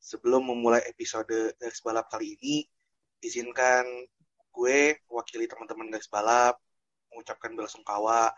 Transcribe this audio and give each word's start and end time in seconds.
sebelum 0.00 0.48
memulai 0.48 0.80
episode 0.88 1.54
garis 1.60 1.80
balap 1.84 2.08
kali 2.08 2.34
ini, 2.40 2.64
izinkan 3.20 3.84
gue 4.50 4.98
mewakili 5.06 5.46
teman-teman 5.46 5.92
garis 5.92 6.10
balap 6.10 6.58
mengucapkan 7.12 7.52
belasungkawa 7.54 8.32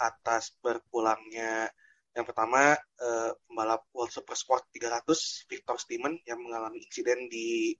atas 0.00 0.56
berpulangnya 0.58 1.70
yang 2.12 2.28
pertama 2.28 2.76
uh, 2.76 3.30
pembalap 3.48 3.88
World 3.96 4.12
Super 4.12 4.36
Sport 4.36 4.68
300 4.76 5.48
Victor 5.48 5.76
Steeman 5.80 6.20
yang 6.28 6.44
mengalami 6.44 6.84
insiden 6.84 7.28
di 7.32 7.72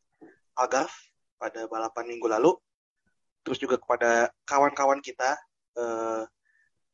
Algarve 0.56 0.92
pada 1.36 1.68
balapan 1.68 2.08
minggu 2.08 2.28
lalu. 2.32 2.56
Terus 3.44 3.60
juga 3.60 3.76
kepada 3.76 4.32
kawan-kawan 4.48 5.04
kita 5.04 5.36
uh, 5.76 6.24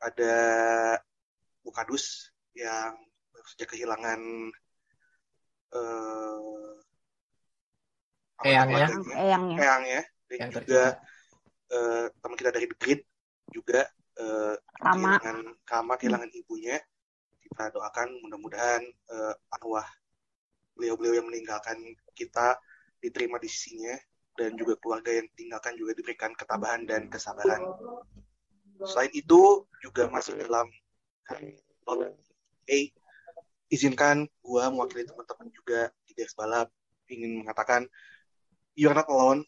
ada 0.03 0.35
Bukadus 1.63 2.33
yang 2.59 2.97
saja 3.47 3.65
kehilangan 3.71 4.51
uh, 5.75 6.39
Eyang 8.47 8.71
ya. 8.71 8.87
Eyang 9.19 9.45
ya. 9.51 9.59
Eyang 9.59 9.85
ya. 9.85 10.03
Dan 10.29 10.37
yang 10.39 10.51
juga 10.55 10.83
uh, 11.75 12.07
teman 12.23 12.37
kita 12.39 12.51
dari 12.55 12.67
The 12.71 12.77
Grid 12.79 13.01
juga 13.51 13.89
uh, 14.21 14.55
kehilangan 14.79 15.39
Kama 15.67 15.95
kehilangan 15.99 16.31
hmm. 16.31 16.41
ibunya. 16.45 16.77
Kita 17.43 17.73
doakan 17.73 18.09
mudah-mudahan 18.23 18.83
uh, 19.11 19.35
arwah 19.57 19.89
beliau-beliau 20.79 21.19
yang 21.19 21.27
meninggalkan 21.27 21.81
kita 22.15 22.61
diterima 23.03 23.43
di 23.43 23.51
sisinya 23.51 23.99
dan 24.39 24.55
juga 24.55 24.79
keluarga 24.79 25.11
yang 25.11 25.27
tinggalkan 25.35 25.75
juga 25.75 25.99
diberikan 25.99 26.31
ketabahan 26.39 26.87
dan 26.87 27.11
kesabaran. 27.11 27.59
Selain 28.87 29.11
itu 29.11 29.67
juga 29.83 30.07
masih 30.07 30.39
dalam 30.39 30.71
A 32.69 32.79
izinkan 33.69 34.25
gua 34.41 34.73
mewakili 34.73 35.05
teman-teman 35.05 35.49
juga 35.53 35.93
di 36.09 36.13
Dex 36.17 36.33
Balap. 36.33 36.73
Ingin 37.09 37.45
mengatakan 37.45 37.89
you're 38.77 38.97
not 38.97 39.09
alone 39.09 39.45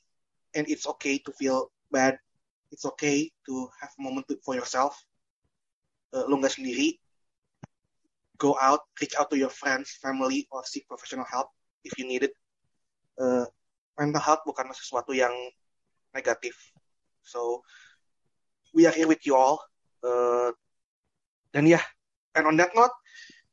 and 0.57 0.69
it's 0.69 0.85
okay 0.85 1.21
to 1.21 1.33
feel 1.37 1.73
bad. 1.93 2.17
It's 2.71 2.87
okay 2.97 3.33
to 3.49 3.69
have 3.81 3.93
a 3.97 4.03
moment 4.03 4.29
for 4.45 4.55
yourself. 4.55 4.95
Uh, 6.15 6.25
lo 6.29 6.39
nggak 6.39 6.55
sendiri. 6.55 6.97
Go 8.41 8.57
out 8.57 8.89
reach 8.97 9.13
out 9.21 9.29
to 9.29 9.37
your 9.37 9.53
friends 9.53 10.01
family 10.01 10.49
or 10.49 10.65
seek 10.65 10.89
professional 10.89 11.29
help 11.29 11.53
if 11.85 11.93
you 12.01 12.09
need 12.09 12.25
it. 12.25 12.35
Uh, 13.21 13.45
mental 14.01 14.23
health 14.23 14.41
bukan 14.49 14.73
sesuatu 14.73 15.13
yang 15.13 15.33
negatif. 16.17 16.57
So 17.21 17.63
we 18.73 18.89
are 18.89 18.95
here 18.95 19.09
with 19.09 19.23
you 19.29 19.37
all. 19.37 19.61
Uh, 20.01 20.57
dan 21.53 21.69
ya 21.69 21.77
yeah, 21.77 21.85
and 22.39 22.49
on 22.49 22.57
that 22.57 22.73
note 22.73 22.95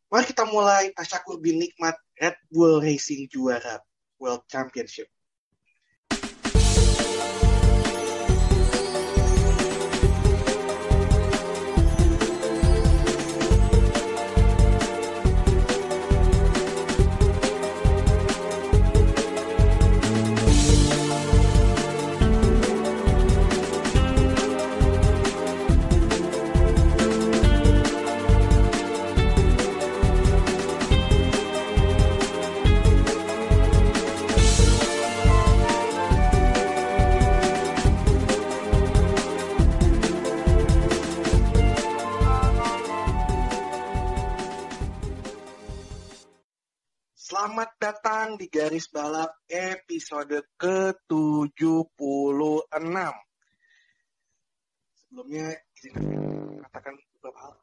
mari 0.07 0.25
kita 0.27 0.47
mulai 0.47 0.95
tasyakur 0.95 1.39
bin 1.43 1.59
nikmat 1.59 1.95
Red 2.15 2.37
Bull 2.47 2.79
Racing 2.79 3.27
juara 3.27 3.83
World 4.17 4.47
Championship 4.47 5.11
datang 47.77 48.33
di 48.33 48.49
garis 48.49 48.89
balap 48.89 49.29
episode 49.45 50.41
ke-76. 50.57 51.53
Sebelumnya 54.97 55.53
katakan 56.65 56.97
beberapa 56.97 57.39
hal. 57.45 57.53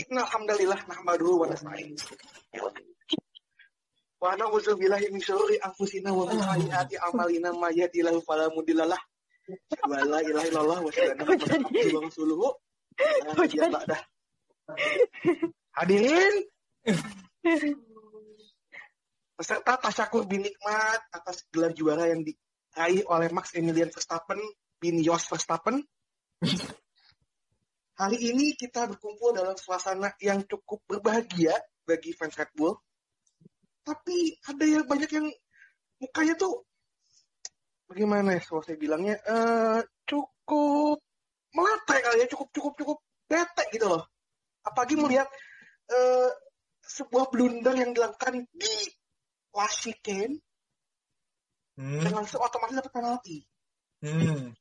Inna 0.00 0.24
alhamdulillah 0.24 0.80
wa 0.88 1.44
nasta'in. 1.44 1.92
Wa 4.16 4.32
na'udzu 4.32 4.80
billahi 4.80 5.12
min 5.12 5.20
syururi 5.20 5.60
anfusina 5.60 6.08
wa 6.16 6.24
min 6.32 6.40
sayyiati 6.40 6.96
a'malina 6.96 7.52
may 7.52 7.76
yahdihillahu 7.76 8.24
fala 8.24 8.48
mudhillalah. 8.48 8.96
Wa 9.84 10.08
la 10.08 10.24
ilaha 10.24 10.48
illallah 10.48 10.80
wa. 10.80 10.88
Hadirin 15.76 16.34
peserta 19.36 19.76
tasyakur 19.76 20.24
binikmat 20.24 21.00
atas 21.12 21.44
gelar 21.52 21.76
juara 21.76 22.08
yang 22.08 22.24
diraih 22.24 23.04
oleh 23.06 23.28
Max 23.28 23.52
Emilian 23.52 23.92
Verstappen 23.92 24.40
bin 24.80 25.04
Jos 25.04 25.28
Verstappen. 25.28 25.84
Hari 28.00 28.18
ini 28.20 28.56
kita 28.56 28.88
berkumpul 28.88 29.36
dalam 29.36 29.56
suasana 29.56 30.12
yang 30.20 30.44
cukup 30.44 30.84
berbahagia 30.84 31.56
bagi 31.84 32.12
fans 32.12 32.36
Red 32.36 32.52
Bull. 32.52 32.76
Tapi 33.84 34.36
ada 34.44 34.64
yang 34.64 34.84
banyak 34.84 35.10
yang 35.12 35.28
mukanya 36.00 36.34
tuh 36.36 36.66
bagaimana 37.86 38.36
ya 38.36 38.42
kalau 38.42 38.60
saya 38.60 38.76
bilangnya 38.76 39.16
uh, 39.24 39.80
cukup 40.04 41.00
meletai 41.54 42.00
kali 42.02 42.16
ya 42.20 42.26
cukup 42.28 42.48
cukup 42.52 42.72
cukup 42.76 42.98
bete 43.26 43.64
gitu 43.72 43.86
loh 43.88 44.04
apalagi 44.66 44.98
melihat 44.98 45.30
uh, 45.94 46.30
sebuah 46.82 47.30
blunder 47.30 47.74
yang 47.74 47.94
dilakukan 47.94 48.44
di 48.50 48.76
Washington 49.56 50.36
hmm. 51.80 52.04
dan 52.04 52.12
langsung 52.12 52.44
otomatis 52.44 52.76
dapat 52.76 52.92
penalti. 52.92 53.40
Hmm. 54.04 54.52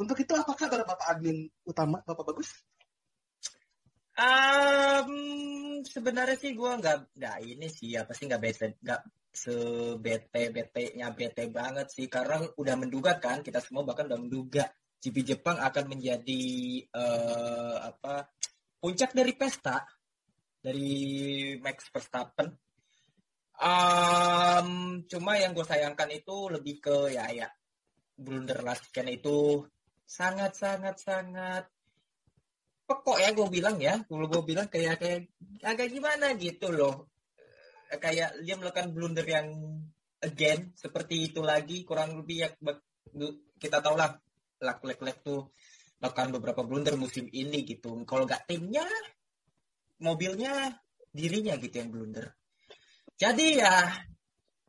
Untuk 0.00 0.16
itu 0.16 0.32
apakah 0.32 0.72
ada 0.72 0.88
Bapak 0.88 1.06
admin 1.12 1.52
utama 1.68 2.00
Bapak 2.00 2.24
Bagus? 2.32 2.48
Um, 4.12 5.80
sebenarnya 5.84 6.36
sih 6.36 6.52
gue 6.52 6.68
nggak 6.68 7.16
nggak 7.16 7.36
ini 7.48 7.68
sih 7.72 7.96
apa 7.96 8.12
sih 8.12 8.28
nggak 8.28 8.42
bete 8.44 8.76
nggak 8.80 9.02
sebete 9.32 10.52
bete 10.52 10.92
nya 11.00 11.08
bete 11.16 11.48
banget 11.48 11.88
sih 11.88 12.12
karena 12.12 12.44
udah 12.60 12.76
menduga 12.76 13.16
kan 13.16 13.40
kita 13.40 13.64
semua 13.64 13.88
bahkan 13.88 14.04
udah 14.12 14.20
menduga 14.20 14.68
GP 15.00 15.16
Jepang 15.24 15.56
akan 15.56 15.96
menjadi 15.96 16.44
uh, 16.92 17.88
apa 17.88 18.28
puncak 18.76 19.16
dari 19.16 19.32
pesta 19.32 19.80
dari 20.60 20.92
Max 21.58 21.88
Verstappen 21.88 22.52
Um, 23.62 24.98
cuma 25.06 25.38
yang 25.38 25.54
gue 25.54 25.62
sayangkan 25.62 26.10
itu 26.10 26.50
lebih 26.50 26.82
ke 26.82 27.14
ya 27.14 27.30
ya 27.30 27.46
blunder 28.18 28.58
last 28.66 28.90
weekend 28.90 29.22
itu. 29.22 29.62
Sangat 30.02 30.58
sangat 30.58 30.98
sangat 30.98 31.70
pokok 32.82 33.22
ya 33.22 33.30
gue 33.30 33.46
bilang 33.46 33.78
ya. 33.78 34.02
Kalau 34.02 34.26
gue 34.26 34.42
bilang 34.42 34.66
kayak 34.66 34.98
kayak 34.98 35.30
agak 35.62 35.94
gimana 35.94 36.34
gitu 36.34 36.74
loh. 36.74 37.14
Kayak 37.86 38.34
dia 38.42 38.58
melakukan 38.58 38.90
blunder 38.90 39.22
yang 39.22 39.46
again 40.18 40.74
seperti 40.74 41.30
itu 41.30 41.38
lagi 41.38 41.86
kurang 41.86 42.18
lebih 42.18 42.36
ya 42.42 42.48
kita 43.62 43.78
tahu 43.78 43.94
lah 43.94 44.18
lek 44.58 44.82
lek 44.82 45.18
tuh 45.22 45.54
melakukan 46.02 46.34
beberapa 46.34 46.66
blunder 46.66 46.98
musim 46.98 47.30
ini 47.30 47.62
gitu. 47.62 47.94
Kalau 48.02 48.26
nggak 48.26 48.50
timnya 48.50 48.90
mobilnya 50.02 50.82
dirinya 51.14 51.54
gitu 51.62 51.78
yang 51.78 51.94
blunder 51.94 52.41
jadi 53.22 53.46
ya 53.62 53.74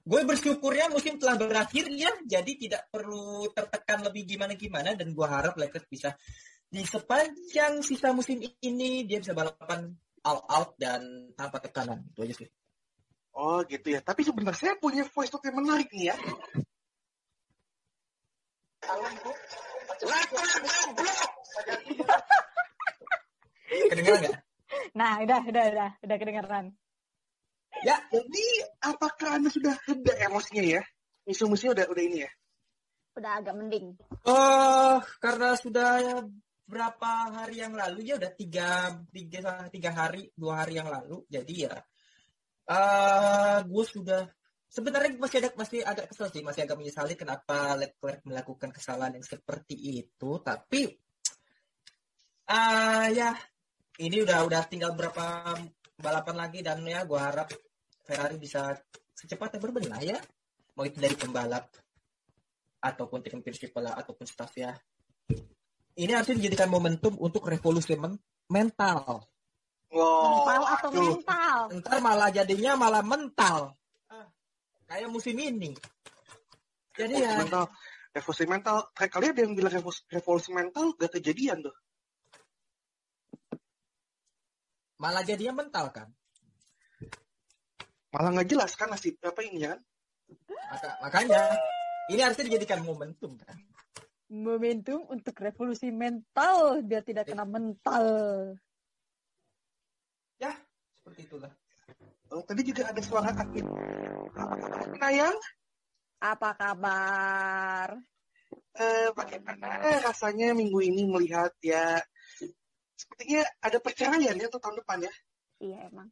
gue 0.03 0.22
bersyukurnya 0.30 0.94
musim 0.94 1.18
telah 1.18 1.39
berakhir 1.42 1.89
ya, 1.89 2.12
jadi 2.27 2.51
tidak 2.54 2.92
perlu 2.94 3.50
tertekan 3.50 4.06
lebih 4.06 4.30
gimana-gimana 4.30 4.94
dan 4.94 5.10
gue 5.10 5.25
harap 5.25 5.57
Lakers 5.57 5.89
bisa 5.89 6.13
di 6.69 6.86
sepanjang 6.86 7.81
sisa 7.81 8.13
musim 8.13 8.38
ini 8.62 9.10
dia 9.10 9.18
bisa 9.24 9.33
balapan 9.33 9.89
all 10.22 10.45
out 10.54 10.77
dan 10.77 11.33
tanpa 11.33 11.57
tekanan 11.63 12.06
itu 12.13 12.19
aja 12.30 12.36
sih. 12.45 12.50
Oh 13.33 13.66
gitu 13.66 13.89
ya. 13.89 14.06
Tapi 14.06 14.22
sebenarnya 14.22 14.57
saya 14.57 14.75
punya 14.77 15.01
voice 15.10 15.33
note 15.33 15.45
yang 15.50 15.57
menarik 15.57 15.89
nih 15.89 16.13
ya. 16.13 16.16
Kedengeran 23.89 24.19
nggak? 24.22 24.38
Nah, 24.94 25.12
udah, 25.25 25.42
udah, 25.50 25.63
udah, 25.74 25.89
udah 26.06 26.18
kedengeran. 26.22 26.66
Ya, 27.81 27.98
jadi 28.14 28.46
apakah 28.86 29.42
Anda 29.42 29.50
sudah 29.50 29.74
reda 29.90 30.14
emosinya 30.30 30.64
ya? 30.78 30.81
Isu-musuhnya 31.25 31.74
udah 31.81 31.86
udah 31.90 32.04
ini 32.06 32.18
ya? 32.22 32.31
Udah 33.18 33.31
agak 33.42 33.56
mending. 33.58 33.98
Oh, 34.30 35.02
karena 35.18 35.58
sudah 35.58 36.22
berapa 36.64 37.12
hari 37.34 37.66
yang 37.66 37.74
lalu 37.75 38.14
ya 38.14 38.16
udah 38.22 38.31
tiga, 38.38 38.94
tiga, 39.10 39.68
tiga 39.74 39.92
hari, 39.92 40.30
dua 40.38 40.64
hari 40.64 40.80
yang 40.80 40.88
lalu. 40.88 41.25
Jadi 41.28 41.66
ya, 41.68 41.75
uh, 42.70 43.58
gue 43.66 43.86
sudah 43.86 44.24
sebenarnya 44.74 45.20
masih 45.22 45.38
ada 45.44 45.50
masih 45.54 45.80
agak 45.86 46.10
kesel 46.10 46.34
sih, 46.34 46.42
masih 46.42 46.66
agak 46.66 46.78
menyesali 46.81 47.14
kenapa 47.14 47.78
Leclerc 47.78 48.25
melakukan 48.25 48.74
kesalahan 48.74 49.22
yang 49.22 49.25
seperti 49.25 49.75
itu. 49.75 50.31
Tapi 50.42 50.81
ah 52.50 53.08
ya 53.08 53.31
ini 54.02 54.25
udah 54.25 54.44
udah 54.44 54.62
tinggal 54.68 54.98
berapa 54.98 55.56
balapan 56.03 56.35
lagi 56.35 56.59
dan 56.59 56.83
ya 56.83 57.07
gua 57.07 57.31
harap 57.31 57.47
Ferrari 58.03 58.35
bisa 58.35 58.75
secepatnya 59.15 59.63
berbenah 59.63 60.03
ya. 60.03 60.19
Mau 60.75 60.83
itu 60.83 61.00
dari 61.00 61.15
pembalap 61.15 61.71
ataupun 62.83 63.23
tim 63.23 63.39
principal 63.39 63.88
ataupun 63.95 64.27
staff 64.27 64.51
ya. 64.59 64.75
Ini 65.95 66.11
harus 66.11 66.35
dijadikan 66.35 66.67
momentum 66.67 67.15
untuk 67.21 67.47
revolusi 67.47 67.95
men- 67.95 68.19
mental. 68.51 69.23
Wow, 69.94 70.50
mental 70.50 70.63
atau 70.73 70.89
aduh. 70.89 71.05
mental? 71.15 71.59
Ntar 71.79 71.97
malah 72.01 72.29
jadinya 72.33 72.73
malah 72.73 73.05
mental. 73.05 73.77
Ah, 74.09 74.25
kayak 74.89 75.07
musim 75.13 75.38
ini. 75.38 75.77
Jadi 76.97 77.13
Revolusi 77.13 77.29
ya 77.29 77.39
mental. 77.45 77.65
Revolusi 78.13 78.44
mental. 78.50 78.75
Kayak 78.97 79.11
kalian 79.13 79.31
ada 79.38 79.41
yang 79.45 79.53
bilang 79.53 79.73
revolusi, 79.73 80.01
revolusi 80.09 80.50
mental 80.50 80.85
gak 80.97 81.13
kejadian 81.13 81.61
tuh. 81.61 81.75
Malah 85.03 85.19
jadinya 85.27 85.59
mental 85.59 85.91
kan. 85.91 86.07
Malah 88.15 88.29
nggak 88.39 88.47
jelas 88.55 88.71
kan 88.79 88.88
nasib 88.88 89.19
apa 89.19 89.44
ini 89.44 89.67
kan. 89.67 89.83
Maka, 90.47 90.88
makanya 91.03 91.44
ini 92.07 92.23
harusnya 92.23 92.47
dijadikan 92.47 92.79
momentum 92.88 93.35
kan. 93.35 93.51
Momentum 94.31 95.03
untuk 95.11 95.35
revolusi 95.44 95.91
mental 95.91 96.79
biar 96.88 97.03
tidak 97.03 97.27
kena 97.27 97.44
mental. 97.44 98.05
Ya, 100.39 100.55
seperti 100.95 101.27
itulah. 101.27 101.51
Oh, 102.31 102.41
tadi 102.47 102.63
juga 102.63 102.89
ada 102.89 103.01
suara 103.03 103.29
admin. 103.35 103.67
Nayang, 104.97 105.38
Apa 106.23 106.55
kabar? 106.55 108.00
eh, 108.73 109.11
bagaimana 109.13 110.01
rasanya 110.01 110.55
minggu 110.57 110.81
ini 110.81 111.05
melihat 111.05 111.53
ya 111.61 112.01
sepertinya 113.03 113.44
ada 113.59 113.77
perceraian 113.83 114.33
ya 114.39 114.47
untuk 114.47 114.63
tahun 114.63 114.79
depan 114.79 114.97
ya. 115.03 115.13
Iya 115.59 115.77
emang. 115.91 116.09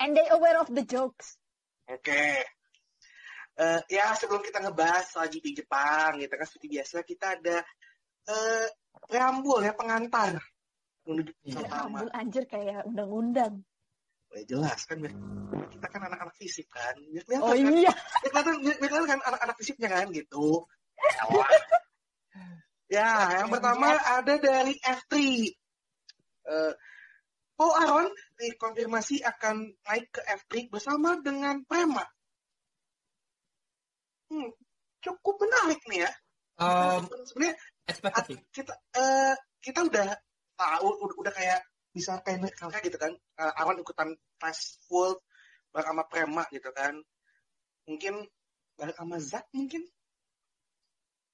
And 0.00 0.16
they 0.16 0.26
aware 0.32 0.58
of 0.58 0.72
the 0.72 0.82
jokes. 0.82 1.36
Oke. 1.86 2.42
Eh, 3.54 3.80
ya 3.86 4.10
sebelum 4.18 4.42
kita 4.42 4.58
ngebahas 4.58 5.06
soal 5.14 5.30
GP 5.30 5.62
Jepang 5.62 6.18
gitu 6.18 6.34
kan 6.34 6.42
seperti 6.48 6.66
biasa 6.74 7.06
kita 7.06 7.38
ada 7.38 7.62
eh 8.24 8.66
preambul 9.06 9.62
ya 9.62 9.76
pengantar 9.76 10.40
menuju 11.06 11.30
Iya. 11.44 11.62
pertama. 11.62 12.02
Ambul 12.02 12.10
anjir 12.16 12.44
kayak 12.50 12.82
undang-undang. 12.88 13.62
Ya, 14.34 14.42
jelas 14.50 14.82
kan 14.90 14.98
kita 15.70 15.86
kan 15.86 16.00
anak-anak 16.02 16.34
fisik 16.34 16.66
kan. 16.66 16.98
Kelihatan 16.98 17.44
Oh 17.46 17.54
kan, 17.54 17.70
iya. 17.78 17.92
kelihatan, 18.26 18.54
kelihatan 18.82 19.06
kan 19.06 19.20
anak-anak 19.22 19.56
fisiknya 19.62 19.88
kan 19.92 20.10
gitu. 20.10 20.66
ya, 22.90 23.40
yang 23.42 23.48
pertama 23.50 23.96
ada 23.96 24.34
dari 24.38 24.74
F3. 24.80 25.14
Eh, 26.44 26.72
Paul 27.54 27.74
Aron 27.78 28.08
dikonfirmasi 28.34 29.22
akan 29.22 29.78
naik 29.86 30.10
ke 30.10 30.20
F3 30.26 30.68
bersama 30.68 31.14
dengan 31.22 31.62
Prema. 31.62 32.02
Hmm, 34.28 34.50
cukup 34.98 35.38
menarik 35.46 35.78
nih 35.86 36.02
ya. 36.04 36.12
Um, 36.54 37.06
Sebenarnya 37.26 37.54
kita 38.54 38.74
eh, 38.94 39.34
kita 39.58 39.80
udah 39.86 40.06
tahu 40.54 40.88
udah, 41.02 41.16
udah 41.18 41.32
kayak 41.34 41.60
bisa 41.94 42.18
kayak 42.22 42.46
kayak 42.58 42.84
gitu 42.86 42.98
kan 42.98 43.12
Eh, 43.34 43.52
Aron 43.58 43.82
ikutan 43.82 44.14
tes 44.38 44.78
full 44.86 45.18
bareng 45.74 45.90
sama 45.90 46.06
Prema 46.06 46.46
gitu 46.54 46.70
kan 46.70 46.94
mungkin 47.82 48.22
bareng 48.78 48.94
sama 48.94 49.18
Zak 49.18 49.50
mungkin 49.50 49.82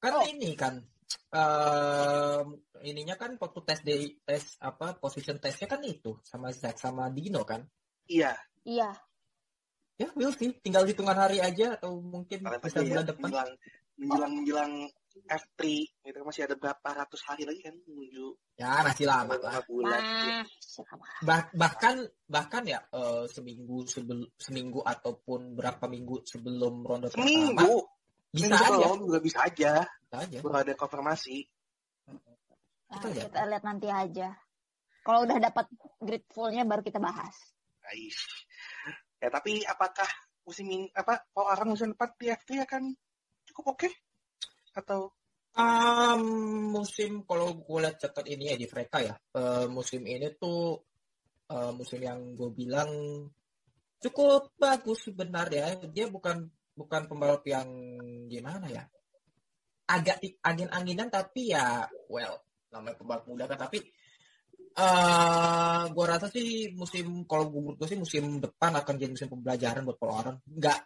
Kan 0.01 0.17
Oh. 0.17 0.25
ini 0.25 0.57
kan 0.57 0.81
um, 1.31 2.47
ininya 2.83 3.15
kan 3.15 3.35
waktu 3.37 3.61
tes 3.63 3.81
di 3.81 3.95
tes 4.23 4.57
apa 4.61 4.97
position 4.97 5.37
testnya 5.39 5.69
kan 5.69 5.81
itu 5.83 6.19
sama 6.23 6.51
Zack 6.51 6.77
sama 6.77 7.09
Dino 7.09 7.43
kan. 7.45 7.63
iya 8.07 8.35
Iya. 8.61 8.93
Ya, 9.97 10.09
will 10.17 10.33
sih. 10.33 10.53
Tinggal 10.61 10.85
hitungan 10.85 11.17
hari 11.17 11.41
aja 11.41 11.77
atau 11.77 12.01
mungkin 12.01 12.41
kalian 12.45 12.61
bisa 12.61 12.81
ya 12.81 12.89
bulan 12.89 13.05
depan. 13.09 13.21
menjelang 13.29 13.51
menjelang 14.01 14.33
menjelang 14.33 14.73
F3 15.29 15.61
gitu 16.09 16.17
kan 16.17 16.25
masih 16.25 16.43
ada 16.49 16.57
berapa 16.57 16.89
ratus 16.97 17.21
hari 17.29 17.45
lagi 17.45 17.61
kan 17.61 17.77
menuju 17.85 18.33
Ya, 18.57 18.81
masih 18.81 19.05
lama 19.05 19.37
lah. 19.37 19.61
bulan 19.69 20.01
Nah. 20.01 20.45
Bah- 21.21 21.53
bahkan 21.53 22.05
bahkan 22.25 22.63
ya 22.65 22.81
eh, 22.89 23.25
seminggu 23.29 23.85
sebelum 23.85 24.25
seminggu 24.37 24.81
ataupun 24.81 25.53
berapa 25.53 25.85
minggu 25.85 26.25
sebelum 26.25 26.81
ronde 26.81 27.09
pertama 27.13 27.21
seminggu 27.29 27.73
bisa 28.31 28.55
aja, 28.55 28.71
belum 28.71 28.99
juga 29.11 29.21
bisa 29.23 29.39
aja 29.43 29.73
bisa 29.87 30.17
aja. 30.23 30.39
baru 30.43 30.57
ada 30.63 30.75
konfirmasi 30.79 31.47
Nah, 32.91 32.99
Kita 32.99 33.07
lihat. 33.15 33.27
kita 33.31 33.43
lihat 33.47 33.63
nanti 33.63 33.87
aja. 33.87 34.29
Kalau 35.07 35.23
udah 35.23 35.39
dapat 35.39 35.71
gratefulnya 36.03 36.67
baru 36.67 36.83
kita 36.83 36.99
bahas. 36.99 37.39
Ais. 37.87 38.19
ya 39.23 39.29
tapi 39.31 39.63
apakah 39.63 40.07
musim 40.43 40.67
ini 40.71 40.87
apa 40.97 41.23
Paul 41.31 41.51
Aron 41.55 41.75
musim 41.75 41.93
depan 41.95 42.11
di 42.19 42.27
F3 42.35 42.51
akan 42.67 42.83
cukup 43.47 43.79
oke 43.79 43.91
atau 44.75 45.15
Um, 45.51 46.23
musim 46.71 47.27
kalau 47.27 47.59
gue 47.59 47.79
lihat 47.83 47.99
catat 47.99 48.23
ini 48.31 48.55
ya 48.55 48.57
di 48.57 48.71
mereka 48.71 49.03
ya 49.03 49.19
eh, 49.35 49.67
musim 49.67 50.07
ini 50.07 50.31
tuh 50.39 50.79
eh, 51.51 51.73
musim 51.75 51.99
yang 51.99 52.39
gue 52.39 52.55
bilang 52.55 52.87
cukup 53.99 54.55
bagus 54.55 55.11
sebenarnya 55.11 55.91
dia 55.91 56.07
bukan 56.07 56.47
bukan 56.81 57.05
pembalap 57.05 57.45
yang 57.45 57.69
gimana 58.33 58.65
ya? 58.73 58.85
Agak 59.85 60.25
angin-anginan 60.41 61.13
tapi 61.13 61.53
ya 61.53 61.85
well 62.09 62.41
namanya 62.73 62.97
pembalap 62.97 63.25
muda 63.27 63.45
kan 63.51 63.59
tapi 63.69 63.83
eh 64.71 65.83
gue 65.91 66.07
rasa 66.07 66.31
sih 66.31 66.71
musim 66.79 67.27
kalau 67.27 67.51
gue 67.51 67.75
gue 67.75 67.89
sih 67.91 67.99
musim 67.99 68.39
depan 68.39 68.71
akan 68.79 68.95
jadi 68.95 69.11
musim 69.11 69.27
pembelajaran 69.27 69.83
buat 69.83 69.99
Aron 69.99 70.39
nggak 70.47 70.81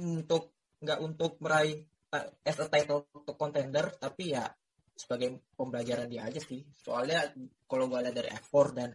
untuk 0.00 0.56
nggak 0.80 0.98
untuk 1.04 1.36
meraih 1.44 1.84
uh, 2.16 2.26
as 2.48 2.58
a 2.60 2.66
title 2.72 3.04
untuk 3.12 3.36
contender 3.36 3.92
tapi 4.00 4.32
ya 4.32 4.48
sebagai 4.96 5.52
pembelajaran 5.52 6.08
dia 6.08 6.24
aja 6.24 6.40
sih. 6.40 6.64
Soalnya 6.72 7.28
kalau 7.68 7.86
gue 7.86 8.00
lihat 8.00 8.16
dari 8.16 8.32
F4 8.32 8.66
dan 8.72 8.90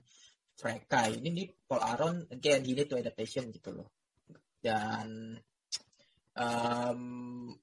mereka 0.62 1.00
ini 1.10 1.30
nih 1.30 1.48
Paul 1.70 1.82
Aron 1.86 2.16
again 2.34 2.66
need 2.66 2.90
to 2.90 2.98
adaptation 2.98 3.54
gitu 3.54 3.70
loh. 3.70 3.94
Dan 4.58 5.38
em, 6.32 7.02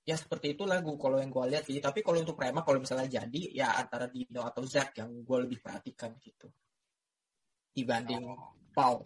ya 0.05 0.17
seperti 0.17 0.53
itulah 0.53 0.81
gue 0.85 0.97
kalau 1.01 1.17
yang 1.17 1.33
gue 1.33 1.45
lihat 1.49 1.65
sih 1.65 1.81
tapi 1.81 2.05
kalau 2.05 2.21
untuk 2.21 2.37
Prema 2.37 2.61
kalau 2.61 2.81
misalnya 2.81 3.09
jadi 3.09 3.43
ya 3.53 3.69
antara 3.81 4.09
Dino 4.13 4.45
atau 4.45 4.65
Zack 4.69 5.01
yang 5.01 5.25
gue 5.25 5.39
lebih 5.49 5.59
perhatikan 5.65 6.13
gitu 6.21 6.53
dibanding 7.73 8.29
Paul 8.77 9.01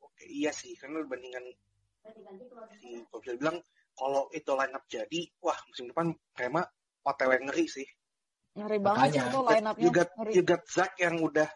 oke 0.00 0.24
iya 0.24 0.52
sih 0.54 0.72
karena 0.80 1.04
perbandingan 1.04 1.44
si 2.80 3.02
kalau 3.10 3.20
bisa 3.20 3.34
bilang 3.36 3.58
kalau 3.96 4.30
itu 4.32 4.50
line 4.54 4.74
up 4.76 4.84
jadi 4.88 5.20
wah 5.42 5.58
musim 5.68 5.90
depan 5.90 6.14
Prema 6.32 6.62
OTW 7.04 7.32
ngeri 7.44 7.66
sih 7.68 7.88
Ngeri 8.56 8.80
banget 8.80 9.20
Makanya. 9.20 9.24
itu 9.28 9.40
line 9.44 9.66
up-nya. 9.68 9.84
you 9.84 9.90
got 9.92 10.08
Ngeri. 10.16 10.32
you 10.32 10.42
got 10.46 10.62
Zack 10.64 10.92
yang 10.96 11.20
udah 11.20 11.48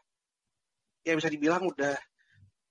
ya 1.00 1.16
bisa 1.16 1.32
dibilang 1.32 1.64
udah 1.64 1.97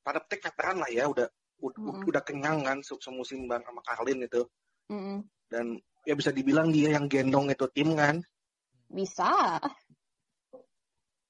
pada 0.05 0.21
petik 0.21 0.45
veteran 0.45 0.85
lah 0.85 0.89
ya 0.93 1.09
udah 1.09 1.25
udah, 1.59 2.07
udah 2.07 2.23
kenyang 2.23 2.63
kan 2.63 2.79
se- 2.79 2.99
semusim 2.99 3.45
bang 3.45 3.61
sama 3.67 3.83
Carlin 3.83 4.23
itu 4.23 4.47
Mm-mm. 4.89 5.23
dan 5.51 5.75
ya 6.07 6.15
bisa 6.15 6.31
dibilang 6.31 6.71
dia 6.71 6.95
yang 6.95 7.11
gendong 7.11 7.51
itu 7.51 7.67
tim 7.75 7.93
kan. 7.93 8.23
Bisa. 8.89 9.59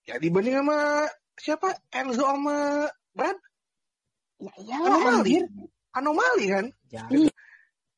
ya 0.08 0.16
dibanding 0.18 0.64
sama 0.64 1.06
siapa? 1.36 1.76
Enzo 1.92 2.24
sama 2.24 2.88
Brad? 3.12 3.38
Ya 4.40 4.54
iyalah. 4.64 4.88
Anomali. 4.88 5.34
Anjir. 5.36 5.46
anomali 5.92 6.46
kan? 6.48 6.66
Jadi 6.88 7.22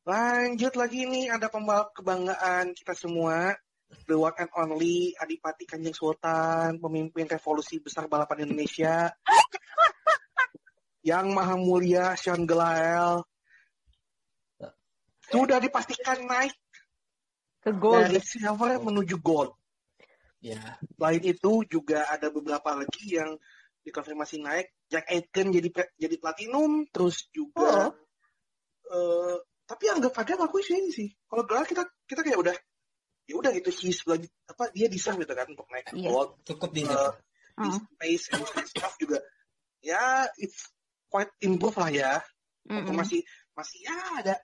lanjut 0.01 0.73
lagi 0.73 1.05
nih 1.05 1.29
ada 1.29 1.47
pembalap 1.53 1.93
kebanggaan 1.93 2.73
kita 2.73 2.97
semua. 2.97 3.53
The 4.07 4.15
one 4.15 4.31
and 4.39 4.47
only 4.55 5.11
Adipati 5.19 5.67
Kanjeng 5.67 5.91
Sultan 5.91 6.79
pemimpin 6.79 7.27
revolusi 7.27 7.83
besar 7.83 8.07
balapan 8.07 8.47
Indonesia 8.47 9.11
yang 11.01 11.33
maha 11.33 11.57
mulia 11.57 12.13
Sean 12.17 12.45
Gelael 12.45 13.25
sudah 15.31 15.57
dipastikan 15.63 16.25
naik 16.27 16.53
Ke 17.61 17.71
gold. 17.77 18.09
dari 18.09 18.19
silver 18.21 18.81
menuju 18.81 19.17
gold 19.21 19.53
ya 20.41 20.57
Selain 20.97 21.21
itu 21.21 21.65
juga 21.69 22.05
ada 22.09 22.29
beberapa 22.33 22.73
lagi 22.77 23.17
yang 23.17 23.37
dikonfirmasi 23.81 24.41
naik. 24.41 24.69
Jack 24.89 25.09
Aitken 25.09 25.49
jadi 25.49 25.69
jadi 25.97 26.15
platinum, 26.21 26.85
terus 26.93 27.25
juga 27.33 27.89
eh 28.91 29.35
tapi 29.65 29.85
anggap 29.89 30.13
aja 30.21 30.37
aku 30.37 30.61
sih 30.61 30.77
ini 30.77 30.91
sih. 30.93 31.09
Kalau 31.25 31.45
gelar 31.49 31.65
kita 31.65 31.85
kita 32.05 32.21
kayak 32.21 32.37
udah 32.37 32.55
ya 33.25 33.33
udah 33.37 33.49
gitu 33.57 33.69
sih 33.73 33.93
lagi 34.05 34.27
apa 34.45 34.69
dia 34.75 34.85
deserve 34.91 35.23
gitu 35.25 35.33
kan 35.33 35.47
untuk 35.49 35.65
naik 35.73 35.89
ke 35.89 35.95
Iya. 35.97 36.09
gold. 36.13 36.29
cukup 36.45 36.69
di 36.73 36.83
Eh, 36.85 37.13
Hmm. 37.57 37.77
space 37.77 38.25
and 38.33 38.45
stuff 38.65 38.93
juga 38.97 39.21
ya 39.83 40.25
it's 40.39 40.71
quite 41.11 41.31
improve 41.41 41.75
lah 41.75 41.91
ya. 41.91 42.11
atau 42.63 42.87
Mm-mm. 42.87 42.95
masih 42.95 43.19
masih 43.51 43.77
ya 43.81 43.91
ada 44.15 44.35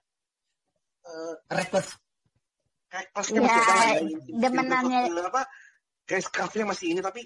eh 1.00 1.34
Reckless. 1.48 1.96
kayak 2.86 3.08
plusnya 3.10 3.40
masih 3.40 3.56
ada 3.56 3.72
lah 3.72 3.86
Ya, 3.86 3.94
ya. 3.96 4.18
demenannya- 4.38 5.06
apa 5.24 5.42
kayak 6.04 6.28
craftnya 6.28 6.64
masih 6.64 6.86
ini 6.90 7.00
tapi 7.00 7.24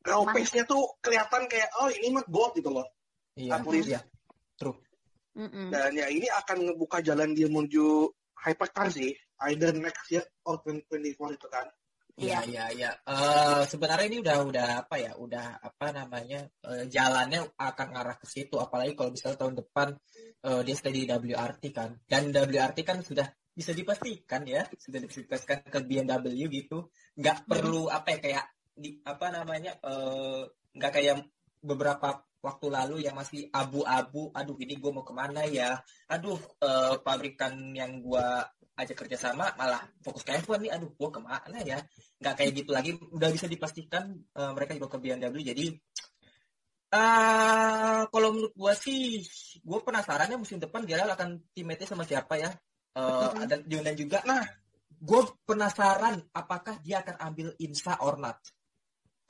raw 0.00 0.26
pace-nya 0.26 0.64
tuh 0.64 0.98
kelihatan 0.98 1.46
kayak 1.46 1.68
oh 1.76 1.88
ini 1.88 2.10
mah 2.10 2.26
gold 2.26 2.52
gitu 2.52 2.68
loh 2.68 2.84
Iya, 3.34 3.54
At 3.54 3.64
least. 3.64 3.88
iya. 3.88 4.00
True. 4.54 4.74
Mm-mm. 5.32 5.70
dan 5.70 5.94
ya 5.94 6.10
ini 6.10 6.26
akan 6.26 6.66
ngebuka 6.66 6.98
jalan 6.98 7.30
dia 7.30 7.46
menuju 7.46 8.10
hypercar 8.36 8.90
sih 8.90 9.14
either 9.46 9.70
next 9.72 10.10
year 10.10 10.26
or 10.42 10.58
2024 10.60 11.38
itu 11.38 11.46
kan 11.46 11.62
Iya, 12.18 12.38
iya, 12.50 12.64
iya. 12.74 12.90
Eh, 13.06 13.62
sebenarnya 13.70 14.06
ini 14.10 14.18
udah 14.24 14.36
udah 14.50 14.66
apa 14.82 14.96
ya? 14.98 15.12
Udah 15.14 15.62
apa 15.62 15.86
namanya? 15.94 16.40
eh, 16.66 16.84
jalannya 16.90 17.40
akan 17.54 17.86
ngarah 17.94 18.16
ke 18.18 18.26
situ 18.26 18.58
apalagi 18.58 18.92
kalau 18.98 19.14
misalnya 19.14 19.38
tahun 19.38 19.54
depan 19.62 19.88
eh, 20.42 20.60
dia 20.66 20.74
stay 20.74 20.90
di 20.90 21.06
WRT 21.06 21.62
kan. 21.70 21.90
Dan 22.10 22.34
WRT 22.34 22.78
kan 22.82 22.98
sudah 23.06 23.26
bisa 23.54 23.70
dipastikan 23.70 24.42
ya, 24.46 24.66
sudah 24.74 24.98
dipastikan 25.02 25.62
ke 25.62 25.78
BMW 25.86 26.50
gitu. 26.50 26.90
Nggak 27.14 27.46
perlu 27.46 27.86
apa 27.86 28.08
ya 28.14 28.18
kayak 28.18 28.44
di 28.74 28.90
apa 29.06 29.26
namanya? 29.30 29.72
eh, 29.78 30.42
nggak 30.74 30.92
kayak 30.94 31.16
beberapa 31.62 32.08
waktu 32.42 32.66
lalu 32.70 32.96
yang 33.06 33.14
masih 33.18 33.46
abu-abu. 33.50 34.30
Aduh, 34.34 34.58
ini 34.62 34.74
gue 34.78 34.90
mau 34.94 35.02
ke 35.06 35.14
mana 35.14 35.42
ya? 35.46 35.78
Aduh, 36.10 36.38
eh, 36.62 36.94
pabrikan 37.02 37.54
yang 37.74 38.02
gua 38.02 38.42
aja 38.78 38.94
kerjasama 38.94 39.58
malah 39.58 39.82
fokus 40.00 40.22
ke 40.22 40.38
F1 40.38 40.62
nih. 40.62 40.70
Aduh, 40.78 40.94
gue 40.94 41.10
ke 41.10 41.20
mana 41.20 41.58
ya? 41.66 41.82
nggak 42.18 42.34
kayak 42.34 42.52
gitu 42.54 42.70
lagi 42.74 42.90
udah 43.14 43.30
bisa 43.30 43.46
dipastikan 43.46 44.10
eh, 44.10 44.50
mereka 44.50 44.74
juga 44.74 44.90
ke 44.94 44.98
BMW 44.98 45.38
jadi 45.54 45.66
eh 46.88 48.00
kalau 48.08 48.28
menurut 48.32 48.54
gua 48.56 48.72
sih 48.72 49.20
gue 49.60 49.80
penasaran 49.84 50.32
ya 50.32 50.38
musim 50.40 50.56
depan 50.56 50.88
dia 50.88 51.04
akan 51.04 51.52
teammate 51.52 51.84
sama 51.84 52.02
siapa 52.08 52.40
ya 52.40 52.50
dan 53.46 53.60
dan 53.68 53.94
juga 53.94 54.18
Nah. 54.26 54.42
gue 54.98 55.22
penasaran 55.46 56.18
apakah 56.34 56.82
dia 56.82 56.98
akan 57.06 57.22
ambil 57.30 57.54
Insa 57.62 57.94
or 58.02 58.18
not 58.18 58.42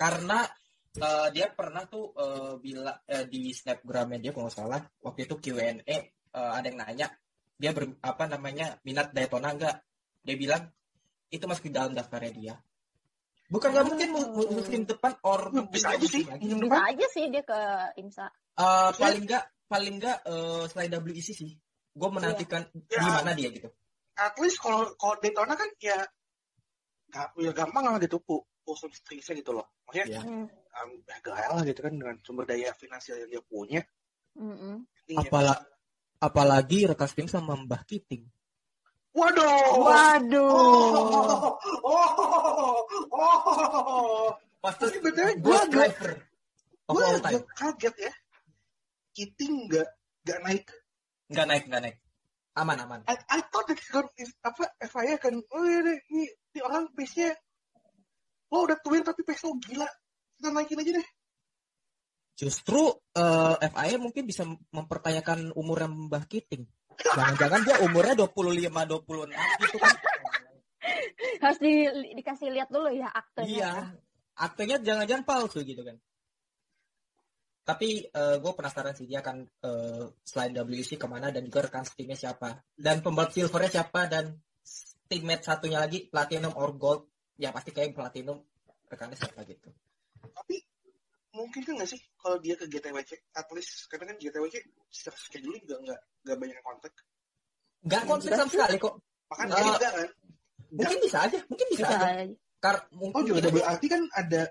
karena 0.01 0.49
eh, 0.97 1.29
dia 1.35 1.53
pernah 1.53 1.85
tuh 1.85 2.15
eh, 2.17 2.55
bila 2.57 3.05
eh, 3.05 3.29
di 3.29 3.53
snapgramnya 3.53 4.17
dia 4.23 4.33
kalau 4.33 4.49
nggak 4.49 4.57
salah 4.57 4.81
waktu 5.05 5.29
itu 5.29 5.37
Q&A 5.37 5.85
eh, 5.85 6.03
ada 6.33 6.65
yang 6.65 6.79
nanya 6.81 7.13
dia 7.59 7.75
ber, 7.75 7.99
apa 8.01 8.25
namanya 8.31 8.79
minat 8.87 9.11
Daytona 9.11 9.51
enggak 9.53 9.83
dia 10.23 10.37
bilang 10.39 10.71
itu 11.29 11.45
masuk 11.45 11.69
di 11.69 11.75
dalam 11.75 11.93
daftarnya 11.93 12.33
dia. 12.33 12.55
Bukan 13.49 13.69
nggak 13.73 13.87
mungkin 13.89 14.09
mu- 14.13 14.31
mu- 14.33 14.51
musim 14.61 14.85
depan 14.85 15.17
or 15.25 15.51
Hmm, 15.51 15.67
bisa 15.69 15.93
aja 15.93 16.05
sih 16.05 16.23
musim 16.25 16.61
Bisa 16.61 16.69
depan. 16.69 16.81
aja 16.93 17.07
sih 17.11 17.25
dia 17.29 17.43
ke 17.43 17.59
IMSA. 17.97 18.27
Eh, 18.59 18.91
paling 18.95 19.23
nggak 19.25 19.45
paling 19.67 19.95
nggak 19.99 20.19
eh, 20.25 20.63
selain 20.69 20.93
WEC 20.95 21.29
sih. 21.33 21.53
Gue 21.93 22.09
menantikan 22.13 22.63
Ya. 22.87 23.01
di 23.03 23.11
mana 23.11 23.33
dia 23.35 23.49
gitu. 23.51 23.69
At 24.15 24.37
least 24.39 24.61
kalau 24.61 24.93
kalau 24.95 25.17
Daytona 25.19 25.57
kan 25.57 25.71
ya 25.81 25.99
gak, 27.09 27.33
ya 27.41 27.51
gampang 27.57 27.89
lah 27.89 27.99
gitu 27.99 28.21
pu 28.21 28.45
pull 28.63 28.77
stringsnya 28.77 29.41
gitu 29.41 29.57
loh. 29.57 29.65
Maksudnya 29.89 30.07
ya 30.13 30.23
Mm. 30.23 30.45
um, 30.79 30.91
ya 31.09 31.17
gaya 31.25 31.49
lah 31.57 31.65
gitu 31.65 31.81
kan 31.81 31.93
dengan 31.97 32.17
sumber 32.21 32.45
daya 32.45 32.71
finansial 32.77 33.17
yang 33.17 33.31
dia 33.33 33.43
punya. 33.43 33.81
Mm-mm. 34.37 34.85
Ini 35.09 35.25
ya. 35.25 35.57
Apala- 36.19 36.59
apalagi 36.67 36.91
rekas 36.91 37.15
tim 37.15 37.31
sama 37.31 37.55
Mbah 37.55 37.87
Kiting. 37.87 38.27
Waduh. 39.15 39.83
Waduh. 39.83 40.51
oh, 40.51 41.55
oh, 41.83 42.11
oh, 43.15 43.37
oh. 43.47 44.29
Pasti 44.59 44.91
Tapi 44.91 44.99
betulnya 44.99 45.35
gue 45.39 45.57
agak- 45.59 45.95
gue 46.91 47.05
agak 47.23 47.45
kaget 47.55 47.95
ya. 48.11 48.13
Kiting 49.15 49.55
nggak 49.71 49.89
nggak 50.27 50.39
naik. 50.43 50.67
Nggak 51.31 51.47
naik 51.47 51.65
nggak 51.71 51.83
naik. 51.87 51.97
Aman 52.59 52.79
aman. 52.83 53.01
I, 53.07 53.15
I 53.31 53.41
thought 53.55 53.71
that 53.71 53.79
kan 53.79 54.07
apa 54.43 54.63
FIA 54.91 55.15
kan 55.23 55.35
oh 55.39 55.63
ya 55.63 55.79
deh 55.87 55.99
ini, 56.11 56.27
ini 56.27 56.61
orang 56.67 56.91
pace 56.91 57.15
nya 57.23 57.31
lo 58.51 58.67
udah 58.67 58.79
twin 58.83 59.07
tapi 59.07 59.23
pace 59.23 59.47
lo 59.47 59.55
gila. 59.63 59.87
Kita 60.39 60.51
naikin 60.51 60.83
aja 60.83 60.93
deh 60.99 61.09
justru 62.39 62.95
eh, 63.19 63.55
FIA 63.67 63.99
mungkin 63.99 64.23
bisa 64.23 64.47
mempertanyakan 64.71 65.51
umurnya 65.59 65.91
Mbah 65.91 66.25
Kiting. 66.31 66.63
Jangan-jangan 66.95 67.67
dia 67.67 67.77
umurnya 67.83 68.15
25 68.15 68.71
26 68.71 69.35
gitu 69.67 69.77
kan. 69.83 69.97
Harus 71.43 71.59
di, 71.59 71.73
dikasih 72.15 72.55
lihat 72.55 72.71
dulu 72.71 72.91
ya 72.95 73.11
aktenya. 73.11 73.51
iya 73.51 73.73
aktenya 74.39 74.79
jangan-jangan 74.79 75.27
palsu 75.27 75.67
gitu 75.67 75.83
kan. 75.83 75.99
Tapi 77.67 78.09
gue 78.15 78.53
penasaran 78.57 78.97
sih 78.97 79.05
dia 79.05 79.21
akan 79.21 79.45
eh, 79.45 80.05
selain 80.23 80.55
WEC 80.55 80.95
ke 80.95 81.07
mana 81.11 81.35
dan 81.35 81.43
juga 81.43 81.67
rekan 81.67 81.85
timnya 81.91 82.17
siapa. 82.17 82.63
Dan 82.73 83.03
pembalap 83.03 83.35
silvernya 83.35 83.83
siapa 83.83 84.07
dan 84.07 84.39
teammate 85.11 85.43
satunya 85.43 85.83
lagi 85.83 86.07
platinum 86.07 86.55
or 86.55 86.71
gold. 86.79 87.11
Ya 87.35 87.51
pasti 87.51 87.75
kayak 87.75 87.99
platinum 87.99 88.41
rekannya 88.89 89.19
siapa 89.19 89.45
gitu. 89.45 89.71
Tapi 90.33 90.68
mungkin 91.31 91.61
kan 91.61 91.73
nggak 91.77 91.91
sih 91.91 92.01
kalau 92.17 92.41
dia 92.41 92.55
ke 92.55 92.65
GTWC 92.65 93.11
at 93.33 93.49
least 93.53 93.85
karena 93.87 94.05
kan 94.09 94.17
GTWC 94.17 94.55
secara 94.89 95.17
schedule 95.17 95.57
juga 95.61 95.77
nggak 95.79 96.01
nggak 96.25 96.37
banyak 96.39 96.59
kontak 96.63 96.93
nggak 97.85 98.03
konflik 98.05 98.33
sama 98.33 98.51
sekali 98.51 98.77
kok 98.77 98.95
makanya 99.29 99.53
dia 99.55 99.65
enggak 99.69 99.93
kan 99.93 100.09
mungkin 100.69 100.99
bisa 101.01 101.19
aja 101.25 101.39
mungkin 101.47 101.67
bisa, 101.69 101.85
Bisa 101.85 101.97
aja 101.97 102.09
aja. 102.25 102.37
Kar 102.59 102.77
oh 102.83 102.99
mungkin 102.99 103.23
juga 103.25 103.41
tidak- 103.41 103.55
berarti 103.55 103.87
kan 103.87 104.03
ada 104.13 104.43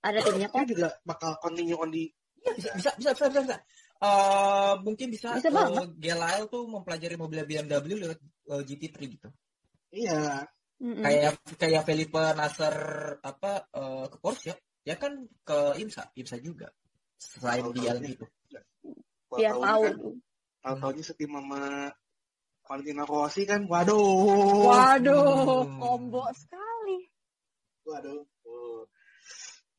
Ada 0.00 0.18
timnya 0.26 0.46
dia 0.46 0.54
kok. 0.54 0.66
juga 0.68 0.88
bakal 1.02 1.30
continue 1.40 1.74
on 1.74 1.90
di 1.90 2.04
Iya, 2.38 2.52
bisa 2.54 2.68
bisa 2.78 2.90
bisa 2.94 3.10
bisa 3.10 3.26
bisa, 3.26 3.40
bisa. 3.42 3.56
Eh, 3.96 4.72
mungkin 4.78 5.06
bisa, 5.10 5.34
Bisa 5.34 5.48
eh, 5.48 5.54
banget. 5.56 5.88
Gelael 5.98 6.44
tuh 6.46 6.62
mempelajari 6.64 7.16
mobil 7.16 7.42
BMW 7.42 7.96
lewat 7.98 8.18
eh, 8.22 8.62
GT3 8.62 8.96
gitu 9.08 9.28
iya 9.90 10.44
Mm-mm. 10.78 11.00
kayak 11.00 11.32
kayak 11.56 11.82
Felipe 11.82 12.20
Nasser 12.36 12.76
apa 13.18 13.66
eh, 13.66 14.06
ke 14.06 14.16
Porsche 14.20 14.52
ya 14.86 14.94
kan 14.94 15.12
ke 15.42 15.58
IMSA 15.76 16.14
IMSA 16.14 16.38
juga 16.38 16.70
selain 17.18 17.66
Tahu 17.66 17.72
di 17.74 17.82
tahu 17.82 17.90
LB 17.90 18.04
nih. 18.04 18.14
itu 18.14 18.26
taunya 19.26 19.50
tahu. 19.52 19.82
kan 19.82 19.94
tahu 20.62 20.74
taunya 20.80 21.02
setim 21.02 21.30
sama 21.34 21.62
Valentino 22.62 23.04
Rossi 23.04 23.42
kan 23.44 23.60
waduh 23.66 24.66
Waduh, 24.66 25.66
Hmm. 25.66 25.78
combo 25.78 26.22
sekali. 26.32 27.10
waduh 27.82 28.22
Oh. 28.42 28.86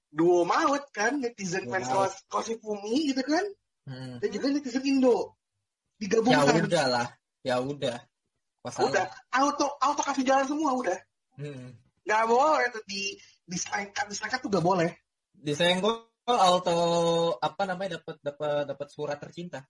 duo 0.08 0.44
maut 0.44 0.84
kan 0.92 1.20
netizen 1.20 1.68
fans 1.68 1.88
maut. 1.88 2.12
kaos 2.12 2.16
Kosifumi 2.28 3.08
gitu 3.08 3.24
kan 3.24 3.44
Hmm. 3.88 4.20
dan 4.20 4.30
juga 4.30 4.52
netizen 4.52 4.84
Indo 4.84 5.40
ya 5.96 6.04
digabungkan 6.04 6.68
udah 6.68 6.86
lah 6.86 7.08
ya 7.42 7.56
udah 7.58 7.96
masalah 8.60 8.92
udah 8.92 9.06
auto 9.32 9.66
auto 9.80 10.02
kasih 10.04 10.28
jalan 10.28 10.44
semua 10.44 10.76
udah 10.76 11.00
hmm. 11.40 11.72
nggak 12.04 12.24
boleh 12.28 12.68
tuh 12.70 12.84
di 12.84 13.16
diselengkat 13.48 14.06
diselengkat 14.12 14.40
tuh 14.44 14.52
nggak 14.52 14.66
boleh. 14.66 14.92
Disenggol 15.32 16.12
auto 16.28 16.78
apa 17.40 17.64
namanya 17.64 18.04
dapat 18.04 18.20
dapat 18.20 18.68
dapat 18.68 18.88
surat 18.92 19.18
tercinta. 19.18 19.64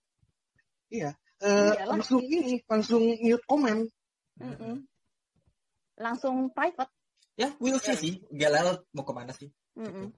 Eh, 0.90 1.06
Iyalah. 1.06 1.86
langsung 1.86 2.26
ini 2.26 2.58
langsung 2.66 3.04
mute 3.06 3.46
komen. 3.46 3.86
Mm-mm. 4.42 4.76
Langsung 5.98 6.50
private. 6.54 6.90
ya 7.38 7.54
we'll 7.62 7.78
see 7.78 7.94
sih. 7.94 8.14
Gelael 8.34 8.82
mau 8.98 9.06
ke 9.06 9.14
mana 9.14 9.32
sih? 9.38 9.54
Mm-mm. 9.78 10.10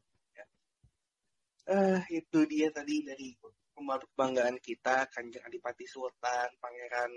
eh 1.69 2.01
itu 2.09 2.39
dia 2.49 2.73
tadi 2.73 3.05
dari 3.05 3.37
kebanggaan 3.77 4.57
kita 4.57 5.05
Kanjeng 5.13 5.45
Adipati 5.45 5.85
Sultan 5.85 6.49
Pangeran 6.57 7.13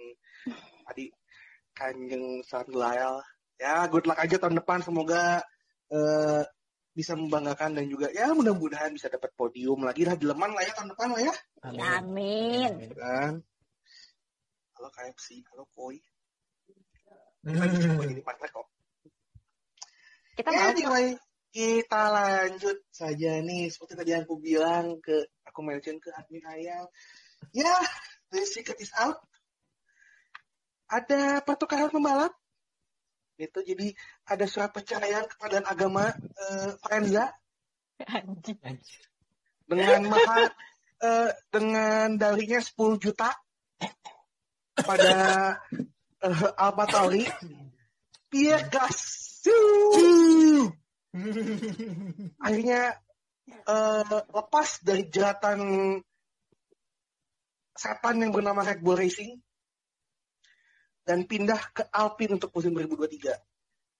Adi 0.90 1.08
Kanjeng 1.72 2.42
Sandlael. 2.44 3.22
Ya 3.56 3.86
good 3.86 4.04
luck 4.04 4.18
aja 4.18 4.36
tahun 4.36 4.58
depan. 4.58 4.82
Semoga 4.82 5.40
eh, 5.92 6.42
bisa 6.92 7.16
membanggakan 7.16 7.80
dan 7.80 7.88
juga 7.88 8.12
ya 8.12 8.36
mudah-mudahan 8.36 8.92
bisa 8.92 9.08
dapat 9.08 9.32
podium 9.32 9.80
lagi 9.80 10.04
lah 10.04 10.12
di 10.12 10.28
Leman 10.28 10.52
lah 10.52 10.60
ya 10.60 10.72
tahun 10.76 10.92
depan 10.92 11.08
lah 11.16 11.20
ya. 11.24 11.34
Amin. 11.64 12.92
kan 12.96 13.40
halo 14.76 14.88
KFC 14.92 15.44
halo 15.52 15.64
Koi. 15.72 15.96
Hmm. 17.42 17.58
kok. 17.58 18.66
Kita 20.38 20.54
ya 20.54 20.62
mau 20.62 20.70
anyway 20.70 21.18
kita 21.50 22.02
lanjut 22.14 22.86
saja 22.94 23.42
nih. 23.42 23.66
Seperti 23.66 23.98
tadi 23.98 24.14
yang 24.14 24.22
aku 24.22 24.38
bilang 24.38 25.02
ke 25.02 25.26
aku 25.42 25.58
mention 25.66 25.98
ke 25.98 26.14
admin 26.14 26.46
ayam 26.46 26.86
ya 27.50 27.74
the 28.30 28.46
secret 28.46 28.78
is 28.78 28.94
out. 28.94 29.18
Ada 30.86 31.42
pertukaran 31.42 31.90
pembalap 31.90 32.30
itu 33.40 33.58
jadi 33.64 33.88
ada 34.28 34.44
surat 34.44 34.70
perceraian 34.70 35.24
kepada 35.24 35.64
agama 35.64 36.12
Anjing. 38.02 38.58
Anjir. 38.60 39.04
dengan 39.66 40.10
mahar 40.10 40.50
eh, 41.02 41.30
dengan 41.50 42.18
darinya 42.18 42.60
10 42.60 42.98
juta 42.98 43.30
pada 44.74 45.12
eh, 46.22 46.62
Alba 46.64 46.84
Tauri 46.86 47.24
Pierre 48.28 48.66
Gasly 48.68 49.60
akhirnya 52.40 52.82
eh, 53.46 54.20
lepas 54.34 54.68
dari 54.82 55.06
jeratan 55.08 55.60
setan 57.72 58.20
yang 58.20 58.30
bernama 58.34 58.66
Red 58.66 58.84
Bull 58.84 58.98
Racing 58.98 59.40
dan 61.12 61.28
pindah 61.28 61.60
ke 61.76 61.84
Alpine 61.92 62.40
untuk 62.40 62.48
musim 62.56 62.72
2023. 62.72 63.36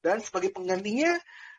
Dan 0.01 0.17
sebagai 0.19 0.49
penggantinya, 0.49 1.13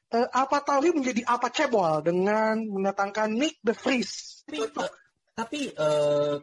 eh, 0.10 0.27
Alfa 0.33 0.65
Tauri 0.65 0.89
menjadi 0.89 1.22
Alfa 1.29 1.53
Cebol 1.53 2.01
dengan 2.01 2.57
mendatangkan 2.57 3.29
Nick 3.29 3.62
De 3.62 3.77
Vries. 3.77 4.41
Tapi, 4.50 4.57
eh, 4.57 4.89
tapi 5.31 5.60
eh 5.69 6.36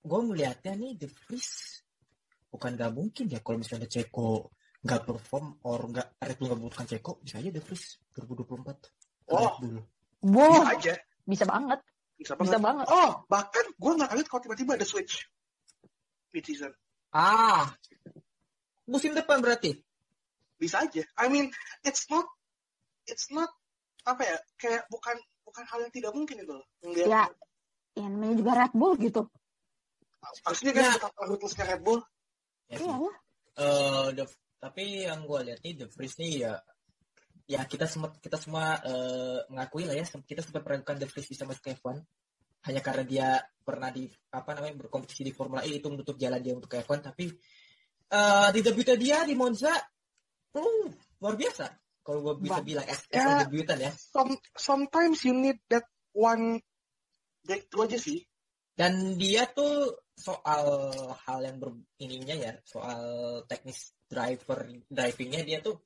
gue 0.00 0.20
melihatnya 0.24 0.72
nih 0.74 0.96
The 0.96 1.08
Vries 1.12 1.84
bukan 2.48 2.80
nggak 2.80 2.92
mungkin 2.96 3.28
ya 3.28 3.44
kalau 3.44 3.60
misalnya 3.60 3.84
Ceko 3.84 4.48
nggak 4.80 5.04
perform 5.04 5.60
or 5.68 5.84
nggak 5.84 6.16
Red 6.16 6.36
Bull 6.40 6.48
nggak 6.48 6.58
membutuhkan 6.58 6.88
Ceko 6.88 7.20
bisa 7.20 7.36
aja 7.36 7.52
The 7.52 7.60
Vries 7.60 7.84
2024 8.16 8.80
ke 8.80 8.88
Oh. 9.28 9.36
Red 9.36 9.56
Bull. 9.60 9.76
Wow, 10.24 10.64
Bisa 10.64 10.72
aja. 10.72 10.94
bisa 11.22 11.44
banget. 11.44 11.80
Bisa 12.16 12.32
Bisa 12.34 12.56
banget. 12.56 12.64
banget. 12.64 12.86
Oh, 12.88 13.10
bahkan 13.28 13.64
gue 13.68 13.92
nggak 13.94 14.08
kaget 14.10 14.26
kalau 14.26 14.42
tiba-tiba 14.42 14.72
ada 14.80 14.86
switch 14.88 15.28
mid 16.32 16.42
season. 16.42 16.72
Ah, 17.08 17.72
musim 18.88 19.12
depan 19.12 19.38
berarti. 19.44 19.76
Bisa 20.58 20.82
aja. 20.82 21.04
I 21.20 21.30
mean, 21.30 21.52
it's 21.86 22.08
not, 22.10 22.26
it's 23.06 23.30
not 23.30 23.52
apa 24.02 24.24
ya, 24.24 24.36
kayak 24.58 24.82
bukan 24.90 25.14
bukan 25.44 25.64
hal 25.68 25.78
yang 25.84 25.92
tidak 25.92 26.12
mungkin 26.16 26.40
itu 26.42 26.52
loh. 26.56 26.66
Ngeliat, 26.82 27.06
Ya, 27.06 27.24
ya 27.94 28.06
namanya 28.10 28.34
juga 28.40 28.52
Red 28.58 28.74
Bull 28.74 28.94
gitu. 28.98 29.22
Harusnya 30.44 30.72
kan 30.74 30.82
Ya. 30.82 30.92
betapa 30.98 31.20
ruthlessnya 31.28 31.64
Red 31.68 31.82
Bull. 31.84 32.00
Ya. 32.68 32.76
Iya 32.82 32.96
lah. 32.96 33.16
Eh, 33.58 34.08
The- 34.16 34.38
tapi 34.58 35.06
yang 35.06 35.22
gue 35.22 35.40
lihat 35.46 35.60
nih 35.62 35.74
The 35.78 35.86
Vries 35.86 36.18
nih 36.18 36.32
ya 36.42 36.52
ya 37.48 37.62
kita 37.64 37.86
semua 37.86 38.10
kita 38.18 38.36
semua 38.36 38.76
eh, 38.82 39.38
mengakui 39.48 39.86
lah 39.86 39.94
ya 39.94 40.04
kita 40.04 40.42
sempat 40.42 40.66
meragukan 40.66 40.98
The 40.98 41.06
Vries 41.08 41.30
bisa 41.30 41.46
masuk 41.46 41.62
ke 41.62 41.70
F1 41.78 42.02
hanya 42.66 42.80
karena 42.82 43.04
dia 43.06 43.28
pernah 43.62 43.88
di 43.94 44.10
apa 44.34 44.50
namanya 44.58 44.74
berkompetisi 44.82 45.22
di 45.22 45.32
Formula 45.32 45.62
E 45.62 45.78
itu 45.78 45.86
menutup 45.88 46.18
jalan 46.18 46.42
dia 46.42 46.52
untuk 46.58 46.68
ke 46.74 46.82
F1 46.82 47.06
tapi 47.06 47.30
eh, 48.08 48.48
di 48.52 48.60
debutnya 48.60 48.96
dia 48.96 49.18
di 49.24 49.34
Monza 49.34 49.72
uh, 50.54 50.86
luar 51.20 51.34
biasa 51.34 51.66
kalau 52.00 52.24
gue 52.24 52.34
bisa 52.48 52.60
Bang. 52.60 52.66
bilang 52.66 52.86
as, 52.88 53.00
as 53.08 53.20
Ya. 53.20 53.44
debutan 53.44 53.78
ya 53.78 53.92
Some, 53.92 54.32
sometimes 54.56 55.20
you 55.28 55.36
need 55.36 55.60
that 55.68 55.84
one 56.16 56.60
breakthrough 57.44 57.84
aja 57.86 57.98
sih. 58.00 58.24
dan 58.78 59.18
dia 59.18 59.44
tuh 59.50 59.90
soal 60.14 60.66
hal 61.26 61.38
yang 61.42 61.58
ber 61.58 61.74
ininya 61.98 62.34
ya 62.34 62.52
soal 62.62 63.02
teknis 63.44 63.90
driver 64.06 64.62
drivingnya 64.86 65.42
dia 65.42 65.58
tuh 65.58 65.82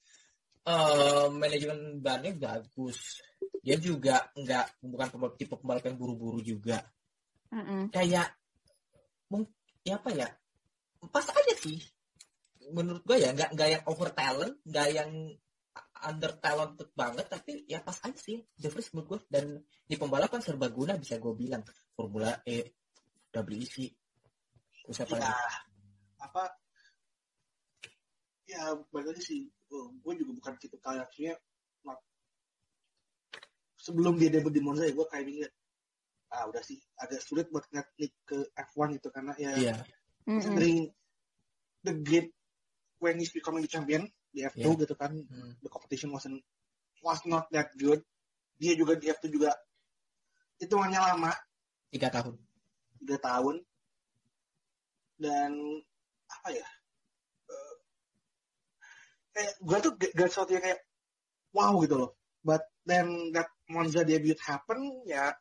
eh 0.63 1.27
manajemen 1.33 1.99
bannya 1.99 2.37
bagus 2.37 3.19
dia 3.65 3.81
juga 3.81 4.29
nggak 4.37 4.85
bukan 4.85 5.09
pembalap 5.09 5.35
tipe 5.35 5.55
pembalap 5.57 5.85
yang 5.89 5.97
buru-buru 5.97 6.39
juga 6.39 6.85
Mm-mm. 7.51 7.89
kayak 7.91 8.29
mung 9.29 9.49
ya 9.83 9.97
apa 9.97 10.11
ya 10.13 10.29
pas 11.09 11.27
aja 11.27 11.55
sih 11.59 11.81
menurut 12.71 13.03
gue 13.03 13.19
ya 13.19 13.35
nggak 13.35 13.51
nggak 13.53 13.69
yang 13.69 13.83
over 13.91 14.15
talent 14.15 14.55
nggak 14.63 14.89
yang 14.95 15.11
under 16.03 16.33
talented 16.39 16.91
banget 16.93 17.27
tapi 17.27 17.63
ya 17.67 17.83
pas 17.83 17.99
aja 17.99 18.19
sih. 18.19 18.43
The 18.55 18.71
Vries 18.71 18.91
menurut 18.93 19.09
gue 19.09 19.21
dan 19.31 19.45
di 19.83 19.95
pembalapan 19.95 20.39
serbaguna 20.39 20.95
bisa 20.95 21.19
gue 21.19 21.33
bilang. 21.33 21.63
Formula 21.93 22.41
E 22.43 22.73
WEC 23.33 23.77
terus 24.83 24.99
apa 24.99 25.15
Ya, 25.15 25.21
lagi? 25.21 25.33
Apa, 26.19 26.43
ya 28.45 28.63
balik 28.91 29.15
lagi 29.15 29.23
sih. 29.23 29.41
gue 29.73 30.15
juga 30.21 30.33
bukan 30.37 30.53
tipe 30.61 30.77
kalian 30.77 31.09
not- 31.83 32.05
sebelum 33.79 34.21
dia 34.21 34.29
debut 34.29 34.53
di 34.53 34.61
Monza 34.61 34.85
ya 34.85 34.93
gue 34.93 35.07
kayak 35.09 35.25
mikir 35.25 35.49
ah 36.29 36.45
udah 36.49 36.61
sih. 36.61 36.77
Agak 36.97 37.21
sulit 37.21 37.49
buat 37.49 37.65
ngeliat 37.69 37.89
Nick 37.97 38.13
ke 38.25 38.37
F1 38.53 38.97
gitu 39.01 39.09
karena 39.09 39.33
ya 39.37 39.53
iya. 39.57 39.75
Mm-mm. 40.25 40.41
considering 40.41 40.79
the 41.85 41.95
great 42.01 42.29
when 43.03 43.19
he's 43.19 43.35
becoming 43.35 43.67
the 43.67 43.69
champion 43.69 44.07
di 44.31 44.47
F2 44.47 44.63
Yeah. 44.63 44.79
gitu 44.87 44.95
kan. 44.95 45.11
Hmm. 45.11 45.59
the 45.59 45.67
competition 45.69 46.15
wasn't 46.15 46.39
was 47.03 47.19
not 47.27 47.51
that 47.51 47.75
good. 47.75 47.99
Dia 48.63 48.79
juga 48.79 48.95
di 48.95 49.11
F2 49.11 49.27
juga 49.27 49.51
hitungannya 50.63 51.03
lama. 51.03 51.35
Tiga 51.91 52.09
tahun. 52.15 52.39
Tiga 53.03 53.19
tahun. 53.19 53.59
Dan 55.19 55.51
apa 56.31 56.49
ya 56.55 56.67
eh, 57.51 57.75
kayak 59.37 59.55
gue 59.61 59.79
tuh 59.85 59.93
gak, 60.01 60.13
gak 60.17 60.29
sesuatu 60.33 60.55
yang 60.57 60.65
kayak 60.65 60.81
wow 61.51 61.75
gitu 61.83 61.99
loh. 61.99 62.11
But 62.47 62.63
then 62.87 63.35
that 63.35 63.51
Monza 63.67 64.07
debut 64.07 64.39
happen 64.47 65.03
ya 65.07 65.35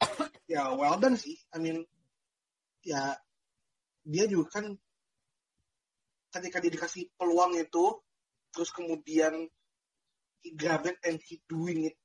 ya 0.52 0.76
well 0.76 1.00
done 1.00 1.16
sih. 1.16 1.40
I 1.52 1.58
mean 1.64 1.88
ya 2.84 3.16
dia 4.04 4.28
juga 4.28 4.60
kan 4.60 4.76
ketika 6.34 6.58
dia 6.58 6.72
dikasih 6.74 7.06
peluang 7.14 7.54
itu 7.54 8.02
terus 8.50 8.74
kemudian 8.74 9.46
he 10.42 10.50
grab 10.58 10.82
it 10.86 10.98
and 11.06 11.22
he 11.22 11.38
doing 11.46 11.86
it 11.86 11.96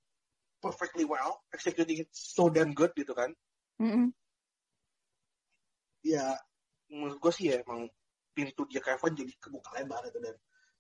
perfectly 0.62 1.04
well 1.04 1.42
executing 1.50 2.06
it 2.06 2.10
so 2.14 2.48
damn 2.48 2.72
good 2.78 2.94
gitu 2.94 3.12
kan 3.18 3.34
Mm-mm. 3.82 4.14
ya 6.06 6.36
menurut 6.90 7.18
gue 7.18 7.32
sih 7.34 7.46
ya 7.54 7.62
emang 7.66 7.90
pintu 8.34 8.64
dia 8.70 8.80
ke 8.80 8.96
F1 8.96 9.14
jadi 9.18 9.34
kebuka 9.42 9.74
lebar 9.78 10.06
gitu 10.08 10.20
dan 10.22 10.36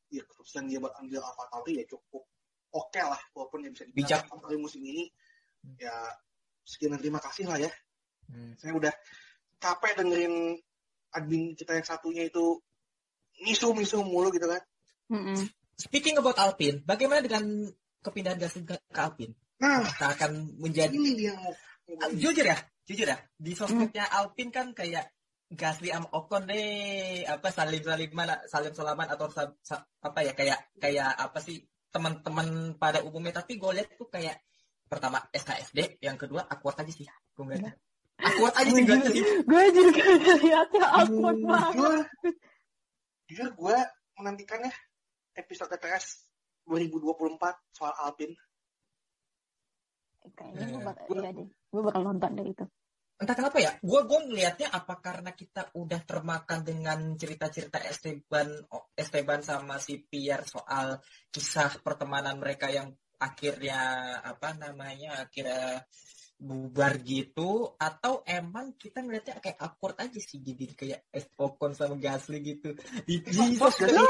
ya 0.09 0.21
keputusan 0.25 0.65
dia 0.69 0.79
buat 0.81 0.93
ambil 1.01 1.21
Alfa 1.21 1.45
Tauri 1.53 1.81
ya 1.81 1.85
cukup 1.85 2.23
oke 2.73 3.01
lah 3.01 3.19
walaupun 3.35 3.65
dia 3.65 3.71
bisa 3.73 3.85
Bijak. 3.93 4.25
Alfa 4.25 4.35
Tauri 4.45 4.57
musim 4.57 4.81
ini 4.85 5.09
ya 5.77 5.93
sekian 6.63 6.95
terima 7.01 7.19
kasih 7.19 7.49
lah 7.49 7.57
ya 7.57 7.71
Hmm. 8.29 8.53
saya 8.61 8.77
udah 8.77 8.93
capek 9.57 9.97
dengerin 9.97 10.53
admin 11.17 11.57
kita 11.57 11.73
yang 11.73 11.87
satunya 11.89 12.29
itu 12.29 12.61
misu-misu 13.41 14.03
mulu 14.03 14.29
gitu 14.29 14.45
kan. 14.45 14.61
Mm-mm. 15.09 15.37
speaking 15.73 16.15
about 16.15 16.37
Alpine 16.37 16.83
bagaimana 16.83 17.23
dengan 17.23 17.41
kepindahan 17.99 18.37
Gasly 18.37 18.61
ke, 18.61 18.77
ke 18.77 18.99
Alpine 18.99 19.33
nah. 19.57 19.81
Apakah 19.81 20.13
akan 20.13 20.31
menjadi 20.57 20.93
ini 20.93 21.17
dia 21.17 21.33
mau 21.33 21.49
Ah, 21.89 22.05
jujur 22.13 22.45
ya 22.45 22.53
jujur 22.85 23.05
ya. 23.05 23.17
Di 23.33 23.57
sosmednya 23.57 24.05
Alpine 24.05 24.53
kan 24.53 24.71
kayak 24.71 25.09
Gasly 25.49 25.89
sama 25.89 26.05
Ocon 26.13 26.45
deh 26.45 26.69
apa 27.25 27.49
salim 27.49 27.81
salim 27.81 28.13
mana 28.13 28.37
salim 28.45 28.69
salaman 28.69 29.09
atau 29.09 29.25
sa- 29.33 29.57
sa- 29.65 29.81
apa 29.97 30.21
ya 30.21 30.37
kayak 30.37 30.69
kayak 30.77 31.09
apa 31.09 31.41
sih 31.41 31.65
teman-teman 31.89 32.77
pada 32.77 33.01
umumnya. 33.01 33.41
Tapi 33.41 33.57
gue 33.57 33.71
lihat 33.73 33.97
tuh 33.97 34.05
kayak 34.05 34.37
pertama 34.85 35.17
SKSD 35.33 35.97
yang 35.99 36.13
kedua 36.13 36.45
awkward 36.45 36.77
aja 36.77 36.93
sih 36.93 37.09
gue 37.09 37.41
ngeliatnya. 37.41 37.73
Awkward 38.21 38.53
aja 38.53 38.69
sih 38.69 38.83
gue 38.85 38.93
liatnya 38.93 39.09
sih 39.09 39.23
Gue 39.49 39.63
juga 39.73 40.03
lihatnya 40.37 40.85
awkward 40.93 41.39
banget. 41.41 42.05
Jujur 43.29 43.53
gue 43.53 43.77
menantikannya 44.17 44.73
episode 45.37 45.69
TTS 45.77 46.25
2024 46.65 47.37
soal 47.77 47.93
Alpine 48.01 48.35
Kayaknya 50.35 50.65
gue 50.67 50.81
bakal, 50.83 51.05
iya 51.15 51.31
deh. 51.31 51.47
Gue 51.71 51.81
bakal 51.81 52.01
nonton 52.03 52.31
deh 52.35 52.47
itu. 52.47 52.65
entah 53.19 53.35
kenapa 53.35 53.59
ya 53.59 53.75
gue 53.83 53.99
gue 54.07 54.19
ngelihatnya 54.31 54.71
apa 54.71 54.95
karena 55.03 55.35
kita 55.35 55.75
udah 55.75 56.07
termakan 56.07 56.63
dengan 56.63 57.19
cerita-cerita 57.19 57.83
Esteban 57.83 58.47
Esteban 58.95 59.43
sama 59.43 59.75
si 59.75 59.99
Pierre 59.99 60.47
soal 60.47 61.03
kisah 61.27 61.83
pertemanan 61.83 62.39
mereka 62.39 62.71
yang 62.71 62.95
akhirnya 63.19 63.75
apa 64.23 64.55
namanya 64.55 65.27
akhirnya 65.27 65.83
bubar 66.39 66.95
gitu 67.03 67.75
atau 67.75 68.23
emang 68.23 68.71
kita 68.79 69.03
ngeliatnya 69.03 69.43
kayak 69.43 69.59
awkward 69.59 69.99
aja 69.99 70.19
sih 70.23 70.39
jadi 70.39 70.71
kayak 70.71 70.99
Ocon 71.35 71.75
sama 71.75 71.99
Gasly 71.99 72.39
gitu 72.39 72.79
di 73.03 73.19
sosmed 73.59 73.91
Lu, 73.99 74.07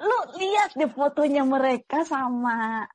lu 0.00 0.18
lihat 0.40 0.72
deh 0.72 0.88
fotonya 0.88 1.44
mereka 1.44 2.08
sama, 2.08 2.88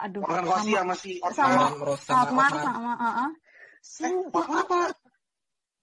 aduh, 0.00 0.24
Orang 0.24 0.48
Rossi 0.48 0.72
sama, 0.72 0.92
sama 0.92 0.94
si 0.96 1.12
sama-. 1.20 1.36
Sama 1.36 1.60
sama 1.76 1.96
sama, 2.00 2.20
Otmar. 2.24 2.52
sama, 2.64 2.92
uh-uh. 2.96 3.28
Eh, 3.28 3.32
Sumpah, 3.80 4.44
Otmar 4.44 4.60
apa? 4.64 4.80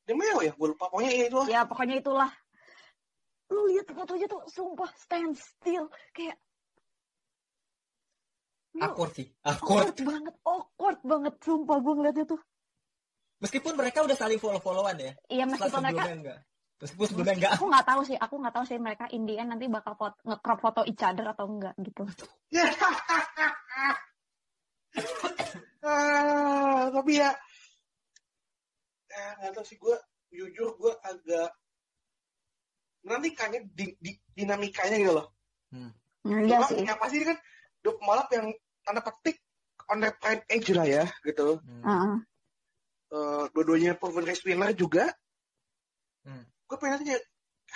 Demeo 0.03 0.39
ya? 0.43 0.53
Gue 0.53 0.67
lupa. 0.73 0.89
Pokoknya 0.91 1.11
ya 1.13 1.23
itu 1.29 1.37
lah. 1.37 1.47
ya 1.49 1.61
pokoknya 1.65 1.95
itulah. 2.01 2.31
Lu 3.53 3.61
lihat 3.69 3.87
fotonya 3.93 4.27
tuh, 4.29 4.41
sumpah 4.49 4.89
stand 4.97 5.37
still, 5.37 5.89
kayak 6.13 6.37
awkward 8.81 9.11
sih 9.13 9.27
awkward. 9.45 9.93
awkward 9.93 9.97
banget, 10.01 10.35
awkward 10.41 10.99
banget, 11.05 11.33
sumpah 11.45 11.77
gue 11.77 11.93
ngeliatnya 11.93 12.25
tuh. 12.25 12.41
meskipun 13.43 13.73
mereka 13.75 14.07
udah 14.07 14.15
saling 14.15 14.39
follow-followan 14.39 14.95
ya. 14.95 15.11
Iya 15.27 15.43
Setelah 15.51 15.51
meskipun 15.51 15.81
mereka 15.83 16.01
sebelumnya 16.01 16.15
enggak. 16.15 16.39
Meskipun 16.79 17.05
sebelumnya 17.11 17.35
enggak. 17.35 17.51
aku 17.59 17.65
nggak 17.67 17.85
tahu 17.91 18.01
sih 18.07 18.17
aku 18.17 18.35
nggak 18.39 18.55
tahu 18.55 18.65
sih 18.65 18.77
mereka 18.79 19.05
in 19.11 19.23
the 19.27 19.35
end 19.35 19.49
nanti 19.51 19.65
bakal 19.67 19.93
foto, 19.99 20.15
nge-crop 20.23 20.59
foto 20.63 20.81
each 20.87 21.03
other 21.03 21.27
atau 21.27 21.45
enggak 21.45 21.75
gitu. 21.77 22.03
Ah, 25.83 26.87
tapi 26.95 27.19
ya, 27.19 27.35
eh, 29.11 29.31
nggak 29.43 29.51
tahu 29.51 29.65
sih 29.67 29.75
gue 29.75 29.95
jujur 30.31 30.79
gue 30.79 30.93
agak 31.03 31.51
nanti 33.03 33.35
kayaknya 33.35 33.67
di, 33.75 33.91
di, 33.99 34.11
dinamikanya 34.31 34.95
gitu 34.95 35.13
loh. 35.19 35.27
Nah, 35.75 35.91
iya 36.23 36.63
sih. 36.71 36.87
yang 36.87 36.95
pasti 36.95 37.19
kan 37.27 37.35
dua 37.83 37.99
pembalap 37.99 38.31
yang 38.31 38.47
tanda 38.83 39.01
petik 39.01 39.39
on 39.89 40.03
the 40.03 40.11
prime 40.19 40.43
age 40.51 40.69
lah 40.75 40.87
ya 40.87 41.03
gitu. 41.25 41.59
Hmm. 41.63 41.83
Heeh. 41.83 42.15
Eh, 43.13 43.43
dua-duanya 43.53 43.93
proven 43.97 44.25
race 44.25 44.41
winner 44.45 44.73
juga 44.73 45.09
gue 46.73 46.77
pengen 46.81 47.05
tanya 47.05 47.21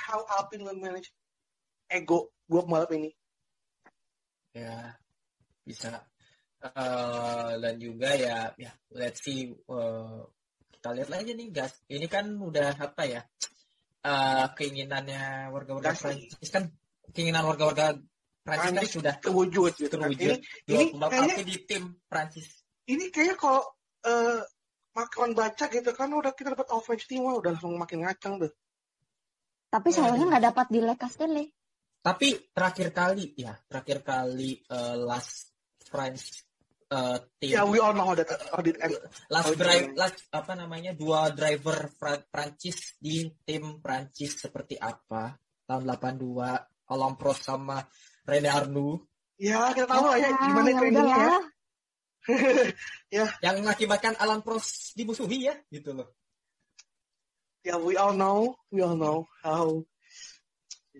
how 0.10 0.26
Alpine 0.26 0.66
will 0.66 0.82
manage 0.82 1.14
ego 1.86 2.34
dua 2.50 2.66
pembalap 2.66 2.90
ini 2.98 3.14
ya 4.58 4.98
bisa 5.62 6.02
Eh, 6.58 7.52
dan 7.62 7.78
juga 7.78 8.18
ya 8.18 8.50
ya 8.58 8.74
let's 8.98 9.22
see 9.22 9.54
eh, 9.54 10.20
kita 10.74 10.90
lihat 10.90 11.14
aja 11.14 11.34
nih 11.38 11.54
gas 11.54 11.78
ini 11.86 12.10
kan 12.10 12.34
udah 12.34 12.74
apa 12.74 13.06
ya 13.06 13.22
Eh, 14.08 14.46
keinginannya 14.56 15.52
warga-warga. 15.52 15.92
Prancis 15.92 16.48
kan 16.48 16.72
keinginan 17.12 17.44
warga-warga 17.44 18.00
Prancis 18.48 18.72
kan 18.72 18.88
sudah 18.88 19.16
terwujud 19.20 19.72
gitu 19.76 19.92
kan. 19.92 20.08
terwujud. 20.08 20.40
Ini 20.40 20.40
dua 20.64 20.80
ini 20.80 20.86
pembalap 20.96 21.12
kayaknya 21.12 21.44
di 21.44 21.58
tim 21.68 21.84
Prancis 22.08 22.48
ini 22.88 23.12
kayaknya 23.12 23.36
kalau 23.36 23.62
eh, 24.08 24.42
Macron 24.96 25.32
baca 25.38 25.66
gitu 25.70 25.92
kan 25.94 26.10
udah 26.10 26.34
kita 26.34 26.58
dapat 26.58 26.68
offense 26.74 27.06
team 27.06 27.28
wah, 27.28 27.38
udah 27.38 27.54
langsung 27.54 27.78
makin 27.78 28.08
ngacang 28.08 28.42
tuh. 28.42 28.52
Tapi 29.68 29.90
sayangnya 29.94 30.26
nggak 30.26 30.46
dapat 30.54 30.68
di 30.72 30.80
Leka 30.82 31.08
Stanley. 31.12 31.48
tapi 31.98 32.40
terakhir 32.56 32.96
kali 32.96 33.36
ya 33.36 33.52
terakhir 33.68 34.00
kali 34.00 34.64
eh, 34.64 34.96
last 34.96 35.52
France 35.84 36.48
eh, 36.88 37.20
tim. 37.36 37.52
Ya 37.60 37.68
we 37.68 37.84
all 37.84 37.92
know 37.92 38.16
that 38.16 38.32
how 38.48 38.64
did 38.64 38.80
end. 38.80 38.96
last 39.28 39.52
drive 39.60 39.92
iya. 39.92 39.98
last 40.08 40.24
apa 40.32 40.56
namanya 40.56 40.96
dua 40.96 41.36
driver 41.36 41.92
Fra- 41.92 42.24
Prancis 42.32 42.96
di 42.96 43.28
tim 43.44 43.84
Prancis 43.84 44.40
seperti 44.40 44.80
apa? 44.80 45.36
Tahun 45.68 45.84
82 45.84 46.88
Alain 46.88 47.16
Prost 47.20 47.44
sama 47.44 47.84
René 48.28 48.50
Arnoux 48.52 49.00
ya 49.40 49.72
kita 49.72 49.88
tahu 49.88 50.04
lah 50.06 50.18
ya 50.20 50.30
gimana 50.36 50.68
ya 50.68 50.78
trainingnya 50.78 51.08
ya 51.08 51.16
udahlah. 51.16 51.44
yang 53.46 53.56
mengakibatkan 53.64 54.14
Alain 54.20 54.44
Prost 54.44 54.92
dimusuhi 54.94 55.48
ya 55.48 55.56
gitu 55.72 55.96
loh 55.96 56.12
ya 57.64 57.80
we 57.80 57.96
all 57.96 58.12
know 58.12 58.52
we 58.72 58.84
all 58.84 58.96
know 59.00 59.24
how 59.40 59.80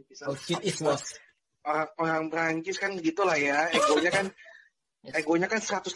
bisa 0.08 0.30
oh 0.30 0.38
shit 0.38 0.62
is 0.64 0.80
was 0.80 1.18
orang, 1.66 1.90
orang 2.00 2.24
Prancis 2.32 2.78
kan 2.80 2.96
gitulah 2.96 3.36
ya 3.36 3.68
egonya 3.76 4.12
kan 4.14 4.26
egonya 5.04 5.48
kan 5.52 5.60
150 5.60 5.92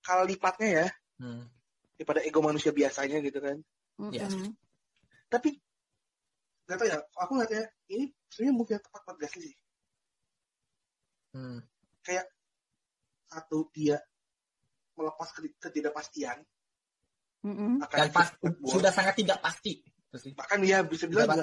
kali 0.00 0.22
lipatnya 0.30 0.70
ya 0.70 0.88
Hmm. 1.20 1.44
daripada 2.00 2.24
ego 2.24 2.40
manusia 2.40 2.72
biasanya 2.72 3.20
gitu 3.20 3.44
kan 3.44 3.60
Yes. 4.08 4.32
Mm-mm. 4.32 4.56
tapi 5.28 5.52
nggak 6.64 6.80
tahu 6.80 6.88
ya 6.88 6.96
aku 7.12 7.32
nggak 7.36 7.52
ya 7.52 7.64
ini 7.92 8.08
sebenarnya 8.32 8.54
move 8.56 8.70
yang 8.72 8.80
tepat 8.80 9.00
buat 9.04 9.16
Gasly 9.20 9.52
sih 9.52 9.59
Hmm. 11.30 11.62
satu 13.30 13.70
dia 13.70 14.02
melepas 14.98 15.30
ke- 15.30 15.54
ketidakpastian. 15.62 16.42
Akan 17.80 17.98
dan 18.04 18.10
pas, 18.10 18.28
sudah 18.66 18.90
sangat 18.92 19.14
tidak 19.16 19.38
pasti. 19.40 19.80
Bahkan 20.34 20.58
dia 20.60 20.82
bisa 20.82 21.06
Sudah 21.06 21.24
bilang 21.24 21.40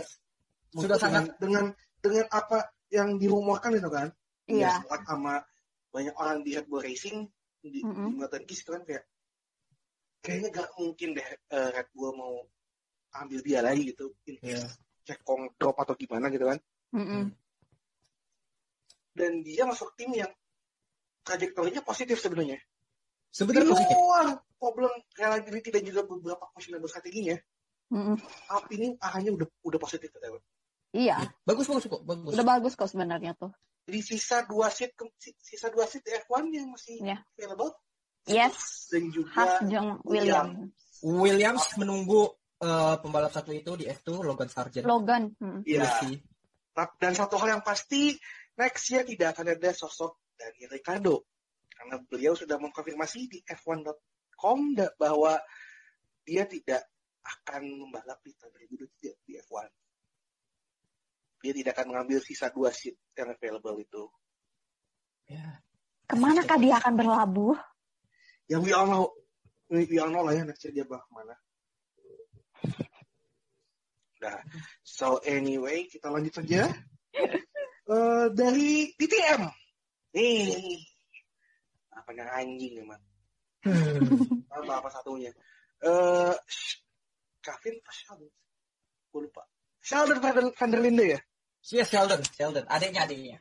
sudah 0.76 0.97
dengan, 1.00 1.00
sangat- 1.00 1.36
dengan 1.39 1.65
dengan 2.04 2.26
apa 2.30 2.69
yang 2.91 3.15
dirumorkan 3.17 3.73
itu 3.80 3.89
kan? 3.89 4.12
Iya. 4.47 4.80
selak 4.84 5.04
sama 5.04 5.43
banyak 5.91 6.15
orang 6.15 6.39
di 6.43 6.56
Red 6.56 6.67
Bull 6.71 6.84
Racing 6.84 7.28
di, 7.63 7.84
Kiss 8.47 8.63
itu 8.63 8.71
kan 8.71 8.84
kayak 8.88 9.04
kayaknya 10.23 10.50
gak 10.56 10.69
mungkin 10.80 11.15
deh 11.15 11.28
eh, 11.28 11.69
Red 11.71 11.89
Bull 11.91 12.15
mau 12.15 12.36
ambil 13.17 13.39
dia 13.43 13.60
lagi 13.63 13.91
gitu 13.91 14.12
in 14.28 14.36
case 14.39 14.67
cekong 15.08 15.56
drop 15.56 15.80
atau 15.80 15.95
gimana 15.95 16.28
gitu 16.28 16.47
kan? 16.47 16.60
Mm-mm. 16.95 17.32
Dan 19.17 19.41
dia 19.41 19.65
masuk 19.65 19.97
tim 19.97 20.13
yang 20.13 20.30
trajektorinya 21.25 21.82
positif 21.82 22.21
sebenarnya 22.21 22.58
di 22.58 23.34
sebenarnya 23.34 23.73
positif 23.73 23.97
luar 23.97 24.25
problem 24.56 24.91
reliability 25.13 25.69
dan 25.73 25.84
juga 25.84 26.01
beberapa 26.06 26.45
questionable 26.53 26.88
strateginya 26.88 27.36
Mm-mm. 27.88 28.19
Alpine 28.51 28.84
ini 28.84 28.95
arahnya 28.99 29.32
udah 29.32 29.47
udah 29.63 29.80
positif 29.80 30.12
kata. 30.12 30.43
Iya, 30.91 31.23
bagus 31.47 31.71
bagus 31.71 31.88
kok 31.88 32.03
bagus 32.03 32.36
udah 32.36 32.43
bagus 32.45 32.73
kok 32.75 32.91
sebenarnya 32.91 33.32
tuh. 33.39 33.47
Jadi 33.88 33.99
sisa 34.03 34.43
dua 34.43 34.67
seat 34.67 34.91
sisa 35.39 35.71
dua 35.71 35.88
seat 35.88 36.03
di 36.03 36.12
F1 36.12 36.51
yang 36.51 36.67
masih 36.67 36.99
Iya. 36.99 37.23
available 37.39 37.71
Yes. 38.27 38.91
dan 38.91 39.08
juga 39.08 39.32
Haas 39.39 39.63
Jong 39.71 40.03
William. 40.03 40.67
Williams 40.99 41.63
menunggu 41.80 42.27
eh, 42.60 42.95
pembalap 42.99 43.32
satu 43.32 43.56
itu 43.56 43.71
di 43.80 43.88
F2 43.88 44.19
Logan 44.19 44.49
Sargent 44.51 44.84
Logan. 44.84 45.32
Mm. 45.39 45.63
Iya. 45.63 45.88
Tap- 46.75 46.99
Dan 46.99 47.15
satu 47.15 47.39
hal 47.39 47.56
yang 47.56 47.63
pasti, 47.63 48.19
next 48.58 48.84
year 48.89 49.06
tidak 49.06 49.38
akan 49.38 49.54
ada 49.54 49.70
sosok 49.72 50.17
dari 50.34 50.65
Ricardo. 50.65 51.26
Karena 51.72 52.02
beliau 52.02 52.34
sudah 52.34 52.58
mengkonfirmasi 52.58 53.30
di 53.30 53.39
F1.com 53.46 54.60
da- 54.74 54.93
bahwa 54.98 55.38
dia 56.26 56.43
tidak 56.50 56.82
akan 57.22 57.63
membalap 57.86 58.17
di 58.26 58.34
tahun 58.34 58.52
2023 58.74 59.26
di 59.30 59.34
F1. 59.38 59.70
Dia 61.38 61.54
tidak 61.54 61.72
akan 61.78 61.88
mengambil 61.93 62.20
sisa 62.20 62.50
dua 62.50 62.74
seat 62.74 62.98
yang 63.13 63.30
available 63.30 63.78
itu. 63.78 64.04
Ya. 65.30 65.62
Ke 66.10 66.15
manakah 66.17 66.58
dia 66.58 66.82
akan 66.82 66.93
berlabuh? 66.98 67.56
Yang 68.50 68.62
we 68.63 68.72
all 68.74 68.88
know, 68.89 69.06
we, 69.70 69.86
we 69.86 70.02
all 70.02 70.10
know 70.10 70.26
lah 70.26 70.34
ya 70.34 70.48
next 70.48 70.65
year 70.65 70.74
dia 70.82 70.86
bakal 70.88 71.04
ke 71.06 71.13
mana. 71.13 71.36
Nah, 74.17 74.41
so 74.82 75.22
anyway, 75.22 75.86
kita 75.86 76.10
lanjut 76.10 76.34
saja. 76.41 76.74
Eh, 77.88 78.28
dari 78.36 78.91
DTM. 79.00 79.47
Nih. 80.12 80.76
Apa 81.95 82.12
yang 82.12 82.28
anjing 82.36 82.84
emang. 82.84 83.00
Apa 84.52 84.84
apa 84.84 84.89
satunya. 84.91 85.32
Eh 85.80 86.36
Kevin 87.39 87.80
apa 87.80 87.91
Sheldon? 87.95 88.32
Gue 89.08 89.21
lupa. 89.23 89.47
Sheldon 89.80 90.19
Van 90.19 90.67
der, 90.67 90.82
Linde 90.84 91.06
ya? 91.15 91.19
Iya 91.71 91.86
Sheldon, 91.88 92.19
Sheldon, 92.36 92.67
adiknya 92.67 93.08
adiknya. 93.08 93.39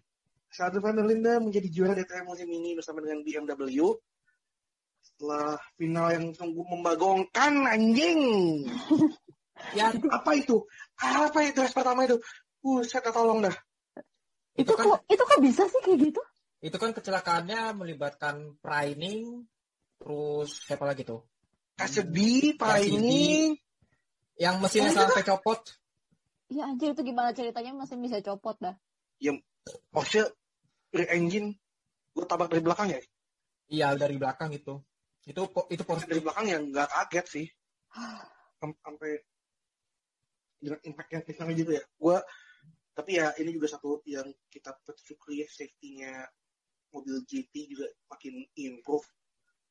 Sheldon 0.54 0.78
Van 0.78 0.94
der 0.94 1.06
Linde 1.10 1.32
menjadi 1.42 1.66
juara 1.66 1.98
DTM 1.98 2.30
musim 2.30 2.46
ini 2.46 2.78
bersama 2.78 3.02
dengan 3.02 3.26
BMW. 3.26 3.98
Setelah 5.02 5.58
final 5.74 6.06
yang 6.14 6.26
sungguh 6.30 6.64
membagongkan 6.70 7.66
anjing. 7.66 8.22
Ya, 9.72 9.88
Apa 9.88 10.36
itu? 10.36 10.68
Apa 11.00 11.40
itu 11.48 11.64
race 11.64 11.72
pertama 11.72 12.04
itu? 12.04 12.20
Buset, 12.60 13.00
tolong 13.08 13.40
dah. 13.40 13.56
Itu 14.56 14.64
Itu 14.64 14.72
kan 14.74 14.84
kok 14.88 15.00
itu 15.06 15.22
kok 15.22 15.40
bisa 15.44 15.62
sih 15.68 15.80
kayak 15.84 15.98
gitu? 16.10 16.22
itu 16.56 16.76
kan 16.80 16.90
kecelakaannya 16.96 17.76
melibatkan 17.76 18.56
Prining, 18.58 19.44
terus 20.00 20.64
siapa 20.64 20.88
lagi 20.88 21.04
tuh? 21.04 21.20
Pak 21.76 21.92
Cassidy. 21.92 22.56
ini. 22.90 23.24
Yang 24.36 24.56
mesinnya 24.64 24.92
Oh, 24.92 24.96
sampai 25.04 25.24
copot. 25.24 25.60
Ya 26.48 26.64
anjir 26.64 26.92
itu 26.96 27.02
gimana 27.04 27.36
ceritanya 27.36 27.76
masih 27.76 28.00
bisa 28.00 28.20
copot 28.24 28.56
dah. 28.56 28.76
Porsche 29.90 30.22
rear 30.94 31.10
engine 31.12 31.58
gue 32.14 32.24
tabrak 32.24 32.48
dari 32.48 32.62
belakang 32.62 32.88
ya 32.94 33.00
Iya 33.66 33.88
dari 33.98 34.14
belakang 34.16 34.54
itu. 34.54 34.78
Itu 35.26 35.42
itu 35.74 35.82
Porsche 35.82 36.06
dari 36.06 36.22
belakang 36.22 36.46
yang 36.46 36.62
nggak 36.70 36.88
kaget 36.88 37.26
sih 37.26 37.46
Sam- 38.62 38.78
sampai 38.80 39.20
dengan 40.56 40.80
impact 40.86 41.10
yang 41.12 41.22
kencang 41.26 41.48
gitu 41.52 41.70
ya 41.76 41.84
gue 41.84 42.16
tapi 42.96 43.20
ya 43.20 43.28
ini 43.36 43.52
juga 43.52 43.68
satu 43.68 44.00
yang 44.08 44.24
kita 44.48 44.72
bersyukuri 44.80 45.44
ya 45.44 45.48
safety-nya 45.52 46.24
mobil 46.88 47.20
GT 47.28 47.52
juga 47.68 47.84
makin 48.08 48.40
improve 48.56 49.04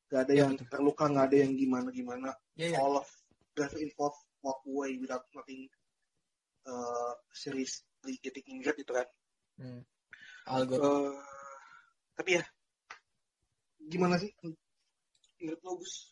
gak 0.06 0.30
ada 0.30 0.34
Ya, 0.38 0.40
yang 0.46 0.54
betul. 0.54 0.70
terluka 0.70 1.10
nggak 1.10 1.26
ada 1.34 1.38
yang 1.42 1.54
gimana 1.58 1.90
gimana 1.90 2.30
Iya, 2.54 2.68
iya. 2.70 2.78
all 2.78 3.02
of 3.02 3.10
driver 3.58 3.82
involved 3.82 4.22
walk 4.46 4.62
away 4.70 5.02
without 5.02 5.26
nothing 5.34 5.66
uh, 6.70 7.14
seriously 7.34 8.22
getting 8.22 8.46
injured 8.48 8.78
gitu 8.78 8.94
kan 8.94 9.10
Hmm. 9.56 9.82
All 10.46 10.68
good. 10.68 10.78
Eh, 10.78 11.16
tapi 12.14 12.38
ya 12.38 12.44
gimana 13.82 14.20
sih 14.20 14.30
menurut 15.42 15.62
lo 15.64 15.72
Gus 15.80 16.12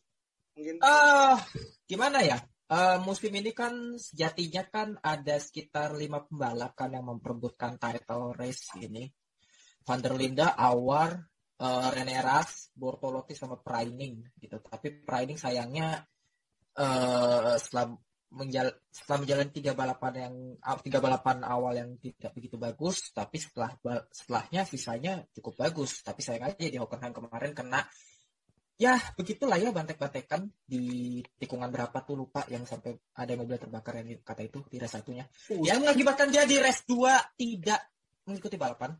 mungkin 0.56 0.80
Ah, 0.80 1.38
gimana 1.86 2.23
ya? 2.23 2.39
Eh, 2.74 2.98
musim 3.06 3.30
ini 3.38 3.54
kan 3.54 3.94
sejatinya 4.02 4.66
kan 4.66 4.98
ada 4.98 5.38
sekitar 5.38 5.94
lima 5.94 6.26
pembalap 6.26 6.74
kan 6.74 6.90
yang 6.90 7.06
memperebutkan 7.06 7.78
title 7.78 8.34
race 8.34 8.74
ini. 8.82 9.06
Van 9.86 10.02
der 10.02 10.18
Linde, 10.18 10.48
Awar, 10.48 11.22
eh, 11.62 11.88
Rene 11.94 12.18
Ras, 12.18 12.74
Bortolotti 12.74 13.38
sama 13.38 13.62
Preining 13.62 14.26
gitu. 14.42 14.58
Tapi 14.58 15.06
Preining 15.06 15.38
sayangnya 15.38 16.02
eh, 16.74 17.54
setelah 17.62 17.94
menjal 18.34 18.74
setelah 18.90 19.20
menjalani 19.22 19.52
tiga 19.54 19.78
balapan 19.78 20.14
yang 20.18 20.36
ah, 20.66 20.82
tiga 20.82 20.98
balapan 20.98 21.46
awal 21.46 21.78
yang 21.78 21.94
tidak 22.02 22.34
begitu 22.34 22.58
bagus, 22.58 23.14
tapi 23.14 23.38
setelah 23.38 23.78
setelahnya 24.10 24.66
sisanya 24.66 25.22
cukup 25.38 25.62
bagus. 25.62 26.02
Tapi 26.02 26.26
sayang 26.26 26.50
aja 26.50 26.58
di 26.58 26.82
Hockenheim 26.82 27.14
kemarin 27.14 27.54
kena 27.54 27.86
ya 28.78 28.98
begitulah 29.16 29.58
ya 29.58 29.70
bantek-bantekan. 29.70 30.50
Di 30.66 31.20
tikungan 31.38 31.70
berapa 31.70 31.94
tuh 32.04 32.16
lupa 32.20 32.44
yang 32.50 32.66
sampai 32.66 32.98
ada 33.16 33.34
mobil 33.38 33.58
terbakar 33.58 34.02
yang 34.02 34.20
kata 34.22 34.44
itu 34.46 34.64
di 34.70 34.78
race 34.82 34.94
satunya. 34.98 35.26
Uh, 35.50 35.62
yang 35.66 35.82
mengakibatkan 35.84 36.30
dia 36.34 36.44
di 36.44 36.58
race 36.60 36.84
2 36.90 37.38
tidak 37.38 37.82
mengikuti 38.26 38.56
balapan. 38.58 38.96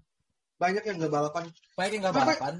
Banyak 0.60 0.84
yang 0.86 0.96
nggak 1.02 1.14
balapan. 1.14 1.44
Baik 1.76 1.92
yang 1.98 2.02
nggak 2.08 2.16
Apa- 2.16 2.22
balapan. 2.28 2.56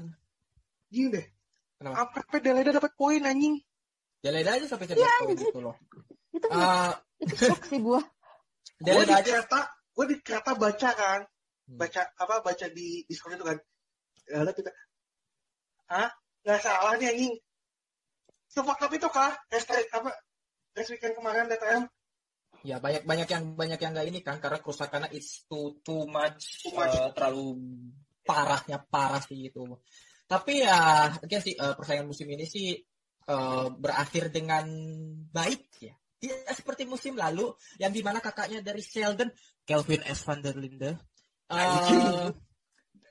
Gini 0.90 1.08
deh. 1.14 1.26
Kenapa? 1.74 1.94
apa? 2.06 2.38
Deleda 2.38 2.70
dapat 2.78 2.92
poin 2.94 3.22
anjing. 3.22 3.58
Jalan 4.24 4.40
aja 4.40 4.64
sampai 4.64 4.86
cepat 4.88 5.04
poin 5.04 5.30
anjir. 5.36 5.48
gitu 5.52 5.60
loh. 5.60 5.76
Itu 6.32 6.46
Ah, 6.50 6.96
itu 7.20 7.34
sih 7.36 7.78
gua. 7.78 8.00
di 8.80 8.90
aja. 8.90 9.22
kereta 9.22 9.60
gue 9.94 10.04
di 10.10 10.16
kereta 10.20 10.52
baca 10.58 10.90
kan. 10.94 11.20
Hmm. 11.64 11.80
baca 11.80 12.02
apa 12.20 12.44
baca 12.44 12.66
di 12.68 13.06
Discord 13.08 13.36
itu 13.40 13.44
kan. 13.46 13.56
Ya, 14.28 14.44
lalu 14.44 14.52
kita. 14.60 14.70
Ah 15.88 16.12
nggak 16.44 16.60
salah 16.60 16.92
nih 17.00 17.08
anjing 17.10 17.34
sefakap 18.46 18.90
itu 18.92 19.08
kah 19.10 19.32
hashtag 19.50 19.88
apa 19.90 20.12
race 20.76 20.90
weekend 20.92 21.16
kemarin 21.18 21.48
DTM 21.50 21.82
ya 22.64 22.76
banyak 22.80 23.02
banyak 23.04 23.28
yang 23.28 23.44
banyak 23.58 23.80
yang 23.80 23.92
nggak 23.92 24.08
ini 24.08 24.20
kan 24.24 24.40
karena 24.40 24.58
kerusakannya 24.62 25.12
it's 25.12 25.44
too 25.44 25.76
too 25.84 26.08
much, 26.08 26.64
Too 26.64 26.72
much. 26.72 26.96
eh, 26.96 27.10
terlalu 27.12 27.46
parahnya 28.24 28.80
parah 28.80 29.20
sih 29.20 29.52
itu. 29.52 29.68
Tapi 30.24 30.64
ya 30.64 31.12
oke 31.12 31.36
sih 31.44 31.52
eh, 31.52 31.74
persaingan 31.76 32.08
musim 32.08 32.24
ini 32.32 32.48
sih 32.48 32.72
eh, 33.28 33.66
berakhir 33.68 34.32
dengan 34.32 34.64
baik 35.28 35.62
ya. 35.84 35.92
Tidak 36.16 36.56
seperti 36.56 36.88
musim 36.88 37.20
lalu 37.20 37.52
yang 37.76 37.92
di 37.92 38.00
mana 38.00 38.24
kakaknya 38.24 38.64
dari 38.64 38.80
Sheldon 38.80 39.28
Kelvin 39.68 40.00
S. 40.08 40.24
van 40.24 40.40
der 40.40 40.56
Linde 40.56 40.96
Anjing. 41.52 42.32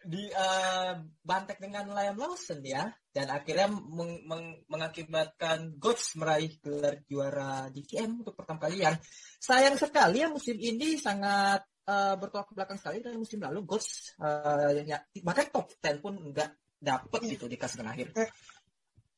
Di 0.04 0.28
eh, 0.28 0.94
bantek 1.24 1.58
dengan 1.64 1.88
Liam 1.92 2.20
Lawson 2.20 2.60
ya 2.64 2.88
dan 3.12 3.28
akhirnya 3.32 3.72
meng- 3.72 4.24
meng- 4.28 4.62
mengakibatkan 4.68 5.80
Goats 5.80 6.20
meraih 6.20 6.60
gelar 6.60 7.00
juara 7.08 7.72
DTM 7.72 8.24
untuk 8.24 8.36
pertama 8.36 8.68
kalian. 8.68 9.00
Sayang 9.40 9.80
sekali 9.80 10.24
ya 10.24 10.28
musim 10.28 10.60
ini 10.60 11.00
sangat 11.00 11.64
eh, 11.88 12.16
bertolak 12.20 12.52
ke 12.52 12.54
belakang 12.54 12.80
sekali 12.80 13.00
dari 13.00 13.16
musim 13.16 13.40
lalu 13.40 13.64
Goats 13.64 14.16
eh, 14.20 14.84
ya, 14.84 15.00
bahkan 15.24 15.48
top 15.50 15.72
10 15.80 16.04
pun 16.04 16.14
enggak 16.20 16.52
dapet 16.84 17.22
gitu 17.32 17.48
di 17.48 17.56
klasemen 17.56 17.88
akhir. 17.88 18.12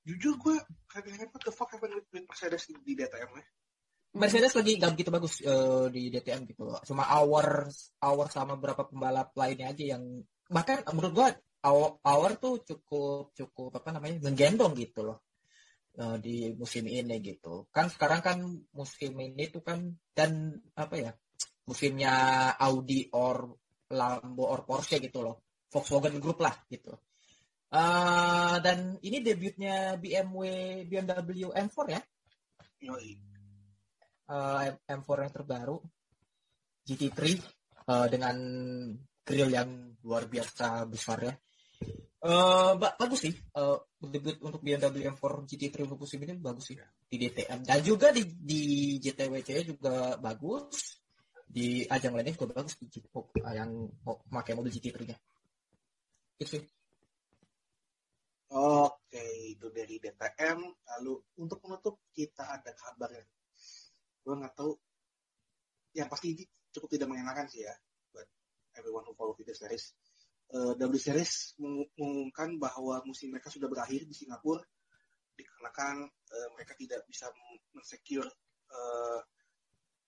jujur 0.06 0.38
gue 0.38 0.54
kadang-kadang 0.86 1.34
what 1.34 1.42
the 1.42 1.50
fuck 1.50 1.66
happened 1.74 1.98
with, 1.98 2.06
with 2.14 2.30
Mercedes 2.30 2.70
di, 2.70 2.78
di 2.86 2.94
DTM 2.94 3.42
ya 3.42 3.46
Mercedes 4.16 4.56
lagi 4.56 4.80
gak 4.80 4.96
begitu 4.96 5.12
bagus 5.12 5.44
eh, 5.44 5.86
di 5.92 6.08
DTM 6.08 6.48
gitu 6.48 6.64
loh. 6.64 6.80
Cuma 6.88 7.04
hour 7.12 7.68
hour 8.00 8.26
sama 8.32 8.56
beberapa 8.56 8.88
pembalap 8.88 9.36
lainnya 9.36 9.76
aja 9.76 9.98
yang 9.98 10.24
bahkan 10.50 10.86
menurut 10.94 11.14
gua 11.14 11.28
hour, 11.66 11.98
hour 12.06 12.32
tuh 12.38 12.62
cukup 12.62 13.34
cukup 13.34 13.82
apa 13.82 13.90
namanya 13.98 14.22
menggendong 14.30 14.74
gitu 14.78 15.02
loh 15.08 15.26
eh, 15.98 16.18
di 16.22 16.36
musim 16.54 16.86
ini 16.86 17.18
gitu. 17.22 17.66
Kan 17.74 17.90
sekarang 17.90 18.22
kan 18.22 18.38
musim 18.74 19.14
ini 19.18 19.50
tuh 19.50 19.66
kan 19.66 19.80
dan 20.14 20.54
apa 20.78 20.96
ya 20.96 21.12
musimnya 21.66 22.14
Audi 22.62 23.10
or 23.14 23.58
Lambo 23.90 24.44
or 24.50 24.62
Porsche 24.66 25.02
gitu 25.02 25.26
loh. 25.26 25.46
Volkswagen 25.70 26.22
Group 26.24 26.40
lah 26.40 26.56
gitu. 26.72 26.94
Eh, 27.76 28.56
dan 28.62 28.96
ini 29.04 29.20
debutnya 29.20 30.00
BMW 30.00 30.40
BMW 30.88 31.52
M4 31.52 31.78
ya 31.92 32.02
Yoi. 32.86 33.12
eh, 34.32 34.68
M4 34.88 35.08
yang 35.28 35.34
terbaru 35.34 35.78
GT3 36.88 37.20
eh, 37.26 38.08
dengan 38.14 38.38
grill 39.26 39.50
yang 39.50 39.70
luar 40.06 40.30
biasa 40.30 40.86
besar 40.86 41.20
ya. 41.26 41.34
Eh, 42.26 42.72
ba- 42.82 42.96
bagus 42.98 43.30
sih 43.30 43.34
eh, 43.34 43.78
debut 44.02 44.38
untuk 44.42 44.62
BMW 44.62 45.14
M4 45.14 45.46
GT3 45.46 45.86
untuk 45.86 46.06
musim 46.06 46.22
ini 46.26 46.34
bagus 46.38 46.74
sih 46.74 46.78
di 47.06 47.18
DTM 47.22 47.62
dan 47.62 47.80
juga 47.86 48.10
di 48.10 48.26
di 48.26 48.62
JTWC 48.98 49.50
juga 49.76 50.18
bagus 50.18 51.06
di 51.46 51.86
ajang 51.86 52.18
lainnya 52.18 52.34
juga 52.34 52.58
bagus 52.58 52.76
di 52.82 52.90
GT, 52.90 53.06
oh, 53.16 53.30
yang 53.54 53.88
pakai 54.28 54.58
mobil 54.58 54.74
GT3-nya. 54.74 55.18
Itu 56.42 56.58
sih. 56.58 56.64
Oke, 58.52 59.56
itu 59.56 59.68
dari 59.72 59.96
DTM. 60.02 60.60
Lalu 60.66 61.14
untuk 61.40 61.64
menutup 61.64 62.02
kita 62.12 62.60
ada 62.60 62.76
kabarnya. 62.76 63.24
Gue 64.26 64.36
nggak 64.36 64.54
tahu. 64.58 64.72
Yang 65.96 66.10
pasti 66.12 66.28
ini 66.36 66.44
cukup 66.76 66.90
tidak 66.92 67.08
mengenakan 67.08 67.48
sih 67.48 67.64
ya. 67.64 67.76
Everyone 68.76 69.08
who 69.08 69.16
follow 69.16 69.36
video 69.36 69.56
series. 69.56 69.96
Eh, 70.52 70.74
W 70.78 71.00
Series 71.02 71.58
mengu- 71.58 71.90
mengumumkan 71.98 72.62
bahwa 72.62 73.02
musim 73.08 73.34
mereka 73.34 73.50
sudah 73.50 73.66
berakhir 73.66 74.06
di 74.06 74.14
Singapura 74.14 74.62
dikarenakan 75.36 76.06
eh, 76.08 76.48
mereka 76.54 76.78
tidak 76.78 77.02
bisa 77.10 77.28
mensecure 77.74 78.30
eh, 78.70 79.20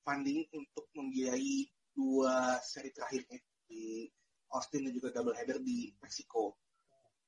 funding 0.06 0.46
untuk 0.54 0.88
membiayai 0.94 1.68
dua 1.92 2.62
seri 2.62 2.94
terakhirnya 2.94 3.42
di 3.66 4.06
Austin 4.54 4.88
dan 4.88 4.94
juga 4.94 5.10
double 5.12 5.36
header 5.36 5.60
di 5.60 5.92
Meksiko. 6.00 6.56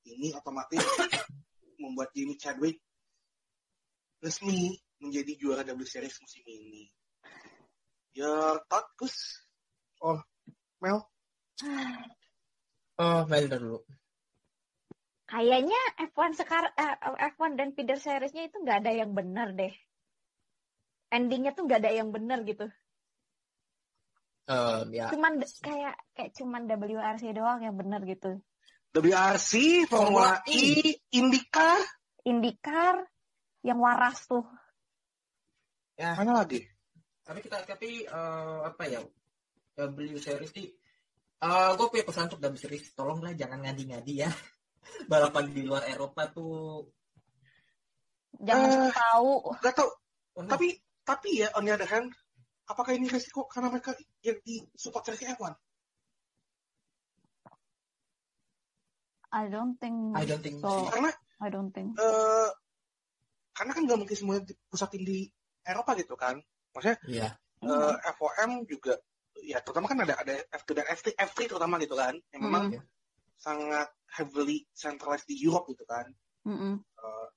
Ini 0.06 0.32
otomatis 0.38 0.80
membuat 1.84 2.14
Jimmy 2.16 2.38
Chadwick 2.40 2.80
resmi 4.22 4.76
menjadi 5.02 5.34
juara 5.40 5.64
W 5.66 5.84
Series 5.84 6.16
musim 6.22 6.44
ini. 6.46 6.88
Your 8.16 8.64
thought? 8.70 8.94
Oh, 10.04 10.20
Mel? 10.80 11.04
Oh, 13.00 13.24
Melda 13.28 13.56
dulu. 13.60 13.80
Kayaknya 15.30 15.80
F1 16.10 16.42
sekarang 16.42 16.74
F1 17.38 17.52
dan 17.54 17.70
feeder 17.78 18.02
seriesnya 18.02 18.50
itu 18.50 18.58
nggak 18.60 18.82
ada 18.82 18.92
yang 18.92 19.14
benar 19.14 19.54
deh. 19.54 19.72
Endingnya 21.14 21.54
tuh 21.54 21.70
nggak 21.70 21.86
ada 21.86 21.92
yang 21.94 22.10
benar 22.10 22.42
gitu. 22.44 22.66
Eh, 24.50 24.82
ya 24.98 25.14
Cuman 25.14 25.38
kayak 25.62 25.96
kayak 26.18 26.32
cuman 26.34 26.66
WRC 26.66 27.38
doang 27.38 27.62
yang 27.62 27.78
benar 27.78 28.02
gitu. 28.10 28.42
WRC, 28.90 29.86
Formula 29.86 30.42
E, 30.50 30.98
IndyCar, 31.14 31.78
IndyCar 32.26 33.06
yang 33.62 33.78
waras 33.78 34.26
tuh. 34.26 34.42
ya 36.00 36.16
mana 36.16 36.42
lagi? 36.42 36.64
tapi 37.22 37.46
kita 37.46 37.62
tapi 37.70 38.10
eh, 38.10 38.60
apa 38.66 38.84
ya 38.90 39.06
W 39.78 40.18
series 40.18 40.50
sih 40.50 40.74
eh 41.40 41.72
gue 41.74 41.88
punya 41.88 42.04
pesan 42.04 42.28
untuk 42.28 42.44
W 42.44 42.56
series 42.56 42.92
tolonglah 42.92 43.32
jangan 43.32 43.64
ngadi-ngadi 43.64 44.14
ya 44.24 44.30
balapan 45.12 45.46
di 45.50 45.62
luar 45.64 45.88
Eropa 45.88 46.28
tuh 46.30 46.84
Jangan 48.40 48.88
Eh. 48.88 48.94
tahu. 48.94 49.52
Gak 49.60 49.74
tau. 49.76 49.90
oh, 50.40 50.42
no. 50.46 50.48
Tapi, 50.48 50.72
tapi 51.04 51.44
ya, 51.44 51.52
on 51.60 51.68
the 51.68 51.76
other 51.76 51.90
hand, 51.90 52.08
apakah 52.64 52.96
ini 52.96 53.12
resiko 53.12 53.44
karena 53.52 53.68
mereka 53.68 53.92
yang 54.24 54.40
di 54.40 54.64
support 54.80 55.04
versi 55.04 55.28
F1? 55.28 55.52
I 59.30 59.44
don't 59.52 59.76
think 59.76 60.16
I 60.16 60.24
don't 60.24 60.40
think 60.40 60.64
so. 60.64 60.88
Karena 60.88 61.12
I 61.44 61.50
don't 61.52 61.70
think. 61.70 62.00
eh 62.00 62.50
karena 63.52 63.72
kan 63.76 63.84
nggak 63.84 64.00
mungkin 64.00 64.16
semuanya 64.16 64.44
dipusatin 64.48 65.04
di 65.04 65.28
Eropa 65.62 65.92
gitu 66.00 66.16
kan. 66.16 66.40
Maksudnya 66.72 66.98
iya 67.12 67.28
eh, 67.60 67.96
FOM 68.16 68.64
juga 68.66 68.96
ya 69.44 69.60
terutama 69.62 69.88
kan 69.88 70.00
ada 70.04 70.16
ada 70.18 70.34
F2 70.56 70.70
dan 70.76 70.86
F3 70.92 71.08
F3 71.16 71.38
terutama 71.50 71.76
gitu 71.80 71.96
kan 71.96 72.16
yang 72.32 72.42
memang 72.46 72.64
Mm. 72.72 72.84
sangat 73.40 73.88
heavily 74.12 74.68
centralized 74.76 75.24
di 75.26 75.40
Europe 75.40 75.70
gitu 75.72 75.84
kan 75.86 76.04
Mm-mm. 76.44 76.76
Eh, 76.80 77.28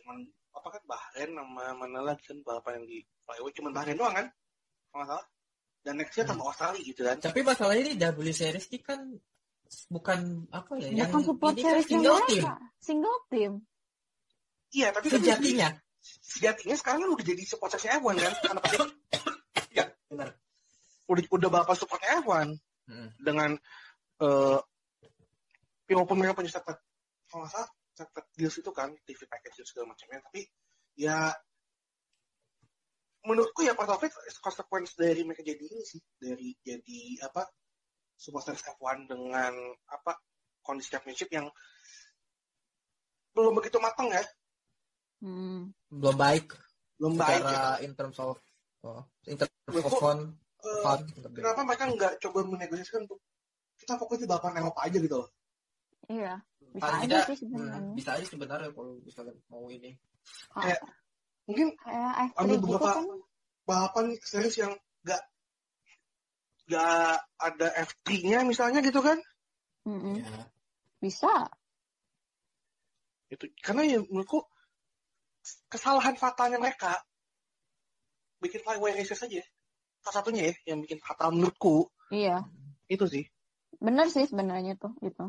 cuman 0.00 0.16
apa 0.50 0.68
kan 0.72 0.82
Bahrain 0.88 1.30
sama 1.30 1.64
mana 1.76 2.00
lagi 2.02 2.24
kan 2.26 2.38
balapan 2.42 2.82
yang 2.82 2.86
di 2.88 2.98
flyway 3.22 3.52
cuman 3.54 3.70
Bahrain 3.70 3.94
doang 3.94 4.14
kan 4.14 4.26
kalau 4.90 4.98
nggak 4.98 5.08
salah 5.12 5.26
dan 5.86 5.94
nextnya 5.96 6.22
Hmm. 6.24 6.30
tambah 6.34 6.46
Australia 6.50 6.82
gitu 6.82 7.00
kan 7.06 7.16
tapi 7.22 7.40
masalahnya 7.42 7.82
ini 7.86 7.94
W 7.94 8.20
series 8.30 8.66
ini 8.70 8.78
kan 8.82 9.00
bukan 9.86 10.20
apa 10.50 10.72
ya 10.78 10.88
yang 10.94 11.10
Bukan 11.10 11.22
support 11.26 11.52
ini 11.54 11.62
kan 11.62 11.70
seriesnya 11.74 11.90
single 11.98 12.20
team. 12.26 12.44
Single 12.78 13.18
team. 13.30 13.52
iya 14.72 14.88
tapi 14.90 15.06
kan 15.10 15.18
sejatinya 15.22 15.68
sejatinya 16.02 16.76
sekarang 16.78 17.00
kan 17.06 17.10
udah 17.14 17.26
jadi 17.26 17.42
support 17.46 17.70
versi 17.70 17.86
F1 17.86 18.14
kan 18.16 18.32
karena 18.42 18.60
pasti 18.62 18.76
ya 19.74 19.84
benar 20.10 20.28
udah 21.06 21.22
udah 21.30 21.48
balapan 21.50 21.76
support 21.78 22.02
F1 22.02 22.56
Mm. 22.86 23.10
dengan 23.18 23.50
eh 24.22 24.58
ya 25.90 25.94
walaupun 25.98 26.22
mereka 26.22 26.38
punya 26.38 26.54
separate 26.54 26.78
kalau 27.26 27.42
nggak 27.42 27.50
salah 27.50 27.70
separate 27.98 28.30
deals 28.38 28.54
itu 28.62 28.70
kan 28.70 28.94
TV 29.02 29.26
package 29.26 29.58
dan 29.58 29.66
segala 29.66 29.86
macamnya 29.90 30.22
tapi 30.22 30.46
ya 30.94 31.34
menurutku 33.26 33.66
ya 33.66 33.74
part 33.74 33.90
of 33.90 33.98
it 34.06 34.14
consequence 34.38 34.94
dari 34.94 35.26
mereka 35.26 35.42
jadi 35.42 35.58
ini 35.58 35.82
sih 35.82 35.98
dari 36.14 36.54
jadi 36.62 37.26
apa 37.26 37.42
supporters 38.14 38.62
F1 38.62 39.10
dengan 39.10 39.50
apa 39.90 40.14
kondisi 40.62 40.94
championship 40.94 41.26
yang 41.34 41.50
belum 43.34 43.50
begitu 43.58 43.82
matang 43.82 44.14
ya 44.14 44.22
Hmm. 45.16 45.72
belum 45.90 46.12
baik 46.14 46.52
belum 47.00 47.16
baik 47.16 47.40
ya. 47.40 47.50
secara 47.50 47.72
in 47.82 47.92
terms 47.96 48.18
of 48.20 48.36
oh, 48.84 49.02
in 49.26 49.34
terms 49.40 49.80
of 49.82 49.92
fun 49.96 50.36
Eh, 50.66 50.98
kenapa 51.30 51.60
mereka 51.62 51.84
nggak 51.86 52.12
coba 52.18 52.38
menegosiasikan 52.42 53.06
untuk 53.06 53.22
kita 53.78 53.94
fokus 53.96 54.18
di 54.18 54.26
balapan 54.26 54.58
Eropa 54.58 54.82
aja 54.82 54.98
gitu 54.98 55.16
loh 55.22 55.30
Iya. 56.06 56.38
Bisa 56.70 56.82
Paling 56.86 56.98
aja 56.98 57.06
tidak, 57.06 57.22
sih 57.26 57.36
hmm, 57.36 57.42
sebenarnya. 57.50 57.80
bisa 57.94 58.10
aja 58.14 58.26
sebenarnya 58.26 58.68
kalau 58.70 58.92
misalnya 59.00 59.34
mau 59.48 59.66
ini 59.66 59.90
kayak 60.52 60.80
mungkin 61.46 61.68
Kayak 61.78 62.12
F3 62.30 62.38
ambil 62.38 62.56
gitu 62.56 62.64
beberapa 62.66 62.90
kan. 62.92 63.04
balapan 63.64 64.06
series 64.20 64.56
yang 64.58 64.72
nggak 65.02 65.22
nggak 66.66 67.14
ada 67.38 67.68
F3-nya 67.86 68.38
misalnya 68.42 68.80
gitu 68.82 68.98
kan 68.98 69.18
Mm-mm. 69.86 70.18
ya 70.18 70.26
Bisa. 70.98 71.32
itu 73.26 73.46
karena 73.62 73.82
ya 73.86 73.98
menurutku 74.02 74.42
kesalahan 75.66 76.14
fatalnya 76.14 76.58
mereka 76.58 76.98
bikin 78.38 78.62
flyway 78.62 78.94
races 78.94 79.22
aja 79.22 79.42
salah 80.06 80.22
satunya 80.22 80.54
ya 80.54 80.54
yang 80.70 80.78
bikin 80.86 81.02
fatal 81.02 81.34
menurutku 81.34 81.90
Iya, 82.14 82.46
itu 82.86 83.02
sih. 83.10 83.26
bener 83.82 84.06
sih 84.06 84.22
sebenarnya 84.30 84.78
tuh 84.78 84.94
itu. 85.02 85.26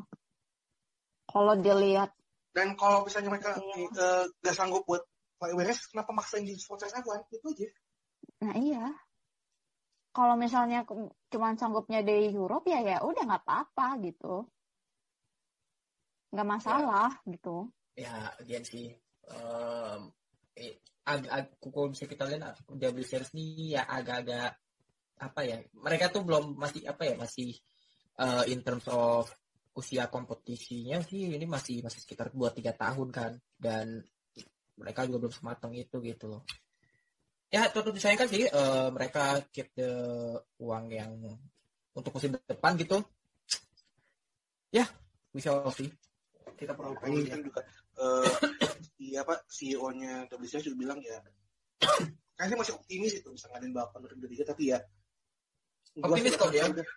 Kalau 1.26 1.58
dilihat, 1.58 2.14
Dan 2.54 2.78
kalau 2.78 3.02
misalnya 3.06 3.34
mereka 3.34 3.58
Iya. 3.58 3.86
eh, 3.92 4.24
gak 4.46 4.56
sanggup 4.56 4.86
buat 4.86 5.02
Everest, 5.38 5.90
kenapa 5.94 6.10
maksain 6.14 6.42
di 6.46 6.54
sponsor 6.58 6.90
F1? 6.90 7.26
Itu 7.30 7.50
aja. 7.54 7.68
nah 8.42 8.54
iya. 8.58 8.86
Kalau 10.14 10.34
misalnya 10.34 10.82
cuman 11.30 11.54
sanggupnya 11.58 12.02
di 12.02 12.34
Europe 12.34 12.66
ya 12.66 12.82
ya 12.82 12.98
udah 13.06 13.22
nggak 13.22 13.44
apa-apa 13.46 14.02
gitu. 14.02 14.50
Nggak 16.34 16.48
masalah 16.48 17.10
gitu. 17.30 17.70
ya 17.98 18.30
again 18.38 18.62
sih 18.62 18.94
em, 19.30 20.02
eh, 20.54 20.78
agak 21.06 21.32
ag- 21.34 21.54
kalau 21.62 21.90
bisa 21.90 22.06
kita 22.06 22.30
lihat 22.30 22.58
W 22.70 23.02
Series 23.02 23.34
ini 23.34 23.74
ya 23.74 23.86
agak-agak 23.86 24.54
apa 25.18 25.42
ya 25.46 25.58
mereka 25.82 26.14
tuh 26.14 26.22
belum 26.22 26.58
masih 26.58 26.86
apa 26.86 27.04
ya 27.06 27.14
masih 27.18 27.58
eh, 28.18 28.44
in 28.54 28.62
terms 28.62 28.86
of 28.90 29.30
usia 29.78 30.10
kompetisinya 30.10 31.02
sih 31.06 31.30
ini 31.38 31.46
masih 31.46 31.86
masih 31.86 32.02
sekitar 32.02 32.34
2-3 32.34 32.74
tahun 32.74 33.08
kan. 33.14 33.32
Dan 33.58 34.02
mereka 34.78 35.06
juga 35.10 35.28
belum 35.28 35.34
sematang 35.34 35.74
itu 35.74 35.98
gitu 36.02 36.26
loh. 36.30 36.42
Ya 37.50 37.70
tentu 37.72 37.96
disayangkan 37.96 38.30
sih 38.30 38.46
eh, 38.46 38.90
mereka 38.94 39.42
keep 39.54 39.74
the 39.74 39.92
uang 40.62 40.92
yang 40.94 41.14
untuk 41.94 42.12
musim 42.14 42.38
depan 42.46 42.78
gitu. 42.78 43.02
Ya 44.74 44.86
bisa 45.34 45.54
sih 45.74 45.90
kita 46.58 46.74
perlu 46.74 46.98
kan 46.98 47.14
juga 47.14 47.62
eh 47.98 48.34
iya 48.98 49.22
apa 49.22 49.46
CEO-nya 49.46 50.26
WCS 50.34 50.74
juga 50.74 50.78
bilang 50.82 51.00
ya 51.06 51.22
kayaknya 52.38 52.58
masih 52.58 52.74
optimis 52.78 53.14
itu 53.22 53.30
bisa 53.30 53.46
ngadain 53.54 53.74
balapan 53.74 54.10
2023 54.10 54.50
tapi 54.54 54.74
ya 54.74 54.82
Optimis 56.00 56.34
kok 56.34 56.50
dia. 56.50 56.64
berharapnya- 56.64 56.90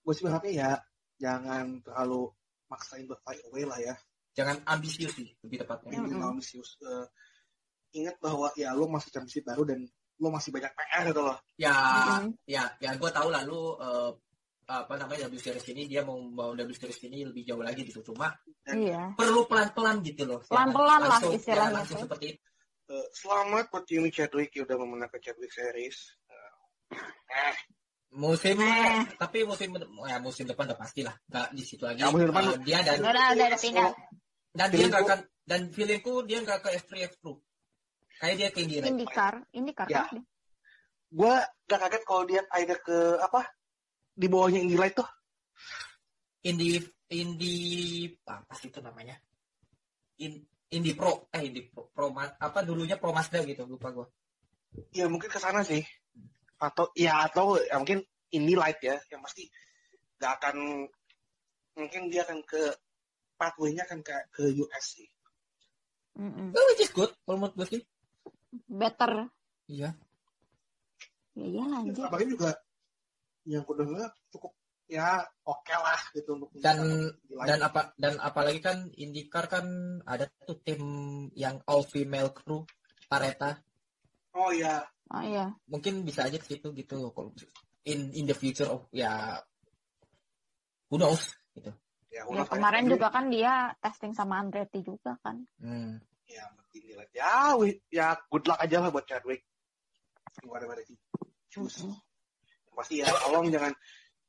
gua 0.00 0.12
sih 0.12 0.22
berharapnya 0.22 0.52
ya 0.52 0.70
jangan 1.16 1.64
terlalu 1.80 2.22
maksain 2.66 3.04
buat 3.04 3.20
fly 3.20 3.38
away 3.46 3.62
lah 3.62 3.78
ya 3.78 3.94
jangan 4.32 4.60
ambisius 4.64 5.12
sih 5.12 5.28
lebih 5.40 5.62
tepatnya 5.62 5.96
ini 5.96 6.12
Mm-mm. 6.12 6.28
ambisius 6.28 6.76
Eh, 6.78 7.06
ingat 7.96 8.18
bahwa 8.18 8.50
ya 8.52 8.70
lo 8.70 8.86
masih 8.86 9.10
championship 9.10 9.42
baru 9.42 9.62
dan 9.64 9.80
lo 10.16 10.28
masih 10.28 10.50
banyak 10.50 10.68
PR 10.70 11.02
gitu 11.06 11.20
loh 11.20 11.38
ya 11.54 11.72
Mm-mm. 11.72 12.34
ya 12.44 12.64
ya 12.76 12.90
gue 12.92 13.10
tahu 13.10 13.28
lah 13.28 13.42
lu 13.42 13.74
eh, 13.76 14.10
apa 14.66 14.94
namanya 14.96 15.26
W 15.26 15.36
Series 15.36 15.62
ini 15.68 15.86
dia 15.86 16.02
mau 16.02 16.16
membawa 16.16 16.52
W 16.52 16.70
Series 16.70 16.98
ini 17.00 17.22
lebih 17.24 17.42
jauh 17.44 17.60
lagi 17.60 17.82
gitu 17.82 18.02
cuma 18.04 18.34
Iya. 18.66 19.14
perlu 19.14 19.46
pelan 19.46 19.70
pelan 19.70 20.02
gitu 20.02 20.26
loh 20.26 20.42
Pelan-pelan 20.42 20.74
Jangan 20.92 21.00
lah 21.00 21.10
langsung- 21.12 21.32
istilahnya 21.32 21.58
jangan 21.60 21.74
langsung 21.76 21.96
tuh. 21.96 22.04
seperti 22.04 22.26
itu 22.28 22.42
Eh, 22.86 23.06
selamat 23.12 23.64
buat 23.68 23.82
Jimmy 23.84 24.10
Chadwick 24.10 24.50
yang 24.52 24.62
udah 24.64 24.78
memenangkan 24.78 25.18
Chadwick 25.20 25.50
Series 25.50 25.98
eh 27.28 27.54
musim 28.16 28.56
Eh. 28.56 29.04
tapi 29.20 29.44
musim 29.44 29.76
ya 30.08 30.16
musim 30.18 30.48
depan 30.48 30.64
udah 30.72 30.78
pasti 30.80 31.04
lah. 31.04 31.12
Nggak 31.28 31.46
di 31.52 31.62
situ 31.62 31.84
lagi. 31.84 32.00
Ya, 32.00 32.08
musim 32.08 32.28
depan 32.32 32.42
Eh, 32.48 32.58
dia 32.64 32.78
dan 32.80 32.96
Udah, 32.98 33.12
udah, 33.12 33.26
udah, 33.36 33.46
udah 33.52 33.60
pindah. 33.60 33.90
dan 34.56 34.66
dia 34.72 34.86
nggak 34.88 35.02
akan 35.04 35.20
dan 35.44 35.60
feelingku 35.70 36.12
dia 36.24 36.38
nggak 36.40 36.58
ke 36.64 36.68
F3 36.80 36.92
F2 37.12 37.26
kayak 38.16 38.34
dia 38.40 38.48
ke 38.48 38.58
Indira 38.64 38.86
Indikar, 38.88 39.34
indikar 39.52 39.86
Ya. 39.86 40.08
kan 40.08 40.24
gue 41.06 41.34
gak 41.70 41.80
kaget 41.86 42.02
kalau 42.02 42.22
dia 42.26 42.42
either 42.58 42.80
ke 42.82 42.96
apa 43.22 43.46
di 44.10 44.26
bawahnya 44.26 44.58
Indy 44.64 44.74
Light 44.74 44.96
tuh. 44.96 45.06
Indi 46.42 46.80
Indi 47.14 47.56
apa 48.26 48.52
sih 48.58 48.72
itu 48.74 48.82
namanya? 48.82 49.14
In, 50.18 50.40
Indi 50.72 50.96
Pro 50.98 51.28
eh 51.30 51.46
Indi 51.46 51.62
Pro, 51.70 51.92
Pro 51.94 52.10
apa 52.16 52.58
dulunya 52.66 52.98
Pro 52.98 53.14
Mazda 53.14 53.44
gitu 53.46 53.68
lupa 53.68 53.92
gue 53.94 54.06
ya 54.96 55.06
mungkin 55.06 55.28
ke 55.30 55.38
sana 55.38 55.62
sih 55.62 55.84
atau 56.56 56.88
ya 56.96 57.28
atau 57.28 57.60
ya 57.60 57.76
mungkin 57.76 58.00
Indy 58.32 58.54
Light 58.56 58.80
ya 58.80 58.96
yang 59.12 59.20
pasti 59.22 59.46
gak 60.16 60.40
akan 60.40 60.88
mungkin 61.76 62.08
dia 62.08 62.24
akan 62.24 62.40
ke 62.42 62.62
pathway-nya 63.36 63.84
akan 63.84 64.00
ke 64.00 64.14
ke 64.32 64.42
US 64.64 64.84
sih 64.96 65.08
Mm-mm. 66.16 66.56
Oh, 66.56 66.64
which 66.72 66.80
is 66.80 66.92
good 66.96 67.12
kalau 67.28 67.36
menurut 67.36 67.54
gue 67.60 67.68
sih 67.76 67.82
Better. 68.64 69.28
iya 69.68 69.92
Ya 71.36 71.44
iya 71.44 71.64
lanjut. 71.68 72.00
apalagi 72.00 72.32
juga 72.32 72.56
yang 73.44 73.60
aku 73.60 73.76
dengar 73.76 74.08
cukup 74.32 74.56
ya 74.88 75.20
oke 75.44 75.74
lah 75.76 76.00
gitu 76.16 76.40
untuk 76.40 76.48
dan 76.56 76.80
dan 77.44 77.60
apa 77.60 77.92
dan 78.00 78.16
apalagi 78.16 78.64
kan 78.64 78.88
IndyCar 78.96 79.44
kan 79.52 79.66
ada 80.08 80.30
tuh 80.48 80.56
tim 80.64 80.80
yang 81.36 81.60
all 81.68 81.84
female 81.84 82.32
crew 82.32 82.64
Pareta 83.04 83.60
oh 84.32 84.48
ya 84.56 84.80
Oh 85.06 85.22
iya. 85.22 85.54
mungkin 85.66 86.02
bisa 86.02 86.26
aja 86.26 86.34
ke 86.34 86.46
situ 86.46 86.70
gitu 86.72 86.98
loh 86.98 87.10
kalau 87.10 87.30
in 87.86 88.10
in 88.12 88.26
the 88.26 88.34
future 88.34 88.66
of 88.66 88.90
ya 88.90 89.38
who 90.90 90.98
knows 90.98 91.30
gitu 91.54 91.70
ya, 92.10 92.26
Ya, 92.26 92.42
kemarin 92.44 92.84
kayak- 92.84 92.92
juga 92.98 93.06
kan 93.10 93.24
dia 93.28 93.52
testing 93.78 94.10
sama 94.10 94.40
Andretti 94.40 94.80
juga 94.80 95.14
kan. 95.20 95.46
hmm. 95.58 96.00
ya 96.26 96.42
Indy 96.72 96.92
Light 96.92 97.12
ya 97.12 97.54
ya 97.88 98.06
good 98.26 98.44
luck 98.44 98.58
aja 98.58 98.82
lah 98.82 98.90
buat 98.90 99.06
Chadwick 99.06 99.46
gimana 100.36 100.66
mana 100.66 100.82
sih 100.82 100.98
Cus. 101.48 101.86
Mm-mm. 101.86 101.94
pasti 102.74 103.00
ya 103.00 103.08
tolong 103.22 103.46
jangan 103.48 103.72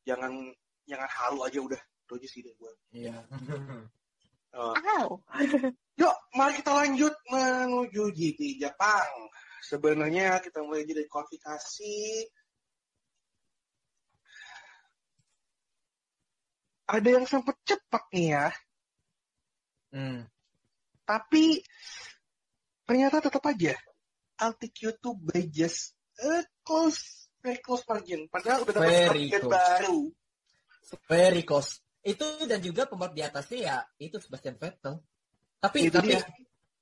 jangan 0.06 0.32
jangan 0.86 1.10
halu 1.10 1.42
aja 1.44 1.60
udah 1.60 1.82
itu 1.82 2.14
aja 2.16 2.28
sih 2.30 2.40
deh 2.40 2.54
gue 2.54 2.72
iya 2.94 3.18
Au. 4.58 5.22
Yuk, 6.00 6.16
mari 6.34 6.54
kita 6.56 6.72
lanjut 6.74 7.14
menuju 7.30 8.10
GP 8.10 8.58
Jepang. 8.58 9.12
Sebenarnya 9.64 10.38
kita 10.44 10.62
mulai 10.62 10.86
dari 10.86 11.06
kualifikasi. 11.10 11.98
Ada 16.88 17.10
yang 17.20 17.28
sempat 17.28 17.60
cepat 17.68 18.04
nih 18.16 18.28
ya, 18.32 18.48
hmm. 19.92 20.24
tapi 21.04 21.60
ternyata 22.88 23.20
tetap 23.20 23.44
aja 23.44 23.76
altitude 24.40 24.96
to 25.04 25.12
by 25.20 25.44
just 25.52 26.00
a 26.24 26.48
close, 26.64 27.28
very 27.44 27.60
close 27.60 27.84
margin. 27.92 28.32
Padahal 28.32 28.64
udah 28.64 28.72
dapat 28.72 29.20
close. 29.36 29.52
baru. 29.52 30.00
very 31.12 31.44
close 31.44 31.84
itu 32.08 32.24
dan 32.48 32.64
juga 32.64 32.88
pembalap 32.88 33.12
di 33.12 33.20
atasnya 33.20 33.60
ya 33.60 33.78
itu 34.00 34.16
Sebastian 34.24 34.56
Vettel 34.56 35.04
tapi 35.60 35.92
Itu 35.92 36.00
tapi 36.00 36.16
dia. 36.16 36.24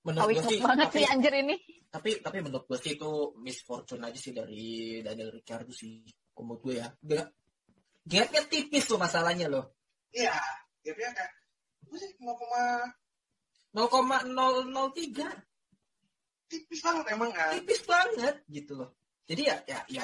menurut 0.06 0.38
gue 0.38 0.44
sih 0.46 0.60
banget 0.62 0.88
tapi, 0.94 0.98
sih 1.02 1.06
anjir 1.10 1.34
ini. 1.34 1.56
Tapi 1.90 2.20
tapi 2.20 2.38
menurut 2.44 2.66
gue 2.68 2.80
sih 2.80 2.96
itu 2.98 3.36
misfortune 3.40 4.04
aja 4.04 4.20
sih 4.20 4.34
dari 4.36 5.00
Daniel 5.02 5.32
Ricciardo 5.34 5.72
sih. 5.72 6.06
Menurut 6.36 6.62
gue 6.64 6.76
ya. 6.80 6.88
Dia 7.00 7.24
gapnya 8.06 8.42
tipis 8.46 8.86
tuh 8.86 9.02
masalahnya 9.02 9.50
loh. 9.50 9.74
Iya, 10.14 10.38
gapnya 10.86 11.10
kayak, 11.12 11.32
apa 11.86 11.96
sih, 11.98 12.12
0, 12.22 12.32
0,003 13.76 15.56
tipis 16.46 16.80
banget 16.86 17.06
emang 17.12 17.32
kan. 17.34 17.52
tipis 17.58 17.82
banget 17.84 18.36
gitu 18.48 18.74
loh. 18.78 18.90
Jadi 19.26 19.42
ya 19.50 19.58
ya 19.66 19.80
ya 19.90 20.02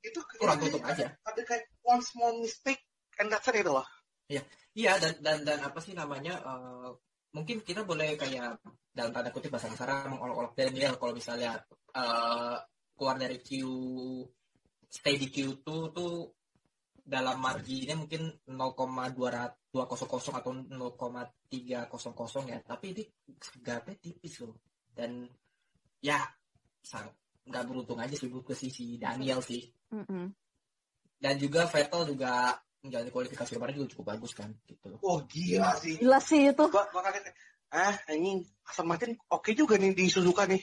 Itu 0.00 0.24
kurang 0.40 0.58
tutup 0.58 0.80
aja. 0.82 1.12
Ada 1.26 1.42
kayak 1.44 1.68
one 1.84 2.00
small 2.00 2.40
mistake 2.40 2.80
and 3.20 3.28
that's 3.28 3.46
it 3.46 3.60
itu 3.60 3.70
loh. 3.70 3.86
iya 4.78 4.94
dan 5.00 5.16
dan 5.24 5.38
dan 5.42 5.58
apa 5.64 5.80
sih 5.82 5.96
namanya 5.96 6.38
eh, 6.38 6.90
mungkin 7.38 7.62
kita 7.62 7.86
boleh 7.86 8.18
kayak 8.18 8.58
dalam 8.90 9.14
tanda 9.14 9.30
kutip 9.30 9.54
bahasa 9.54 9.70
kasar 9.70 10.10
mengolok-olok 10.10 10.58
Daniel 10.58 10.98
kalau 10.98 11.14
misalnya 11.14 11.62
eh, 11.94 12.56
keluar 12.98 13.16
dari 13.16 13.38
Q 13.38 13.48
stay 14.90 15.14
di 15.14 15.30
Q2 15.30 15.66
tuh 15.94 16.34
dalam 17.08 17.40
marginnya 17.40 17.96
mungkin 17.96 18.28
0,200 18.44 19.58
200 19.68 20.36
atau 20.40 20.52
0,300 20.52 22.50
ya. 22.50 22.58
Tapi 22.64 22.86
ini 22.96 23.04
gapnya 23.60 23.96
tipis 24.00 24.40
loh. 24.44 24.56
Dan 24.92 25.28
ya 26.00 26.20
nggak 27.48 27.64
beruntung 27.64 28.00
aja 28.00 28.12
sih 28.16 28.28
buat 28.28 28.48
si, 28.52 28.68
si 28.72 28.96
Daniel 28.96 29.40
sih. 29.44 29.64
Mm-mm. 29.88 30.28
dan 31.16 31.34
juga 31.40 31.64
Vettel 31.64 32.12
juga 32.12 32.60
menjalani 32.78 33.10
kualifikasi 33.10 33.50
kemarin 33.50 33.74
juga 33.74 33.88
cukup 33.90 34.06
bagus 34.12 34.32
kan 34.32 34.50
gitu 34.64 34.86
loh 34.88 34.98
Oh 35.02 35.18
gila 35.26 35.74
sih. 35.76 35.98
Gila 35.98 36.18
sih 36.18 36.48
itu. 36.48 36.64
Gua, 36.68 36.84
gua 36.90 37.02
kaget. 37.02 37.34
Ah 37.68 37.94
anjing 38.06 38.40
Aston 38.64 38.86
Martin 38.86 39.12
oke 39.28 39.50
juga 39.52 39.76
nih 39.76 39.92
di 39.92 40.06
Suzuka 40.06 40.46
nih. 40.46 40.62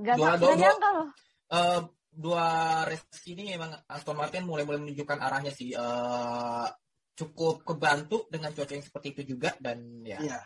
Gak, 0.00 0.16
Dua- 0.16 0.32
gak 0.32 0.36
dua- 0.38 0.48
dua- 0.48 0.60
nyangka 0.60 0.88
loh. 0.96 1.08
Eh, 1.50 1.80
dua 2.10 2.46
race 2.84 3.20
ini 3.26 3.52
memang 3.52 3.74
Aston 3.84 4.16
Martin 4.16 4.46
mulai-mulai 4.46 4.80
menunjukkan 4.80 5.18
arahnya 5.18 5.50
sih 5.50 5.74
Eh, 5.74 6.66
cukup 7.12 7.66
kebantu 7.66 8.24
dengan 8.32 8.48
cuaca 8.50 8.72
yang 8.72 8.80
seperti 8.80 9.12
itu 9.12 9.36
juga 9.36 9.52
dan 9.60 10.00
ya 10.02 10.16
Iya. 10.18 10.40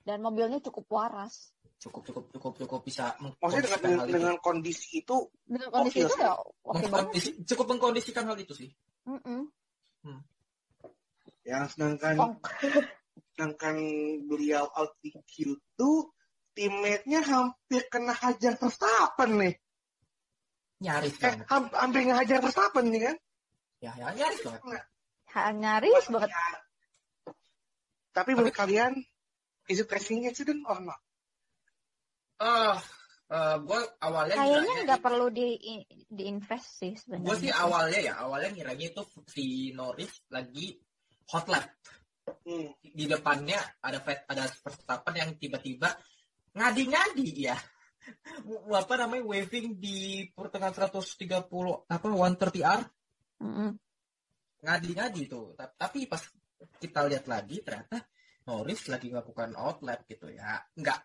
Dan 0.00 0.20
mobilnya 0.20 0.56
cukup 0.60 0.88
waras. 0.90 1.52
cukup 1.74 2.00
cukup 2.00 2.24
cukup 2.32 2.52
cukup 2.56 2.80
bisa 2.80 3.12
Maksudnya 3.20 3.60
dengan, 3.60 3.76
mengkondisikan 3.76 3.92
hal 3.92 4.06
itu. 4.08 4.14
dengan 4.16 4.34
kondisi 4.40 4.86
itu 5.04 5.16
Dengan 5.44 5.68
kondisi 5.68 5.98
itu 6.00 6.14
ya. 6.16 6.32
Mengkondisi- 6.64 7.34
cukup 7.44 7.66
mengkondisikan 7.68 8.24
hal 8.24 8.38
itu 8.40 8.54
sih 8.56 8.70
Mm-mm. 10.04 10.20
ya 11.44 11.64
sedangkan 11.68 12.16
Kong. 12.16 12.34
sedangkan 13.34 13.76
beliau 14.28 14.68
out 14.68 14.92
di 15.00 15.12
Q2 15.12 15.80
teammate-nya 16.54 17.20
hampir 17.24 17.82
kena 17.90 18.14
hajar 18.14 18.54
Verstappen 18.54 19.30
nih. 19.40 19.54
nyaris 20.78 21.16
banget. 21.16 21.48
ham- 21.48 21.72
hampir 21.74 22.00
ngehajar 22.04 22.38
Verstappen 22.44 22.84
nih 22.92 23.00
kan. 23.10 23.16
Ya, 23.82 23.92
ya 23.98 24.08
nyaris 24.14 24.40
banget. 24.44 24.84
Ha, 25.34 25.40
nyaris 25.50 26.04
banget. 26.08 26.30
Ya. 26.30 26.46
Tapi 28.14 28.30
menurut 28.38 28.54
kalian, 28.54 28.92
is 29.66 29.82
it 29.82 29.90
racing 29.90 30.28
accident 30.30 30.62
or 30.68 30.78
not? 30.78 31.00
Ah, 32.38 32.78
eh, 33.30 33.56
gue 33.62 33.80
awalnya 34.04 34.36
Kayaknya 34.36 34.74
nggak 34.84 35.02
perlu 35.02 35.26
di 35.32 35.46
diinvest 36.08 36.68
sih 36.80 36.92
sebenarnya. 36.98 37.24
Gue 37.24 37.36
sih 37.40 37.52
awalnya 37.52 38.00
ya, 38.00 38.14
awalnya 38.20 38.50
ngiranya 38.52 38.86
itu 38.92 39.02
si 39.28 39.44
Norris 39.72 40.12
lagi 40.28 40.76
hot 41.32 41.46
lap. 41.48 41.64
Hmm. 42.24 42.72
Di 42.80 43.04
depannya 43.04 43.60
ada 43.84 44.00
ada 44.04 44.44
Verstappen 44.48 45.14
yang 45.16 45.30
tiba-tiba 45.36 45.92
ngadi-ngadi 46.56 47.28
ya. 47.52 47.56
Apa 48.84 48.94
namanya 49.00 49.24
waving 49.24 49.80
di 49.80 50.28
pertengahan 50.32 50.76
130 50.92 51.48
apa 51.88 52.04
130R 52.04 52.80
Mm-mm. 53.40 53.70
ngadi-ngadi 54.60 55.22
tuh. 55.24 55.56
Ta- 55.56 55.72
Tapi 55.72 56.04
pas 56.04 56.20
kita 56.80 57.08
lihat 57.08 57.24
lagi 57.28 57.64
ternyata 57.64 58.04
Norris 58.44 58.88
lagi 58.92 59.08
melakukan 59.08 59.56
outlap 59.56 60.04
gitu 60.04 60.28
ya. 60.28 60.60
Enggak 60.76 61.00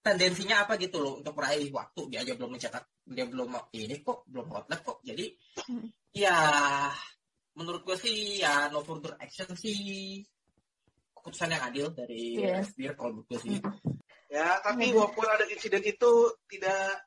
tendensinya 0.00 0.64
apa 0.64 0.80
gitu 0.80 0.96
loh 1.00 1.20
untuk 1.20 1.36
meraih 1.36 1.68
waktu 1.68 2.00
dia 2.08 2.24
aja 2.24 2.32
belum 2.32 2.56
mencetak 2.56 2.84
dia 3.04 3.24
belum 3.28 3.52
ini 3.76 4.00
kok 4.00 4.24
belum 4.28 4.46
outlap 4.48 4.80
kok. 4.84 4.98
Jadi 5.04 5.36
Hmm. 5.68 5.86
ya 6.16 6.36
menurut 7.54 7.84
gue 7.84 7.96
sih 8.00 8.40
ya 8.40 8.72
no 8.72 8.80
further 8.80 9.14
action 9.20 9.52
sih 9.54 10.24
keputusan 11.12 11.52
yang 11.52 11.62
adil 11.68 11.86
dari 11.92 12.40
Iya. 12.40 12.64
Beer 12.72 12.92
kalau 12.96 13.20
menurut 13.20 13.28
gue 13.28 13.40
sih. 13.44 13.58
Ya, 14.30 14.56
tapi 14.64 14.88
Hmm. 14.88 14.96
walaupun 15.04 15.26
ada 15.28 15.44
insiden 15.50 15.84
itu 15.84 16.10
tidak 16.48 17.04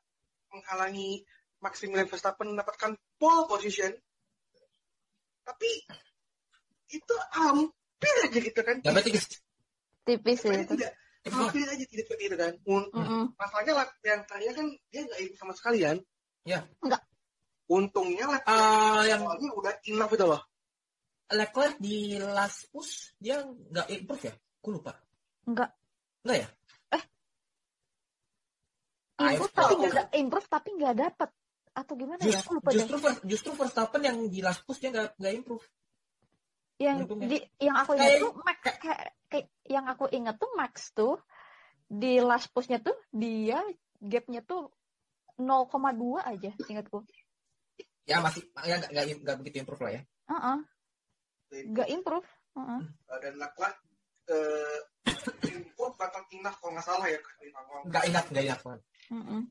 menghalangi 0.52 1.24
Maximilian 1.58 2.06
Verstappen 2.06 2.52
mendapatkan 2.52 2.94
pole 3.18 3.48
position, 3.48 3.90
tapi 5.42 5.70
itu 6.92 7.14
hampir 7.32 8.14
aja 8.22 8.38
gitu 8.38 8.60
kan. 8.60 8.76
Tipis 10.04 10.36
sih 10.44 10.52
Tapi 10.52 10.62
itu. 10.68 10.72
tidak 10.76 10.92
hampir 11.32 11.64
aja 11.64 11.84
tidak 11.88 12.04
seperti 12.04 12.24
itu 12.28 12.36
kan. 12.36 12.52
Un- 12.68 12.90
Mm-mm. 12.92 13.24
Masalahnya 13.38 13.72
yang 14.04 14.20
terakhir 14.28 14.52
kan 14.52 14.66
dia 14.92 15.00
nggak 15.06 15.20
ikut 15.24 15.36
sama 15.40 15.52
sekali 15.56 15.78
kan. 15.80 15.96
Ya. 16.44 16.60
Nggak. 16.84 17.00
Untungnya 17.64 18.24
lap 18.28 18.44
Ah, 18.44 19.00
yang 19.08 19.24
awalnya 19.24 19.48
udah 19.56 19.72
enough 19.88 20.12
itu 20.12 20.26
loh. 20.28 20.42
Leclerc 21.32 21.74
di 21.80 22.20
last 22.20 22.68
push 22.68 23.16
dia 23.16 23.40
nggak 23.40 23.88
improve 23.88 24.24
ya? 24.28 24.34
Gue 24.60 24.72
lupa. 24.76 24.92
Enggak. 25.48 25.70
Enggak 26.22 26.38
ya? 26.44 26.48
Ah, 29.14 29.30
Improve 29.30 29.54
tapi 29.54 29.72
aku- 29.78 29.84
nggak 29.86 30.08
improve 30.18 30.48
tapi 30.50 30.68
nggak 30.74 30.94
dapet 30.98 31.30
atau 31.72 31.92
gimana 31.94 32.20
ya? 32.20 32.26
Just- 32.34 32.44
Aku 32.44 32.52
lupa 32.58 32.68
deh. 32.68 32.74
justru 32.82 32.96
Ver- 32.98 33.22
justru 33.24 33.50
Verstappen 33.54 34.02
yang 34.02 34.16
di 34.26 34.40
last 34.42 34.66
push 34.66 34.82
dia 34.82 34.90
nggak 34.90 35.14
nggak 35.16 35.34
improve. 35.38 35.64
Yang 36.78 36.96
untungnya. 37.06 37.28
di 37.30 37.38
yang 37.62 37.76
aku 37.78 37.92
ingat 37.94 38.18
tuh 38.18 38.32
Max 38.42 38.58
kayak, 38.82 39.02
kayak 39.30 39.46
yang 39.70 39.86
aku 39.86 40.04
ingat 40.10 40.36
tuh 40.42 40.50
Max 40.58 40.74
tuh 40.90 41.14
di 41.86 42.18
last 42.18 42.50
pushnya 42.50 42.82
tuh 42.82 42.96
dia 43.14 43.62
gapnya 44.02 44.42
tuh 44.42 44.74
0,2 45.38 45.70
aja 46.18 46.50
ingatku. 46.66 47.06
Ya 48.04 48.20
masih 48.20 48.42
ya 48.66 48.78
nggak 48.78 48.90
nggak 48.90 49.04
nggak 49.22 49.36
begitu 49.42 49.56
improve 49.62 49.82
lah 49.86 49.92
ya. 49.98 50.02
Heeh, 50.30 50.58
nggak 51.72 51.88
improve. 51.94 52.28
Heeh. 52.54 52.80
Uh, 53.10 53.18
dan 53.22 53.34
Leclerc 53.38 53.76
eh 54.24 54.78
improve 55.52 55.94
batang 56.00 56.26
enough 56.32 56.56
kalau 56.58 56.72
nggak 56.74 56.86
salah 56.86 57.06
ya. 57.06 57.18
Nggak 57.86 58.04
ingat 58.10 58.24
nggak 58.30 58.44
ingat 58.50 58.60
banget. 58.62 58.82
Heeh. 59.10 59.42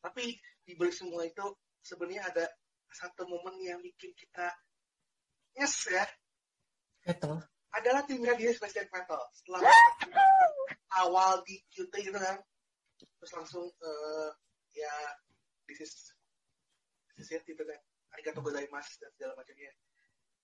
Tapi 0.00 0.24
di 0.64 0.72
balik 0.76 0.94
semua 0.94 1.24
itu 1.26 1.44
sebenarnya 1.84 2.28
ada 2.30 2.44
satu 2.90 3.26
momen 3.28 3.58
yang 3.62 3.78
bikin 3.80 4.14
kita 4.16 4.50
nyes 5.56 5.74
ya. 5.90 6.04
Vettel. 7.06 7.40
Adalah 7.70 8.02
timnya 8.04 8.34
dia 8.34 8.50
Sebastian 8.50 8.90
Vettel. 8.90 9.22
Setelah 9.34 9.60
awal 11.02 11.42
di 11.46 11.62
QT 11.70 11.92
gitu 12.02 12.18
kan. 12.18 12.38
Terus 12.98 13.32
langsung 13.36 13.66
eh, 13.68 14.28
ya 14.76 14.94
this 15.68 15.80
is 15.86 15.92
this 17.16 17.30
is 17.30 17.40
it 17.40 17.42
gitu 17.46 17.62
kan. 17.62 17.80
Arigato 18.10 18.42
gozaimasu 18.42 18.98
dan 19.00 19.10
segala 19.14 19.38
macamnya. 19.38 19.72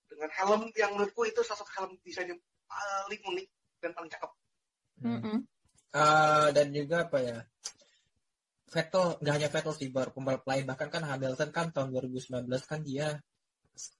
Dengan 0.06 0.30
helm 0.30 0.62
yang 0.78 0.94
menurutku 0.94 1.26
itu 1.26 1.42
salah 1.42 1.66
satu 1.66 1.72
helm 1.82 1.92
desain 2.06 2.30
yang 2.30 2.40
paling 2.70 3.20
unik 3.26 3.46
dan 3.82 3.90
paling 3.90 4.10
cakep. 4.10 4.32
Heeh. 5.02 5.38
Eh, 5.96 6.48
dan 6.54 6.66
juga 6.70 7.08
apa 7.08 7.18
ya? 7.24 7.38
Vettel 8.66 9.04
nggak 9.22 9.34
hanya 9.34 9.48
Vettel 9.48 9.74
sih 9.78 9.88
bar 9.88 10.10
pembalap 10.10 10.42
lain 10.44 10.66
bahkan 10.66 10.90
kan 10.90 11.02
Hamilton 11.06 11.50
kan 11.54 11.66
tahun 11.70 11.94
2019 11.94 12.50
kan 12.66 12.80
dia 12.82 13.22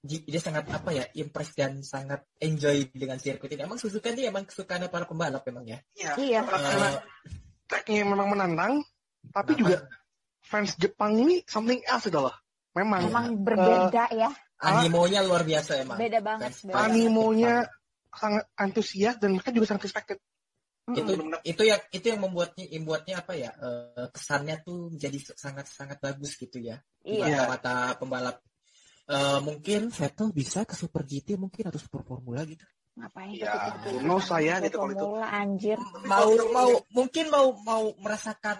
dia 0.01 0.41
sangat 0.41 0.65
apa 0.67 0.89
ya 0.89 1.05
impress 1.13 1.53
dan 1.53 1.79
sangat 1.85 2.25
enjoy 2.41 2.89
dengan 2.91 3.21
sirkuit 3.21 3.53
ini. 3.53 3.63
Emang 3.63 3.77
Suzuka 3.77 4.09
ini 4.09 4.25
emang 4.25 4.43
kesukaan 4.43 4.85
para 4.89 5.05
pembalap 5.05 5.45
memang 5.45 5.65
ya. 5.65 5.79
Iya. 5.93 6.11
Iya. 6.17 6.39
Karena 6.43 6.89
tracknya 7.69 8.03
memang 8.03 8.27
menantang, 8.33 8.73
tapi 9.29 9.53
juga 9.55 9.85
fans 10.41 10.73
Jepang 10.75 11.13
ini 11.19 11.43
something 11.45 11.79
else 11.85 12.09
itu 12.09 12.17
loh. 12.17 12.33
Memang 12.73 13.09
Emang 13.09 13.27
berbeda 13.41 14.09
ya. 14.13 14.29
animonya 14.57 15.21
luar 15.21 15.45
biasa 15.45 15.81
emang. 15.81 15.97
Beda 15.97 16.21
banget. 16.21 16.49
Fans- 16.53 16.65
Beda 16.65 16.77
animonya 16.87 17.53
Jepang. 17.65 18.17
sangat 18.17 18.45
antusias 18.57 19.15
dan 19.21 19.29
mereka 19.33 19.49
juga 19.53 19.65
sangat 19.69 19.85
respected. 19.89 20.17
itu 20.87 21.19
itu 21.43 21.63
yang 21.67 21.83
itu 21.91 22.05
yang 22.07 22.23
membuatnya 22.23 22.63
membuatnya 22.79 23.19
apa 23.19 23.35
ya 23.35 23.51
eh, 23.59 24.07
kesannya 24.07 24.55
tuh 24.63 24.87
menjadi 24.95 25.19
sangat 25.35 25.67
sangat 25.67 25.99
bagus 25.99 26.39
gitu 26.39 26.63
ya 26.63 26.79
di 27.03 27.19
Iya. 27.19 27.43
mata 27.51 27.91
pembalap 27.99 28.39
Eh, 29.07 29.39
mungkin 29.39 29.87
Vettel 29.87 30.35
bisa 30.35 30.67
ke 30.67 30.75
Super 30.75 31.07
GT 31.07 31.39
mungkin 31.39 31.71
atau 31.71 31.79
Super 31.79 32.03
Formula 32.03 32.43
gitu 32.43 32.67
Ngapain 32.99 33.31
Ya, 33.39 33.71
no 34.03 34.19
saya 34.19 34.59
gitu 34.59 34.83
kalau 34.83 34.91
itu. 34.91 34.99
Formula 34.99 35.27
anjir. 35.31 35.79
mau 36.03 36.27
mau 36.51 36.71
mungkin 36.91 37.31
mau 37.31 37.55
mau 37.63 37.95
merasakan 38.03 38.59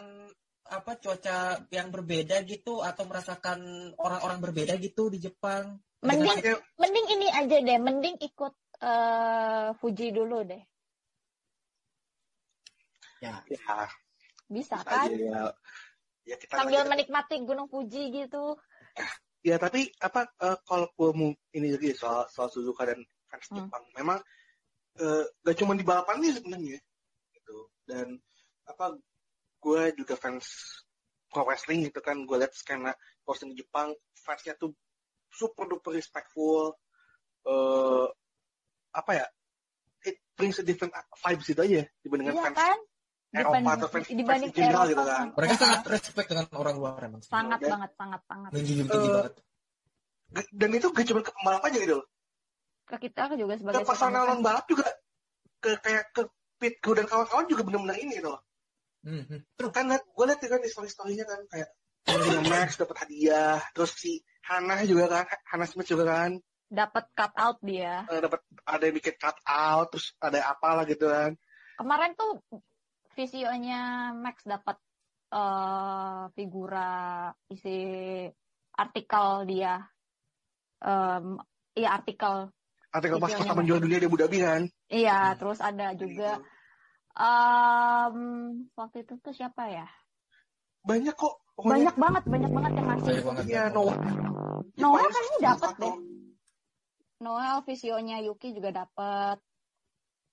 apa 0.67 0.95
cuaca 1.03 1.67
yang 1.67 1.91
berbeda 1.91 2.47
gitu 2.47 2.79
atau 2.79 3.03
merasakan 3.07 3.59
orang-orang 3.99 4.39
berbeda 4.39 4.79
gitu 4.79 5.11
di 5.11 5.19
Jepang 5.19 5.83
Mending 5.99 6.29
Maksudnya, 6.39 6.55
mending 6.77 7.07
ini 7.17 7.27
aja 7.27 7.57
deh, 7.57 7.79
mending 7.81 8.15
ikut 8.21 8.53
eh, 8.79 9.67
Fuji 9.83 10.07
dulu 10.15 10.47
deh. 10.47 10.63
ya 13.19 13.41
ya, 13.43 13.43
Bisa 13.49 13.75
bisa 14.47 14.77
kan? 14.79 15.09
aja 15.09 15.17
ya. 15.17 15.41
Ya 16.23 16.35
kita 16.39 16.53
Sambil 16.55 16.85
menikmati 16.87 17.35
Gunung 17.43 17.67
Fuji 17.67 18.13
gitu. 18.13 18.55
Ya 19.47 19.55
tapi 19.55 19.87
apa 20.03 20.27
eh, 20.43 20.59
kalau 20.67 20.91
gue 20.91 21.09
mau 21.15 21.31
ini 21.55 21.71
lagi 21.71 21.95
soal 21.95 22.27
soal 22.27 22.51
Suzuka 22.51 22.83
dan 22.83 22.99
fans 23.31 23.47
Hmm. 23.47 23.63
Jepang, 23.63 23.83
memang 23.95 24.19
eh, 24.99 25.23
gak 25.47 25.55
cuma 25.63 25.71
di 25.71 25.87
balapan 25.87 26.19
nih 26.19 26.35
sebenarnya, 26.35 26.77
gitu. 27.31 27.57
Dan 27.87 28.19
apa 28.67 28.99
gue 29.63 29.81
juga 29.95 30.19
fans 30.19 30.43
pro 31.31 31.47
wrestling 31.47 31.87
gitu 31.87 32.03
kan, 32.03 32.27
gue 32.27 32.35
lihat 32.35 32.51
skena 32.51 32.91
wrestling 33.23 33.55
di 33.55 33.63
Jepang, 33.63 33.95
fansnya 34.19 34.59
tuh 34.59 34.75
super 35.31 35.63
duper 35.71 35.95
respectful, 35.95 36.75
eh 37.47 38.07
apa 38.91 39.11
ya, 39.15 39.25
it 40.03 40.19
brings 40.35 40.59
a 40.59 40.65
different 40.67 40.91
vibes 41.23 41.47
itu 41.47 41.61
aja 41.63 41.81
dibandingkan 42.03 42.35
Iya 42.35 42.43
fans 42.51 42.57
kan? 42.59 42.79
Eropa 43.38 43.57
Dibanding, 43.57 43.77
atau 43.77 43.88
fans, 43.89 44.07
dibanding 44.09 44.51
fans 44.51 44.57
general 44.57 44.85
Eropa 44.85 44.91
gitu 44.91 45.03
kan. 45.05 45.25
mereka 45.38 45.53
sangat 45.55 45.81
respect 45.88 46.27
dengan 46.31 46.45
orang 46.55 46.75
luar 46.77 46.99
emang 47.01 47.21
sangat 47.23 47.59
Dan- 47.61 47.71
banget, 47.77 47.91
sangat 47.97 48.21
banget. 48.27 48.49
menjunjung 48.53 48.89
tinggi 48.89 49.09
Eh, 49.09 49.15
banget 49.15 49.33
Dan 50.51 50.69
itu 50.75 50.88
gak 50.91 51.05
cuma 51.07 51.21
ke 51.23 51.31
pembalap 51.31 51.63
aja 51.63 51.77
gitu 51.79 51.95
loh. 52.03 52.07
Ke 52.83 52.95
kita 52.99 53.31
juga 53.31 53.53
ke 53.55 53.59
sebagai 53.63 53.88
personal 53.88 54.23
seorang 54.27 54.39
non 54.39 54.43
balap 54.43 54.65
juga 54.67 54.85
ke 55.63 55.71
kayak 55.79 56.03
ke 56.11 56.21
pit 56.59 56.75
crew 56.83 56.99
dan 56.99 57.07
kawan-kawan 57.07 57.47
juga 57.47 57.63
benar-benar 57.63 57.95
ini 57.95 58.19
gitu 58.19 58.35
loh. 58.35 58.41
Hmm, 59.07 59.23
hmm. 59.23 59.39
Terus 59.55 59.71
kan 59.71 59.88
gue 59.88 60.25
liat 60.27 60.41
kan 60.43 60.59
di 60.59 60.67
story-storynya 60.67 61.23
kan 61.23 61.39
kayak 61.47 61.69
Bruno 62.07 62.41
Max 62.43 62.75
dapat 62.75 63.07
hadiah, 63.07 63.59
terus 63.71 63.91
si 63.95 64.19
Hannah 64.47 64.83
juga 64.83 65.07
kan, 65.07 65.23
Hannah 65.47 65.67
Smith 65.67 65.88
juga 65.88 66.07
kan 66.07 66.39
dapat 66.67 67.07
cut 67.15 67.33
out 67.39 67.57
dia. 67.63 68.03
eh, 68.11 68.19
dapat 68.19 68.43
ada 68.67 68.83
yang 68.83 68.95
bikin 68.99 69.15
cut 69.15 69.39
out, 69.47 69.88
terus 69.91 70.11
ada 70.19 70.39
apalah 70.51 70.83
gitu 70.83 71.07
kan. 71.07 71.35
Kemarin 71.79 72.11
tuh 72.19 72.43
visionya 73.18 74.13
Max 74.13 74.45
dapat 74.45 74.78
eh 75.28 76.24
figura 76.32 76.89
isi 77.49 77.78
artikel 78.72 79.28
dia. 79.43 79.82
Em, 80.78 81.36
iya 81.74 81.97
artikel. 81.97 82.53
Artikel 82.88 83.18
pas 83.18 83.34
pertama 83.34 83.59
Max. 83.59 83.68
juara 83.68 83.82
dunia 83.82 83.99
di 83.99 84.07
Abu 84.07 84.15
Dhabi 84.15 84.38
kan. 84.39 84.61
Iya, 84.88 85.20
Hmm. 85.34 85.38
terus 85.41 85.59
ada 85.59 85.91
juga 85.93 86.38
em 87.18 88.15
waktu 88.72 89.03
itu 89.03 89.18
tuh 89.18 89.34
siapa 89.34 89.65
ya? 89.68 89.88
Banyak 90.86 91.18
kok. 91.18 91.36
pokoknya. 91.57 91.74
Banyak 91.74 91.95
banget, 91.97 92.24
banyak 92.30 92.51
banget 92.53 92.72
yang 92.72 92.88
ngasih. 92.88 93.09
banyak 93.09 93.26
banget 93.26 93.45
Iya, 93.49 93.63
Noah. 93.74 93.97
Noah 94.78 95.01
salah 95.09 95.38
dapet 95.41 95.61
satu. 95.65 95.82
deh. 95.82 95.95
Noel 97.18 97.57
visionya 97.65 98.18
Yuki 98.22 98.53
juga 98.53 98.70
dapet. 98.72 99.41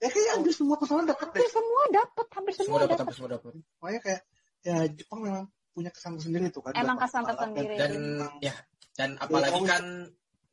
Ya 0.04 0.08
kayaknya 0.12 0.32
hampir 0.36 0.52
semua 0.52 0.76
personal 0.76 1.04
dapat 1.08 1.26
deh. 1.32 1.40
Hampir 1.40 1.48
semua 1.48 1.82
dapet, 1.88 2.26
hampir 2.28 2.52
semua 2.52 2.66
semua 2.68 2.78
dapat 2.78 2.88
dapet. 2.92 3.00
hampir 3.00 3.14
semua 3.16 3.30
dapat 3.32 3.52
Pokoknya 3.80 4.00
kayak 4.04 4.20
ya 4.60 4.76
Jepang 4.92 5.20
memang 5.24 5.44
punya 5.72 5.90
kesan 5.90 6.12
tersendiri 6.20 6.46
tuh 6.52 6.60
kan. 6.60 6.72
Emang 6.76 6.96
kesan 7.00 7.22
dan- 7.24 7.32
tersendiri. 7.32 7.74
dan 7.80 7.90
Emang- 7.96 8.36
ya 8.44 8.54
dan 8.94 9.10
apalagi 9.16 9.56
always- 9.56 9.72
kan 9.72 9.84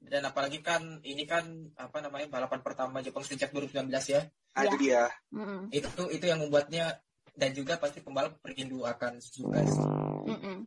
dan 0.02 0.22
apalagi 0.26 0.60
kan 0.66 0.82
ini 1.06 1.24
kan 1.30 1.46
apa 1.78 1.98
namanya 2.02 2.26
balapan 2.32 2.60
pertama 2.64 3.04
Jepang 3.04 3.22
sejak 3.22 3.52
2019 3.54 3.92
ya 4.10 4.22
Nah, 4.52 4.64
itu 4.66 4.76
dia. 4.82 5.04
Itu 5.70 6.10
itu 6.10 6.26
yang 6.26 6.42
membuatnya 6.42 7.00
dan 7.32 7.52
juga 7.54 7.78
pasti 7.80 8.00
pembalap 8.02 8.40
rindu 8.44 8.84
akan 8.84 9.20
Suzuka 9.20 9.62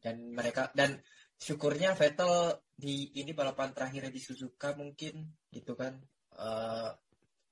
dan 0.01 0.17
mereka 0.33 0.73
dan 0.73 0.97
syukurnya 1.37 1.93
Vettel 1.93 2.57
di 2.73 3.13
ini 3.17 3.35
balapan 3.37 3.75
terakhirnya 3.75 4.09
di 4.09 4.23
Suzuka 4.23 4.73
mungkin 4.73 5.35
gitu 5.53 5.77
kan 5.77 5.99
eh, 6.35 6.91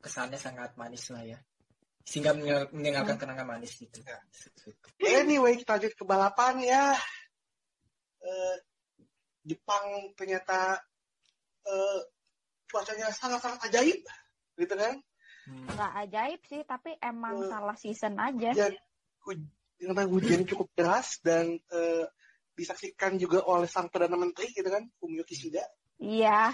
kesannya 0.03 0.37
sangat 0.37 0.75
manis 0.75 1.07
lah 1.09 1.23
ya 1.23 1.39
sehingga 2.03 2.35
meninggal- 2.35 2.71
meninggalkan 2.75 3.15
kenangan 3.15 3.47
manis 3.47 3.79
gitu 3.79 4.03
Ya. 4.03 4.19
Anyway, 5.23 5.55
kita 5.55 5.79
lanjut 5.79 5.95
ke 5.95 6.03
balapan 6.03 6.59
ya. 6.59 6.99
Eh, 8.19 8.57
Jepang 9.43 9.87
ternyata 10.15 10.83
eh, 11.63 12.01
cuacanya 12.67 13.07
sangat-sangat 13.15 13.71
ajaib, 13.71 14.03
gitu 14.59 14.75
kan? 14.75 14.99
Hmm. 15.47 15.67
Nggak 15.71 15.93
ajaib 16.07 16.41
sih, 16.47 16.63
tapi 16.67 16.91
emang 16.99 17.39
Eh. 17.39 17.47
salah 17.47 17.77
season 17.79 18.19
aja. 18.19 18.51
Hujan, 18.51 18.75
hu- 19.23 19.51
ternyata 19.79 20.03
hujan 20.11 20.43
cukup 20.43 20.75
deras 20.75 21.23
dan 21.23 21.55
eh, 21.55 22.05
disaksikan 22.55 23.15
juga 23.15 23.47
oleh 23.47 23.71
sang 23.71 23.87
perdana 23.87 24.19
menteri, 24.19 24.51
gitu 24.51 24.67
kan, 24.67 24.91
Fumio 24.99 25.23
Kishida. 25.23 25.63
Iya. 26.03 26.51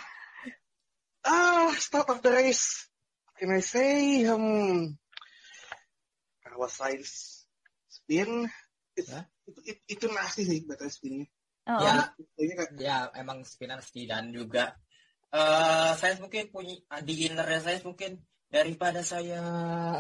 Ah, 1.25 1.73
start 1.73 2.09
of 2.13 2.21
the 2.21 2.29
race. 2.29 2.85
Can 3.39 3.55
I 3.55 3.63
say, 3.63 4.27
um, 4.27 4.99
kalau 6.43 6.67
science 6.67 7.47
spin, 7.87 8.51
it's- 8.99 9.15
Ya. 9.15 9.23
itu, 9.47 9.61
itu, 9.63 9.81
itu 9.95 10.07
nasi 10.11 10.43
sih, 10.43 10.61
betul 10.67 10.91
spinnya. 10.91 11.27
Oh, 11.71 11.79
ya. 11.79 12.11
Kayak 12.35 12.75
ya 12.81 12.97
emang 13.15 13.47
spinan 13.47 13.79
sih 13.79 14.11
dan 14.11 14.35
juga. 14.35 14.75
Eh 15.31 15.93
saya 15.95 16.19
mungkin 16.19 16.51
punya 16.51 16.75
di 17.05 17.15
innernya 17.29 17.61
saya 17.61 17.79
mungkin 17.85 18.17
daripada 18.49 19.05
saya 19.05 19.45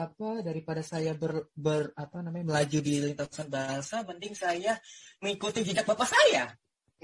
apa 0.09 0.41
daripada 0.41 0.81
saya 0.81 1.13
ber, 1.13 1.53
ber 1.53 1.93
apa 1.93 2.25
namanya 2.25 2.57
melaju 2.57 2.79
di 2.81 3.05
lintasan 3.05 3.53
bahasa 3.53 4.01
mending 4.09 4.33
saya 4.33 4.81
mengikuti 5.21 5.61
jejak 5.63 5.85
bapak 5.85 6.09
saya. 6.09 6.49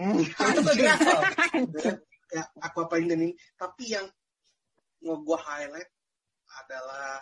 Hmm, 0.00 0.18
itu 0.18 0.34
ya 2.34 2.42
aku 2.64 2.88
apain 2.88 3.06
dan 3.06 3.20
ini 3.22 3.36
tapi 3.54 3.94
yang 3.94 4.08
mau 5.04 5.20
gua 5.22 5.38
highlight 5.38 5.86
adalah 6.62 7.18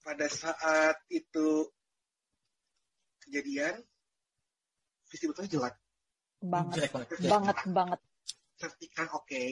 pada 0.00 0.26
saat 0.26 0.96
itu 1.12 1.68
kejadian 3.22 3.78
visibilitasnya 5.08 5.52
jelek. 5.54 5.74
Banget. 6.40 6.74
jelek 6.76 6.92
banget 6.92 7.16
Banget, 7.28 7.56
banget. 7.70 8.00
safety 8.56 8.86
car 8.92 9.08
oke. 9.12 9.42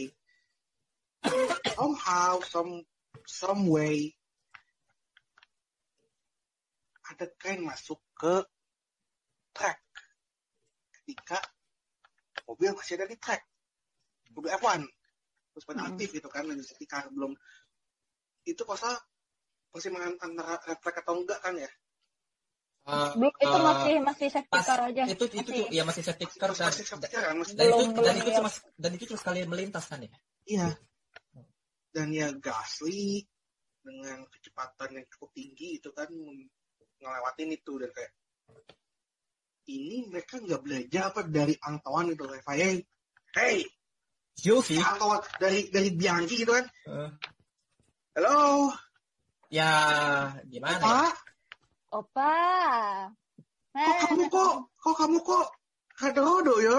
Somehow 1.76 2.40
some 2.44 2.84
some 3.24 3.68
way 3.68 4.12
ada 7.08 7.24
train 7.40 7.64
masuk 7.64 8.00
ke 8.16 8.44
track. 9.56 9.80
Ketika 10.92 11.40
mobil 12.44 12.76
masih 12.76 13.00
ada 13.00 13.08
di 13.08 13.16
track. 13.16 13.42
Mobil 14.36 14.52
F1 14.54 14.84
terus 15.58 15.66
pada 15.66 15.82
Hmm. 15.82 15.90
aktif 15.98 16.14
gitu 16.14 16.28
kan 16.30 16.46
car 16.86 17.10
belum 17.10 17.34
itu 18.46 18.62
kosa 18.62 18.94
persimpangan 19.74 20.14
antara 20.22 20.54
flag 20.78 20.96
atau 21.02 21.18
enggak 21.18 21.42
kan 21.42 21.58
ya 21.58 21.66
Eh, 22.88 23.12
Belum, 23.20 23.28
itu 23.36 23.44
eh, 23.52 23.60
masih 23.68 23.94
masih 24.00 24.28
safety 24.32 24.60
car 24.64 24.80
aja. 24.88 25.02
itu 25.04 25.24
itu 25.28 25.44
Masih. 25.44 25.68
ya 25.76 25.82
masih 25.84 26.02
safety 26.08 26.24
car 26.40 26.56
dan, 26.56 26.72
masih 26.72 26.84
safety 26.88 27.08
car 27.12 27.22
kan 27.28 27.36
masih 27.36 27.52
dan 27.52 27.66
itu 27.68 27.76
Belum, 27.84 28.00
dan 28.00 28.14
itu 28.16 28.30
ya. 28.32 28.36
cuma 28.40 28.50
dan 28.80 28.90
itu 28.96 29.04
cuma 29.12 29.18
sekali 29.20 29.38
melintas 29.44 29.84
kan 29.84 29.98
ya 30.00 30.10
Iya. 30.48 30.68
Dan 31.92 32.08
ya 32.16 32.28
Gasly 32.32 33.28
dengan 33.84 34.24
kecepatan 34.32 34.88
yang 34.96 35.06
cukup 35.12 35.30
tinggi 35.36 35.76
itu 35.76 35.90
kan 35.92 36.08
ngelewatin 36.96 37.50
itu 37.52 37.72
dan 37.76 37.90
kayak 37.92 38.12
ini 39.68 40.08
mereka 40.08 40.40
nggak 40.40 40.62
belajar 40.64 41.02
apa 41.12 41.20
dari 41.28 41.52
Antoine 41.60 42.16
itu 42.16 42.24
FIA. 42.40 42.80
Hey, 43.36 43.68
Yo 44.38 44.62
sih 44.62 44.78
Antoine 44.78 45.26
dari 45.42 45.66
dari 45.66 45.90
Bianchi 45.90 46.46
gitu 46.46 46.54
kan. 46.54 46.66
Eh, 46.86 47.10
Halo, 48.18 48.70
ya 49.50 49.70
gimana 50.46 50.78
ya? 50.78 50.82
Pak, 50.82 51.14
Opa. 51.94 52.34
kok 53.74 53.78
Eh, 53.78 53.98
kamu 54.10 54.24
kok 54.30 54.52
kok 54.78 54.94
kamu 54.98 55.18
kok 55.22 55.46
rodo 56.18 56.54
ya? 56.62 56.78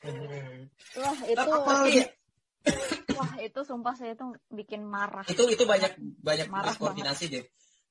Hmm. 0.00 0.68
wah 1.00 1.18
itu 1.24 1.40
Tapi 1.40 1.94
wah 3.16 3.32
itu 3.40 3.60
sumpah 3.64 3.94
saya 3.96 4.12
tuh 4.12 4.36
bikin 4.52 4.84
marah. 4.84 5.24
itu 5.24 5.42
itu 5.48 5.64
banyak 5.64 5.96
banyak 6.20 6.48
Marah 6.52 6.76
koordinasi 6.76 7.32
deh. 7.32 7.44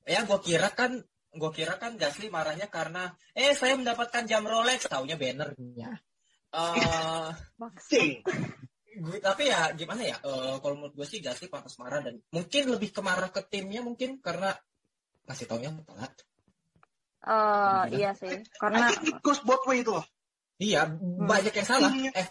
Ya 0.06 0.22
gua 0.22 0.38
kira 0.38 0.70
kan 0.70 1.02
gua 1.34 1.50
kira 1.50 1.78
kan 1.82 1.98
Gasly 1.98 2.30
marahnya 2.30 2.70
karena 2.70 3.10
eh 3.34 3.54
saya 3.58 3.74
mendapatkan 3.74 4.26
jam 4.30 4.46
Rolex 4.46 4.86
taunya 4.86 5.18
bannernya. 5.18 5.98
Eh 6.50 7.28
Maksud. 7.58 7.90
Sing. 7.90 8.12
gue 8.90 9.16
tapi 9.22 9.46
ya 9.48 9.70
gimana 9.78 10.02
ya 10.02 10.18
Eh, 10.18 10.54
kalau 10.58 10.74
menurut 10.76 10.94
gue 10.98 11.06
sih 11.06 11.22
Gasly 11.22 11.46
pantas 11.46 11.78
marah 11.78 12.02
dan 12.02 12.18
mungkin 12.34 12.62
lebih 12.74 12.90
kemarah 12.90 13.30
ke 13.30 13.40
timnya 13.46 13.80
mungkin 13.80 14.18
karena 14.18 14.50
ngasih 15.30 15.46
taunya 15.46 15.70
telat. 15.86 16.12
Eh, 17.20 17.82
iya 18.00 18.10
sih. 18.18 18.42
Karena 18.58 18.90
I 18.90 18.98
think 18.98 19.14
it 19.14 19.22
goes 19.22 19.38
both 19.46 19.62
way 19.68 19.86
itu 19.86 19.94
loh. 19.94 20.02
Iya, 20.60 20.90
banyak 21.00 21.54
yang 21.54 21.68
salah. 21.68 21.88
Timnya- 21.92 22.12
Eh, 22.18 22.28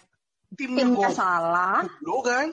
Timnya 0.54 0.82
timnya 0.86 1.10
salah. 1.14 1.82
gublo 1.86 2.16
kan. 2.26 2.46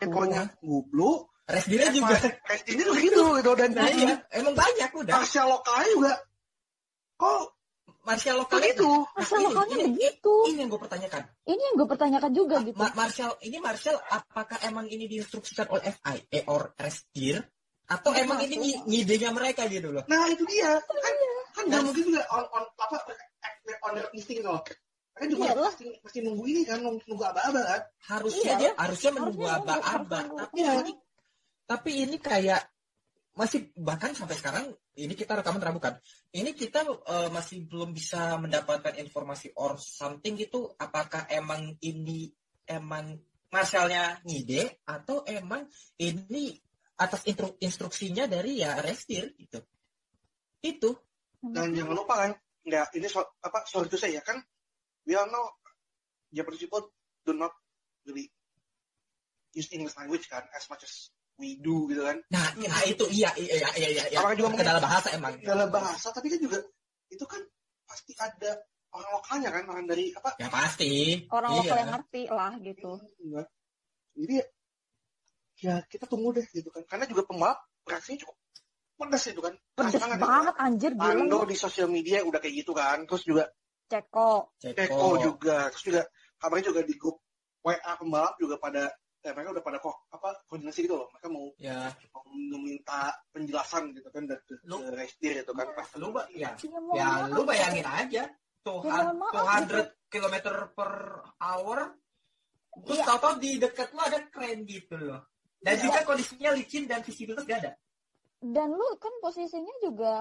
Ekornya 0.00 0.42
gublo. 0.62 1.28
Resdirnya 1.50 1.90
juga. 1.90 2.14
Testingnya 2.46 2.84
juga 2.88 2.98
gitu 3.02 3.22
gitu 3.42 3.52
dan 3.58 3.70
Nah, 3.74 3.90
iya, 3.90 4.14
emang 4.32 4.54
banyak 4.54 4.90
udah. 4.94 5.14
Asia 5.18 5.44
lokalnya 5.50 5.88
juga. 5.92 6.12
Kok 7.18 7.40
Martial 8.00 8.36
lokal 8.40 8.58
begitu? 8.64 8.88
Asal 9.12 9.36
ini, 9.38 9.46
lokalnya 9.52 9.76
ini, 9.76 9.84
begitu. 9.92 10.34
ini 10.48 10.58
yang 10.64 10.70
gue 10.72 10.80
pertanyakan. 10.80 11.22
Ini 11.44 11.62
yang 11.62 11.74
gue 11.76 11.88
pertanyakan 11.88 12.30
juga 12.32 12.56
gitu. 12.64 12.78
Ma- 12.80 12.94
Martial 12.96 13.30
ini 13.44 13.56
Martial 13.60 13.96
apakah 14.08 14.58
emang 14.64 14.86
ini 14.88 15.04
diinstruksikan 15.04 15.68
oleh 15.68 15.84
FIA 15.92 16.40
or 16.48 16.72
Restir 16.80 17.44
atau 17.84 18.10
Iya, 18.14 18.24
emang 18.24 18.38
ini 18.40 18.54
iya. 18.56 18.60
ngi- 18.62 18.82
ngidenya 18.88 19.30
mereka 19.36 19.68
gitu 19.68 19.92
loh? 19.92 20.02
Nah 20.08 20.24
itu 20.32 20.46
dia 20.48 20.80
kan 20.80 21.14
kan 21.52 21.62
nggak 21.68 21.82
mungkin 21.84 22.04
juga 22.08 22.22
on 22.32 22.44
on 22.54 22.64
apa 22.78 22.96
on 23.84 23.92
the 23.98 24.02
listing 24.16 24.40
loh. 24.40 24.62
Kan 25.12 25.26
juga 25.28 25.42
Iya, 25.44 25.52
lah. 25.60 25.72
mesti, 25.76 25.84
mesti 26.00 26.18
nunggu 26.24 26.44
ini 26.48 26.60
kan 26.64 26.78
nunggu, 26.80 27.04
aba-aba 27.20 27.60
kan. 27.60 27.80
Harusnya 28.08 28.40
Iya, 28.40 28.54
dia 28.56 28.70
harusnya 28.80 29.10
menunggu 29.12 29.44
aba-aba, 29.44 30.18
tapi 30.24 30.56
Iya. 30.64 30.72
ini 30.80 30.92
tapi 31.68 31.90
ini 32.02 32.16
kayak 32.16 32.62
masih 33.34 33.70
bahkan 33.78 34.12
sampai 34.12 34.36
sekarang 34.36 34.64
ini 34.98 35.14
kita 35.14 35.38
rekaman 35.38 35.62
kan. 35.80 35.96
Ini 36.34 36.50
kita 36.52 36.82
eh, 36.86 37.28
masih 37.30 37.64
belum 37.66 37.94
bisa 37.94 38.36
mendapatkan 38.36 38.98
informasi 38.98 39.54
or 39.56 39.78
something 39.78 40.34
gitu 40.36 40.74
apakah 40.76 41.26
emang 41.30 41.78
ini 41.80 42.30
emang 42.66 43.18
Marshallnya 43.50 44.22
ngide 44.22 44.78
atau 44.86 45.26
emang 45.26 45.66
ini 45.98 46.54
atas 47.00 47.26
instru- 47.26 47.58
instruksinya 47.58 48.30
dari 48.30 48.62
ya 48.62 48.78
Restir 48.78 49.34
gitu. 49.34 49.58
Itu 50.62 50.90
Dan 51.40 51.72
jangan 51.72 51.96
lupa 51.96 52.14
kan, 52.20 52.36
nggak 52.68 52.92
ini 53.00 53.08
so, 53.08 53.24
apa 53.40 53.64
sorry 53.64 53.88
itu 53.88 53.96
saya 53.96 54.20
kan, 54.20 54.36
we 55.08 55.16
all 55.16 55.24
know 55.32 55.48
Japanese 56.28 56.68
people 56.68 56.92
do 57.24 57.32
not 57.32 57.48
really 58.04 58.28
use 59.56 59.72
English 59.72 59.96
language 59.96 60.28
kan 60.28 60.44
as 60.52 60.68
much 60.68 60.84
as 60.84 61.08
we 61.40 61.56
do 61.56 61.88
gitu 61.88 62.04
kan. 62.04 62.20
Nah, 62.28 62.52
nah 62.60 62.82
itu 62.84 63.04
iya 63.08 63.32
iya 63.34 63.68
iya 63.74 63.88
iya 63.90 64.04
iya. 64.12 64.18
Apakah 64.20 64.36
juga 64.36 64.60
Ke 64.60 64.66
dalam 64.68 64.82
bahasa 64.84 65.08
emang. 65.16 65.34
Dalam 65.40 65.68
bahasa 65.72 66.12
tapi 66.12 66.28
kan 66.28 66.38
juga 66.38 66.60
itu 67.08 67.24
kan 67.24 67.40
pasti 67.88 68.12
ada 68.20 68.60
orang 68.92 69.10
lokalnya 69.16 69.50
kan 69.50 69.64
orang 69.66 69.84
dari 69.88 70.12
apa 70.12 70.36
Ya 70.36 70.52
pasti. 70.52 71.24
Orang 71.32 71.50
iya. 71.56 71.60
lokal 71.64 71.76
yang 71.80 71.90
ngerti 71.96 72.22
lah 72.28 72.52
gitu. 72.60 72.92
Enggak. 73.24 73.46
Jadi 74.20 74.36
ya, 75.64 75.74
kita 75.88 76.04
tunggu 76.04 76.28
deh 76.36 76.46
gitu 76.52 76.68
kan. 76.68 76.84
Karena 76.84 77.04
juga 77.08 77.24
pembalap 77.24 77.58
reaksinya 77.88 78.28
cukup 78.28 78.36
pedas 79.00 79.24
itu 79.32 79.40
kan. 79.40 79.54
Pedes 79.56 79.96
banget, 79.96 80.18
banget 80.20 80.54
anjir 80.60 80.92
gitu 80.92 81.00
kan. 81.00 81.16
gila. 81.16 81.24
Lando 81.24 81.38
di 81.48 81.56
sosial 81.56 81.88
media 81.88 82.20
udah 82.20 82.38
kayak 82.38 82.54
gitu 82.60 82.72
kan. 82.76 83.08
Terus 83.08 83.24
juga 83.24 83.44
Ceko. 83.90 84.54
Teko 84.60 85.08
juga. 85.18 85.72
Terus 85.72 85.84
juga 85.88 86.02
kabarnya 86.36 86.64
juga 86.70 86.80
di 86.84 86.94
grup 87.00 87.16
WA 87.64 87.92
pembalap 87.96 88.34
juga 88.40 88.56
pada 88.56 88.92
ya 89.20 89.30
mereka 89.36 89.52
udah 89.52 89.64
pada 89.64 89.78
kok 89.78 89.96
apa 90.10 90.28
koordinasi 90.48 90.88
gitu 90.88 90.96
loh. 90.96 91.08
Mereka 91.12 91.28
mau, 91.28 91.46
Ya, 91.60 91.92
mau 92.16 92.24
meminta 92.28 93.12
penjelasan 93.30 93.92
gitu 93.92 94.08
kan 94.08 94.24
dari 94.24 94.40
Lu- 94.64 94.80
ke 94.80 94.90
Restir 94.96 95.34
itu 95.40 95.52
kan. 95.52 95.66
Pas 95.72 95.88
lu 95.96 96.08
ba- 96.10 96.28
ya, 96.32 96.56
Ya, 96.56 96.70
ya 96.96 97.08
lu 97.28 97.44
bayangin 97.44 97.84
aja 97.84 98.24
tuh 98.60 98.80
Ya, 98.84 99.08
200 99.12 99.92
km 100.08 100.34
per 100.72 100.92
hour 101.36 101.78
terus 102.84 102.98
Iya. 102.98 103.06
tau-tau 103.06 103.34
di 103.36 103.56
dekat 103.56 103.88
lu 103.92 104.00
ada 104.00 104.18
keren 104.28 104.64
gitu 104.64 104.94
loh. 104.96 105.20
Dan 105.60 105.76
Iya. 105.76 105.82
juga 105.84 105.98
kondisinya 106.04 106.50
licin 106.52 106.88
dan 106.88 107.00
visibilitas 107.00 107.44
gak 107.44 107.60
ada. 107.60 107.72
Dan 108.40 108.72
lu 108.72 108.88
kan 108.96 109.12
posisinya 109.20 109.74
juga 109.84 110.14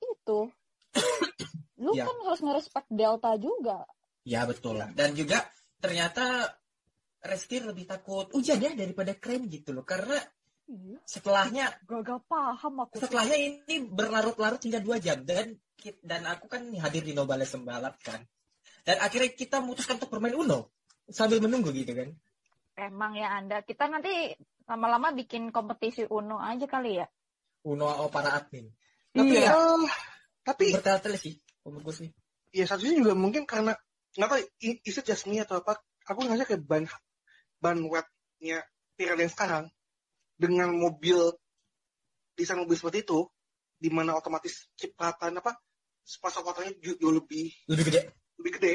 itu 0.00 0.48
Lu 1.82 1.92
Iya. 1.92 2.06
kan 2.06 2.16
harus 2.24 2.40
ngerespek 2.40 2.84
Delta 2.88 3.34
juga. 3.36 3.82
Ya 4.22 4.46
betul 4.46 4.78
lah. 4.78 4.88
Dan 4.94 5.12
juga 5.12 5.42
ternyata 5.82 6.46
Restir 7.22 7.62
lebih 7.62 7.86
takut 7.86 8.26
hujan 8.34 8.58
ya 8.58 8.74
daripada 8.74 9.14
keren 9.14 9.46
gitu 9.46 9.70
loh. 9.70 9.86
Karena 9.86 10.18
Iya. 10.62 10.98
setelahnya 11.04 11.66
Gak 11.84 12.22
paham 12.30 12.86
aku. 12.86 12.96
setelahnya 13.02 13.34
ini 13.36 13.82
berlarut-larut 13.90 14.62
hingga 14.62 14.78
dua 14.78 15.02
jam 15.02 15.20
dan 15.26 15.58
dan 16.06 16.22
aku 16.22 16.46
kan 16.46 16.62
hadir 16.78 17.02
di 17.02 17.12
Nobales 17.12 17.50
Sembalap 17.50 17.98
kan. 17.98 18.22
Dan 18.86 18.98
akhirnya 19.02 19.34
kita 19.34 19.58
memutuskan 19.62 19.98
untuk 19.98 20.10
bermain 20.14 20.38
Uno 20.38 20.70
sambil 21.10 21.42
menunggu 21.42 21.74
gitu 21.74 21.92
kan. 21.94 22.10
Emang 22.78 23.18
ya 23.18 23.34
Anda. 23.36 23.66
Kita 23.66 23.90
nanti 23.90 24.32
lama-lama 24.70 25.10
bikin 25.12 25.50
kompetisi 25.50 26.06
Uno 26.08 26.38
aja 26.38 26.64
kali 26.70 27.02
ya. 27.02 27.06
Uno 27.66 27.86
oh, 27.86 28.08
para 28.10 28.38
admin. 28.38 28.70
Tapi 29.12 29.34
Iya. 29.38 29.50
ya 29.52 29.58
tapi 30.42 30.74
bertele-tele 30.74 31.18
sih 31.18 31.34
menurut 31.62 31.82
gue 31.86 31.94
sih. 32.06 32.08
ya 32.50 32.66
satu 32.66 32.82
juga 32.84 33.14
mungkin 33.14 33.46
karena 33.46 33.72
nggak 34.18 34.28
tahu 34.28 34.40
is 34.60 34.98
it 34.98 35.06
just 35.06 35.24
me 35.30 35.38
atau 35.38 35.62
apa 35.62 35.78
aku 36.04 36.26
ngerasa 36.26 36.44
kayak 36.50 36.66
ban 36.66 36.84
ban 37.62 37.78
wetnya 37.86 38.66
Pirelli 38.92 39.22
yang 39.22 39.30
sekarang 39.30 39.64
dengan 40.34 40.74
mobil 40.74 41.30
desain 42.34 42.58
mobil 42.58 42.74
seperti 42.74 43.06
itu 43.06 43.22
di 43.78 43.88
mana 43.88 44.12
otomatis 44.12 44.66
cipratan 44.74 45.38
apa 45.38 45.54
pasok 46.02 46.42
kotornya 46.44 46.74
ju- 46.76 46.98
jauh 46.98 47.14
lebih 47.14 47.54
Lebih 47.70 47.84
gede. 47.86 48.00
lebih 48.36 48.52
gede 48.58 48.72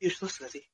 useless 0.00 0.40
gak 0.40 0.50
sih 0.50 0.64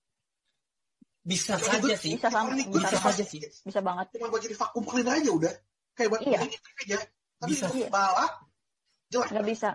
Bisa 1.20 1.58
saja 1.58 1.82
gue- 1.82 1.98
sih. 1.98 2.14
Bisa 2.14 2.30
sama, 2.30 2.54
bisa, 2.54 2.70
Bisa 2.86 2.98
saja 3.02 3.24
sih. 3.26 3.42
bisa 3.42 3.80
banget. 3.82 4.06
cuma 4.14 4.30
buat 4.30 4.38
jadi 4.38 4.54
vakum 4.54 4.86
cleaner 4.86 5.18
aja 5.18 5.30
udah 5.32 5.54
kayak 5.92 6.08
buat 6.08 6.22
Iya. 6.22 6.38
ini 6.46 6.54
aja 6.86 6.98
tapi 7.36 7.50
Bisa. 7.50 7.66
balap 7.90 8.32
jelek 9.10 9.28
Nggak 9.34 9.46
bisa. 9.50 9.70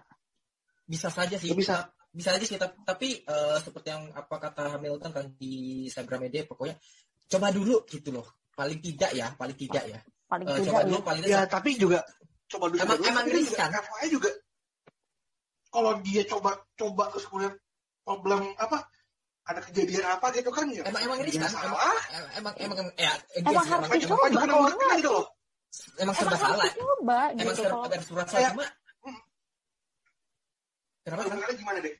Bisa 0.87 1.07
saja 1.07 1.35
sih. 1.35 1.51
Bisa. 1.51 1.91
Bisa 2.11 2.35
aja 2.35 2.43
sih. 2.43 2.59
Tapi, 2.59 2.75
tapi, 2.83 3.07
eh, 3.23 3.57
seperti 3.59 3.87
yang 3.89 4.11
apa 4.11 4.35
kata 4.37 4.75
Hamilton 4.75 5.11
kan 5.11 5.25
di 5.35 5.87
Instagram 5.87 6.27
media 6.27 6.43
pokoknya 6.43 6.75
coba 7.27 7.47
dulu 7.49 7.87
gitu 7.87 8.11
loh. 8.11 8.27
Paling 8.51 8.79
tidak 8.83 9.11
ya, 9.15 9.31
paling 9.33 9.55
tidak 9.55 9.83
ya. 9.87 9.99
Paling 10.27 10.45
Eh, 10.47 10.55
tidak 10.59 10.67
coba 10.67 10.79
ya. 10.79 10.87
dulu 10.87 10.99
paling 11.01 11.23
ya 11.23 11.39
tidak. 11.43 11.49
tapi 11.49 11.69
juga 11.75 11.99
coba 12.47 12.65
dulu 12.67 12.77
Emang- 12.77 12.87
coba 12.87 12.95
dulu, 12.99 13.07
emang 13.11 13.25
riskan. 13.31 13.69
juga 13.71 13.79
FYI 13.79 14.07
juga 14.11 14.29
kalau 15.71 15.91
dia 16.03 16.21
coba 16.27 16.51
coba 16.75 17.03
terus 17.11 17.25
kemudian 17.27 17.53
problem 18.03 18.41
apa 18.59 18.77
ada 19.47 19.59
kejadian 19.63 20.03
apa 20.05 20.27
gitu 20.35 20.51
kan 20.51 20.67
ya 20.67 20.83
Emang 20.83 21.01
emang 21.01 21.17
ini 21.23 21.31
dia 21.31 21.47
kan 21.47 21.63
emang 21.63 21.79
emang 22.11 22.27
emang 22.35 22.53
emang 22.59 22.87
ya 22.99 23.11
Emang 23.39 23.55
harus 23.63 23.87
emang, 23.87 23.99
dicoba 24.03 24.25
emang 24.27 24.45
nembus 24.47 24.73
kan 24.75 24.95
gitu 24.99 25.11
loh 25.15 25.25
emang 25.97 26.15
serba 26.15 26.35
Emang 26.35 26.41
salah. 26.43 26.71
coba 26.75 27.19
Emang 27.31 27.39
gitu. 27.39 27.63
serba 27.63 27.75
serba 27.87 28.03
surat 28.03 28.27
salah 28.27 28.35
Kayak- 28.35 28.51
cuma 28.51 28.65
Kenapa? 31.01 31.27
sebenarnya 31.27 31.57
gimana 31.57 31.79
deh 31.81 31.95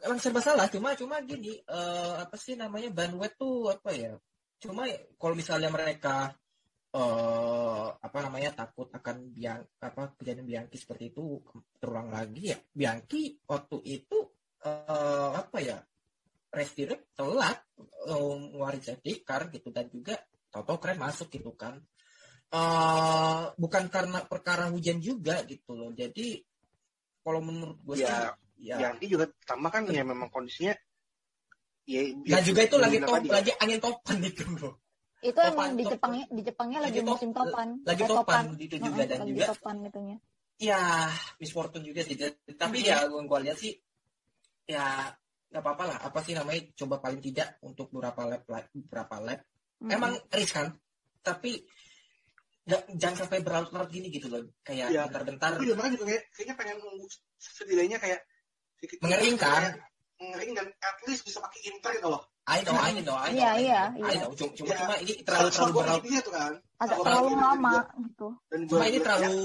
Emang 0.00 0.16
serba 0.16 0.40
salah 0.40 0.66
cuma 0.72 0.96
cuma 0.96 1.20
gini 1.20 1.60
eh, 1.60 2.14
apa 2.16 2.32
sih 2.40 2.56
namanya 2.56 2.88
bandwidth 2.88 3.36
tuh 3.36 3.68
apa 3.68 3.92
ya? 3.92 4.16
Cuma 4.56 4.88
kalau 5.20 5.36
misalnya 5.36 5.68
mereka 5.68 6.32
eh 6.90 7.86
apa 7.94 8.18
namanya 8.18 8.50
takut 8.50 8.90
akan 8.90 9.30
biang 9.30 9.62
apa 9.78 10.18
kejadian 10.18 10.42
Bianchi 10.42 10.74
seperti 10.74 11.14
itu 11.14 11.38
terulang 11.78 12.10
lagi 12.10 12.50
ya 12.50 12.58
Bianchi 12.66 13.38
waktu 13.46 13.78
itu 13.86 14.18
eh 14.66 15.30
apa 15.38 15.58
ya 15.62 15.78
restrict 16.50 17.14
telat 17.14 17.62
ngeluarin 18.10 18.82
safety 18.82 19.22
car 19.22 19.46
gitu 19.54 19.70
dan 19.70 19.86
juga 19.86 20.18
Toto 20.50 20.82
keren 20.82 20.98
masuk 20.98 21.30
gitu 21.30 21.54
kan 21.54 21.78
eh 22.50 23.42
bukan 23.54 23.84
karena 23.86 24.26
perkara 24.26 24.66
hujan 24.74 24.98
juga 24.98 25.46
gitu 25.46 25.78
loh 25.78 25.94
jadi 25.94 26.42
kalau 27.20 27.40
menurut 27.44 27.78
gue 27.84 27.96
ya 28.00 28.08
sih 28.08 28.16
ya 28.70 28.76
Bianchi 28.80 29.06
juga 29.08 29.24
tambah 29.48 29.70
kan 29.72 29.88
ya 29.88 30.04
memang 30.04 30.28
kondisinya 30.28 30.74
ya, 31.88 32.00
dan 32.12 32.42
juga 32.44 32.60
itu 32.64 32.76
lagi 32.76 32.98
top 33.00 33.16
tadi. 33.16 33.28
lagi 33.28 33.52
angin 33.60 33.80
topan 33.80 34.16
itu 34.28 34.42
bro 34.56 34.70
itu 35.20 35.36
Topan, 35.36 35.52
emang 35.52 35.70
di 35.76 35.84
topan. 35.84 35.92
Jepangnya 35.92 36.24
di 36.32 36.42
Jepangnya 36.48 36.78
lagi, 36.80 36.92
Lagi 36.96 37.00
top- 37.04 37.12
musim 37.12 37.30
topan. 37.36 37.68
lagi 37.84 38.02
Eh, 38.04 38.08
topan 38.08 38.42
itu 38.56 38.76
juga 38.80 39.02
Heeh, 39.04 39.08
dan 39.12 39.18
lagi 39.20 39.32
juga 39.36 39.46
topan 39.52 39.76
itunya. 39.84 40.16
ya 40.60 40.80
Miss 41.40 41.52
Fortune 41.56 41.84
juga 41.84 42.00
sih 42.04 42.16
tapi 42.56 42.78
ya 42.84 43.04
gue 43.08 43.20
gua 43.24 43.40
lihat 43.40 43.56
sih 43.60 43.72
ya 44.68 45.08
nggak 45.50 45.62
apa-apa 45.64 45.84
lah 45.88 45.98
apa 46.04 46.18
sih 46.24 46.32
namanya 46.36 46.62
coba 46.76 47.00
paling 47.00 47.20
tidak 47.24 47.56
untuk 47.64 47.88
beberapa 47.90 48.22
lap 48.28 48.44
lap- 48.48 48.70
beberapa 48.76 49.16
lap 49.24 49.40
Mm-mm. 49.80 49.88
emang 49.92 50.12
riskan 50.30 50.72
tapi 51.24 51.64
nggak 52.60 52.82
jangan 53.00 53.16
sampai 53.24 53.38
berlarut-larut 53.40 53.88
gini 53.88 54.12
gitu 54.12 54.28
loh 54.28 54.44
kayak 54.62 54.92
Iya. 54.92 55.08
bentar-bentar 55.08 55.56
Tapi 55.56 55.64
juga 55.64 55.74
makanya 55.80 55.94
juga 55.96 56.06
kayak, 56.12 56.22
kayaknya 56.36 56.54
pengen 56.60 56.76
nunggu 56.80 57.06
setidaknya 57.40 57.98
kayak 57.98 58.20
sedikit 58.76 58.96
Mengeringan. 59.00 59.40
kayak 59.40 59.74
mengering 60.20 60.52
dan 60.52 60.66
at 60.68 60.96
least 61.08 61.22
bisa 61.24 61.38
pakai 61.40 61.60
inter 61.72 61.90
gitu 61.96 62.08
loh 62.12 62.22
I 62.44 62.60
know 62.66 62.76
I 62.76 62.90
know 63.00 63.16
I 63.16 63.30
know 63.32 63.40
Iya, 63.40 63.50
iya, 63.56 63.82
I 63.96 64.12
iya. 64.12 64.20
know. 64.26 64.36
cuma 64.36 64.52
cuma, 64.52 64.68
Iya. 64.68 64.76
cuma 64.84 64.94
ini 65.00 65.12
terlalu 65.24 65.48
terlalu 65.48 65.72
berlarut 65.72 66.02
intinya 66.04 66.20
tuh 66.20 66.34
kan 66.36 66.52
agak 66.80 66.96
terlalu 67.00 67.30
lama 67.36 67.72
gitu. 68.04 68.26
dan 68.52 68.60
cuma 68.68 68.84
ini 68.84 68.98
terlalu 69.00 69.36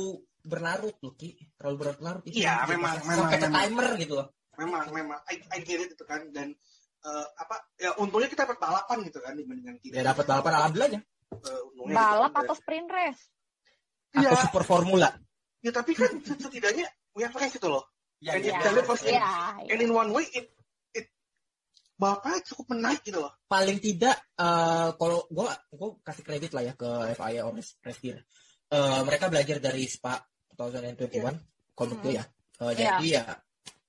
berlarut 0.45 0.95
loh 1.01 1.13
ki 1.15 1.29
terlalu 1.57 1.75
berlarut 1.81 2.23
itu 2.27 2.35
Iya, 2.43 2.53
Gitu. 2.61 2.69
memang, 2.75 2.93
sampai 2.99 3.07
memang, 3.15 3.27
ke 3.31 3.37
memang. 3.39 3.53
timer 3.55 3.87
gitu 3.97 4.13
loh 4.19 4.27
ya, 4.27 4.55
memang 4.59 4.83
memang 4.91 5.19
I, 5.31 5.35
I 5.55 5.59
get 5.63 5.79
it 5.79 5.89
itu 5.95 6.03
kan 6.03 6.21
dan 6.35 6.47
eh, 7.05 7.25
apa 7.39 7.55
ya 7.79 7.95
untungnya 7.95 8.27
kita 8.27 8.43
dapat 8.43 8.59
balapan 8.59 8.97
gitu 9.07 9.19
kan 9.23 9.33
dibandingkan 9.33 9.75
tidak 9.79 9.95
ya 9.95 10.03
dapat 10.03 10.25
balapan 10.27 10.51
alhamdulillah 10.59 10.89
aja 10.91 10.99
Untungnya 11.31 11.95
Balap 11.95 12.31
gitu. 12.31 12.41
atau 12.43 12.55
sprint 12.55 12.89
race? 12.89 13.21
Iya. 14.15 14.31
atau 14.31 14.47
super 14.47 14.63
formula 14.63 15.09
ya 15.59 15.71
tapi 15.71 15.91
kan 15.91 16.07
setidaknya 16.23 16.87
we 17.11 17.25
have 17.25 17.35
race 17.35 17.51
gitu 17.51 17.67
loh 17.67 17.83
ya, 18.23 18.37
Iya, 18.37 18.39
ya. 18.39 18.45
iya. 18.47 18.59
delivers 18.63 19.03
in- 19.03 19.11
Iya. 19.11 19.31
and 19.67 19.81
in 19.81 19.91
one 19.91 20.09
way 20.09 20.23
it 20.31 20.47
it 20.91 21.11
balapnya 21.95 22.39
cukup 22.45 22.71
menarik 22.71 23.03
gitu 23.03 23.19
loh 23.19 23.33
paling 23.45 23.75
tidak 23.77 24.15
eh, 24.35 24.89
kalau 24.95 25.27
gue 25.27 25.47
gue 25.69 25.89
kasih 25.99 26.23
kredit 26.23 26.51
lah 26.55 26.63
ya 26.63 26.73
ke 26.73 26.89
FIA 27.13 27.41
or 27.43 27.53
Restir 27.81 28.23
Eh, 28.65 29.01
mereka 29.05 29.29
belajar 29.29 29.61
dari 29.61 29.85
Spa 29.85 30.17
2021 30.51 31.21
kalau 31.71 31.85
menurut 31.91 32.01
gue 32.01 32.13
ya 32.17 32.25
Eh, 32.55 32.71
Iya. 32.71 32.97
jadi 32.97 33.07
ya 33.11 33.23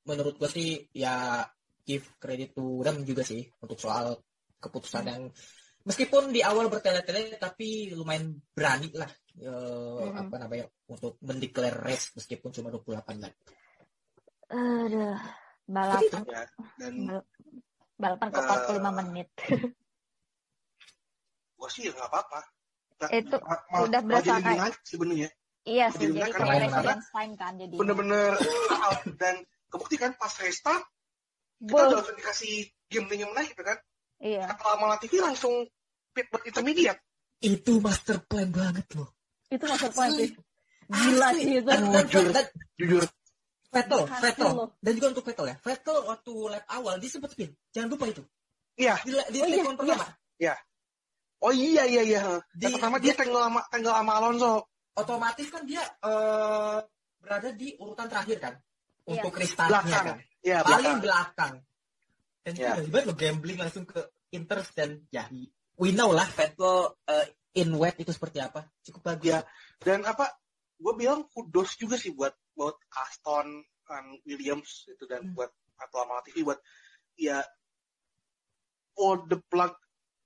menurut 0.05 0.35
gue 0.37 0.51
sih 0.51 0.71
ya 0.91 1.39
give 1.81 2.03
credit 2.19 2.51
to 2.51 2.83
them 2.83 3.01
juga 3.01 3.23
sih 3.23 3.47
untuk 3.63 3.79
soal 3.79 4.19
keputusan 4.59 5.07
yang 5.07 5.23
meskipun 5.87 6.29
di 6.29 6.43
awal 6.43 6.67
bertele-tele 6.67 7.35
tapi 7.37 7.67
lumayan 7.91 8.35
berani 8.51 8.91
lah 8.93 9.07
eh, 9.37 9.47
Mhm. 10.03 10.19
apa 10.19 10.35
namanya 10.39 10.67
untuk 10.87 11.17
mendeklar 11.21 11.73
race 11.79 12.11
meskipun 12.13 12.51
cuma 12.51 12.69
28 12.69 13.17
lap. 13.19 13.35
Aduh, 14.49 15.19
balapan 15.65 16.23
ya 16.25 16.43
dan 16.77 16.93
bal- 17.05 17.27
balapan 17.97 18.29
ke 18.29 18.37
Eh, 18.37 18.45
45 18.45 18.91
menit. 19.01 19.29
gua 21.57 21.69
sih 21.69 21.83
ya 21.83 21.93
nggak 21.93 22.07
apa-apa 22.07 22.41
Itu 23.11 23.37
ma- 23.39 23.61
malah- 23.67 23.85
udah 23.87 24.01
berasa 24.03 24.35
kayak- 24.39 24.81
sebenarnya 24.83 25.31
Iya 25.65 25.91
Jadi 25.91 25.99
sih, 25.99 26.15
jadi 26.15 26.31
kayak 26.31 26.63
reference 26.71 27.09
time 27.11 27.35
kan 27.35 27.53
jadi. 27.57 27.75
bener-bener 27.75 28.39
out. 28.71 29.03
dan 29.19 29.35
kebukti 29.67 29.97
kan 29.97 30.15
pas 30.15 30.31
restart 30.39 30.87
kita 31.59 31.75
udah 31.83 31.97
langsung 31.97 32.15
dikasih 32.15 32.55
game 32.87 33.11
yang 33.13 33.31
menarik 33.31 33.51
gitu 33.51 33.65
kan 33.65 33.79
Iya. 34.17 34.47
kata 34.49 34.63
lama 34.73 34.95
TV 34.97 35.19
langsung 35.19 35.67
pit 36.17 36.27
buat 36.33 36.41
intermediate 36.49 37.01
Itu 37.37 37.85
master 37.85 38.25
plan 38.25 38.49
banget 38.49 38.89
loh. 38.97 39.13
Itu 39.53 39.69
maksud 39.69 39.93
plan 39.93 40.09
sih. 40.17 40.33
Gila 40.89 41.29
sih 41.37 41.61
itu. 41.61 41.69
Dan, 41.69 41.93
dan, 41.93 42.05
Jujur. 42.09 42.33
dan, 42.33 42.47
jujur 42.81 43.05
Vettel, 43.69 44.01
Vettel, 44.09 44.51
dan 44.81 44.93
juga 44.97 45.07
untuk 45.13 45.25
Vettel 45.29 45.47
ya. 45.53 45.57
Vettel 45.61 45.97
waktu 46.09 46.33
lap 46.49 46.65
awal 46.73 46.97
dia 46.97 47.11
sempat 47.13 47.37
spin. 47.37 47.53
Jangan 47.77 47.93
lupa 47.93 48.09
itu. 48.09 48.25
iya 48.81 48.97
Di, 49.05 49.13
di 49.29 49.39
Oh, 49.45 49.47
iya, 49.47 49.61
lap 49.61 49.77
pertama. 49.77 50.07
oh 51.45 51.53
iya 51.53 51.83
iya 51.85 52.03
iya 52.03 52.23
Di- 52.57 52.65
yang 52.65 52.73
pertama 52.81 52.97
dia 52.97 53.13
tenggelam 53.13 53.53
sama 53.53 53.61
tenggelam 53.69 54.01
sama 54.01 54.13
Alonso 54.17 54.53
Otomatis 54.97 55.49
kan 55.53 55.63
dia 55.69 55.85
eh, 55.85 56.79
berada 57.21 57.51
di 57.53 57.77
urutan 57.77 58.09
terakhir 58.09 58.37
kan. 58.41 58.55
Iya. 59.05 59.21
Untuk 59.21 59.37
restartnya 59.37 59.85
belakang 59.85 60.07
kan. 60.09 60.17
ya 60.41 60.59
Paling 60.65 60.97
belakang 60.97 61.01
belakang. 61.05 61.55
Dan 62.41 62.53
Iya. 62.57 62.71
tiba-tiba 62.81 62.99
lo 63.05 63.13
gambling 63.13 63.59
langsung 63.61 63.85
ke 63.85 64.01
Inters 64.33 64.73
dan 64.73 65.05
ya 65.13 65.29
we 65.81 65.93
know 65.93 66.11
lah 66.13 66.27
Vettel 66.29 66.97
eh, 67.07 67.27
in 67.57 67.73
wet 67.77 67.97
itu 68.01 68.13
seperti 68.13 68.41
apa. 68.41 68.65
Cukup 68.85 69.03
bagus. 69.05 69.25
Iya. 69.33 69.41
dan 69.81 70.05
apa 70.09 70.29
gue 70.77 70.93
bilang 70.97 71.25
kudos 71.33 71.77
juga 71.77 71.97
sih 71.97 72.13
buat 72.13 72.33
buat 72.53 72.77
Aston 72.93 73.61
um, 73.89 74.07
Williams 74.25 74.85
itu 74.89 75.05
dan 75.05 75.25
Hmm. 75.25 75.37
buat 75.37 75.53
atau 75.77 76.05
TV 76.25 76.41
buat 76.45 76.57
ya 77.17 77.41
oh 78.97 79.17
the 79.29 79.37
plug 79.53 79.73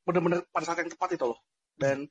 bener-bener 0.07 0.43
pada 0.51 0.65
saat 0.67 0.79
yang 0.83 0.91
tepat 0.91 1.19
itu 1.19 1.27
loh 1.27 1.39
dan 1.75 2.07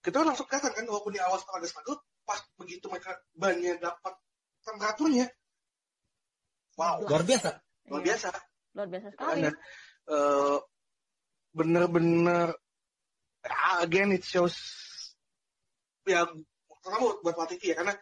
kita 0.00 0.24
langsung 0.24 0.48
kelihatan 0.48 0.72
kan 0.72 0.84
walaupun 0.88 1.12
di 1.12 1.20
awal 1.20 1.36
agak 1.40 1.68
struggle 1.68 2.00
pas 2.24 2.40
begitu 2.56 2.88
mereka 2.88 3.16
bannya 3.36 3.76
dapat 3.76 4.14
temperaturnya 4.64 5.26
wow 6.76 7.00
Luar 7.04 7.24
biasa. 7.24 7.50
luar 7.88 8.00
Iya, 8.00 8.06
biasa 8.08 8.28
Luar 8.76 8.88
biasa 8.88 9.06
kan 9.08 9.12
sekali. 9.16 9.40
dan 9.44 9.54
eh, 10.12 10.58
bener-bener 11.52 12.48
again 13.84 14.10
it 14.14 14.24
shows 14.26 14.56
ya 16.08 16.24
terutama 16.68 16.96
buat, 17.04 17.16
buat 17.20 17.36
Latifi 17.36 17.72
ya 17.72 17.76
karena 17.76 17.94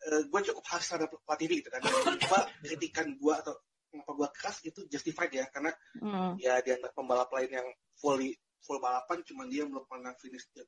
gue 0.00 0.40
cukup 0.52 0.64
khas 0.64 0.88
terhadap 0.88 1.12
Latifi 1.28 1.60
gitu 1.60 1.68
kan. 1.72 1.80
Coba 2.24 2.48
kritikan 2.64 3.06
gue 3.16 3.34
atau 3.36 3.54
kenapa 3.90 4.12
gue 4.16 4.28
keras 4.32 4.56
itu 4.64 4.80
justified 4.88 5.32
ya 5.32 5.44
karena 5.52 5.72
Hmm. 6.00 6.38
ya 6.40 6.62
di 6.64 6.72
antara 6.72 6.94
pembalap 6.96 7.28
lain 7.34 7.50
yang 7.50 7.68
fully 7.98 8.32
full 8.64 8.80
balapan 8.80 9.20
cuman 9.26 9.50
dia 9.52 9.68
belum 9.68 9.84
pernah 9.84 10.12
finish 10.16 10.48
di, 10.52 10.64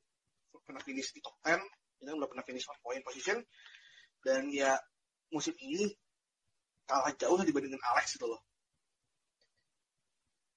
pernah 0.61 0.81
finish 0.81 1.09
di 1.13 1.19
top 1.23 1.33
10 1.45 1.61
dia 2.03 2.13
belum 2.13 2.29
pernah 2.29 2.45
finish 2.45 2.67
on 2.69 2.77
point 2.83 3.01
position. 3.01 3.41
Dan 4.21 4.53
ya 4.53 4.77
musim 5.33 5.55
ini 5.57 5.89
kalah 6.85 7.15
jauh 7.17 7.39
dibandingin 7.41 7.79
Alex 7.79 8.19
itu 8.19 8.25
loh 8.27 8.41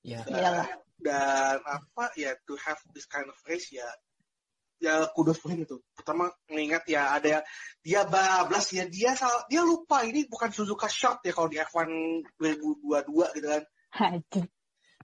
Ya. 0.06 0.22
dan, 0.22 0.70
dan 1.02 1.58
apa 1.66 2.14
ya 2.14 2.38
to 2.46 2.54
have 2.62 2.78
this 2.94 3.10
kind 3.10 3.26
of 3.26 3.34
race 3.50 3.74
ya 3.74 3.86
ya 4.78 5.02
kudos 5.16 5.40
him 5.42 5.66
itu 5.66 5.82
pertama 5.96 6.30
mengingat 6.46 6.86
ya 6.86 7.10
ada 7.16 7.42
dia 7.82 8.04
bablas 8.06 8.70
ya 8.70 8.84
dia 8.86 9.16
salah, 9.18 9.42
dia 9.50 9.64
lupa 9.66 10.04
ini 10.06 10.28
bukan 10.30 10.52
Suzuka 10.54 10.86
shot 10.86 11.24
ya 11.26 11.32
kalau 11.34 11.48
di 11.50 11.58
F1 11.58 11.88
2022 12.38 13.36
gitu 13.40 13.48
kan 13.50 13.64
Aduh. 13.96 14.46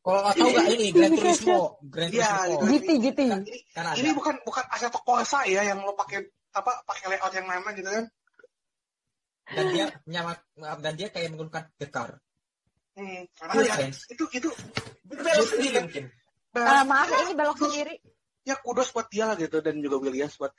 Kalau 0.02 0.18
nggak 0.18 0.34
tahu 0.34 0.48
nggak 0.50 0.66
ini 0.74 0.86
Gran 0.90 1.12
Turismo, 1.14 1.60
Gran 1.86 2.08
Iya, 2.10 2.26
Turismo. 2.26 2.50
gitu. 2.50 2.64
GT, 2.74 2.88
GT. 3.06 3.20
Nah, 3.30 3.94
ini 3.94 4.08
Kan 4.10 4.16
bukan 4.18 4.34
bukan 4.42 4.64
Assetto 4.66 4.98
Corsa 5.06 5.46
ya 5.46 5.62
yang 5.62 5.78
lo 5.86 5.94
pakai 5.94 6.26
apa 6.52 6.82
pakai 6.82 7.06
layout 7.14 7.32
yang 7.32 7.46
mana 7.46 7.70
gitu 7.70 7.86
kan 7.86 8.04
Dan 9.52 9.64
dia 9.70 9.86
nyamak 10.10 10.42
dan 10.58 10.94
dia 10.98 11.08
kayak 11.10 11.30
menggunakan 11.30 11.70
the 11.78 11.86
car. 11.86 12.18
Hmm, 12.96 13.22
karena 13.36 13.52
Good 13.56 13.68
ya 13.68 13.76
itu 14.12 14.24
itu 14.32 14.48
Belok 15.12 15.48
sendiri 15.48 15.76
mungkin. 15.84 16.04
Nah, 16.52 16.84
maaf, 16.84 17.08
ini 17.08 17.32
belok 17.32 17.56
sendiri. 17.60 17.94
ya 18.44 18.56
kudos 18.60 18.90
buat 18.92 19.06
dia 19.08 19.24
lah 19.30 19.36
gitu 19.38 19.62
dan 19.62 19.78
juga 19.80 20.02
Williams 20.02 20.34
buat 20.36 20.50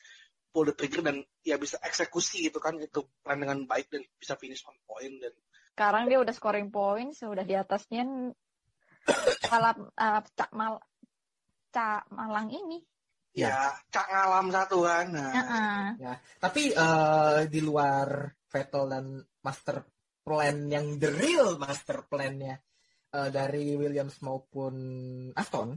pull 0.53 0.69
the 0.69 0.73
trigger 0.77 1.01
dan 1.03 1.21
ya 1.43 1.57
bisa 1.57 1.81
eksekusi 1.81 2.47
gitu 2.47 2.61
kan 2.61 2.77
itu 2.79 3.03
plan 3.25 3.41
dengan 3.41 3.65
baik 3.65 3.89
dan 3.91 4.05
bisa 4.17 4.37
finish 4.37 4.63
on 4.69 4.77
point 4.85 5.17
dan 5.21 5.33
Sekarang 5.73 6.05
dia 6.05 6.21
udah 6.21 6.33
scoring 6.37 6.69
points, 6.69 7.25
udah 7.25 7.41
di 7.41 7.57
atasnya 7.57 8.05
balap 9.49 9.77
uh, 9.97 10.21
Cak 10.37 10.51
Mal 10.53 10.77
Cak 11.73 12.05
Malang 12.13 12.53
ini. 12.53 12.79
ya 13.33 13.73
cak 13.89 14.13
ngalam 14.13 14.53
satu 14.53 14.85
kan 14.85 15.09
nah 15.09 15.33
Heeh. 15.33 15.81
Ya, 16.05 16.13
tapi 16.37 16.69
eh, 16.69 17.39
di 17.49 17.65
luar 17.65 18.29
Vettel 18.45 18.85
dan 18.85 19.05
master 19.41 19.81
plan 20.23 20.71
yang 20.71 20.97
the 20.97 21.11
real 21.11 21.59
master 21.59 22.07
plan-nya 22.07 22.57
eh, 23.11 23.29
dari 23.29 23.75
Williams 23.75 24.17
maupun 24.23 24.73
Aston, 25.35 25.75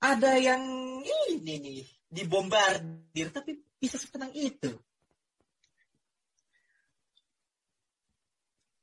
ada 0.00 0.36
yang 0.36 0.62
ini 1.00 1.54
nih 1.58 1.82
dibombardir 2.06 3.32
tapi 3.32 3.58
bisa 3.80 3.96
setenang 3.98 4.30
itu. 4.36 4.70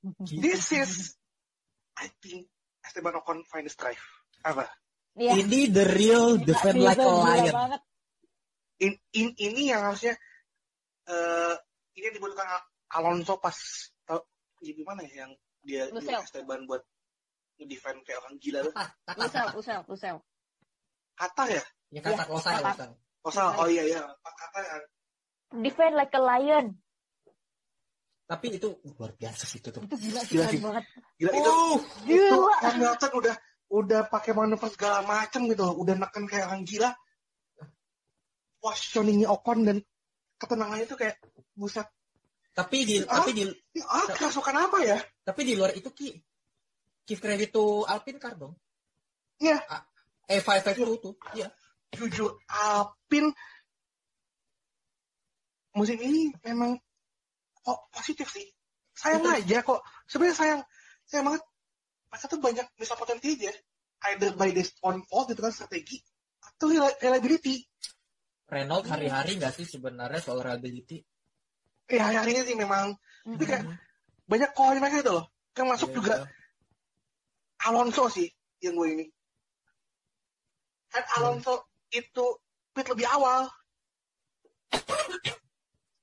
this 0.41 0.73
is 0.73 1.13
I 1.97 2.09
think 2.21 2.49
Esteban 2.82 3.21
Ocon 3.21 3.45
finest 3.45 3.77
drive 3.77 4.01
apa 4.41 4.65
Iya. 5.11 5.43
Ini 5.43 5.75
the 5.75 5.86
real 5.91 6.39
defend 6.39 6.79
like 6.79 6.95
a 6.95 7.03
lion. 7.03 7.51
banget. 7.51 7.82
in, 8.79 8.95
in 9.11 9.27
ini 9.36 9.67
yang 9.75 9.84
harusnya 9.91 10.15
eh 11.03 11.53
ini 11.99 12.03
yang 12.07 12.15
dibutuhkan 12.15 12.47
Al- 12.47 12.71
Alonso 12.95 13.36
pas 13.36 13.51
ya 14.62 14.72
gimana 14.72 15.01
ya 15.03 15.26
yang 15.28 15.32
dia 15.62 15.89
Lusel. 15.89 16.14
nyuruh 16.14 16.26
Esteban 16.26 16.62
buat 16.66 16.82
defend 17.62 18.01
kayak 18.01 18.20
orang 18.26 18.36
gila 18.41 18.59
tuh 18.66 18.74
Ah, 18.74 18.89
kata 19.05 19.53
Lusel, 19.53 20.18
kata 21.14 21.43
ya 21.49 21.64
ya 21.91 22.01
kata 22.01 22.24
Ya, 22.24 22.32
Losai, 22.32 22.55
kata. 22.57 22.86
Losai. 23.22 23.43
oh 23.45 23.51
oh 23.62 23.68
iya 23.70 23.84
iya 23.86 24.01
kata 24.24 24.59
ya 24.62 24.76
Defend 25.51 25.99
like 25.99 26.16
a 26.16 26.22
lion. 26.24 26.80
Tapi 28.24 28.55
itu 28.55 28.72
luar 28.95 29.12
biasa 29.12 29.43
sih 29.43 29.59
itu 29.59 29.68
tuh. 29.68 29.84
Itu 29.84 29.99
gila, 29.99 30.24
Gila 30.24 30.45
sih. 30.47 30.59
banget. 30.64 30.86
gila 31.20 31.32
itu 31.36 31.51
Uh, 31.51 31.76
itu 32.07 32.16
Gila. 32.39 32.55
Hamilton 32.64 33.12
udah 33.20 33.36
udah 33.68 34.01
pakai 34.07 34.32
manuver 34.32 34.72
segala 34.72 35.03
macam 35.03 35.43
gitu 35.51 35.59
loh. 35.68 35.76
udah 35.76 35.99
neken 35.99 36.24
kayak 36.32 36.47
orang 36.47 36.64
gila 36.64 36.95
positioningnya 38.64 39.28
Ocon 39.28 39.68
dan 39.68 39.78
ketenangannya 40.39 40.86
itu 40.88 40.95
kayak 40.95 41.20
buset 41.53 41.88
tapi 42.52 42.84
di 42.84 42.95
Ah. 43.04 43.20
tapi 43.20 43.32
di 43.32 43.43
ah 43.88 44.06
kerasukan 44.12 44.56
apa 44.58 44.78
ya 44.84 44.97
tapi 45.24 45.41
di 45.47 45.54
luar 45.56 45.72
itu 45.72 45.88
ki 45.89 46.12
give 47.08 47.20
credit 47.20 47.49
to 47.49 47.84
Alpine 47.84 48.20
car 48.20 48.36
dong. 48.36 48.54
Iya. 49.41 49.58
Ah, 49.68 49.82
Eh 50.30 50.39
five 50.39 50.62
five 50.62 50.78
two 50.78 50.95
tuh. 50.97 51.16
Iya. 51.34 51.49
jujur 51.91 52.39
Alpin 52.47 53.32
musim 55.76 55.97
ini 55.99 56.32
memang 56.43 56.76
kok 57.58 57.80
positif 57.91 58.28
sih. 58.32 58.47
Sayang 58.91 59.24
Betul. 59.24 59.38
aja 59.43 59.58
kok. 59.62 59.80
Sebenarnya 60.06 60.36
sayang, 60.38 60.62
sayang 61.08 61.26
banget. 61.28 61.43
Mereka 62.12 62.26
tuh 62.28 62.39
banyak 62.39 62.68
misal 62.76 62.95
potensi 62.95 63.28
aja. 63.39 63.52
Either 64.12 64.34
by 64.34 64.49
this 64.52 64.74
on 64.82 65.04
fault 65.06 65.30
gitu 65.30 65.41
kan 65.41 65.54
strategi 65.54 66.02
atau 66.41 66.70
reli- 66.70 66.97
reliability. 66.99 67.56
Renault 68.49 68.84
hari-hari 68.84 69.38
nggak 69.38 69.54
sih 69.54 69.66
sebenarnya 69.66 70.20
soal 70.20 70.41
reliability? 70.41 70.99
Ya 71.92 72.08
hari 72.08 72.32
ini 72.32 72.42
sih 72.48 72.56
memang 72.56 72.96
Mm-mm. 73.28 73.36
kayak- 73.38 73.68
banyak 74.26 74.52
call 74.56 74.80
mereka 74.80 75.04
itu 75.04 75.12
loh. 75.12 75.26
Yang 75.52 75.68
masuk 75.68 75.89
Iya, 75.92 75.96
juga 76.00 76.14
iya. 76.16 76.26
Alonso 77.68 78.04
sih 78.08 78.28
yang 78.64 78.80
gue 78.80 78.88
ini. 78.96 79.06
Kan 80.88 81.04
Alonso 81.20 81.68
itu 81.92 82.26
pit 82.72 82.88
lebih 82.88 83.08
awal. 83.12 83.52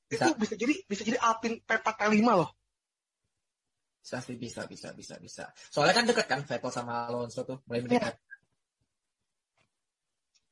Bisa. 0.09 0.25
Itu 0.29 0.37
bisa 0.37 0.55
jadi 0.57 0.75
bisa 0.85 1.03
jadi 1.05 1.19
Alpin 1.21 1.61
P4 1.65 1.89
P5 1.89 2.21
loh. 2.29 2.51
Bisa 4.01 4.25
sih, 4.25 4.37
bisa, 4.41 4.65
bisa, 4.65 4.89
bisa, 4.93 5.15
bisa. 5.21 5.45
Soalnya 5.69 5.93
kan 5.97 6.05
deket 6.09 6.27
kan 6.29 6.41
Vettel 6.41 6.73
sama 6.73 7.09
Alonso 7.09 7.45
tuh, 7.45 7.61
mulai 7.69 7.85
mendekat. 7.85 8.17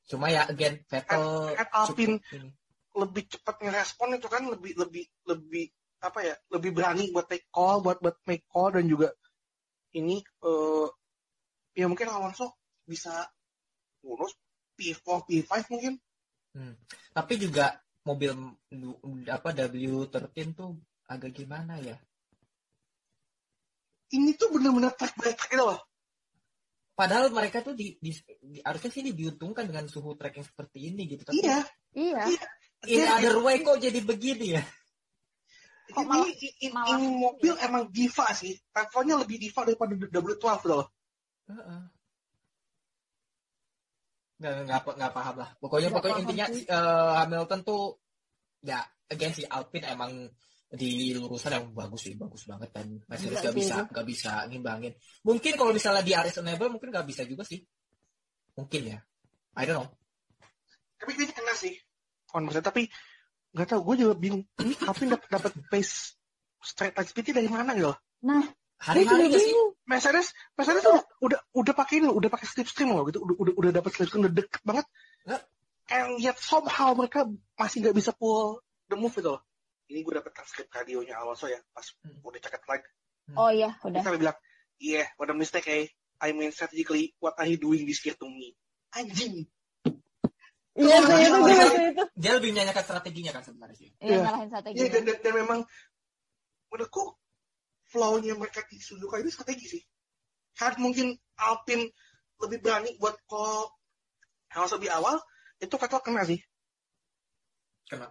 Cuma 0.07 0.29
ya, 0.29 0.45
again, 0.45 0.85
Vettel 0.85 1.57
Kan 1.57 1.69
Alpin 1.73 2.21
cukup 2.21 2.37
ini. 2.37 2.49
Lebih 2.97 3.29
cepat 3.29 3.61
ngerespon 3.61 4.17
itu 4.17 4.27
kan 4.27 4.43
lebih 4.49 4.73
lebih 4.81 5.05
lebih 5.29 5.65
apa 6.01 6.21
ya 6.25 6.35
lebih 6.53 6.73
berani 6.73 7.13
buat 7.13 7.29
take 7.29 7.49
call 7.53 7.85
buat 7.85 8.01
buat 8.01 8.17
make 8.25 8.49
call 8.49 8.73
dan 8.73 8.89
juga 8.89 9.13
ini 9.97 10.21
eh 10.21 10.89
ya 11.77 11.87
mungkin 11.89 12.09
Alonso 12.09 12.57
bisa 12.89 13.29
bonus 14.01 14.33
P4 14.77 15.07
P5 15.29 15.51
mungkin 15.73 15.95
Tapi 17.13 17.37
juga 17.37 17.77
mobil 18.09 18.33
apa 19.29 19.53
W13 19.53 20.57
tuh 20.57 20.81
agak 21.09 21.37
gimana 21.37 21.77
ya? 21.81 21.97
ini 24.17 24.33
tuh 24.39 24.49
bener-bener 24.55 24.95
track 24.97 25.19
by 25.21 25.35
track 25.37 25.53
gitu 25.53 25.65
loh 25.67 25.81
Padahal 26.97 27.29
mereka 27.29 27.61
tuh 27.61 27.77
di, 27.77 27.93
di- 28.01 28.25
di- 28.41 28.65
harusnya 28.65 28.89
sih 28.89 29.05
diuntungkan 29.13 29.69
dengan 29.69 29.85
suhu 29.85 30.17
track 30.17 30.41
yang 30.41 30.49
seperti 30.49 30.79
ini 30.89 31.05
gitu. 31.05 31.29
Tapi 31.29 31.45
iya 31.45 31.61
Iya. 31.93 32.25
In 32.89 33.03
other 33.05 33.37
way 33.41 33.61
kok 33.61 33.77
jadi 33.77 34.01
begini 34.01 34.57
ya? 34.57 34.63
Kok 35.87 35.97
ini, 35.97 36.09
malah- 36.09 36.29
ini, 36.29 36.49
ini, 36.59 36.67
malah- 36.71 36.89
ini 36.95 37.07
mobil 37.09 37.55
emang 37.59 37.85
diva 37.89 38.27
sih 38.33 38.53
levelnya 38.69 39.15
lebih 39.19 39.37
diva 39.39 39.61
daripada 39.63 39.93
W12 39.95 40.35
gitu 40.37 40.69
loh 40.73 40.87
Heeh. 41.47 41.81
Nggak, 44.37 44.53
nggak, 44.69 44.81
nggak 45.01 45.13
paham 45.15 45.37
lah. 45.41 45.51
Pokoknya, 45.57 45.89
Nggak 45.89 45.97
pokoknya 45.97 46.13
paham 46.13 46.25
intinya 46.29 46.47
sih. 46.53 46.63
eh, 46.67 47.13
Hamilton 47.25 47.61
tuh 47.65 47.83
ya 48.61 48.79
again 49.09 49.33
si 49.33 49.43
Alpine 49.47 49.87
emang 49.89 50.13
di 50.67 51.15
lurusan 51.15 51.55
yang 51.55 51.67
bagus 51.73 52.11
sih, 52.11 52.19
bagus 52.19 52.43
banget 52.45 52.69
dan 52.75 52.99
Mercedes 53.07 53.39
sih 53.39 53.55
bisa 53.55 53.87
nggak 53.87 54.05
bisa 54.05 54.33
ngimbangin. 54.51 54.93
Mungkin 55.23 55.55
kalau 55.55 55.71
misalnya 55.73 56.03
di 56.03 56.13
Aris 56.13 56.37
Enable 56.37 56.69
mungkin 56.69 56.91
nggak 56.91 57.07
bisa 57.07 57.23
juga 57.25 57.47
sih. 57.47 57.63
Mungkin 58.59 58.83
ya. 58.93 58.99
I 59.57 59.65
don't 59.65 59.81
know. 59.81 59.89
tapi 60.97 61.13
kayaknya 61.13 61.37
kena 61.37 61.55
sih 61.55 61.77
on 62.37 62.45
Mercedes 62.45 62.69
tapi 62.69 62.83
nggak 63.57 63.67
tahu 63.73 63.81
gue 63.89 64.05
juga 64.05 64.15
bingung. 64.21 64.45
Ini 64.61 64.75
Alpin 64.85 65.09
dapat 65.09 65.29
dapat 65.33 65.53
pace 65.73 66.13
straight 66.61 66.93
line 66.93 67.09
speednya 67.09 67.41
dari 67.41 67.49
mana 67.49 67.73
gitu 67.73 67.89
loh. 67.89 67.99
Nah, 68.29 68.45
juga 68.93 69.17
nggak 69.17 69.33
sih. 69.33 69.49
bingung. 69.49 69.71
Mercedes 69.89 70.27
Mercedes 70.53 70.83
tuh 70.85 71.01
udah 71.25 71.41
udah 71.57 71.73
pakai 71.73 72.03
ini 72.03 72.13
loh, 72.13 72.17
udah 72.21 72.29
pakai 72.29 72.45
slipstream 72.45 72.93
loh 72.93 73.09
gitu. 73.09 73.25
Udah 73.25 73.37
udah, 73.41 73.53
udah 73.57 73.71
dapat 73.73 73.91
slipstream 73.97 74.29
udah 74.29 74.35
deket 74.37 74.61
banget. 74.67 74.87
And 75.87 76.19
yet 76.19 76.35
somehow 76.43 76.93
mereka 76.99 77.31
masih 77.55 77.87
nggak 77.87 77.95
bisa 77.95 78.11
pull 78.11 78.59
the 78.91 78.99
move 78.99 79.15
itu 79.15 79.31
loh. 79.31 79.41
Ini 79.87 80.03
gue 80.03 80.19
dapat 80.19 80.35
transkrip 80.35 80.67
radionya 80.75 81.15
Alonso 81.23 81.47
ya 81.47 81.63
pas 81.71 81.87
Hmm. 82.03 82.19
udah 82.27 82.41
ceket 82.43 82.63
flag 82.67 82.83
Oh 83.39 83.51
iya, 83.55 83.75
udah. 83.87 84.03
sampai 84.03 84.19
bilang 84.19 84.39
yeah 84.83 85.07
what 85.15 85.31
a 85.31 85.35
mistake 85.35 85.67
eh. 85.71 85.87
I 86.19 86.35
mean 86.35 86.51
strategically 86.51 87.15
what 87.23 87.39
are 87.39 87.47
you 87.47 87.55
doing 87.55 87.87
this 87.87 88.03
year 88.03 88.19
to 88.19 88.27
me? 88.27 88.59
Anjing 88.99 89.47
Iya, 90.77 90.97
sih, 91.01 91.17
itu 91.17 91.29
gue 91.33 91.41
Alonso. 91.41 91.57
ngerti 91.57 91.83
itu. 91.89 92.05
Dia 92.15 92.33
lebih 92.37 92.51
menyanyikan 92.53 92.85
strateginya 92.85 93.33
kan 93.33 93.43
sebenarnya 93.43 93.77
sih. 93.77 93.89
Iya, 93.97 94.07
Iya. 94.07 94.19
ngalahin 94.23 94.49
strategi. 94.49 94.77
Iya 94.77 94.87
dan, 94.93 95.03
dan, 95.09 95.17
dan 95.25 95.33
memang 95.35 95.59
menurutku 96.69 97.03
flow-nya 97.87 98.35
mereka 98.37 98.61
di 98.69 98.77
Suzuka 98.77 99.17
ini 99.17 99.31
strategi 99.31 99.67
sih. 99.67 99.83
Saat 100.53 100.77
mungkin 100.77 101.17
Alpine 101.37 101.89
lebih 102.37 102.59
berani 102.61 102.93
buat 102.97 103.17
call 103.25 103.73
harus 104.53 104.73
lebih 104.77 104.93
awal, 104.93 105.17
itu 105.57 105.73
Vettel 105.73 106.01
kena 106.01 106.23
sih. 106.25 106.41
Kena. 107.89 108.09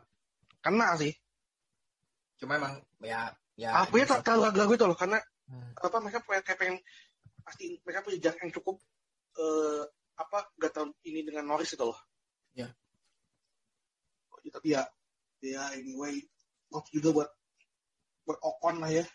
Kena 0.62 0.98
sih. 0.98 1.14
Cuma 2.38 2.58
emang 2.58 2.82
ya 3.00 3.30
ya 3.54 3.86
Alpine 3.86 4.10
bisa. 4.10 4.26
terlalu 4.26 4.42
ragu-ragu 4.50 4.74
itu 4.74 4.86
loh, 4.86 4.98
karena 4.98 5.20
Hmm. 5.46 5.62
apa 5.78 6.02
mereka 6.02 6.26
pengen 6.26 6.42
kayak 6.42 6.58
pengen 6.58 6.78
pasti 7.46 7.78
mereka 7.86 8.02
punya 8.02 8.18
jarak 8.18 8.42
yang 8.42 8.50
cukup 8.50 8.82
eh 9.38 9.86
apa 10.18 10.50
gak 10.58 10.74
tahu 10.74 10.90
ini 11.06 11.22
dengan 11.22 11.46
Norris 11.46 11.70
itu 11.70 11.86
loh. 11.86 11.94
Ya. 12.56 12.68
Ya, 14.46 14.50
Tapi 14.52 14.68
ya 14.72 14.82
ya 15.46 15.62
anyway 15.76 16.18
off 16.72 16.88
juga 16.90 17.10
buat 17.14 17.30
buat 18.26 18.40
Ocon 18.42 18.82
lah 18.82 18.90
ya. 18.90 19.06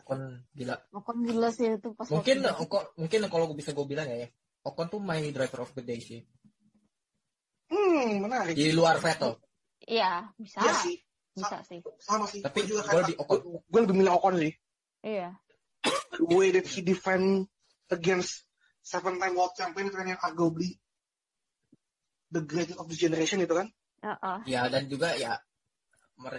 Ocon 0.00 0.40
gila. 0.56 0.76
Ocon 0.94 1.16
gila 1.22 1.48
sih 1.52 1.76
itu 1.76 1.92
pas 1.92 2.08
Mungkin. 2.08 2.40
Ocon, 2.48 2.84
mungkin 2.96 3.20
kalau 3.28 3.52
bisa 3.52 3.76
gue 3.76 3.84
bilang 3.84 4.08
ya, 4.08 4.24
ya, 4.24 4.28
Ocon 4.64 4.88
tuh 4.88 5.00
my 5.00 5.20
driver 5.28 5.62
of 5.62 5.72
the 5.76 5.84
day 5.84 6.00
sih. 6.00 6.24
Hmm, 7.68 8.24
menarik. 8.24 8.54
Di 8.56 8.72
luar 8.72 8.96
Vettel. 8.96 9.36
Iya, 9.84 10.32
bisa. 10.40 10.62
Iya 10.64 10.72
sih, 10.80 10.96
Bisa 11.36 11.58
sih. 11.68 11.80
sama 12.00 12.24
sih. 12.24 12.40
Tapi 12.40 12.64
Gua 12.64 12.68
juga 12.70 12.80
gue 12.80 12.90
kayak- 12.96 13.08
di 13.10 13.14
Ocon. 13.20 13.38
gue 13.60 13.80
lebih 13.84 13.96
milih 14.00 14.12
Ocon 14.16 14.34
sih. 14.40 14.52
Iya. 15.04 15.28
The 16.16 16.24
way 16.32 16.48
that 16.56 16.64
he 16.64 16.80
defend 16.80 17.44
against 17.92 18.48
seven 18.80 19.20
time 19.20 19.36
world 19.36 19.52
champion 19.52 19.92
itu 19.92 19.96
kan 19.98 20.08
yang 20.08 20.20
arguably 20.24 20.80
the 22.30 22.42
greatest 22.42 22.78
of 22.78 22.86
this 22.90 23.00
generation 23.00 23.42
itu 23.42 23.54
kan. 23.54 23.68
Heeh. 24.02 24.38
Ya 24.48 24.66
dan 24.68 24.86
juga 24.90 25.14
ya 25.16 25.38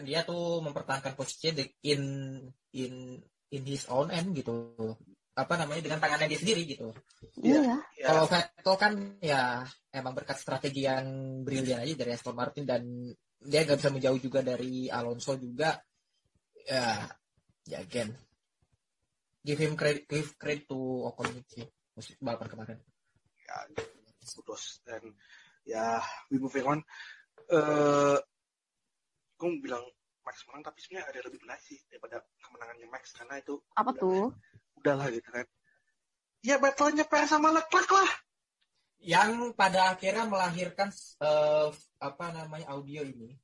dia 0.01 0.25
tuh 0.25 0.59
mempertahankan 0.65 1.13
posisinya 1.13 1.61
in 1.85 2.01
in 2.73 3.21
in 3.53 3.61
his 3.63 3.85
own 3.87 4.09
end 4.09 4.33
gitu. 4.33 4.73
Apa 5.37 5.53
namanya 5.53 5.85
dengan 5.85 6.01
tangannya 6.01 6.33
dia 6.33 6.41
sendiri 6.41 6.65
gitu. 6.65 6.89
Iya. 7.45 7.61
Iya. 7.61 7.75
Ya, 7.93 8.05
Kalau 8.09 8.25
Vettel 8.25 8.75
kan 8.81 8.93
ya 9.21 9.41
emang 9.93 10.17
berkat 10.17 10.37
strategi 10.41 10.89
yang 10.89 11.41
brilian 11.45 11.85
aja 11.85 11.93
dari 11.93 12.11
Aston 12.17 12.33
Martin 12.33 12.65
dan 12.65 12.81
dia 13.37 13.61
nggak 13.61 13.77
bisa 13.77 13.93
menjauh 13.93 14.17
juga 14.17 14.41
dari 14.41 14.89
Alonso 14.89 15.37
juga. 15.37 15.77
Ya, 16.67 17.07
ya 17.63 17.79
again, 17.79 18.11
give 19.45 19.61
him 19.61 19.79
credit, 19.79 20.03
give 20.09 20.35
credit 20.35 20.67
to 20.67 20.75
Ocon 21.07 21.31
sih 21.47 21.63
musim 21.95 22.19
balapan 22.19 22.47
kemarin. 22.51 22.79
ya 23.47 23.63
kudos 24.27 24.83
dan 24.83 24.99
ya 25.67 25.99
we 26.31 26.39
moving 26.39 26.63
on. 26.63 26.79
Eh, 27.51 28.17
gue 29.37 29.51
bilang 29.59 29.83
Max 30.23 30.43
menang 30.47 30.63
tapi 30.67 30.79
sebenarnya 30.83 31.07
ada 31.07 31.17
yang 31.19 31.27
lebih 31.31 31.41
menarik 31.43 31.63
sih 31.63 31.79
daripada 31.87 32.23
kemenangannya 32.43 32.87
Max 32.91 33.11
karena 33.15 33.39
itu 33.39 33.59
Apa 33.75 33.91
tuh? 33.95 34.31
udahlah 34.79 35.07
gitu 35.11 35.27
kan. 35.29 35.45
Ya 36.43 36.55
battle-nya 36.57 37.03
Perez 37.03 37.27
sama 37.27 37.51
Leclerc 37.51 37.91
lah. 37.91 38.11
Yang 38.97 39.53
pada 39.53 39.93
akhirnya 39.93 40.25
melahirkan 40.25 40.89
eh, 41.21 41.69
apa 41.99 42.25
namanya 42.33 42.71
audio 42.71 43.03
ini. 43.03 43.35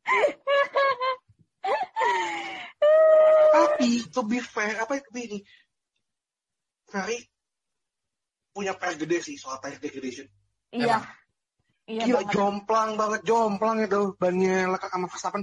Tapi 3.80 4.12
to 4.12 4.20
be 4.28 4.38
fair, 4.38 4.76
apa 4.76 5.00
itu 5.00 5.08
ini? 5.16 5.38
Ferrari 6.84 7.16
punya 8.50 8.74
PR 8.76 8.94
gede 8.98 9.18
sih 9.22 9.36
soal 9.38 9.56
tire 9.58 9.80
degradation. 9.80 10.26
Iya. 10.74 11.00
Iya 11.88 12.02
Gila 12.06 12.20
banget. 12.22 12.34
jomplang 12.34 12.90
banget, 12.94 13.20
jomplang 13.26 13.76
itu 13.82 14.00
bannya 14.14 14.68
Leclerc 14.68 14.92
sama 14.92 15.06
Verstappen. 15.08 15.42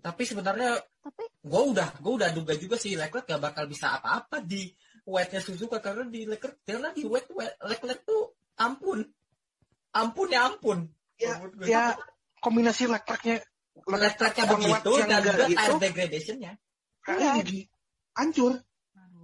Tapi 0.00 0.22
sebenarnya 0.24 0.70
Tapi 1.04 1.24
gue 1.44 1.62
udah 1.70 1.88
gue 2.00 2.12
udah 2.18 2.30
duga 2.32 2.56
juga 2.56 2.74
sih 2.80 2.96
Leclerc 2.96 3.28
gak 3.28 3.38
bakal 3.38 3.68
bisa 3.68 3.94
apa-apa 3.94 4.40
di 4.40 4.72
wetnya 5.04 5.38
Suzuka 5.38 5.78
karena 5.78 6.08
di 6.08 6.24
Leclerc 6.24 6.64
karena 6.64 6.88
di 6.90 7.04
wet, 7.04 7.28
wet 7.30 7.60
Leclerc 7.60 8.00
tuh 8.02 8.32
ampun 8.56 9.04
ampun 9.92 10.28
ya 10.32 10.48
ampun 10.48 10.78
Ya, 11.14 11.38
gue. 11.38 11.68
ya 11.70 11.94
kombinasi 12.42 12.90
Leclerc-nya 12.90 13.38
Leclerc-nya 13.86 14.44
begitu 14.50 14.90
dan 15.06 15.20
juga 15.22 15.44
gitu, 15.46 15.60
air 15.62 15.72
degradation-nya 15.78 16.52
Iya. 17.06 17.30
jadi 17.44 17.58
hancur. 18.14 18.58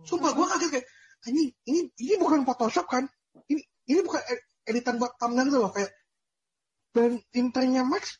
Sumpah 0.04 0.32
gue 0.32 0.46
kaget 0.46 0.70
kayak 0.74 0.86
ini 1.28 1.42
ini 1.66 1.80
ini 1.98 2.14
bukan 2.16 2.42
Photoshop 2.42 2.86
kan? 2.86 3.04
Ini 3.46 3.60
ini 3.88 4.00
bukan 4.02 4.22
ed- 4.26 4.46
editan 4.66 4.96
buat 4.96 5.14
thumbnail 5.16 5.48
gitu 5.48 5.58
loh 5.58 5.72
kayak 5.72 5.90
dan 6.90 7.22
internya 7.30 7.86
Max 7.86 8.18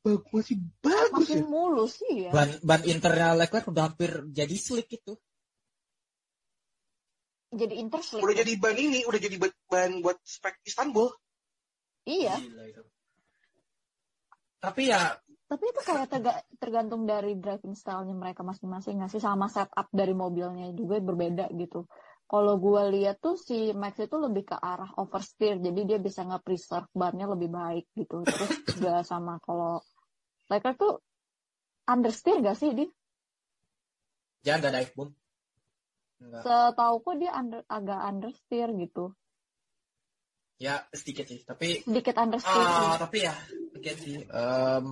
bag- 0.00 0.24
masih 0.32 0.56
bagus 0.80 1.28
ya. 1.28 1.40
makin 1.40 1.44
mulus 1.44 2.00
sih 2.00 2.24
ya. 2.24 2.32
ban 2.32 2.48
ban 2.64 2.80
internal 2.84 3.36
Leclerc 3.36 3.68
udah 3.68 3.92
hampir 3.92 4.24
jadi 4.32 4.56
slick 4.56 4.88
itu 4.90 5.12
Jadi 7.48 7.80
interslick. 7.80 8.20
Udah 8.20 8.36
jadi 8.44 8.52
ban 8.60 8.76
ini, 8.76 9.08
udah 9.08 9.16
jadi 9.16 9.36
ban, 9.40 9.48
ban 9.72 10.04
buat 10.04 10.20
spek 10.20 10.60
Istanbul. 10.68 11.08
Iya. 12.04 12.36
Gila 12.36 12.64
itu. 12.68 12.82
tapi 14.60 14.92
ya 14.92 15.16
Tapi 15.48 15.64
itu 15.64 15.80
kayak 15.80 16.06
terga- 16.12 16.44
tergantung 16.60 17.08
dari 17.08 17.32
driving 17.40 17.72
style-nya 17.72 18.12
mereka 18.12 18.44
masing-masing 18.44 19.00
nggak 19.00 19.16
sih 19.16 19.22
sama 19.24 19.48
setup 19.48 19.88
dari 19.88 20.12
mobilnya 20.12 20.68
juga 20.76 21.00
berbeda 21.00 21.48
gitu. 21.56 21.88
Kalau 22.28 22.60
gue 22.60 22.82
lihat 22.92 23.24
tuh 23.24 23.40
si 23.40 23.72
Max 23.72 23.96
itu 23.96 24.12
lebih 24.20 24.52
ke 24.52 24.56
arah 24.60 24.92
oversteer, 25.00 25.56
jadi 25.64 25.80
dia 25.88 25.96
bisa 25.96 26.28
nge-preserve 26.28 26.92
bannya 26.92 27.24
lebih 27.32 27.48
baik 27.48 27.88
gitu. 27.96 28.28
Terus 28.28 28.52
juga 28.76 29.00
sama 29.00 29.40
kalau 29.40 29.80
Leclerc 30.52 30.76
tuh 30.76 31.00
understeer 31.88 32.44
gak 32.44 32.56
sih 32.60 32.76
dia? 32.76 32.88
jangan 34.44 34.68
gak 34.68 34.74
dive 34.76 34.92
boom 34.96 35.10
Enggak. 36.18 36.42
Setauku 36.44 37.10
dia 37.16 37.30
under, 37.32 37.62
agak 37.70 38.00
understeer 38.04 38.68
gitu. 38.76 39.14
ya 40.58 40.82
sedikit 40.90 41.30
sih 41.30 41.46
tapi 41.46 41.86
Sedikit 41.86 42.18
understeer 42.18 42.66
sih. 42.66 42.86
Ah, 42.90 42.98
tapi 42.98 43.18
ya, 43.22 43.34
again 43.78 43.98
sih, 44.02 44.16
em, 44.26 44.88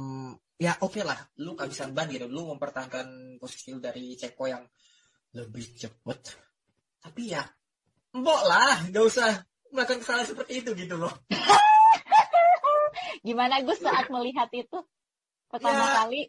ya 0.56 0.72
oke 0.80 1.00
lah, 1.04 1.20
lu 1.44 1.52
gak 1.52 1.68
bisa 1.68 1.84
ban 1.92 2.08
gitu, 2.08 2.24
lu 2.28 2.48
mempertahankan 2.56 3.36
posisi 3.36 3.76
lu 3.76 3.80
dari 3.80 4.16
Ceko 4.16 4.44
yang 4.48 4.64
lebih 5.36 5.76
cepet, 5.76 6.20
tapi 7.00 7.36
ya, 7.36 7.44
mbok 8.16 8.42
lah, 8.48 8.88
gak 8.88 9.04
usah 9.04 9.28
melakukan 9.68 10.00
kesalahan 10.00 10.28
seperti 10.28 10.64
itu 10.64 10.70
gitu 10.72 10.96
loh. 10.96 11.12
Gimana 13.26 13.60
gue 13.60 13.76
saat 13.76 14.08
melihat 14.08 14.48
itu 14.54 14.78
pertama 15.50 15.84
Ya. 15.84 15.92
kali? 16.04 16.20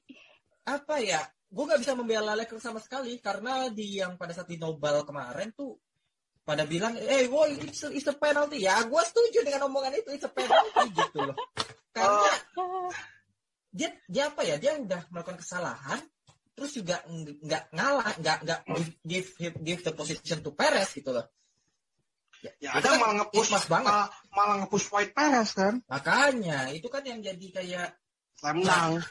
Apa 0.68 1.00
ya, 1.00 1.22
gue 1.48 1.64
gak 1.64 1.80
bisa 1.80 1.96
membela 1.96 2.36
Leclerc 2.36 2.60
sama 2.60 2.84
sekali, 2.84 3.16
karena 3.24 3.72
di 3.72 4.04
yang 4.04 4.20
pada 4.20 4.36
saat 4.36 4.52
di 4.52 4.60
Nobel 4.60 5.08
kemarin 5.08 5.56
tuh, 5.56 5.80
pada 6.44 6.68
bilang, 6.68 6.96
eh, 7.00 7.28
boy, 7.32 7.56
it's 7.60 7.84
a, 7.84 7.92
it's 7.96 8.08
a 8.08 8.16
penalty. 8.16 8.64
Ya, 8.68 8.84
gue 8.84 9.02
setuju 9.08 9.44
dengan 9.48 9.72
omongan 9.72 9.96
itu, 10.00 10.12
it's 10.12 10.28
a 10.28 10.32
penalty 10.32 10.92
gitu 10.92 11.32
loh. 11.32 11.36
Karena 11.96 12.32
dia 13.78 13.90
dia 14.10 14.24
apa 14.28 14.42
ya 14.42 14.58
dia 14.58 14.74
udah 14.76 15.06
melakukan 15.14 15.38
kesalahan 15.38 16.02
terus 16.52 16.74
juga 16.74 17.06
ng- 17.06 17.38
nggak 17.46 17.64
ngalah 17.70 18.10
nggak 18.18 18.38
nggak 18.42 18.60
give 19.06 19.30
give 19.62 19.82
the 19.86 19.94
position 19.94 20.42
to 20.42 20.50
Perez 20.52 20.90
gitu 20.92 21.14
loh 21.14 21.30
Ya 22.38 22.54
Itu 22.78 22.86
ada 22.86 22.94
kan 22.94 22.98
malah 23.02 23.16
nge-push 23.18 23.50
pas 23.50 23.66
banget. 23.66 23.90
malah, 23.90 24.08
malah 24.30 24.56
nge-push 24.62 24.88
White 24.94 25.14
Perez 25.14 25.50
kan. 25.54 25.74
makanya 25.90 26.70
itu 26.70 26.86
kan 26.86 27.02
yang 27.02 27.18
jadi 27.18 27.48
kayak 27.50 27.98
Slam 28.38 28.62
dunk. 28.62 29.02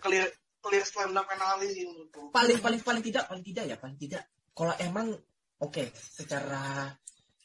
Clear 0.00 0.32
clear 0.60 0.84
slam 0.84 1.12
dunk 1.12 1.28
penalti 1.28 1.84
menurutku. 1.84 2.32
paling 2.32 2.56
paling 2.56 2.80
paling 2.80 3.04
tidak 3.04 3.28
paling 3.28 3.44
tidak 3.44 3.64
ya 3.68 3.76
paling 3.76 3.98
tidak 4.00 4.22
kalau 4.52 4.72
emang 4.80 5.12
oke 5.58 5.84
secara 5.92 6.88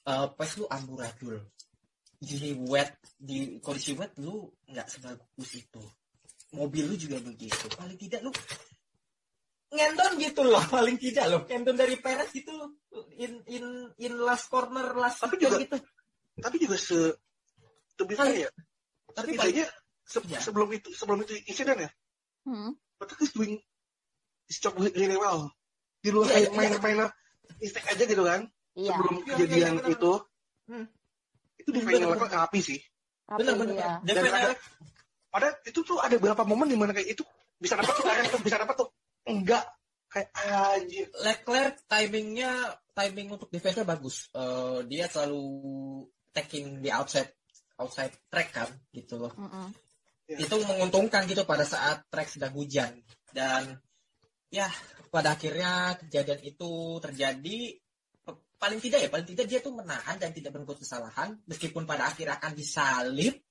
uh, 0.08 0.28
pas 0.32 0.52
lu 0.56 0.68
amburadul 0.68 1.36
di 2.16 2.56
wet 2.68 2.96
di 3.20 3.60
kondisi 3.60 3.92
wet 3.92 4.16
lu 4.24 4.48
nggak 4.68 4.88
sebagus 4.88 5.52
itu 5.52 5.84
mobil 6.56 6.88
lu 6.88 6.96
juga 6.96 7.20
begitu 7.20 7.66
paling 7.76 8.00
tidak 8.00 8.24
lu 8.24 8.32
ngendon 9.76 10.12
gitu 10.18 10.42
loh 10.42 10.64
paling 10.76 10.96
tidak 10.96 11.26
loh 11.28 11.42
ngendon 11.46 11.76
dari 11.76 11.96
Perez 12.00 12.32
itu 12.34 12.54
in 13.20 13.44
in 13.46 13.66
in 14.00 14.14
last 14.18 14.48
corner 14.48 14.96
last 14.96 15.20
Tapi 15.20 15.36
juga- 15.38 15.60
gitu 15.60 15.78
Tapi 16.36 16.56
juga 16.60 16.76
se 16.76 17.00
fair 17.96 18.36
ya. 18.44 18.50
tapi 19.16 19.40
Setidaknya 19.40 19.66
se- 20.04 20.28
Ya. 20.28 20.40
sebelum 20.44 20.68
itu 20.76 20.92
sebelum 20.92 21.24
itu 21.24 21.32
insiden 21.48 21.88
ya. 21.88 21.90
Hmm. 22.44 22.76
But 23.00 23.16
he's 23.16 23.32
doing 23.32 23.64
his 24.44 24.60
job 24.60 24.76
really 24.76 25.16
well. 25.16 25.48
Di 26.04 26.12
luar 26.12 26.28
Iya, 26.28 26.36
kayak 26.36 26.50
iya. 26.52 26.60
minor-minor 26.60 27.10
mistake 27.56 27.88
aja 27.88 28.04
gitu 28.04 28.20
kan. 28.28 28.52
Iya. 28.76 28.92
Sebelum 28.92 29.14
Iya, 29.16 29.36
kejadian 29.40 29.74
bener. 29.80 29.96
itu. 29.96 30.12
Hmm. 30.68 30.86
Itu 31.56 31.70
di 31.72 31.80
final 31.82 32.10
level 32.12 32.28
rapi 32.28 32.60
sih. 32.60 32.80
Dan 33.32 33.64
Dan 34.04 34.16
final- 34.20 34.60
ada- 35.36 35.52
Padahal 35.52 35.68
itu 35.68 35.80
tuh 35.84 36.00
ada 36.00 36.16
beberapa 36.16 36.48
momen 36.48 36.72
di 36.72 36.80
mana 36.80 36.96
kayak 36.96 37.20
itu 37.20 37.24
bisa 37.60 37.76
dapat 37.76 37.92
tuh 38.32 38.40
bisa 38.40 38.56
dapat 38.56 38.76
tuh. 38.80 38.90
Enggak. 39.28 39.68
Kayak 40.08 40.32
anjir. 40.40 41.06
Leclerc 41.20 41.76
timingnya 41.92 42.52
timing 42.96 43.36
untuk 43.36 43.52
defense-nya 43.52 43.84
bagus. 43.84 44.32
Eh, 44.32 44.80
dia 44.88 45.12
selalu 45.12 45.44
taking 46.32 46.80
the 46.80 46.92
outside 46.96 47.36
outside 47.76 48.16
track 48.32 48.56
kan 48.56 48.70
gitu 48.96 49.20
loh. 49.20 49.36
Mm-mm. 49.36 49.76
Ya. 50.26 50.40
Itu 50.42 50.58
menguntungkan 50.64 51.28
gitu 51.28 51.44
pada 51.44 51.68
saat 51.68 52.08
track 52.08 52.32
sedang 52.32 52.56
hujan 52.56 52.96
dan 53.36 53.78
ya 54.50 54.72
pada 55.12 55.36
akhirnya 55.36 56.00
kejadian 56.00 56.42
itu 56.42 56.98
terjadi 57.04 57.78
paling 58.56 58.80
tidak 58.82 59.00
ya 59.06 59.10
paling 59.12 59.28
tidak 59.28 59.46
dia 59.46 59.60
tuh 59.62 59.76
menahan 59.76 60.18
dan 60.18 60.32
tidak 60.34 60.56
berbuat 60.56 60.82
kesalahan 60.82 61.38
meskipun 61.46 61.86
pada 61.86 62.10
akhirnya 62.10 62.40
akan 62.42 62.58
disalib 62.58 63.45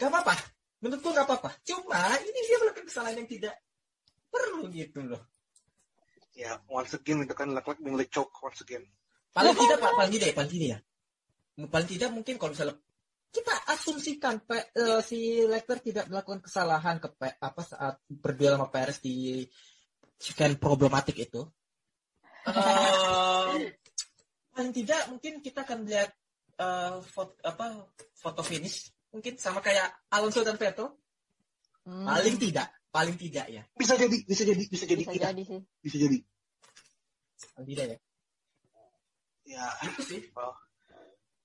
gak 0.00 0.08
apa-apa. 0.08 0.34
Menurut 0.80 1.00
gue 1.04 1.12
gak 1.12 1.28
apa-apa. 1.28 1.50
Cuma 1.60 2.00
ini 2.24 2.40
dia 2.48 2.56
melakukan 2.56 2.88
kesalahan 2.88 3.20
yang 3.20 3.28
tidak 3.28 3.54
perlu 4.32 4.72
gitu 4.72 5.04
loh. 5.04 5.20
Ya, 6.32 6.56
once 6.72 6.96
again 6.96 7.20
itu 7.28 7.36
kan 7.36 7.52
Leclerc 7.52 7.84
being 7.84 8.00
like 8.00 8.08
choke 8.08 8.32
once 8.40 8.64
again. 8.64 8.88
Paling 9.36 9.52
tidak 9.52 9.76
Pak, 9.76 9.92
paling 9.92 10.12
tidak 10.16 10.28
ya, 10.32 10.34
paling 10.34 10.52
tidak 10.56 10.68
ya. 10.72 10.78
Paling 11.68 11.90
tidak 11.90 12.10
mungkin 12.16 12.34
kalau 12.40 12.56
misalnya 12.56 12.76
kita 13.30 13.54
asumsikan 13.68 14.42
Pe- 14.42 14.72
eh, 14.72 15.00
si 15.04 15.44
Leclerc 15.44 15.84
tidak 15.84 16.08
melakukan 16.08 16.40
kesalahan 16.40 16.96
ke 16.96 17.12
Pe- 17.12 17.38
apa 17.38 17.60
saat 17.60 18.00
berduel 18.08 18.56
sama 18.56 18.72
Perez 18.72 18.98
di 19.04 19.44
sekian 20.16 20.56
problematik 20.56 21.20
itu. 21.20 21.44
Eh, 22.48 23.76
paling 24.50 24.72
tidak 24.72 25.12
mungkin 25.12 25.44
kita 25.44 25.62
akan 25.68 25.84
lihat 25.84 26.10
eh, 26.56 26.94
foto 27.04 27.36
apa 27.44 27.84
foto 28.16 28.40
finish 28.40 28.88
mungkin 29.10 29.34
sama 29.36 29.60
kayak 29.60 29.90
Alonso 30.10 30.42
dan 30.42 30.56
Vettel. 30.56 30.90
Hmm, 31.86 32.04
Paling 32.06 32.36
tidak, 32.36 32.68
paling 32.92 33.16
tidak 33.16 33.46
ya. 33.48 33.62
Bisa 33.74 33.96
jadi, 33.96 34.16
bisa 34.22 34.42
jadi, 34.44 34.62
bisa 34.68 34.84
jadi 34.84 35.02
bisa 35.02 35.12
kita. 35.16 35.26
jadi 35.32 35.42
sih. 35.42 35.60
Bisa 35.80 35.96
jadi. 35.96 36.18
Paling 37.56 37.68
tidak 37.72 37.86
ya. 37.88 37.98
Ya, 39.50 39.66
Itu 39.82 40.02
sih. 40.06 40.20
well, 40.30 40.54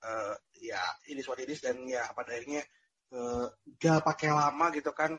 eh, 0.05 0.35
ya 0.61 0.81
ini 1.09 1.25
what 1.25 1.41
it 1.41 1.49
is 1.49 1.63
dan 1.63 1.81
ya 1.89 2.05
pada 2.13 2.37
akhirnya 2.37 2.61
eh, 3.09 3.45
gak 3.81 4.05
pakai 4.05 4.29
lama 4.29 4.69
gitu 4.75 4.93
kan 4.93 5.17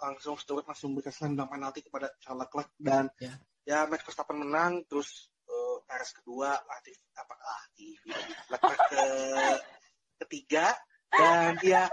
langsung 0.00 0.40
Stewart 0.40 0.64
langsung 0.64 0.96
memberikan 0.96 1.36
dunk 1.36 1.52
penalti 1.52 1.84
kepada 1.84 2.08
Charles 2.18 2.48
Leclerc 2.48 2.70
dan 2.80 3.06
Ya. 3.20 3.34
ya 3.68 3.78
Max 3.84 4.00
Verstappen 4.02 4.40
menang 4.40 4.82
terus 4.88 5.28
eh, 5.44 5.76
Perez 5.84 6.10
kedua 6.16 6.56
Latif 6.56 6.96
apa 7.12 7.34
Latif 7.36 7.98
Leclerc 8.48 8.80
ke 8.88 9.04
ketiga 10.24 10.72
dan 11.12 11.60
ya 11.60 11.86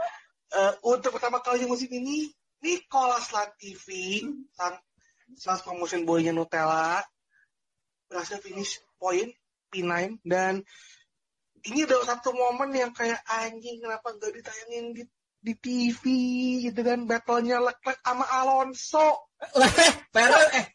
eh, 0.55 0.74
untuk 0.88 1.15
pertama 1.15 1.43
kalinya 1.43 1.70
musim 1.70 1.91
ini 1.91 2.32
Nicolas 2.63 3.32
Latifi 3.32 4.24
sang 4.55 4.80
sales 5.38 5.61
promotion 5.61 6.07
boynya 6.07 6.34
Nutella 6.34 7.03
berhasil 8.09 8.41
finish 8.41 8.82
poin 8.97 9.30
P9 9.70 10.17
dan 10.26 10.65
ini 11.67 11.84
ada 11.86 12.01
satu 12.07 12.32
momen 12.34 12.72
yang 12.72 12.91
kayak 12.95 13.20
anjing 13.28 13.84
kenapa 13.84 14.15
nggak 14.15 14.32
ditayangin 14.32 14.86
di 14.95 15.03
di 15.39 15.53
TV 15.55 16.03
gitu 16.67 16.84
kan 16.84 17.07
battle-nya 17.07 17.63
Leclerc 17.63 17.99
sama 18.03 18.28
Alonso. 18.28 19.32
Perez 20.13 20.47
eh 20.51 20.65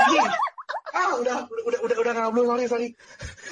anjing 0.00 0.28
ah 0.94 1.18
udah 1.18 1.36
udah 1.50 1.78
udah 1.82 1.96
udah 1.98 2.12
ngobrol 2.14 2.46
sorry 2.46 2.64
sorry 2.70 2.88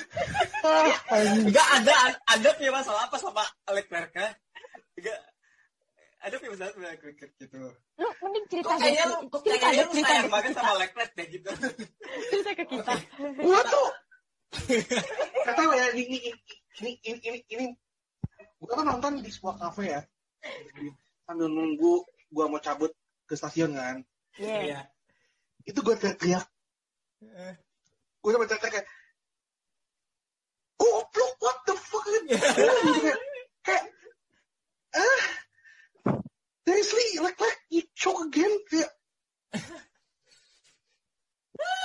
ah, 0.66 0.95
anjing. 1.11 1.51
Enggak 1.51 1.68
ada 1.74 1.95
ada 2.30 2.49
punya 2.55 2.70
masalah 2.70 3.11
apa 3.11 3.16
sama 3.18 3.43
Leclerc 3.66 4.14
ya? 4.14 4.30
Enggak 4.95 5.18
ada 6.22 6.34
punya 6.38 6.51
masalah 6.55 6.70
sama 6.70 6.86
Leclerc 6.95 7.16
gitu. 7.18 7.59
Lu 7.99 8.09
mending 8.22 8.45
cerita 8.47 8.66
Kok 8.70 8.78
kayaknya 8.78 9.05
deh. 9.05 9.18
kok 9.26 9.40
Cerita 9.43 9.59
kayaknya 9.59 9.82
lu 9.82 9.90
cerita 9.90 10.07
sayang 10.09 10.30
banget 10.30 10.53
sama 10.55 10.72
Leclerc 10.78 11.11
deh 11.18 11.26
gitu. 11.28 11.51
Cerita 12.30 12.51
ke 12.55 12.64
kita. 12.70 12.95
gua 13.43 13.61
tuh 13.66 13.88
nggak 15.43 15.55
tahu 15.57 15.70
ya 15.72 15.86
ini 15.97 16.05
ini 16.12 16.30
ini 16.76 16.90
ini 17.24 17.38
ini, 17.49 17.64
gua 18.61 18.76
kan 18.76 18.84
nonton 18.86 19.12
di 19.18 19.32
sebuah 19.32 19.57
kafe 19.59 19.88
ya 19.88 20.01
sambil 21.24 21.49
nunggu 21.49 22.05
gua 22.30 22.47
mau 22.47 22.61
cabut 22.61 22.93
ke 23.24 23.34
stasiun 23.34 23.72
kan 23.74 24.05
Iya. 24.36 24.57
Iya. 24.62 24.80
itu 25.64 25.78
gua 25.80 25.97
teriak. 25.97 26.47
Gue 28.23 28.31
sama 28.31 28.47
teriak 28.47 28.62
kayak 28.70 28.87
goblok 30.79 31.33
what 31.39 31.59
the 31.66 31.75
fuck? 31.79 32.07
Kayak 32.27 33.18
kayak 33.62 33.85
ah 34.99 35.25
seriously 36.66 37.23
like 37.23 37.39
like 37.39 37.61
you 37.70 37.83
choke 37.95 38.27
again? 38.27 38.51
Kayak 38.66 38.91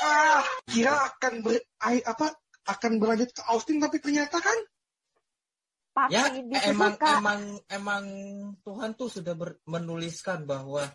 ah 0.05 0.41
kira 0.69 0.93
akan 1.13 1.33
ber 1.45 1.61
ai- 1.85 2.05
apa 2.05 2.33
akan 2.67 2.91
berlanjut 2.97 3.29
ke 3.33 3.41
Austin 3.49 3.77
tapi 3.77 4.01
ternyata 4.01 4.41
kan? 4.41 4.57
Papi 5.93 6.13
Ya, 6.13 6.29
emang 6.69 6.93
emang 7.01 7.41
emang 7.69 8.05
Tuhan 8.61 8.93
tuh 8.93 9.09
sudah 9.09 9.33
ber- 9.33 9.57
menuliskan 9.65 10.45
bahwa 10.45 10.85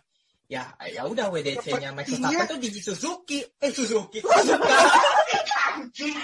ya 0.51 0.74
ya 0.88 1.03
udah 1.07 1.30
WDC-nya 1.32 1.95
Max 1.97 2.12
Verstappen 2.12 2.47
tuh 2.47 2.59
di 2.61 2.68
Suzuki. 2.80 3.38
Eh 3.61 3.70
Suzuki. 3.72 4.20
anjing 5.72 6.16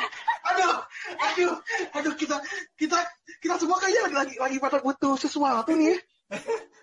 aduh 0.44 0.76
aduh 1.18 1.54
aduh 1.96 2.14
kita 2.16 2.36
kita 2.76 2.98
kita 3.40 3.54
semua 3.56 3.76
kayaknya 3.80 4.08
lagi 4.08 4.16
lagi, 4.16 4.34
lagi 4.36 4.56
pada 4.60 4.78
butuh 4.80 5.14
sesuatu 5.16 5.72
nih 5.72 5.94
ya. 5.94 5.98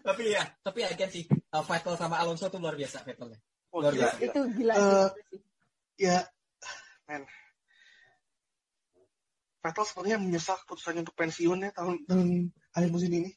tapi 0.01 0.23
ya, 0.33 0.43
tapi 0.65 0.79
again 0.81 1.09
sih 1.13 1.23
uh, 1.29 1.61
Vettel 1.61 1.93
sama 1.97 2.17
Alonso 2.17 2.49
tuh 2.49 2.57
luar 2.57 2.73
biasa 2.73 3.05
Vettelnya. 3.05 3.37
oh, 3.69 3.77
Luar 3.81 3.93
gila, 3.93 4.09
biasa. 4.09 4.17
Itu 4.25 4.39
gila 4.57 4.73
sih. 4.73 5.41
ya 6.01 6.17
men 7.05 7.23
Vettel 9.61 9.85
sebenarnya 9.85 10.17
menyesal 10.21 10.57
keputusannya 10.65 11.05
untuk 11.05 11.17
pensiun 11.17 11.65
ya 11.65 11.71
tahun 11.73 11.95
tahun 12.09 12.29
akhir 12.73 12.89
musim 12.89 13.11
ini 13.13 13.31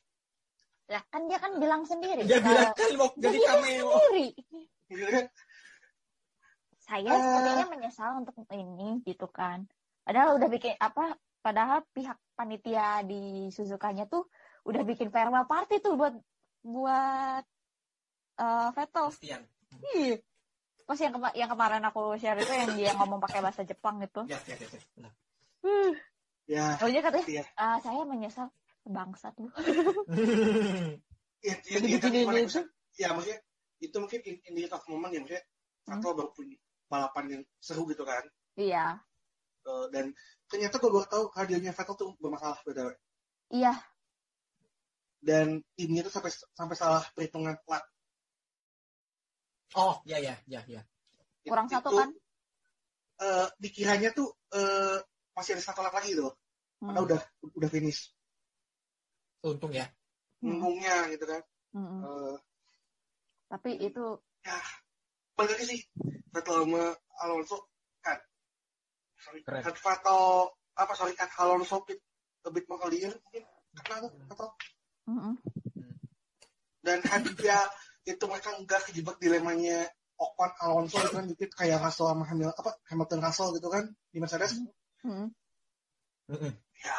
Lah 0.89 1.03
kan 1.07 1.29
dia 1.29 1.37
kan 1.37 1.53
bilang 1.57 1.85
sendiri. 1.85 2.25
Dia 2.25 2.41
bilang 2.41 2.73
kan 2.73 2.91
mau 2.97 3.09
jadi 3.15 3.39
cameo. 3.39 3.89
sendiri. 3.93 4.27
Saya 6.79 7.13
Eh. 7.13 7.21
sepertinya 7.21 7.67
menyesal 7.69 8.11
untuk 8.17 8.33
ini 8.51 9.05
gitu 9.05 9.29
kan. 9.29 9.69
Padahal 10.03 10.41
udah 10.41 10.49
bikin 10.49 10.73
apa? 10.79 11.13
Padahal 11.39 11.85
pihak 11.93 12.17
panitia 12.33 13.05
di 13.05 13.21
Suzukanya 13.49 14.09
tuh 14.09 14.25
udah 14.65 14.83
bikin 14.83 15.09
farewell 15.09 15.45
party 15.45 15.79
tuh 15.79 15.95
buat 15.95 16.17
buat 16.65 17.45
eh 18.39 18.69
Vettel. 18.73 19.07
Iya. 19.21 20.17
Pas 20.83 20.97
yang 20.97 21.13
kema- 21.13 21.37
yang 21.37 21.51
kemarin 21.53 21.85
aku 21.85 22.17
share 22.17 22.41
itu 22.41 22.49
yang 22.49 22.73
dia 22.73 22.91
ngomong 22.97 23.21
pakai 23.21 23.45
bahasa 23.45 23.61
Jepang 23.61 24.01
gitu. 24.01 24.25
Ya, 24.25 24.41
ya, 24.49 24.57
ya, 24.57 24.69
ya. 24.73 25.11
Hmm. 25.61 25.91
ya 26.49 26.65
Oh 26.81 26.89
dia 26.89 27.05
katanya, 27.05 27.27
Iya. 27.29 27.45
"Ah, 27.55 27.77
saya 27.77 28.09
menyesal 28.09 28.49
bangsat 28.89 29.37
lu. 29.37 29.49
ya, 31.45 31.55
ya, 31.55 31.77
Jadi 31.79 31.87
ya, 31.87 31.99
kan 32.01 32.09
begini 32.11 32.19
gimana, 32.25 32.39
itu. 32.41 32.45
maksudnya, 32.49 32.67
ya 32.97 33.09
maksudnya 33.15 33.39
itu 33.79 33.97
mungkin 33.97 34.21
in, 34.27 34.37
in 34.43 34.53
the 34.57 34.61
heat 34.65 34.75
of 34.75 34.83
moment 34.91 35.13
ya 35.15 35.21
maksudnya 35.23 35.45
Vettel 35.87 36.13
baru 36.13 36.31
punya 36.35 36.57
balapan 36.89 37.25
yang 37.31 37.43
seru 37.63 37.87
gitu 37.87 38.03
kan 38.03 38.25
Iya. 38.59 38.99
Eh, 39.63 39.87
dan 39.95 40.11
ternyata 40.51 40.81
gue 40.81 40.91
baru 40.91 41.07
tahu 41.07 41.25
radionya 41.31 41.71
Vettel 41.71 41.95
tuh 41.95 42.11
bermasalah 42.19 42.59
btw 42.65 42.91
Iya. 43.55 43.73
dan 45.23 45.63
timnya 45.79 46.03
tuh 46.03 46.13
sampai 46.13 46.33
sampai 46.33 46.75
salah 46.75 47.05
perhitungan 47.15 47.55
plat 47.63 47.85
Oh, 49.77 50.01
ya 50.09 50.17
ya 50.17 50.33
ya 50.49 50.65
ya. 50.65 50.81
Kurang 51.45 51.69
Itu, 51.69 51.77
satu 51.77 51.89
kan? 51.93 52.09
eh, 53.21 53.47
dikiranya 53.61 54.17
tuh 54.17 54.33
eh, 54.51 54.97
masih 55.37 55.55
ada 55.55 55.63
satu 55.63 55.85
lap 55.85 55.95
lagi 55.95 56.17
tuh 56.17 56.33
Hmm. 56.79 56.95
karena 56.95 57.01
udah 57.11 57.21
udah 57.59 57.71
finish 57.75 58.15
Untung 59.45 59.71
ya. 59.71 59.87
Hmm. 60.39 60.55
untungnya 60.55 61.11
gitu 61.11 61.27
kan 61.27 61.43
Mm-mm. 61.75 62.01
Eh, 62.07 62.37
Tapi 63.51 63.71
itu 63.83 64.05
balik 65.35 65.51
lagi 65.59 65.67
sih 65.67 65.81
Vettel 66.31 66.63
sama 66.63 66.95
Alonso 67.23 67.67
kan 67.99 68.19
sorry 69.19 69.43
Keren. 69.43 69.63
kan 69.67 69.75
Vettel 69.75 70.23
apa 70.75 70.93
sorry 70.95 71.19
kan 71.19 71.27
Alonso 71.39 71.83
bit 71.85 72.01
more 72.71 72.79
earlier 72.87 73.11
mungkin 73.11 73.43
karena 73.83 74.07
tuh 74.07 74.11
Vettel 74.31 74.49
Mm-mm. 75.11 75.35
dan 76.87 76.99
kan 77.03 77.27
dia 77.35 77.59
itu 78.07 78.25
mereka 78.31 78.55
nggak 78.55 78.81
kejebak 78.89 79.19
dilemanya 79.19 79.91
Ocon 80.19 80.51
Alonso 80.63 80.99
itu 80.99 81.15
kan 81.15 81.27
dikit 81.27 81.51
kayak 81.55 81.83
Russell 81.83 82.15
sama 82.15 82.27
Hamilton 82.31 82.55
apa 82.55 82.79
Hamilton 82.91 83.21
Russell 83.23 83.55
gitu 83.55 83.69
kan 83.71 83.91
di 84.11 84.19
Mercedes. 84.23 84.55
Mm-mm. 85.03 85.31
ya 86.79 86.99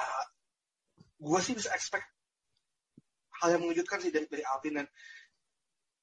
gue 1.20 1.40
sih 1.40 1.56
bisa 1.56 1.72
expect 1.72 2.08
hal 3.40 3.50
yang 3.56 3.62
mengejutkan 3.64 4.00
sih 4.04 4.12
dari 4.12 4.28
dari 4.28 4.44
Alvin 4.44 4.84
dan 4.84 4.88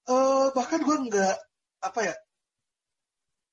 eh 0.07 0.47
bahkan 0.57 0.81
gue 0.81 0.97
nggak 1.09 1.37
apa 1.85 2.01
ya 2.03 2.15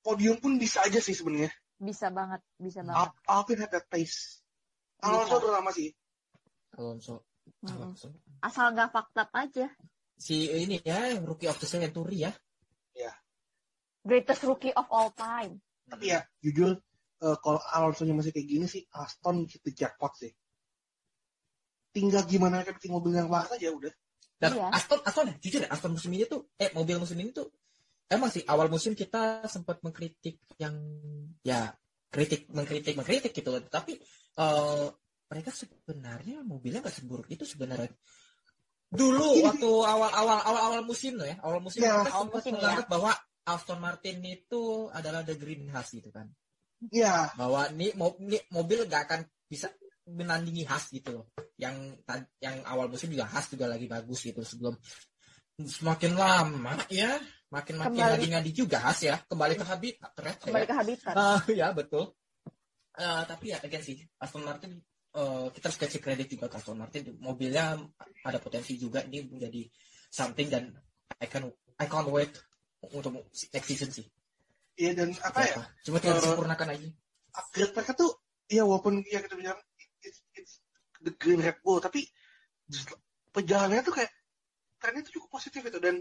podium 0.00 0.36
pun 0.40 0.56
bisa 0.56 0.82
aja 0.84 0.98
sih 1.00 1.12
sebenarnya 1.12 1.52
Bisa 1.74 2.08
banget, 2.08 2.40
bisa 2.56 2.80
banget. 2.86 2.96
Al- 2.96 3.18
Alvin 3.28 3.60
had 3.60 3.70
that 3.72 3.86
pace 3.88 4.40
Alonso 5.02 5.36
lama 5.42 5.68
sih 5.74 5.90
Alonso. 6.74 7.22
Alonso. 7.66 8.08
Asal 8.40 8.72
nggak 8.74 8.90
fakta 8.90 9.28
aja. 9.30 9.68
Si 10.18 10.48
ini 10.48 10.80
ya, 10.82 11.14
rookie 11.22 11.46
of 11.46 11.54
the 11.60 11.68
century 11.68 12.24
ya. 12.24 12.32
Greatest 14.04 14.44
rookie 14.44 14.72
of 14.76 14.84
all 14.92 15.08
time. 15.16 15.60
tapi 15.84 16.12
ya 16.12 16.24
jujur 16.40 16.76
eh, 17.20 17.36
kalau 17.44 17.60
Alonso 17.72 18.04
nya 18.04 18.16
masih 18.16 18.32
kayak 18.32 18.48
gini 18.48 18.66
sih 18.68 18.84
Aston 18.92 19.44
gitu 19.48 19.68
jackpot 19.72 20.12
sih 20.16 20.32
tinggal 21.94 22.26
gimana 22.26 22.66
kan 22.66 22.74
bikin 22.74 22.90
mobil 22.90 23.14
yang 23.14 23.30
lawas 23.30 23.54
aja 23.54 23.70
udah 23.70 23.94
Dan 24.34 24.50
Iya. 24.58 24.66
Aston, 24.74 25.00
Aston 25.06 25.30
ya, 25.30 25.34
jujur 25.38 25.60
ya, 25.62 25.70
Aston 25.70 25.94
musim 25.94 26.10
ini 26.10 26.26
tuh, 26.26 26.50
eh 26.58 26.68
mobil 26.74 26.98
musim 26.98 27.16
ini 27.22 27.30
tuh, 27.30 27.48
emang 28.10 28.28
sih 28.34 28.42
awal 28.50 28.66
musim 28.66 28.92
kita 28.98 29.46
sempat 29.46 29.78
mengkritik 29.80 30.42
yang, 30.58 30.74
ya 31.46 31.70
kritik, 32.10 32.50
mengkritik, 32.50 32.98
mengkritik 32.98 33.30
gitu 33.30 33.48
loh. 33.54 33.62
Tapi 33.62 33.94
eh, 34.36 34.86
mereka 35.30 35.50
sebenarnya 35.54 36.42
mobilnya 36.42 36.82
nggak 36.82 36.96
seburuk 36.98 37.30
itu 37.30 37.46
sebenarnya. 37.46 37.94
Dulu 38.94 39.42
waktu 39.46 39.70
awal-awal 39.70 40.38
awal-awal 40.44 40.82
musim 40.86 41.14
loh 41.18 41.26
ya, 41.26 41.38
awal 41.42 41.58
musim 41.62 41.82
Ya. 41.82 42.02
kita 42.02 42.10
Awal 42.14 42.22
sempat 42.26 42.38
musim, 42.42 42.52
ya. 42.52 42.58
menganggap 42.58 42.86
bahwa 42.90 43.12
Aston 43.46 43.78
Martin 43.80 44.18
itu 44.22 44.62
adalah 44.90 45.22
the 45.22 45.34
green 45.38 45.70
Haas 45.70 45.94
gitu 45.94 46.10
kan. 46.14 46.26
Iya, 46.90 47.32
Bahwa 47.38 47.70
nih, 47.72 47.94
mo- 47.96 48.18
nih 48.20 48.42
mobil 48.52 48.84
gak 48.90 49.08
akan 49.08 49.20
bisa 49.48 49.70
menandingi 50.08 50.64
Haas 50.68 50.92
gitu 50.92 51.10
loh. 51.20 51.26
Yang 51.56 52.00
yang 52.40 52.56
awal 52.68 52.88
musim 52.88 53.08
juga 53.12 53.24
Haas 53.28 53.48
juga 53.48 53.66
lagi 53.70 53.86
bagus 53.88 54.20
gitu 54.24 54.40
sebelum 54.44 54.74
semakin 55.54 56.12
lama 56.18 56.74
ya, 56.90 57.14
makin 57.54 57.78
makin 57.78 57.94
Kembali. 57.94 58.10
ngadi-ngadi 58.18 58.50
juga 58.50 58.82
Haas 58.82 59.06
ya, 59.06 59.16
kembali 59.30 59.54
ke 59.54 59.64
habitat 59.64 60.10
ternyata 60.18 60.42
ya. 60.42 60.46
Kembali 60.50 60.66
ke 60.66 60.74
habitat. 60.74 61.14
Ah, 61.14 61.40
ya 61.46 61.68
betul. 61.70 62.10
Eh, 62.94 63.22
tapi 63.26 63.50
ya 63.50 63.58
again 63.58 63.82
sih 63.82 63.98
Aston 64.22 64.46
Martin 64.46 64.78
eh, 65.14 65.46
kita 65.50 65.66
harus 65.66 65.78
kasih 65.82 65.98
kredit 65.98 66.30
juga 66.30 66.46
ke 66.46 66.58
Aston 66.58 66.78
Martin 66.78 67.18
mobilnya 67.18 67.74
ada 68.22 68.38
potensi 68.38 68.78
juga 68.78 69.02
ini 69.02 69.26
menjadi 69.26 69.66
something 70.10 70.46
dan 70.46 70.70
I 71.18 71.26
can 71.26 71.50
I 71.74 71.86
can't 71.90 72.06
wait 72.06 72.30
untuk 72.94 73.14
next 73.50 73.66
season 73.66 73.90
sih. 73.90 74.06
iya 74.74 74.90
dan 74.94 75.10
apa 75.22 75.38
ya? 75.42 75.58
Cuma 75.82 75.98
tinggal 75.98 76.18
Eh, 76.18 76.22
disempurnakan 76.22 76.68
aja. 76.74 76.88
upgrade 77.34 77.72
mereka 77.74 77.92
tuh 77.94 78.10
ya 78.46 78.62
walaupun 78.62 79.02
ya 79.06 79.18
kita 79.22 79.34
bilang 79.34 79.58
the 81.04 81.12
green 81.12 81.44
Red 81.44 81.60
Bull 81.60 81.78
tapi 81.84 82.08
perjalanannya 83.30 83.84
tuh 83.84 83.94
kayak 83.94 84.12
trennya 84.80 85.04
tuh 85.04 85.20
cukup 85.20 85.38
positif 85.38 85.60
itu. 85.60 85.78
Dan 85.78 86.00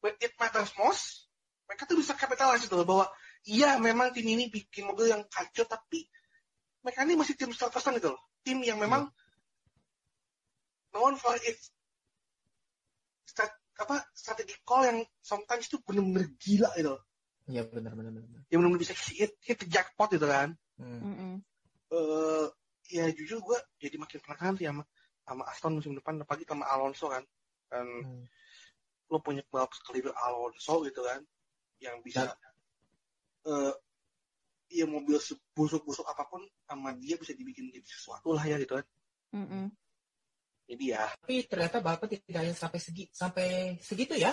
when 0.00 0.14
it 0.22 0.32
matters 0.38 0.70
most 0.78 1.26
mereka 1.64 1.88
tuh 1.88 1.96
bisa 1.96 2.12
capitalize 2.14 2.64
itu 2.64 2.74
loh 2.76 2.84
bahwa 2.84 3.06
iya 3.48 3.80
memang 3.80 4.12
tim 4.12 4.28
ini 4.28 4.52
bikin 4.52 4.84
mobil 4.88 5.08
yang 5.08 5.24
kacau 5.28 5.64
tapi 5.64 6.04
mereka 6.84 7.08
ini 7.08 7.16
masih 7.16 7.34
tim 7.34 7.48
100% 7.48 7.72
gitu 7.98 8.12
loh. 8.12 8.20
Tim 8.44 8.60
yang 8.60 8.76
memang 8.76 9.08
known 10.92 11.16
for 11.16 11.32
its 11.42 11.72
strat, 13.24 13.50
apa 13.80 14.04
strategi 14.12 14.54
call 14.62 14.86
yang 14.86 14.98
sometimes 15.24 15.66
tuh 15.72 15.80
bener-bener 15.82 16.30
gila 16.36 16.70
gitu 16.76 16.94
loh. 16.94 17.02
Iya 17.44 17.64
benar 17.68 17.92
benar 17.92 18.12
benar. 18.12 18.40
yang 18.48 18.58
bener-bener 18.64 18.82
bisa 18.84 18.96
hit, 18.96 19.36
hit 19.40 19.58
the 19.60 19.68
jackpot 19.68 20.12
gitu 20.12 20.28
kan. 20.28 20.56
Hmm. 20.76 21.00
Mm-mm. 21.00 21.32
Ya 22.88 23.08
jujur 23.10 23.40
gue 23.40 23.58
jadi 23.78 23.96
makin 23.96 24.18
penasaran 24.20 24.54
sih 24.54 24.66
sama 24.66 24.82
sama 25.24 25.42
Aston 25.48 25.72
musim 25.76 25.92
depan 25.94 26.20
apalagi 26.20 26.44
sama 26.44 26.64
Alonso 26.66 27.08
kan 27.08 27.24
kan 27.68 27.86
Hmm. 28.04 28.24
lo 29.08 29.18
punya 29.18 29.40
balap 29.48 29.72
sekaliber 29.72 30.12
Alonso 30.14 30.84
gitu 30.84 31.00
kan 31.00 31.20
yang 31.78 32.00
bisa 32.00 32.32
eh 33.44 33.72
ya 34.70 34.84
mobil 34.84 35.16
sebusuk-busuk 35.16 36.04
apa 36.04 36.24
pun 36.24 36.40
sama 36.64 36.96
dia 36.96 37.14
bisa 37.14 37.32
dibikin 37.32 37.68
jadi 37.68 37.84
sesuatu 37.84 38.32
lah 38.32 38.42
ya 38.42 38.56
gitu 38.56 38.76
kan 38.76 38.86
Mm-mm. 39.32 39.64
jadi 40.66 40.84
ya 40.96 41.04
Tapi 41.20 41.44
ternyata 41.44 41.78
bapak 41.78 42.08
tidak 42.08 42.36
hanya 42.40 42.54
sampai 42.54 42.80
segi 42.80 43.04
sampai 43.12 43.76
segitu 43.78 44.16
ya. 44.16 44.32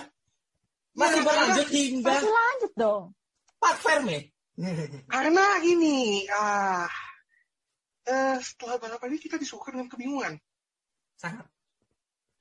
Masih 0.92 1.20
karena- 1.20 1.26
berlanjut 1.26 1.68
hingga 1.68 2.08
Masih 2.10 2.32
lanjut 2.32 2.72
dong. 2.76 3.02
Park 3.56 3.78
Ferme. 3.80 4.18
karena 5.08 5.44
ini 5.64 6.28
ah 6.28 6.84
eh 8.02 8.36
setelah 8.42 8.82
balapan 8.82 9.14
ini 9.14 9.20
kita 9.22 9.38
disuguhkan 9.38 9.78
dengan 9.78 9.90
kebingungan 9.90 10.34
Sangat. 11.22 11.46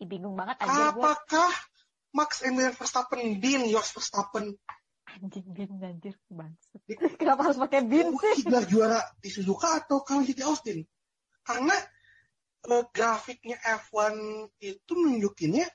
Bingung 0.01 0.33
banget 0.33 0.57
anjir 0.65 0.89
gue. 0.89 1.01
apakah 1.05 1.51
Max 2.17 2.41
Emil 2.41 2.73
Verstappen 2.73 3.37
Bin 3.37 3.69
Jos 3.69 3.93
Verstappen 3.93 4.57
Anjing 5.11 5.43
bin 5.51 5.69
anjir 5.83 6.15
bangsat. 6.31 6.81
Kenapa 7.19 7.51
harus 7.51 7.59
pakai 7.59 7.83
bin 7.83 8.15
sih? 8.15 8.47
gelar 8.47 8.65
juara 8.65 8.99
di 9.19 9.29
Suzuka 9.29 9.83
atau 9.83 10.01
kalau 10.01 10.23
di 10.23 10.33
Austin 10.41 10.81
karena 11.43 11.75
eh, 12.69 12.83
grafiknya 12.95 13.59
F1 13.59 14.15
itu 14.63 14.91
nunjukinnya 14.93 15.67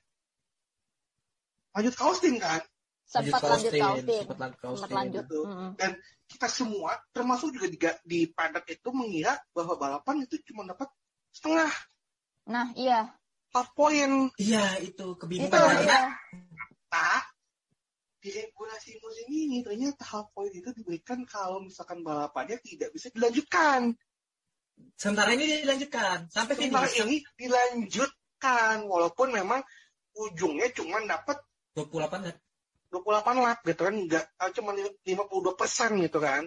lanjut 1.76 1.94
ke 1.94 2.02
Austin 2.02 2.40
kan 2.40 2.64
Sempat 3.06 3.38
lanjut 3.38 3.72
ke 3.72 3.86
Austin. 3.86 4.22
Sempat 4.26 4.38
lanjut 4.42 4.90
lanjut. 4.90 5.24
Gitu. 5.24 5.40
Mm-mm. 5.46 5.70
kita 6.26 6.48
semua 6.50 6.98
termasuk 7.14 7.54
juga 7.54 7.66
di, 7.70 7.78
di 8.02 8.20
paddock 8.26 8.66
itu 8.66 8.90
mengira 8.90 9.38
bahwa 9.54 9.78
balapan 9.78 10.26
itu 10.26 10.42
cuma 10.50 10.66
dapat 10.66 10.90
setengah 11.30 11.70
Nah, 12.46 12.70
iya. 12.78 13.10
half 13.50 13.74
point 13.74 14.30
Iya 14.38 14.78
itu 14.78 14.94
Itu 14.94 15.18
kebingungan 15.18 15.82
iya. 15.82 16.14
tak 16.86 17.26
di 18.26 18.34
regulasi 18.34 18.98
musim 18.98 19.26
ini 19.30 19.62
ternyata 19.62 20.02
half 20.02 20.34
point 20.34 20.50
itu 20.50 20.74
diberikan 20.74 21.22
kalau 21.22 21.62
misalkan 21.62 22.02
balapannya 22.02 22.58
tidak 22.58 22.90
bisa 22.90 23.06
dilanjutkan 23.14 23.94
sementara 24.98 25.30
ini 25.38 25.62
dilanjutkan 25.62 26.26
sampai 26.26 26.58
sementara 26.58 26.90
finish 26.90 27.06
ini 27.06 27.16
dilanjutkan 27.38 28.82
walaupun 28.90 29.30
memang 29.30 29.62
ujungnya 30.18 30.74
cuma 30.74 30.98
dapat 31.06 31.38
28 31.78 32.26
kan. 32.26 32.36
28 32.90 33.44
lap 33.44 33.58
gitu 33.66 33.82
kan 33.82 33.94
nggak 33.94 34.24
ah, 34.38 34.50
cuma 34.54 34.70
52 34.74 35.58
persen 35.58 35.90
gitu 36.00 36.18
kan. 36.22 36.46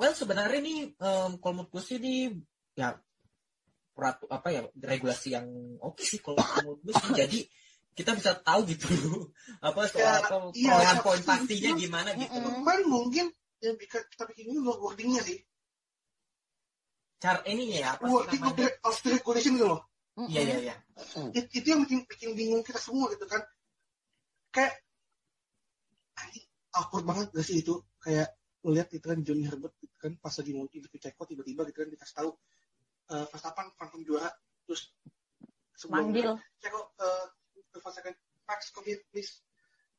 Well 0.00 0.14
sebenarnya 0.16 0.58
ini 0.64 0.74
em, 0.96 1.30
kalau 1.38 1.52
menurut 1.60 1.70
gue 1.76 1.82
sih 1.84 2.00
ini 2.00 2.32
ya 2.72 2.96
peratu 3.92 4.24
apa 4.32 4.48
ya 4.48 4.64
regulasi 4.80 5.36
yang 5.36 5.44
oke 5.82 6.00
sih 6.00 6.24
kalau 6.24 6.40
menurut 6.40 6.80
gue 6.88 6.94
sih. 6.96 7.12
jadi 7.12 7.38
kita 7.92 8.16
bisa 8.16 8.32
tahu 8.40 8.64
gitu 8.64 8.88
apa 9.66 9.80
soal 9.92 10.00
Ya, 10.00 10.24
apa 10.24 10.36
iya, 10.56 10.72
perolehan 10.72 10.96
iya. 10.96 11.04
poin 11.04 11.20
pastinya 11.20 11.70
gimana 11.76 12.10
gitu. 12.16 12.32
Cuman 12.32 12.78
mungkin 12.88 13.26
yang 13.60 13.76
bikin 13.76 14.00
kita 14.08 14.24
bikin 14.24 14.44
ini 14.56 14.60
wordingnya 14.64 15.20
sih. 15.20 15.38
Cara 17.20 17.44
ini 17.44 17.76
ya 17.76 18.00
apa 18.00 18.08
sih 18.08 18.14
wording 18.16 18.40
of 18.40 18.56
namanya 18.56 18.72
of 18.88 18.96
the 19.04 19.08
regulation 19.20 19.52
gitu 19.60 19.68
loh. 19.68 19.80
Iya 20.32 20.40
iya 20.48 20.56
iya. 20.64 20.74
It- 21.36 21.52
itu 21.52 21.66
yang 21.68 21.84
bikin 21.84 22.08
bikin 22.08 22.30
bingung 22.32 22.64
kita 22.64 22.80
semua 22.80 23.12
gitu 23.12 23.28
kan. 23.28 23.44
Kayak 24.48 24.80
awkward 26.76 27.04
banget 27.06 27.26
gak 27.34 27.46
sih 27.46 27.60
itu? 27.62 27.82
Kayak 28.00 28.34
lihat 28.66 28.88
itu 28.92 29.04
kan 29.04 29.20
Johnny 29.24 29.48
Herbert 29.48 29.72
gitu 29.80 29.96
kan 29.96 30.12
pas 30.20 30.36
lagi 30.36 30.52
mau 30.52 30.68
interview 30.68 31.00
Ceko 31.00 31.24
tiba-tiba 31.24 31.64
gitu 31.64 31.80
kan 31.80 31.88
dikasih 31.88 32.16
tahu 32.20 32.30
eh 33.08 33.24
Verstappen 33.32 33.72
phantom 33.72 34.04
juara 34.04 34.28
terus 34.68 34.92
sebelum 35.72 36.12
Manggil. 36.12 36.36
Ceko 36.60 36.92
eh 37.00 37.80
uh, 37.80 37.92
second 37.92 38.16
Max 38.44 38.68
come 38.68 38.92
here 38.92 39.00
please 39.08 39.40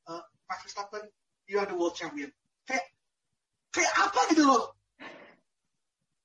Eh, 0.09 0.23
Max 0.49 0.59
Verstappen 0.65 1.03
you 1.45 1.59
are 1.61 1.69
the 1.69 1.77
world 1.77 1.93
champion. 1.93 2.31
Kayak 2.65 2.85
kayak 3.69 3.93
apa 4.01 4.21
gitu 4.33 4.43
loh? 4.49 4.63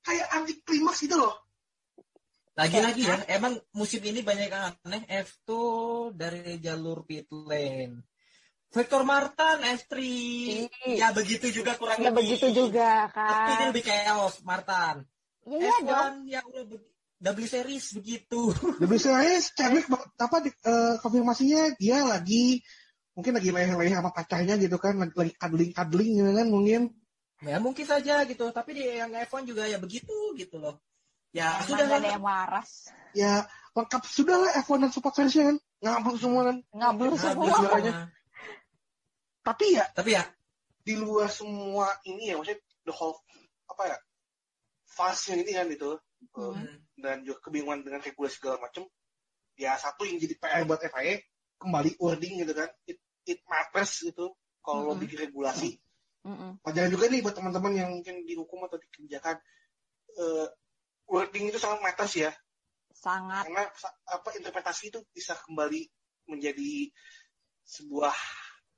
Kayak 0.01 0.27
anti 0.32 0.55
klimaks 0.64 1.05
gitu 1.05 1.16
loh. 1.18 1.35
Lagi-lagi 2.56 3.05
ya 3.05 3.20
emang 3.36 3.60
musim 3.77 4.01
ini 4.01 4.24
banyak 4.24 4.48
yang 4.48 4.73
aneh 4.81 5.05
F2 5.05 5.51
dari 6.16 6.56
jalur 6.56 7.05
pit 7.05 7.28
lane 7.28 8.01
Victor 8.77 9.03
Martin 9.03 9.57
F3 9.65 9.94
ya 11.01 11.09
begitu 11.16 11.48
juga 11.48 11.73
kurang 11.81 11.97
Ya 11.97 12.12
lebih. 12.12 12.36
begitu 12.36 12.47
juga 12.53 13.09
tapi 13.09 13.51
ini 13.51 13.57
kan. 13.57 13.69
lebih 13.73 13.85
chaos 13.89 14.35
Martin. 14.44 14.94
Ya 15.48 15.57
iya 15.57 15.77
dong. 15.81 16.28
F1 16.28 16.28
yang 16.28 16.44
udah 16.53 16.65
be- 16.69 16.94
W 17.16 17.48
series 17.48 17.97
begitu. 17.97 18.53
Lebih 18.85 19.01
serius, 19.01 19.48
Chadwick 19.57 19.89
apa 20.20 20.36
di, 20.44 20.53
eh, 20.53 20.94
konfirmasinya 21.01 21.73
dia 21.81 22.05
lagi 22.05 22.61
mungkin 23.16 23.40
lagi 23.40 23.48
leleh-leleh 23.48 23.97
sama 23.97 24.12
pacarnya 24.12 24.61
gitu 24.61 24.77
kan, 24.77 25.01
lagi, 25.01 25.32
cuddling-cuddling 25.40 26.11
gitu 26.20 26.32
kan 26.36 26.47
mungkin. 26.53 26.82
ya 27.40 27.57
mungkin 27.57 27.89
saja 27.89 28.20
gitu. 28.28 28.53
Tapi 28.53 28.77
di 28.77 28.85
yang 29.01 29.09
F1 29.16 29.48
juga 29.48 29.65
ya 29.65 29.81
begitu 29.81 30.12
gitu 30.36 30.61
loh. 30.61 30.77
Ya 31.32 31.57
Emang 31.57 31.69
sudah 31.73 31.85
gak 31.89 31.98
ada 32.05 32.09
yang 32.20 32.24
waras. 32.24 32.70
Ya 33.16 33.32
lengkap. 33.73 34.03
Sudah 34.05 34.36
lah 34.36 34.53
F1 34.61 34.77
dan 34.85 34.90
support 34.93 35.16
versi 35.16 35.40
kan, 35.40 35.57
ngabur 35.81 36.20
semua 36.20 36.53
kan. 36.53 36.57
Habis 36.77 37.20
semua. 37.24 37.57
Tapi 39.47 39.78
ya 39.78 39.86
tapi 39.94 40.18
ya 40.18 40.27
di 40.82 40.94
luar 40.98 41.31
semua 41.31 41.86
ini 42.06 42.31
ya 42.31 42.39
maksudnya 42.39 42.59
the 42.82 42.94
whole 42.94 43.14
apa 43.70 43.94
ya 43.94 43.97
fase 44.86 45.39
ini 45.39 45.55
kan 45.55 45.70
eh, 45.70 45.98
hmm, 46.35 46.74
dan 46.98 47.23
juga 47.23 47.47
kebingungan 47.47 47.86
dengan 47.86 48.02
regulasi 48.02 48.43
segala 48.43 48.59
macam. 48.59 48.90
Ya 49.55 49.78
satu 49.78 50.02
yang 50.05 50.18
jadi 50.18 50.35
PR 50.36 50.62
buat 50.66 50.82
FIA 50.82 51.23
kembali 51.56 51.97
wording 51.97 52.44
gitu 52.44 52.52
kan, 52.52 52.68
it, 52.85 53.01
it 53.24 53.40
matters 53.48 54.05
gitu 54.05 54.35
kalau 54.60 54.82
lo 54.85 54.93
Mm-mm. 54.93 55.02
bikin 55.06 55.31
regulasi. 55.31 55.78
Mm-mm. 56.27 56.59
pelajaran 56.59 56.90
juga 56.90 57.06
nih 57.06 57.23
buat 57.23 57.39
teman-teman 57.39 57.73
yang 57.78 57.89
mungkin 57.94 58.27
dihukum 58.27 58.66
atau 58.66 58.82
dikebijakan 58.82 59.39
eh 60.18 60.47
wording 61.06 61.55
itu 61.55 61.59
sangat 61.62 61.78
matters 61.86 62.18
ya 62.18 62.35
Sangat. 62.90 63.47
karena 63.47 63.70
apa 64.10 64.28
interpretasi 64.35 64.90
itu 64.90 64.98
bisa 65.14 65.39
kembali 65.39 65.86
menjadi 66.27 66.90
sebuah 67.62 68.10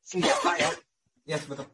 senjata 0.08 0.56
ya 0.56 0.70
ya 1.26 1.36
betul 1.44 1.68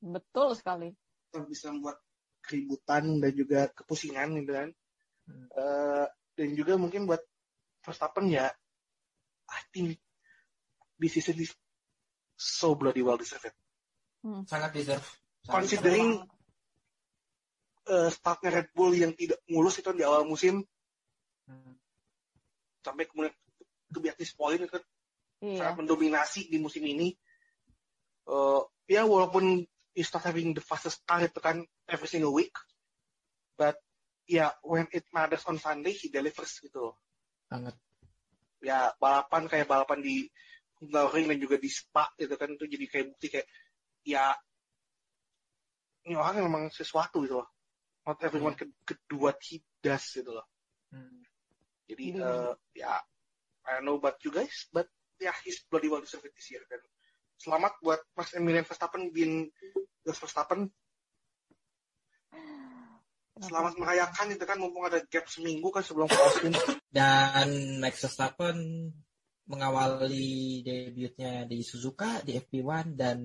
Betul 0.00 0.48
sekali. 0.54 0.88
yang 1.34 1.44
bisa 1.44 1.68
membuat 1.68 1.98
keributan 2.40 3.18
dan 3.18 3.32
juga 3.34 3.66
kepusingan 3.70 4.38
gitu 4.38 4.52
kan 4.54 4.70
Hmm. 5.26 5.46
Eh, 5.46 6.06
dan 6.34 6.48
juga 6.54 6.74
mungkin 6.74 7.06
buat 7.06 7.22
Verstappen 7.80 8.26
ya 8.26 8.50
I 9.46 9.60
think 9.70 9.94
this 10.96 11.14
is 11.18 11.54
so 12.34 12.74
bloody 12.74 12.98
well 12.98 13.14
deserved 13.14 13.54
sangat 14.44 14.74
deserve 14.74 15.06
Sangat 15.40 15.54
Considering- 15.54 16.26
Eh, 17.82 18.06
startnya 18.08 18.50
Red 18.52 18.70
Bull 18.70 18.94
yang 18.94 19.14
tidak 19.14 19.42
mulus 19.46 19.78
itu 19.78 19.90
di 19.90 20.02
awal 20.02 20.22
musim. 20.22 20.62
Hmm. 21.44 21.74
sampai 22.80 23.04
kemudian 23.04 23.34
ke 23.86 23.98
Beatrice 23.98 24.32
Point 24.32 24.62
itu 24.62 24.78
Iya. 25.42 25.58
sangat 25.58 25.74
mendominasi 25.82 26.46
di 26.46 26.58
musim 26.58 26.80
ini. 26.82 27.10
Eh, 28.30 28.62
ya 28.94 29.02
walaupun 29.02 29.66
he's 29.90 30.10
not 30.14 30.22
having 30.22 30.54
the 30.54 30.62
fastest 30.62 31.02
car 31.02 31.18
itu 31.18 31.42
kan 31.42 31.66
every 31.90 32.06
single 32.06 32.30
week, 32.30 32.54
but 33.58 33.74
ya 34.30 34.54
when 34.62 34.86
it 34.94 35.02
matters 35.10 35.42
on 35.50 35.58
Sunday 35.58 35.90
he 35.90 36.06
delivers 36.14 36.62
gitu 36.62 36.78
loh. 36.90 36.94
Banget. 37.50 37.74
Ya 38.62 38.94
balapan 39.02 39.50
kayak 39.50 39.66
balapan 39.66 39.98
di 39.98 40.30
Hungaroring 40.78 41.26
dan 41.28 41.38
juga 41.42 41.56
di 41.58 41.68
Spa 41.68 42.06
itu 42.16 42.32
kan 42.38 42.54
itu 42.54 42.64
jadi 42.70 42.86
kayak 42.86 43.06
bukti 43.12 43.26
kayak 43.28 43.46
ya 44.06 44.32
ini 46.06 46.14
orang 46.16 46.46
memang 46.46 46.64
sesuatu 46.70 47.26
gitu 47.26 47.42
loh. 47.42 47.48
Not 48.06 48.22
everyone 48.24 48.56
could, 48.56 48.72
could 48.88 49.02
do 49.10 49.20
what 49.20 49.36
he 49.44 49.60
does 49.84 50.06
gitu 50.14 50.32
loh. 50.32 50.46
Hmm. 50.94 51.20
Jadi 51.90 52.16
Iya. 52.16 52.22
eh, 52.22 52.52
ya 52.78 52.94
I 53.66 53.76
don't 53.76 53.84
know 53.90 53.98
about 53.98 54.22
you 54.24 54.30
guys, 54.32 54.70
but 54.70 54.86
ya 55.20 55.34
he's 55.44 55.60
bloody 55.68 55.90
well 55.90 56.00
deserved 56.00 56.30
this 56.32 56.48
year. 56.48 56.62
Dan 56.70 56.80
selamat 57.40 57.72
buat 57.80 58.00
Mas 58.12 58.36
Emilian 58.36 58.68
Verstappen 58.68 59.08
bin 59.08 59.48
Max 60.04 60.20
Verstappen. 60.20 60.68
Selamat 63.40 63.72
merayakan 63.80 64.36
itu 64.36 64.44
kan 64.44 64.60
mumpung 64.60 64.84
ada 64.84 65.00
gap 65.08 65.24
seminggu 65.24 65.72
kan 65.72 65.80
sebelum 65.80 66.12
Austin. 66.12 66.52
Dan 66.92 67.80
Max 67.80 68.04
Verstappen 68.04 68.92
mengawali 69.48 70.60
debutnya 70.60 71.48
di 71.48 71.64
Suzuka 71.64 72.20
di 72.20 72.36
FP1 72.36 72.92
dan 72.92 73.18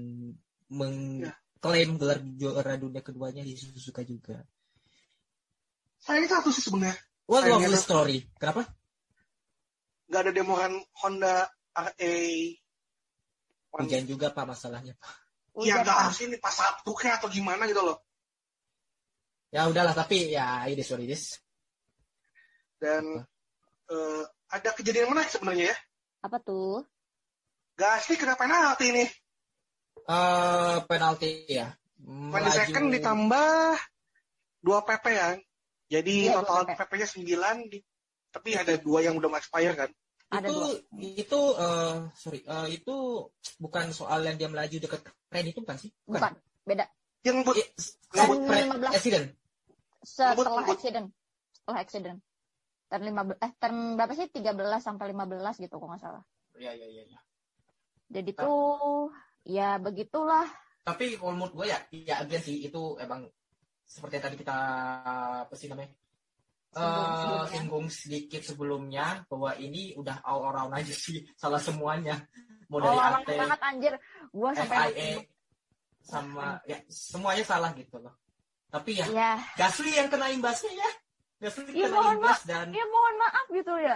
mengklaim 0.71 1.99
gelar 1.99 2.23
juara 2.39 2.79
dunia 2.79 3.03
keduanya 3.03 3.43
di 3.43 3.59
Suzuka 3.59 4.07
juga. 4.07 4.39
Sayangnya 5.99 6.39
satu 6.39 6.49
sih 6.55 6.63
sebenarnya 6.63 6.95
What 7.27 7.43
lovely 7.49 7.75
tuh- 7.75 7.83
story. 7.83 8.17
Kenapa? 8.39 8.63
nggak 10.05 10.21
ada 10.21 10.31
demoran 10.37 10.73
Honda 11.01 11.49
RA. 11.73 12.15
Hujan 13.75 14.07
juga 14.07 14.31
Pak 14.31 14.45
masalahnya. 14.47 14.95
Iya 15.59 15.79
Hujan, 15.79 15.83
nggak 15.83 15.95
Pak. 15.95 16.03
harus 16.07 16.19
ini 16.23 16.35
pas 16.39 16.55
Sabtu 16.55 16.91
kayak 16.95 17.19
atau 17.19 17.27
gimana 17.31 17.67
gitu 17.67 17.83
loh. 17.83 17.99
Ya 19.51 19.67
udahlah 19.67 19.95
tapi 19.95 20.31
ya 20.31 20.67
ini 20.67 20.83
what 20.83 21.03
it 21.03 21.11
is. 21.11 21.39
Dan 22.79 23.23
eh, 23.91 24.23
ada 24.51 24.69
kejadian 24.75 25.11
menarik 25.11 25.31
sebenarnya 25.31 25.71
ya. 25.71 25.77
Apa 26.23 26.39
tuh? 26.43 26.83
Gasly 27.75 28.15
kena 28.15 28.39
penalti 28.39 28.91
nih. 28.95 29.09
Eh 30.05 30.77
penalti 30.87 31.47
ya. 31.51 31.71
20 32.05 32.35
second 32.53 32.87
ditambah 32.93 33.75
2 34.61 34.87
PP 34.87 35.05
ya. 35.11 35.29
Jadi 35.85 36.15
Iya, 36.29 36.41
total 36.41 36.65
2 36.65 36.69
PP. 36.73 36.79
PP-nya 36.81 37.07
9 37.07 37.71
di, 37.71 37.79
tapi 38.33 38.49
ada 38.57 38.73
dua 38.77 38.99
yang 39.05 39.15
udah 39.17 39.29
expire 39.37 39.75
kan. 39.77 39.89
Ada 40.31 40.47
itu 40.49 40.55
dua. 40.57 40.69
itu 40.99 41.39
eh, 41.61 41.95
sorry 42.17 42.39
eh, 42.41 42.67
itu 42.81 42.95
bukan 43.61 43.85
soal 43.93 44.25
yang 44.25 44.35
dia 44.41 44.49
melaju 44.49 44.75
dekat 44.81 45.01
kren 45.29 45.45
itu 45.45 45.61
bukan 45.61 45.77
sih? 45.77 45.91
Bukan. 46.09 46.33
Beda. 46.65 46.85
Yang 47.21 47.45
buat 47.45 47.57
Iya, 48.15 48.25
pre- 48.25 48.65
15. 48.69 48.95
accident. 48.95 49.25
Setelah 50.05 50.61
Ngebut, 50.65 50.75
accident. 50.77 51.07
Setelah 51.51 51.79
accident. 51.81 52.19
Turn 52.85 53.03
15, 53.05 53.37
eh, 53.41 53.51
turn 53.57 53.77
berapa 53.97 54.13
sih? 54.13 54.27
13 54.29 54.81
sampai 54.81 55.05
15 55.13 55.55
gitu 55.61 55.75
kok 55.77 55.87
nggak 55.89 56.01
salah. 56.01 56.23
Iya 56.55 56.71
iya 56.77 56.87
iya. 56.87 57.03
iya. 57.09 57.19
Jadi 58.05 58.31
tuh, 58.37 59.09
ya 59.43 59.81
begitulah. 59.81 60.45
Tapi 60.85 61.17
kalau 61.17 61.33
menurut 61.33 61.53
gue 61.57 61.65
ya, 61.73 61.79
ya 61.89 62.15
again 62.21 62.41
sih 62.45 62.61
itu 62.61 62.95
emang 63.01 63.25
seperti 63.85 64.21
yang 64.21 64.25
tadi 64.29 64.37
kita 64.37 64.57
apa 65.45 65.53
sih 65.57 65.65
namanya? 65.65 65.89
Singgung 66.75 67.07
Eh, 67.15 67.43
singgung 67.47 67.85
sedikit 67.87 68.41
sebelumnya 68.43 69.23
bahwa 69.31 69.55
ini 69.55 69.95
udah 69.95 70.19
all 70.21 70.43
around 70.43 70.75
aja 70.75 70.91
sih 70.91 71.23
salah 71.41 71.57
semuanya 71.57 72.19
mau 72.67 72.77
Oh, 72.77 72.83
dari 72.83 72.97
orang 72.97 73.23
AT, 73.23 73.29
banget 73.31 73.59
anjir. 73.63 73.93
Gua 74.29 74.49
sampai 74.51 74.77
FIA 74.91 75.09
sama 76.03 76.59
ya 76.67 76.77
semuanya 76.85 77.43
salah 77.47 77.71
gitu 77.73 77.95
loh. 77.97 78.11
Tapi 78.67 78.99
ya 78.99 79.05
Ya, 79.07 79.31
Gasly 79.55 79.95
yang 79.95 80.11
kena 80.11 80.27
imbasnya 80.27 80.75
ya. 80.75 80.89
Gasly 81.39 81.71
Ya, 81.71 81.87
kena 81.87 81.95
mohon 81.95 82.15
imbas 82.19 82.39
dan 82.43 82.67
ya 82.69 82.85
mohon 82.85 83.15
maaf 83.15 83.45
gitu 83.49 83.73
ya. 83.79 83.95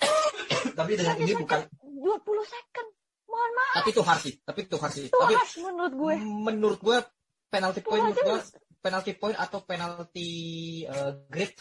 tapi 0.78 0.92
dengan 0.96 1.16
ini 1.20 1.32
bukan 1.36 1.60
20 1.84 2.00
second. 2.48 2.88
Mohon 3.28 3.52
maaf. 3.54 3.74
tapi 3.78 3.88
itu 3.92 4.02
harsh 4.02 4.22
sih, 4.24 4.34
tapi 4.42 4.60
itu 4.64 4.76
sih. 4.90 5.06
Itu 5.06 5.14
Tapi 5.14 5.34
harsh 5.36 5.54
menurut 5.60 5.94
gue. 5.94 6.14
menurut 6.18 6.80
gue 6.80 6.98
penalti 7.46 7.80
point 7.84 8.02
menurut 8.02 8.18
gue 8.18 8.38
penalti 8.80 9.12
point 9.16 9.36
atau 9.36 9.60
penalti 9.62 10.28
eh, 10.84 11.12
grid 11.28 11.52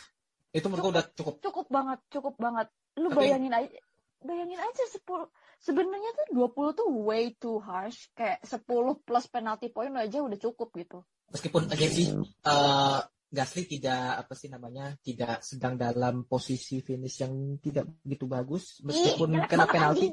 itu 0.50 0.66
menurut 0.66 0.84
gue 0.90 0.94
udah 0.98 1.06
cukup. 1.14 1.36
Cukup 1.46 1.68
banget, 1.70 2.00
cukup 2.10 2.36
banget. 2.40 2.68
Lu 2.98 3.14
Tapi- 3.14 3.30
bayangin 3.30 3.54
aja, 3.54 3.80
bayangin 4.26 4.58
aja 4.58 4.84
10 4.98 5.30
sebenarnya 5.62 6.12
tuh 6.18 6.28
20 6.50 6.74
tuh 6.74 6.88
way 7.06 7.36
too 7.38 7.62
harsh. 7.62 8.10
Kayak 8.18 8.42
10 8.48 8.66
plus 9.06 9.26
penalty 9.30 9.70
point 9.70 9.94
aja 9.94 10.26
udah 10.26 10.40
cukup 10.42 10.74
gitu. 10.74 11.06
Meskipun 11.30 11.70
aja 11.70 11.86
sih 11.86 12.10
eh, 12.18 13.00
Gasly 13.30 13.70
tidak 13.70 14.26
apa 14.26 14.34
sih 14.34 14.50
namanya 14.50 14.98
tidak 15.06 15.46
sedang 15.46 15.78
dalam 15.78 16.26
posisi 16.26 16.82
finish 16.82 17.22
yang 17.22 17.62
tidak 17.62 17.86
begitu 18.02 18.26
bagus 18.26 18.82
meskipun 18.82 19.38
Ih, 19.38 19.46
kena 19.46 19.70
penalti 19.70 20.10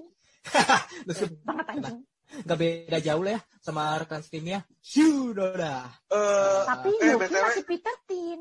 meskipun 1.09 1.41
Banget 1.41 1.67
anjing. 1.73 1.99
Nggak 2.27 2.59
beda 2.59 2.99
jauh 2.99 3.23
lah 3.23 3.33
ya 3.33 3.41
sama 3.59 3.83
rekan 3.97 4.21
timnya. 4.21 4.61
Sudah 4.79 5.53
dah. 5.53 5.85
eh 6.09 6.63
Tapi 6.65 6.91
eh, 6.97 7.13
Yuki 7.13 7.23
BTW. 7.25 7.43
masih 7.43 7.65
Peter 7.65 7.97
Tin. 8.05 8.41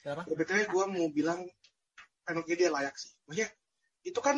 Siapa? 0.00 0.22
ya, 0.22 0.34
BTW 0.34 0.58
gue 0.66 0.84
mau 0.88 1.06
bilang 1.08 1.40
penalti 2.22 2.54
dia 2.54 2.68
layak 2.68 2.94
sih. 2.94 3.10
Maksudnya 3.24 3.48
itu 4.02 4.18
kan 4.18 4.36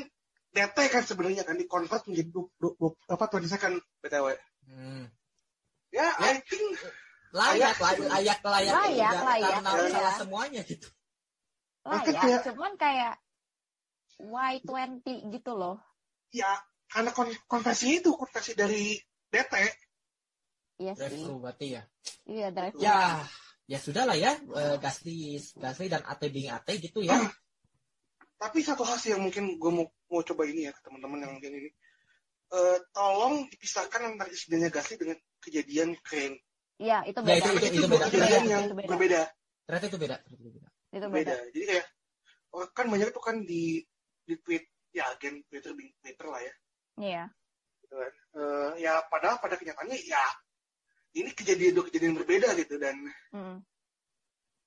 DT 0.50 0.76
kan 0.86 1.02
sebenarnya 1.02 1.42
kan 1.42 1.54
di 1.54 1.64
convert 1.64 2.04
menjadi 2.04 2.28
20, 2.28 2.76
20, 2.76 3.08
apa 3.08 3.24
20 3.26 3.48
second 3.48 3.74
BTW. 3.98 4.26
Hmm. 4.66 5.04
Ya, 5.88 6.12
Ya. 6.12 6.28
I 6.30 6.40
think 6.42 6.76
layak 7.30 7.72
layak 7.74 8.00
layak 8.02 8.38
layak 8.42 8.74
Layak, 8.74 9.12
layak, 9.18 9.50
karena 9.54 9.70
layak. 9.72 9.90
salah 9.90 10.14
semuanya 10.14 10.60
gitu 10.62 10.88
Lah 11.82 11.98
Maka 11.98 12.10
ya, 12.10 12.20
kayak- 12.20 12.44
cuman 12.46 12.72
kayak 12.76 13.14
Y20 14.20 15.02
gitu 15.30 15.52
loh. 15.52 15.80
ya 16.30 16.48
karena 16.92 17.10
kon 17.10 17.28
konversi 17.48 17.98
itu 17.98 18.12
konversi 18.12 18.52
dari 18.52 18.94
DT 19.26 19.54
Iya 20.78 20.92
drive 20.92 21.16
thru 21.16 21.36
berarti 21.38 21.66
ya 21.72 21.82
Iya, 22.26 22.48
drive 22.52 22.76
ya 22.76 23.24
ya 23.64 23.78
sudah 23.78 24.04
lah 24.04 24.16
ya 24.18 24.36
eh, 24.36 24.76
Gasly 24.76 25.38
Gasly 25.56 25.86
dan 25.88 26.02
AT 26.04 26.20
being 26.28 26.50
AT 26.50 26.68
gitu 26.68 27.00
ya 27.00 27.16
Tapi 28.36 28.58
satu 28.60 28.82
hal 28.82 28.98
sih 28.98 29.14
yang 29.14 29.22
mungkin 29.22 29.54
gue 29.54 29.70
mau 29.70 29.86
mau 30.10 30.20
coba 30.20 30.42
ini 30.44 30.66
ya 30.66 30.74
ke 30.74 30.82
teman-teman 30.82 31.22
yang 31.22 31.32
mungkin 31.38 31.62
ini. 31.62 31.70
Eh, 32.50 32.78
tolong 32.90 33.46
dipisahkan 33.46 34.02
antara 34.02 34.26
insidennya 34.28 34.66
Gasly 34.66 34.98
dengan 34.98 35.14
kejadian 35.38 35.94
Crane. 36.02 36.42
Iya, 36.76 37.06
itu 37.06 37.22
Ya, 37.22 37.38
beda. 37.38 37.38
itu- 37.38 37.54
itu 37.54 37.66
itu, 37.70 37.86
dua 37.86 37.90
beda. 37.94 38.06
kejadian 38.10 38.42
Itu 38.42 38.50
yang 38.50 38.64
beda. 38.74 38.88
berbeda. 38.90 39.22
ternyata 39.62 39.86
itu 39.86 39.98
beda 40.02 40.16
ternyata 40.18 40.34
itu 40.42 40.50
beda 40.50 40.68
Itu 40.90 41.06
Beda. 41.06 41.08
beda. 41.08 41.34
Jadi 41.54 41.64
kayak 41.70 41.86
oh, 42.50 42.66
kan 42.74 42.86
banyak 42.90 43.08
tuh 43.14 43.22
kan 43.22 43.36
di 43.46 43.62
di 44.26 44.34
tweet 44.36 44.64
ya 44.90 45.06
agen 45.08 45.34
Twitter 45.46 45.70
Twitter 45.72 46.26
lah 46.26 46.42
ya. 46.42 46.52
Iya. 46.98 47.28
Gitu 47.84 47.94
kan. 47.94 48.12
Eh, 48.32 48.70
ya 48.84 49.00
padahal 49.06 49.36
pada 49.38 49.56
kenyataannya 49.56 49.98
ya 50.04 50.22
ini 51.12 51.30
kejadian 51.32 51.76
dua 51.76 51.84
kejadian 51.88 52.16
berbeda 52.16 52.56
gitu 52.56 52.80
dan 52.80 52.96
Mm. 53.32 53.60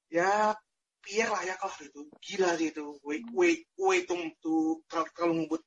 ya 0.10 0.54
Pierre 1.02 1.30
layak 1.30 1.62
lah 1.62 1.76
gitu. 1.78 2.10
Gila 2.18 2.58
sih 2.58 2.74
itu. 2.74 2.98
Way 3.06 3.22
way 3.34 3.54
way 3.78 4.06
to, 4.06 4.18
to 4.42 4.82
terlalu, 4.90 5.10
terlalu 5.14 5.34
ngebut. 5.46 5.62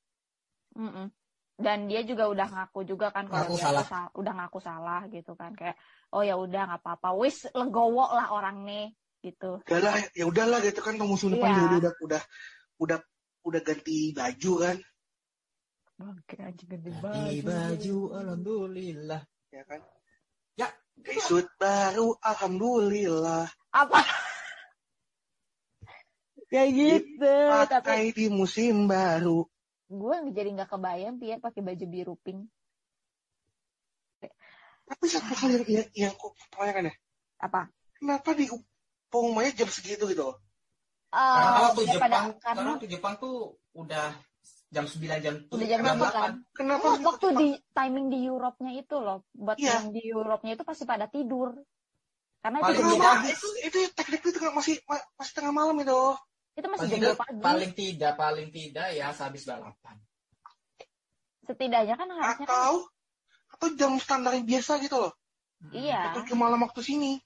Mm-mm. 0.75 1.07
Dan 1.59 1.91
dia 1.91 2.07
juga 2.07 2.31
udah 2.31 2.47
ngaku 2.47 2.87
juga 2.87 3.11
kan 3.11 3.27
kalau 3.27 3.47
Ngaku 3.51 3.55
dia 3.59 3.65
salah. 3.67 3.87
sal- 3.87 4.15
udah 4.15 4.33
ngaku 4.35 4.59
salah 4.63 5.01
gitu 5.11 5.35
kan 5.35 5.55
kayak 5.59 5.75
oh 6.15 6.23
ya 6.23 6.39
udah 6.39 6.71
nggak 6.71 6.83
apa-apa 6.87 7.19
wis 7.19 7.47
legowo 7.51 8.07
lah 8.15 8.31
orang 8.31 8.63
nih 8.63 8.95
gitu. 9.23 9.59
Udah 9.67 9.79
lah, 9.83 9.99
ya 10.15 10.25
udahlah 10.27 10.59
gitu 10.63 10.79
kan 10.83 10.95
musuh 11.03 11.31
depan 11.31 11.51
Iya. 11.51 11.59
juga 11.59 11.75
udah 11.79 11.93
udah 12.03 12.23
udah 12.79 12.99
udah 13.43 13.61
ganti 13.67 14.15
baju 14.15 14.53
kan 14.63 14.77
Bangke 15.99 16.39
aja 16.39 16.63
ganti 16.63 16.95
di 16.95 17.43
baju 17.43 17.99
alhamdulillah 18.15 19.23
ya 19.51 19.63
kan 19.67 19.83
Ya. 20.55 20.71
Gesut 20.99 21.47
baru 21.59 22.15
alhamdulillah 22.19 23.47
Apa? 23.71 23.99
Kayak 26.51 26.71
gitu. 26.73 27.35
Tapi 27.51 27.71
pakai 27.83 28.11
di 28.11 28.27
musim 28.31 28.87
baru 28.87 29.43
gue 29.89 30.17
jadi 30.31 30.53
nggak 30.53 30.69
kebayang 30.69 31.17
Pierre 31.17 31.41
pakai 31.41 31.65
baju 31.65 31.85
biru 31.89 32.15
pink. 32.21 32.45
tapi 34.85 35.05
satu 35.05 35.33
hal 35.33 35.49
yang 35.53 35.65
yang, 35.69 35.89
yang 35.93 36.13
aku 36.13 36.33
pertanyakan 36.49 36.89
ya 36.89 36.95
Apa? 37.41 37.61
kenapa 37.97 38.33
di 38.33 38.49
pengumumannya 39.09 39.53
jam 39.53 39.69
segitu 39.69 40.09
gitu 40.09 40.29
loh 40.29 40.37
karena 41.09 41.49
Eh, 41.49 41.63
waktu 41.65 41.81
daripada- 41.85 41.93
Jepang 41.93 42.27
karena 42.37 42.57
karena 42.57 42.71
waktu 42.77 42.89
Jepang 42.89 43.15
tuh 43.17 43.37
udah 43.73 44.09
jam 44.69 44.85
9 44.85 45.25
jam 45.25 45.35
udah 45.49 45.67
jam 45.67 45.81
jam 45.81 45.97
7 45.97 46.13
kan. 46.13 46.33
kenapa 46.53 46.85
Oh, 46.87 46.97
waktu 47.01 47.27
di 47.35 47.49
timing 47.73 48.07
di 48.09 48.19
Europe-nya 48.23 48.73
itu 48.75 48.97
loh, 48.97 49.25
buat 49.33 49.57
Iya. 49.57 49.81
yang 49.81 49.87
di 49.91 50.03
Europe-nya 50.05 50.53
itu 50.55 50.63
pasti 50.63 50.85
pada 50.85 51.09
tidur. 51.09 51.57
Karena 52.39 52.61
itu 52.61 52.65
Paling 52.71 52.85
malam, 52.95 53.17
pagi. 53.19 53.33
itu 53.33 53.49
itu 53.65 53.79
teknik 53.93 54.23
itu 54.23 54.39
masih 54.49 54.75
ma- 54.85 55.07
masih 55.17 55.33
tengah 55.35 55.51
malam 55.51 55.75
itu 55.75 56.01
Itu 56.55 56.67
masih 56.69 56.79
paling 56.79 56.91
jam 56.91 57.01
tidak, 57.01 57.15
2 57.15 57.23
pagi. 57.25 57.41
paling 57.41 57.73
tidak 57.73 58.13
paling 58.15 58.49
tidak 58.51 58.89
ya 58.93 59.07
sehabis 59.11 59.43
balapan 59.43 59.97
Setidaknya 61.43 61.95
kan 61.97 62.09
harusnya 62.13 62.45
kan 62.45 62.57
atau 62.61 62.75
atau 63.49 63.69
jam 63.75 63.93
standar 63.97 64.37
yang 64.37 64.45
biasa 64.45 64.79
gitu 64.79 64.97
loh 65.01 65.13
iya. 65.73 66.13
atau 66.13 66.23
cuma 66.23 66.47
malam 66.47 66.61
waktu 66.63 66.85
sini 66.85 67.19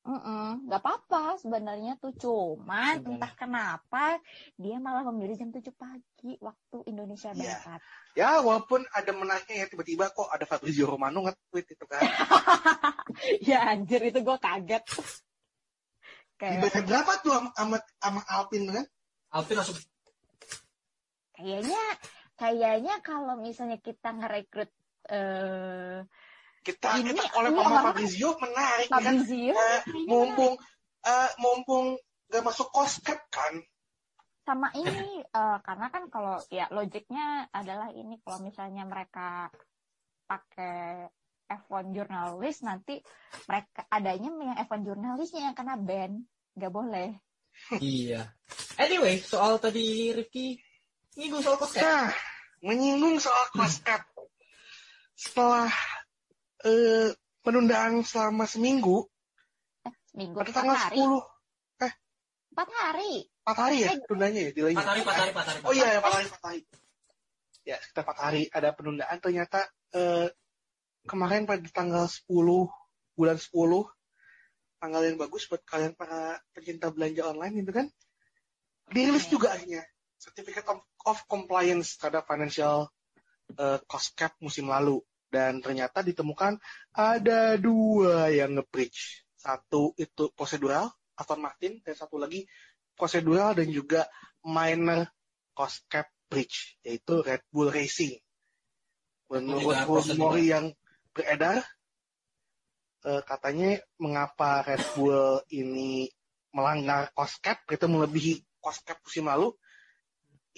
Mm-mm, 0.00 0.64
nggak 0.64 0.80
apa-apa 0.80 1.36
sebenarnya 1.36 2.00
tuh 2.00 2.16
cuman 2.16 3.04
entah 3.04 3.36
kenapa 3.36 4.16
dia 4.56 4.80
malah 4.80 5.04
memilih 5.12 5.36
jam 5.36 5.52
7 5.52 5.60
pagi 5.76 6.40
waktu 6.40 6.76
Indonesia 6.88 7.36
Iya. 7.36 7.60
Barat. 7.60 7.80
ya 8.16 8.30
walaupun 8.40 8.80
ada 8.96 9.12
menariknya 9.12 9.62
ya 9.62 9.66
tiba-tiba 9.68 10.08
kok 10.08 10.32
ada 10.32 10.48
Fabrizio 10.48 10.88
Romano 10.88 11.28
nge-tweet 11.28 11.76
itu 11.76 11.84
kan 11.84 12.00
ya 13.52 13.76
anjir 13.76 14.00
itu 14.08 14.24
gue 14.24 14.36
kaget. 14.40 14.84
Kayak 16.40 16.72
berapa 16.88 17.12
tuh 17.20 17.36
sama 17.52 17.76
sama, 18.00 18.20
Alpin 18.32 18.72
kan 18.72 18.88
Alvin 19.36 19.56
langsung 19.60 19.76
kayaknya 21.36 21.82
kayaknya 22.34 22.94
kalau 23.04 23.36
misalnya 23.36 23.76
kita 23.76 24.16
ngerekrut 24.16 24.72
eh 25.12 26.04
kita 26.60 27.00
Ini- 27.00 27.12
kita 27.12 27.24
oleh 27.36 27.50
orang- 27.52 27.84
Fabrizio 27.90 28.36
menarik 28.36 28.88
kan 28.88 29.00
Fabrizio 29.00 29.52
Eh, 29.52 29.80
kayaknya 29.80 30.06
mumpung 30.06 30.54
eh, 31.00 31.30
mumpung 31.38 31.86
gak 32.28 32.44
masuk 32.44 32.68
koskep 32.70 33.18
kan 33.28 33.54
sama 34.40 34.68
ini 34.74 35.22
eh, 35.22 35.58
karena 35.62 35.86
kan 35.88 36.08
kalau 36.08 36.36
ya 36.48 36.66
logiknya 36.68 37.48
adalah 37.50 37.88
ini 37.90 38.20
kalau 38.20 38.38
misalnya 38.40 38.84
mereka 38.84 39.48
pakai 40.24 41.08
F1 41.50 41.90
jurnalis 41.90 42.62
nanti 42.62 43.02
mereka 43.44 43.82
adanya 43.88 44.30
yang 44.30 44.58
F1 44.60 44.80
jurnalisnya 44.84 45.50
yang 45.50 45.56
kena 45.56 45.74
ban 45.74 46.22
nggak 46.54 46.70
boleh 46.70 47.10
Iya. 47.76 48.30
Anyway, 48.78 49.18
soal 49.18 49.58
tadi 49.58 50.14
Rifki 50.14 50.56
nyinggung 51.12 51.42
soal 51.42 51.58
kosket. 51.58 51.82
Nah, 51.82 52.08
menyinggung 52.62 53.18
soal 53.18 53.42
koskep. 53.52 54.00
Setelah 55.12 55.68
eh, 56.64 57.10
penundaan 57.40 58.04
selama 58.04 58.44
seminggu, 58.44 59.08
seminggu 60.12 60.36
pada 60.36 60.50
empat 60.50 60.56
tanggal 60.56 60.76
hari? 60.76 60.96
10, 61.00 61.40
empat 62.50 62.68
hari? 62.76 63.12
4 63.46 63.56
hari 63.66 63.76
ya 63.82 63.88
Eh, 63.90 63.98
penundanya 64.04 64.40
ya, 64.40 64.50
delaynya. 64.52 64.76
Empat 64.78 64.90
hari, 64.90 65.00
empat 65.00 65.16
hari, 65.16 65.30
empat 65.32 65.46
hari. 65.48 65.58
Oh 65.64 65.72
iya, 65.74 65.88
4 65.98 66.04
hari, 66.04 66.26
4 66.28 66.46
hari. 66.46 66.60
Ya, 67.64 67.76
sekitar 67.80 68.04
4 68.04 68.24
hari 68.26 68.42
ada 68.52 68.68
penundaan. 68.76 69.16
Ternyata 69.18 69.60
eh, 69.96 70.28
kemarin 71.06 71.42
pada 71.48 71.64
tanggal 71.72 72.04
10 72.06 72.28
bulan 73.16 73.38
10 73.38 73.50
tanggal 74.80 75.02
yang 75.04 75.16
bagus 75.20 75.44
buat 75.44 75.60
kalian 75.68 75.92
para 75.92 76.40
pecinta 76.56 76.88
belanja 76.88 77.28
online 77.28 77.54
itu 77.60 77.72
kan? 77.72 77.86
Dirilis 78.90 79.28
Oke. 79.28 79.32
juga 79.36 79.52
akhirnya. 79.54 79.84
Certificate 80.20 80.68
of, 80.68 80.80
of 81.08 81.18
Compliance 81.24 81.96
terhadap 81.96 82.28
financial 82.28 82.88
eh, 83.56 83.78
cost 83.88 84.16
cap 84.16 84.36
musim 84.40 84.68
lalu 84.68 85.00
dan 85.30 85.62
ternyata 85.62 86.02
ditemukan 86.02 86.58
ada 86.92 87.54
dua 87.56 88.28
yang 88.34 88.58
nge-breach. 88.58 89.24
Satu 89.38 89.94
itu 89.96 90.28
prosedural 90.36 90.90
Aston 91.16 91.40
Martin 91.40 91.80
dan 91.80 91.94
satu 91.96 92.20
lagi 92.20 92.44
prosedural 92.98 93.56
dan 93.56 93.70
juga 93.72 94.04
minor 94.44 95.08
cost 95.56 95.86
cap 95.88 96.10
breach 96.28 96.76
yaitu 96.84 97.22
Red 97.24 97.46
Bull 97.48 97.72
Racing. 97.72 98.18
Menurut 99.30 99.86
rumor 99.86 100.36
yang 100.36 100.74
beredar 101.14 101.62
eh, 103.06 103.22
katanya 103.24 103.78
mengapa 103.96 104.66
Red 104.66 104.84
Bull 104.98 105.40
ini 105.54 106.10
melanggar 106.50 107.14
cost 107.14 107.38
cap 107.38 107.62
itu 107.70 107.86
melebihi 107.86 108.42
cost 108.58 108.82
cap 108.82 108.98
musim 109.06 109.30
lalu 109.30 109.54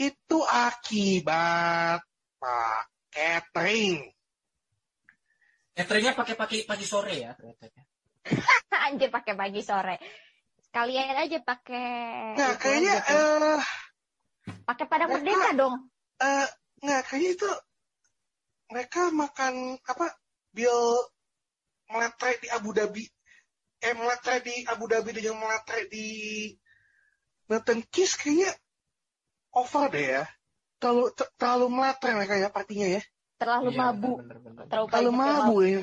itu 0.01 0.39
akibat 0.49 2.01
Pak 2.41 2.83
catering 3.13 4.09
Cateringnya 5.73 6.13
pakai 6.13 6.35
pakai 6.37 6.59
pagi 6.69 6.85
sore 6.85 7.15
ya 7.17 7.33
ternyata. 7.33 7.69
anjir 8.87 9.09
pakai 9.09 9.35
pagi 9.35 9.63
sore. 9.65 9.97
Sekalian 10.69 11.17
aja 11.17 11.39
pakai 11.41 11.89
nah 12.37 12.53
kayaknya 12.61 12.95
tuh. 13.01 13.13
eh 13.13 13.61
pakai 14.69 14.85
pada 14.89 15.05
mereka- 15.09 15.17
merdeka 15.21 15.51
dong. 15.57 15.75
eh 16.21 16.47
nggak 16.83 17.01
kayaknya 17.09 17.31
itu 17.37 17.51
mereka 18.73 19.03
makan 19.13 19.77
apa 19.85 20.07
bil 20.53 20.77
meletre 21.89 22.41
di 22.41 22.49
Abu 22.53 22.71
Dhabi. 22.73 23.05
Eh 23.83 23.93
meletre 23.97 24.41
di 24.45 24.55
Abu 24.69 24.85
Dhabi 24.89 25.11
dengan 25.13 25.41
meletre 25.41 25.89
di 25.89 26.07
Milton 27.49 27.81
Keys 27.89 28.17
kayaknya 28.17 28.53
over 29.53 29.89
deh 29.89 30.21
ya. 30.21 30.25
Terlalu 30.81 31.13
ter- 31.17 31.33
terlalu 31.37 31.67
meletre 31.69 32.13
mereka 32.13 32.37
ya 32.37 32.49
partinya 32.49 32.89
ya 32.89 33.03
terlalu 33.43 33.71
Iya, 33.75 33.81
mabuk 33.83 34.17
bener, 34.23 34.37
bener, 34.39 34.53
bener. 34.55 34.67
terlalu 34.71 34.87
terlalu 34.95 35.13
mabuk 35.13 35.61
ya 35.67 35.79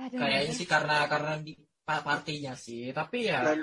Aduh. 0.00 0.16
Kayaknya 0.16 0.52
sih 0.56 0.64
karena 0.64 0.96
karena 1.12 1.32
di 1.44 1.52
pa- 1.84 2.00
partinya 2.00 2.56
sih, 2.56 2.88
tapi 2.90 3.28
ya 3.28 3.44
dan 3.44 3.58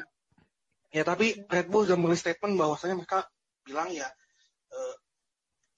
ya 0.93 1.01
tapi 1.01 1.33
Red 1.49 1.67
Bull 1.67 1.89
sudah 1.89 1.97
merilis 1.97 2.21
statement 2.21 2.53
bahwasanya 2.55 2.95
mereka 3.01 3.25
bilang 3.65 3.89
ya 3.89 4.05
eh, 4.69 4.95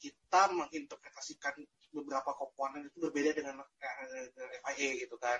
kita 0.04 0.52
menginterpretasikan 0.52 1.58
beberapa 1.96 2.36
komponen 2.38 2.86
itu 2.92 3.02
berbeda 3.02 3.34
dengan, 3.34 3.64
eh, 3.64 4.30
dengan 4.36 4.50
FIA 4.68 4.90
gitu 5.08 5.16
kan 5.18 5.40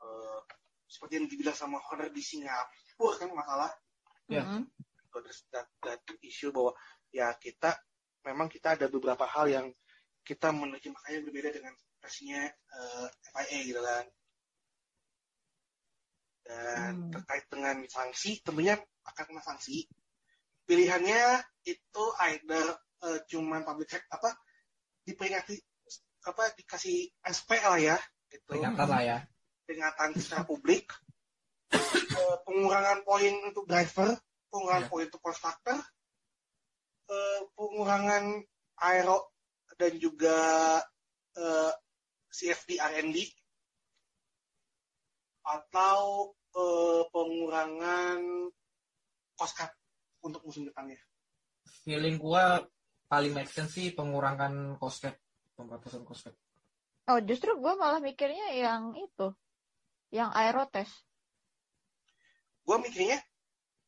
Eh, 0.00 0.40
seperti 0.88 1.20
yang 1.20 1.28
dibilang 1.28 1.52
sama 1.52 1.76
Honor 1.76 2.08
di 2.08 2.24
Singapura 2.24 3.20
kan 3.20 3.28
masalah 3.36 3.72
Ya. 4.30 4.46
Mm-mm. 4.46 4.62
dat, 5.50 5.66
dat 5.82 5.98
isu 6.22 6.54
bahwa 6.54 6.70
ya 7.10 7.34
kita 7.36 7.74
memang 8.24 8.46
kita 8.46 8.78
ada 8.78 8.86
beberapa 8.86 9.26
hal 9.26 9.46
yang 9.50 9.66
kita 10.22 10.52
menerjemahkannya 10.52 11.20
berbeda 11.26 11.50
dengan 11.50 11.74
versinya 12.00 12.42
eh, 12.48 13.06
FIA 13.32 13.58
gitu 13.66 13.80
kan 13.80 14.06
dan 16.40 16.92
Hmm. 16.96 17.10
terkait 17.14 17.44
dengan 17.46 17.76
sanksi 17.86 18.42
tentunya 18.42 18.74
akan 19.06 19.24
kena 19.30 19.42
sanksi 19.44 19.86
pilihannya 20.66 21.44
itu 21.66 22.04
either 22.30 22.66
eh, 23.06 23.20
cuman 23.30 23.62
public 23.62 23.90
health 23.94 24.08
apa 24.10 24.30
diperingati 25.04 25.56
apa 26.20 26.52
dikasih 26.58 27.08
SP 27.22 27.56
lah 27.60 27.78
ya 27.80 27.96
gitu 28.28 28.44
peringatan 28.50 28.86
lah 28.86 29.02
ya. 29.02 29.18
peringatan 29.64 30.10
secara 30.18 30.42
publik, 30.44 30.90
eh, 31.72 32.36
pengurangan 32.42 33.06
poin 33.06 33.34
untuk 33.46 33.64
driver, 33.70 34.18
pengurangan 34.50 34.84
Ya. 34.86 34.90
poin 34.90 35.06
untuk 35.06 35.22
konstruktor, 35.22 35.78
eh, 37.10 37.40
pengurangan 37.58 38.38
aero 38.86 39.34
dan 39.74 39.92
juga 39.98 40.38
eh, 41.34 41.72
CFD 42.30 42.78
R&D, 42.78 43.16
atau 45.42 46.30
eh, 46.54 47.02
pengurangan 47.10 48.20
cost 49.34 49.54
cut 49.58 49.72
untuk 50.22 50.46
musim 50.46 50.70
depannya. 50.70 51.00
Feeling 51.82 52.20
gua 52.20 52.62
paling 53.10 53.34
make 53.34 53.50
sense 53.50 53.74
sih 53.74 53.90
pengurangan 53.90 54.78
cost 54.78 55.02
cap, 55.02 55.18
pembatasan 55.58 56.06
cost 56.06 56.30
cap. 56.30 56.36
Oh, 57.10 57.18
justru 57.18 57.58
gue 57.58 57.74
malah 57.74 57.98
mikirnya 57.98 58.54
yang 58.54 58.94
itu. 58.94 59.34
Yang 60.14 60.30
aerotest. 60.30 60.94
Gue 62.62 62.78
mikirnya 62.78 63.18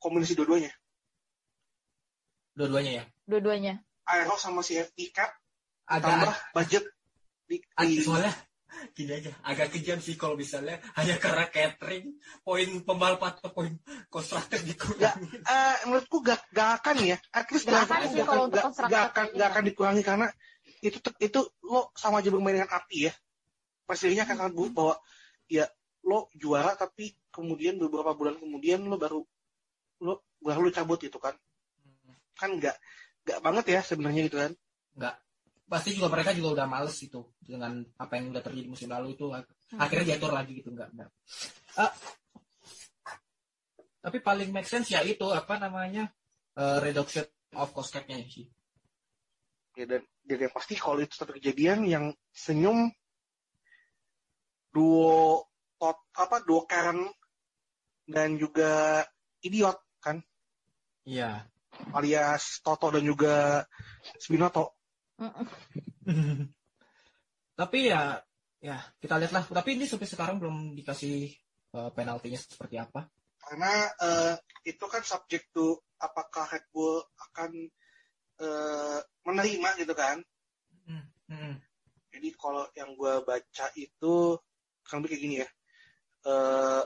kombinasi 0.02 0.34
dua-duanya, 0.34 0.74
Dua-duanya 2.52 2.92
ya. 3.02 3.04
Dua-duanya. 3.28 3.74
aero 4.02 4.34
sama 4.34 4.66
CFD 4.66 5.14
cap 5.14 5.30
Agak 5.86 6.02
tambah 6.10 6.34
budget 6.58 6.84
di, 7.46 7.62
di 7.62 8.02
soalnya 8.02 8.34
gini 8.92 9.12
aja, 9.14 9.30
agak 9.46 9.68
kejam 9.76 10.02
sih 10.02 10.18
kalau 10.18 10.34
misalnya 10.34 10.80
hanya 10.98 11.16
karena 11.20 11.46
catering, 11.48 12.18
poin 12.42 12.68
pembalap 12.82 13.22
atau 13.22 13.52
poin 13.52 13.72
konstruktor 14.08 14.58
dikurangi. 14.64 15.38
Eh, 15.38 15.76
menurutku 15.86 16.18
gak, 16.24 16.40
gak 16.50 16.82
akan 16.82 16.96
ya. 17.14 17.16
At 17.30 17.46
least 17.52 17.68
Gak 17.68 17.86
gak, 17.86 17.86
akan 17.86 18.00
sih 18.10 18.20
gak, 18.20 18.26
kalau 18.26 18.44
akan, 18.48 18.50
untuk 18.50 18.62
gak, 18.64 18.90
gak 18.90 19.04
akan, 19.12 19.26
gak 19.26 19.34
gitu. 19.36 19.44
akan 19.52 19.62
dikurangi 19.68 20.02
karena 20.02 20.26
itu 20.82 20.98
itu 21.22 21.40
lo 21.62 21.94
sama 21.94 22.18
aja 22.18 22.30
bermain 22.32 22.58
dengan 22.58 22.72
api 22.74 22.98
ya. 23.06 23.12
Pastinya 23.86 24.26
akan 24.26 24.36
sangat 24.38 24.54
buruk 24.56 24.72
bahwa 24.74 24.94
ya 25.46 25.66
lo 26.02 26.26
juara 26.34 26.74
tapi 26.74 27.14
kemudian 27.30 27.78
beberapa 27.78 28.16
bulan 28.18 28.34
kemudian 28.40 28.82
lo 28.82 28.98
baru 28.98 29.20
lo 30.02 30.26
baru 30.42 30.60
lo 30.66 30.70
cabut 30.74 30.98
gitu 30.98 31.22
kan. 31.22 31.36
Kan 32.42 32.58
gak 32.58 32.74
gak 33.22 33.38
banget 33.38 33.78
ya 33.78 33.80
sebenarnya 33.86 34.26
gitu 34.26 34.42
kan. 34.42 34.52
Enggak. 34.98 35.14
Pasti 35.70 35.94
juga 35.94 36.10
mereka 36.10 36.34
juga 36.34 36.58
udah 36.58 36.66
males 36.66 36.98
itu 36.98 37.22
dengan 37.38 37.86
apa 37.96 38.18
yang 38.18 38.34
udah 38.34 38.42
terjadi 38.42 38.66
musim 38.66 38.90
lalu 38.90 39.14
itu 39.14 39.30
Hmm. 39.72 39.80
akhirnya 39.80 40.12
diatur 40.12 40.36
lagi 40.36 40.52
gitu 40.60 40.68
enggak 40.68 40.92
enggak. 40.92 41.08
Ah, 41.80 41.88
tapi 44.04 44.18
paling 44.20 44.52
make 44.52 44.68
sense 44.68 44.92
ya 44.92 45.00
itu 45.00 45.24
apa 45.32 45.56
namanya 45.56 46.12
eh, 46.60 46.76
reduction 46.84 47.24
of 47.56 47.72
cost 47.72 47.96
cap-nya 47.96 48.20
sih. 48.28 48.52
Ya 49.72 49.88
dan, 49.88 50.04
dan 50.28 50.38
yang 50.44 50.52
pasti 50.52 50.76
kalau 50.76 51.00
itu 51.00 51.16
satu 51.16 51.32
kejadian 51.32 51.88
yang 51.88 52.12
senyum 52.36 52.92
duo 54.68 55.48
tot 55.80 55.96
apa 56.20 56.44
duo 56.44 56.68
Karen 56.68 57.08
dan 58.04 58.36
juga 58.36 59.00
idiot 59.40 59.80
kan 60.04 60.20
Iya. 61.08 61.48
Alias 61.92 62.60
Toto 62.64 62.92
dan 62.92 63.04
juga 63.04 63.64
Spinoto. 64.18 64.76
Tapi 67.58 67.78
ya, 67.92 68.18
ya 68.58 68.76
kita 68.98 69.20
lihatlah. 69.20 69.44
Tapi 69.46 69.76
ini 69.76 69.84
sampai 69.84 70.08
sekarang 70.08 70.36
belum 70.40 70.74
dikasih 70.76 71.30
eh, 71.76 71.90
penaltinya 71.92 72.38
seperti 72.40 72.76
apa. 72.80 73.06
Karena 73.42 73.90
eh, 74.00 74.34
itu 74.66 74.84
kan 74.86 75.02
subject 75.02 75.50
to 75.52 75.82
apakah 76.00 76.48
Red 76.48 76.66
Bull 76.72 77.02
akan 77.30 77.50
eh, 78.40 78.98
menerima 79.26 79.68
gitu 79.82 79.94
kan. 79.94 80.18
Hmm, 80.88 81.06
hmm. 81.28 81.54
Jadi 82.12 82.28
kalau 82.36 82.68
yang 82.76 82.92
gue 82.96 83.14
baca 83.24 83.66
itu 83.76 84.16
kan 84.82 85.04
kayak 85.04 85.20
gini 85.20 85.36
ya. 85.42 85.48
Eh 86.22 86.82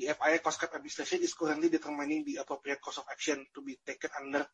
the 0.00 0.08
FIA 0.16 0.40
cost 0.40 0.56
cap 0.60 0.72
administration 0.72 1.20
is 1.20 1.36
currently 1.36 1.68
determining 1.68 2.24
the 2.24 2.40
appropriate 2.40 2.80
cost 2.80 2.98
of 2.98 3.06
action 3.12 3.44
to 3.52 3.60
be 3.60 3.76
taken 3.84 4.08
under 4.16 4.48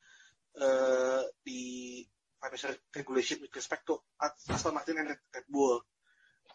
uh, 0.58 1.22
the 1.46 2.02
financial 2.42 2.74
regulation 2.94 3.38
with 3.40 3.54
respect 3.54 3.86
to 3.86 4.02
Aston 4.50 4.74
Martin 4.74 4.98
and 4.98 5.08
Red 5.14 5.46
Bull. 5.48 5.80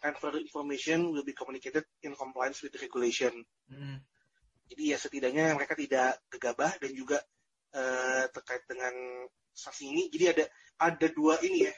And 0.04 0.18
further 0.18 0.40
information 0.40 1.14
will 1.14 1.24
be 1.24 1.32
communicated 1.32 1.86
in 2.04 2.16
compliance 2.16 2.60
with 2.62 2.74
the 2.74 2.82
regulation. 2.84 3.32
Hmm. 3.70 4.02
Jadi 4.68 4.84
ya 4.92 4.98
setidaknya 4.98 5.54
mereka 5.54 5.78
tidak 5.78 6.20
gegabah 6.32 6.74
dan 6.82 6.92
juga 6.96 7.22
eh, 7.76 8.26
terkait 8.34 8.66
dengan 8.66 8.92
sanksi 9.54 9.94
ini. 9.94 10.10
Jadi 10.10 10.26
ada 10.32 10.46
ada 10.90 11.08
dua 11.12 11.38
ini 11.46 11.70
ya. 11.70 11.76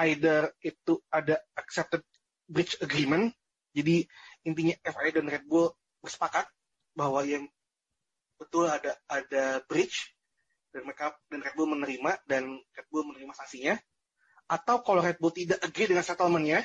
Either 0.00 0.54
itu 0.64 0.96
ada 1.12 1.36
accepted 1.60 2.00
breach 2.48 2.80
agreement. 2.80 3.36
Jadi 3.76 4.08
intinya 4.48 4.72
FIA 4.80 5.20
dan 5.20 5.28
Red 5.28 5.44
Bull 5.44 5.68
bersepakat 6.06 6.46
bahwa 6.94 7.26
yang 7.26 7.44
betul 8.38 8.70
ada 8.70 8.94
ada 9.10 9.60
breach 9.66 10.14
dan 10.70 10.86
mereka 10.86 11.16
dan 11.32 11.40
Red 11.42 11.54
Bull 11.58 11.72
menerima 11.72 12.22
dan 12.28 12.56
Red 12.72 12.86
Bull 12.92 13.08
menerima 13.10 13.32
sanksinya. 13.34 13.74
Atau 14.46 14.86
kalau 14.86 15.02
Red 15.02 15.18
Bull 15.18 15.34
tidak 15.34 15.58
agree 15.58 15.90
dengan 15.90 16.06
settlementnya, 16.06 16.62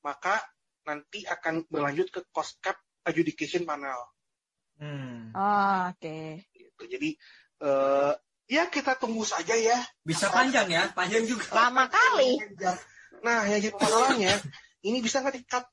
maka 0.00 0.40
nanti 0.88 1.28
akan 1.28 1.68
berlanjut 1.68 2.08
ke 2.08 2.20
cost 2.32 2.56
cap 2.64 2.80
adjudication 3.04 3.68
panel. 3.68 4.00
Hmm. 4.80 5.30
Ah, 5.36 5.92
oke. 5.92 6.42
Gitu. 6.48 6.82
Jadi 6.88 7.10
eh, 7.60 8.12
ya 8.48 8.66
kita 8.72 8.96
tunggu 8.96 9.22
saja 9.28 9.52
ya. 9.52 9.78
Bisa 10.00 10.32
panjang 10.32 10.70
ya, 10.72 10.88
panjang 10.96 11.28
juga. 11.28 11.46
Lama 11.52 11.86
kali. 11.90 12.40
Nah, 13.22 13.46
yang 13.46 13.62
jadi 13.62 13.74
permasalahannya, 13.78 14.34
ini 14.82 14.98
bisa 14.98 15.22
nggak 15.22 15.36
di-cut 15.38 15.64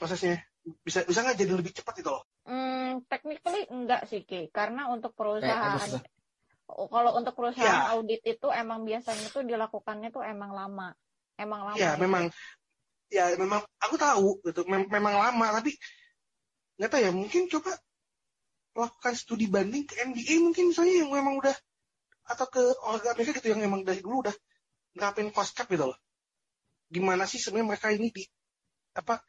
prosesnya? 0.00 0.40
Bisa 0.82 1.06
bisa 1.06 1.22
nggak 1.22 1.38
jadi 1.38 1.52
lebih 1.54 1.72
cepat 1.74 2.02
itu 2.02 2.10
loh? 2.10 2.22
Hmm, 2.46 3.02
technically 3.06 3.66
enggak 3.70 4.06
sih, 4.10 4.22
Ki. 4.26 4.50
Karena 4.50 4.90
untuk 4.90 5.14
Eh, 5.14 5.18
perusahaan. 5.18 5.90
Oh, 6.66 6.90
kalau 6.90 7.14
untuk 7.14 7.34
perusahaan 7.38 7.86
Ya. 7.86 7.94
audit 7.94 8.22
itu 8.26 8.46
emang 8.50 8.82
biasanya 8.82 9.30
tuh 9.30 9.46
dilakukannya 9.46 10.10
tuh 10.10 10.26
emang 10.26 10.50
lama. 10.50 10.90
Emang 11.38 11.60
lama. 11.62 11.78
Ya, 11.78 11.94
gitu. 11.94 12.02
memang 12.02 12.24
ya 13.06 13.30
memang 13.38 13.62
aku 13.78 13.94
tahu 13.94 14.42
gitu 14.42 14.66
mem- 14.66 14.90
memang 14.90 15.14
lama 15.14 15.46
tapi 15.54 15.78
nggak 16.74 16.90
tahu 16.90 17.00
ya 17.06 17.10
mungkin 17.14 17.46
coba 17.46 17.78
lakukan 18.76 19.14
studi 19.14 19.46
banding 19.48 19.86
ke 19.88 19.94
NBA 20.02 20.36
mungkin 20.42 20.74
misalnya 20.74 21.06
yang 21.06 21.10
memang 21.14 21.38
udah 21.40 21.54
atau 22.26 22.46
ke 22.50 22.60
olahraga 22.82 23.14
Amerika 23.14 23.38
gitu 23.38 23.54
yang 23.54 23.62
emang 23.62 23.86
dari 23.86 24.02
dulu 24.02 24.26
udah 24.26 24.34
nerapin 24.98 25.30
cost 25.30 25.54
cap 25.54 25.70
gitu 25.70 25.86
loh 25.86 25.98
gimana 26.90 27.24
sih 27.30 27.38
sebenarnya 27.38 27.68
mereka 27.70 27.88
ini 27.94 28.10
di 28.10 28.22
apa 28.98 29.22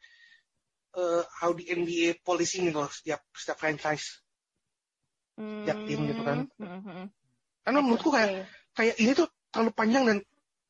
eh, 0.94 1.22
how 1.40 1.50
di 1.52 1.66
NBA 1.66 2.22
policy 2.22 2.64
gitu 2.64 2.78
loh 2.78 2.88
setiap 2.88 3.20
setiap 3.32 3.58
franchise 3.58 4.22
tiap 5.38 5.78
tim 5.86 6.00
gitu 6.10 6.22
kan. 6.22 6.50
Hmm, 6.58 6.66
hmm, 6.66 6.82
hmm. 6.82 7.06
karena 7.62 7.78
menurutku 7.78 8.10
kayak 8.10 8.50
kayak 8.74 8.94
ini 8.98 9.12
tuh 9.14 9.30
terlalu 9.50 9.70
panjang 9.70 10.04
dan 10.04 10.18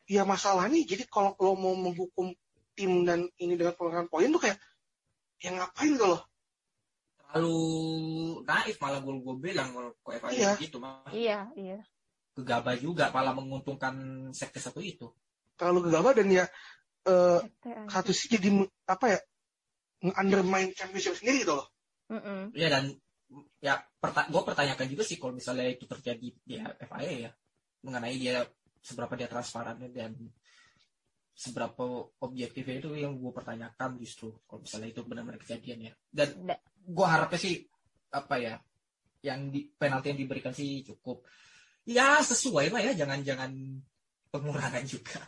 ya 0.05 0.29
masalah 0.29 0.69
nih 0.69 0.85
jadi 0.85 1.09
kalau 1.09 1.33
lo 1.37 1.57
mau 1.57 1.73
menghukum 1.73 2.33
tim 2.73 3.05
dan 3.05 3.25
ini 3.41 3.57
dengan 3.57 3.73
pengurangan 3.73 4.09
poin 4.09 4.29
tuh 4.29 4.41
kayak 4.41 4.59
ya 5.41 5.51
ngapain 5.53 5.97
gitu 5.97 6.05
loh 6.07 6.23
Terlalu 7.29 7.57
naif 8.45 8.77
malah 8.81 9.05
gue 9.05 9.15
gue 9.21 9.37
bilang 9.37 9.69
kalau 9.73 9.91
kok 10.01 10.13
FIA 10.17 10.33
Iya. 10.33 10.51
gitu 10.57 10.77
mah 10.81 11.05
Iya, 11.13 11.39
iya. 11.55 11.79
gegabah 12.33 12.77
juga 12.77 13.13
malah 13.13 13.35
menguntungkan 13.35 13.95
sektor 14.33 14.63
satu 14.63 14.81
itu. 14.81 15.11
terlalu 15.59 15.91
gegabah 15.91 16.13
dan 16.15 16.29
ya 16.31 16.45
eh, 17.05 17.41
aja. 17.43 17.85
satu 17.91 18.15
sih 18.15 18.31
jadi 18.31 18.49
apa 18.87 19.07
ya 19.11 19.19
undermine 20.03 20.71
championship 20.75 21.19
sendiri 21.19 21.43
gitu 21.43 21.59
loh. 21.59 21.67
Iya 22.55 22.69
dan 22.73 22.85
ya 23.61 23.77
perta 24.01 24.25
gue 24.31 24.41
pertanyakan 24.41 24.87
juga 24.89 25.05
sih 25.05 25.21
kalau 25.21 25.37
misalnya 25.37 25.69
itu 25.69 25.85
terjadi 25.85 26.27
di 26.33 26.55
FIA 26.57 27.29
ya 27.29 27.31
mengenai 27.85 28.17
dia 28.17 28.41
seberapa 28.81 29.13
dia 29.19 29.29
transparannya 29.29 29.93
dan 29.93 30.17
seberapa 31.39 32.09
objektifnya 32.25 32.83
itu 32.83 32.91
yang 32.99 33.15
gue 33.15 33.31
pertanyakan 33.31 33.95
justru 34.01 34.35
kalau 34.49 34.65
misalnya 34.65 34.89
itu 34.91 35.01
benar-benar 35.07 35.39
kejadian 35.39 35.79
ya. 35.91 35.93
Dan 36.11 36.29
Da- 36.49 36.63
gue 36.89 37.07
harapnya 37.07 37.39
sih 37.39 37.55
apa 38.11 38.41
ya 38.41 38.55
yang 39.23 39.51
di 39.53 39.69
penalti 39.77 40.15
yang 40.15 40.21
diberikan 40.25 40.51
sih 40.55 40.83
cukup. 40.83 41.23
Ya 41.87 42.19
sesuai 42.25 42.73
lah 42.75 42.81
ya 42.81 42.93
jangan-jangan 42.97 43.55
pengurangan 44.35 44.85
juga. 44.89 45.21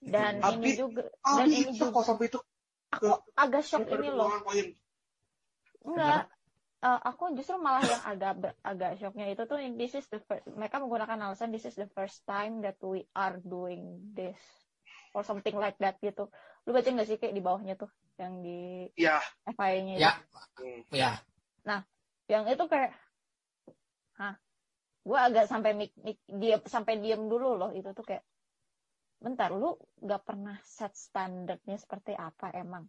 Dan 0.00 0.40
Tapi- 0.42 0.58
ini 0.60 0.70
juga 0.74 1.02
ah 1.24 1.38
dan 1.40 1.46
ini 1.48 1.70
juga 1.76 1.86
kok 1.92 2.04
sampai 2.08 2.26
itu 2.28 2.40
aku 2.98 3.10
agak 3.34 3.62
shock 3.66 3.86
ini 3.90 4.08
loh. 4.10 4.30
Enggak. 5.84 6.30
Eh, 6.84 7.00
aku 7.08 7.32
justru 7.32 7.56
malah 7.56 7.80
yang 7.80 8.02
agak 8.04 8.32
ber- 8.36 8.60
agak 8.60 9.00
shocknya 9.00 9.32
itu 9.32 9.48
tuh 9.48 9.56
this 9.72 9.96
is 9.96 10.04
the 10.12 10.20
first, 10.28 10.44
mereka 10.52 10.76
menggunakan 10.76 11.16
alasan 11.16 11.48
this 11.48 11.64
is 11.64 11.76
the 11.80 11.88
first 11.96 12.20
time 12.28 12.60
that 12.60 12.76
we 12.84 13.08
are 13.16 13.40
doing 13.40 14.04
this 14.12 14.36
or 15.16 15.24
something 15.24 15.56
like 15.56 15.80
that 15.80 15.96
gitu. 16.04 16.28
Lu 16.68 16.76
baca 16.76 16.84
nggak 16.84 17.08
sih 17.08 17.16
kayak 17.16 17.32
di 17.32 17.40
bawahnya 17.40 17.80
tuh 17.80 17.88
yang 18.20 18.44
di 18.44 18.86
ya 18.94 19.18
FIA-nya 19.42 19.94
ya 19.98 20.12
hmm. 20.60 20.80
ya 20.94 21.10
yang 22.30 22.48
itu 22.48 22.64
kayak 22.70 22.94
hah 24.16 24.38
gue 25.04 25.18
agak 25.20 25.44
sampai 25.50 25.76
mik, 25.76 25.92
mik, 26.00 26.18
dia 26.40 26.56
sampai 26.64 26.96
diem 26.96 27.28
dulu 27.28 27.60
loh 27.60 27.70
itu 27.76 27.92
tuh 27.92 28.04
kayak 28.06 28.24
bentar 29.24 29.48
lu 29.50 29.72
nggak 30.04 30.22
pernah 30.22 30.56
set 30.62 30.92
standarnya 30.92 31.76
seperti 31.80 32.12
apa 32.12 32.52
emang? 32.52 32.84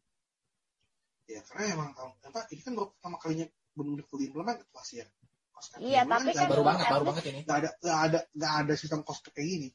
Ya 1.26 1.42
karena 1.48 1.80
emang 1.80 1.90
apa 1.96 2.46
ini 2.52 2.62
kan 2.62 2.76
baru 2.76 2.92
pertama 2.94 3.18
kalinya 3.18 3.48
benar-benar 3.74 4.06
full 4.06 4.22
implementasi 4.22 4.94
ya. 5.02 5.08
Cost 5.56 5.68
cap 5.72 5.80
Iya, 5.80 6.04
yang 6.04 6.12
tapi 6.12 6.28
mana, 6.28 6.36
kan 6.36 6.48
baru 6.52 6.64
banget 6.68 6.86
baru 6.92 7.04
banget 7.08 7.24
ini. 7.32 7.40
Nggak 7.48 7.58
ada 7.64 7.70
nggak 7.80 8.00
ada 8.06 8.20
nggak 8.36 8.54
ada 8.62 8.74
sistem 8.76 9.00
cost 9.02 9.22
cap 9.24 9.34
kayak 9.34 9.48
gini. 9.50 9.70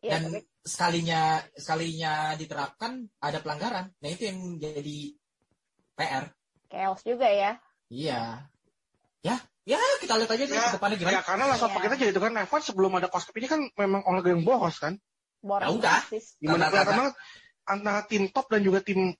Iya, 0.00 0.10
dan 0.12 0.22
tapi 0.28 0.40
sekalinya 0.64 1.20
sekalinya 1.54 2.12
diterapkan 2.34 2.92
ada 3.20 3.38
pelanggaran. 3.38 3.86
Nah 4.00 4.08
itu 4.08 4.22
yang 4.26 4.38
jadi 4.58 4.98
PR 5.94 6.24
chaos 6.66 7.00
juga 7.06 7.28
ya. 7.30 7.52
Iya. 7.86 8.50
Ya 9.22 9.36
ya 9.66 9.78
kita 9.98 10.14
lihat 10.18 10.30
aja 10.30 10.44
Ya, 10.46 10.62
ke 10.70 10.78
depannya 10.78 10.96
gimana. 10.98 11.14
ya 11.18 11.22
karena 11.22 11.44
langsung 11.50 11.70
Iya. 11.70 11.76
pakai 11.78 11.88
aja 11.94 12.06
itu 12.10 12.20
kan 12.22 12.32
F1 12.42 12.62
sebelum 12.62 12.90
ada 12.98 13.06
cost 13.10 13.26
cap 13.30 13.36
ini 13.38 13.46
kan 13.46 13.60
memang 13.74 14.02
olahraga 14.06 14.30
yang 14.34 14.42
boros 14.42 14.78
kan 14.78 14.94
boros 15.46 15.70
Ya 15.70 15.72
udah. 15.72 15.98
Gimana 16.42 16.64
kelihatan 16.68 16.94
banget 16.98 17.14
antara 17.66 18.00
tim 18.06 18.22
top 18.30 18.46
dan 18.50 18.60
juga 18.62 18.78
tim 18.82 19.14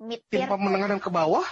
mid 0.00 0.20
tim 0.32 0.44
tier 0.44 0.48
menengah 0.48 0.88
dan 0.96 1.00
ke 1.00 1.12
bawah 1.12 1.44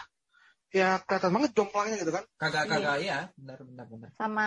ya 0.68 1.00
kelihatan 1.04 1.32
banget 1.32 1.50
jomplangnya 1.52 1.96
gitu 2.00 2.12
kan. 2.12 2.24
kagak 2.36 2.64
Iya. 2.64 2.72
kagak 2.72 2.96
ya 3.04 3.18
benar 3.36 3.58
benar 3.64 3.86
benar 3.88 4.10
sama 4.16 4.46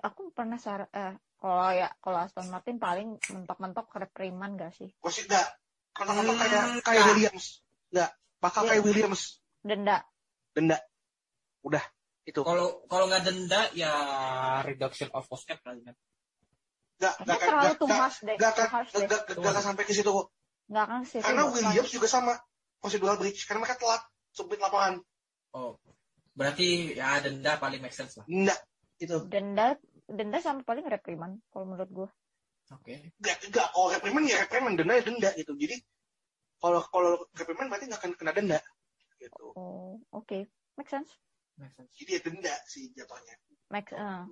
aku 0.00 0.30
pernah 0.30 0.58
sar 0.58 0.86
eh 0.90 1.14
kalau 1.38 1.70
ya 1.74 1.90
kalau 1.98 2.18
Aston 2.22 2.46
Martin 2.48 2.78
paling 2.78 3.18
mentok-mentok 3.20 3.90
reprimand 3.98 4.54
gak 4.56 4.72
sih 4.74 4.90
Gue 4.96 5.10
sih 5.10 5.26
enggak 5.26 5.46
kata-kata 5.94 6.26
Hmm, 6.26 6.38
kayak 6.38 6.50
kayak 6.50 6.74
enggak. 6.82 7.06
Williams. 7.14 7.46
Enggak, 7.94 8.10
bakal 8.42 8.62
Iya. 8.64 8.70
kayak 8.70 8.82
Williams 8.82 9.22
denda 9.62 9.96
denda. 10.54 10.78
Udah 11.62 11.84
itu. 12.24 12.40
kalau 12.40 12.82
kalau 12.88 13.04
nggak 13.10 13.22
denda 13.26 13.60
ya 13.76 13.92
reduction 14.62 15.10
of 15.12 15.26
cost 15.28 15.44
cap 15.46 15.60
kali 15.60 15.82
kan 15.84 15.94
Enggak 17.04 17.14
itu 17.14 17.22
enggak 17.24 17.40
terlalu 17.44 17.64
enggak 17.64 17.76
too 17.76 17.88
harsh 17.90 18.18
deh 18.24 18.36
harsh 18.38 18.90
deh 18.92 19.04
enggak 19.04 19.20
enggak 19.36 19.52
akan 19.52 19.64
sampai 19.64 19.84
ke 19.84 19.92
situ 19.92 20.10
kok. 20.10 20.26
nggak 20.64 20.84
akan 20.88 21.00
sih 21.04 21.18
Karena 21.20 21.42
Williams 21.44 21.90
juga 21.92 22.08
sama 22.08 22.32
prosedural 22.80 23.16
breach 23.16 23.44
karena 23.44 23.60
mereka 23.60 23.76
telat 23.76 24.02
submit 24.32 24.58
lapangan. 24.58 25.00
oh 25.52 25.76
berarti 26.34 26.96
ya 26.96 27.20
denda 27.20 27.56
paling 27.56 27.78
make 27.78 27.94
sense 27.94 28.18
lah 28.18 28.26
Enggak 28.26 28.58
itu. 28.98 29.16
denda 29.28 29.76
denda 30.04 30.38
sama 30.40 30.60
paling 30.62 30.84
reprimand 30.84 31.38
kalau 31.48 31.64
menurut 31.64 31.90
gue 31.92 32.08
oke 32.70 32.94
Enggak 33.20 33.36
enggak 33.44 33.68
kalau 33.70 33.88
reprimand 33.88 34.24
ya 34.24 34.36
reprimand 34.42 34.74
denda 34.74 34.94
ya 34.96 35.04
denda 35.04 35.30
gitu. 35.36 35.52
Jadi 35.54 35.76
kalau 36.58 36.80
kalau 36.88 37.20
reprimand 37.32 37.68
berarti 37.68 37.86
nggak 37.86 38.00
akan 38.00 38.12
kena 38.16 38.32
denda 38.32 38.58
gitu. 39.20 39.52
oh 39.54 40.00
oke 40.10 40.48
make 40.74 40.88
sense 40.88 41.12
make 41.56 41.70
sense 41.72 41.92
Jadi 41.94 42.10
ya 42.16 42.20
denda 42.24 42.54
sih 42.66 42.88
jatuhnya. 42.92 43.34
make 43.70 43.92
eh, 43.92 44.22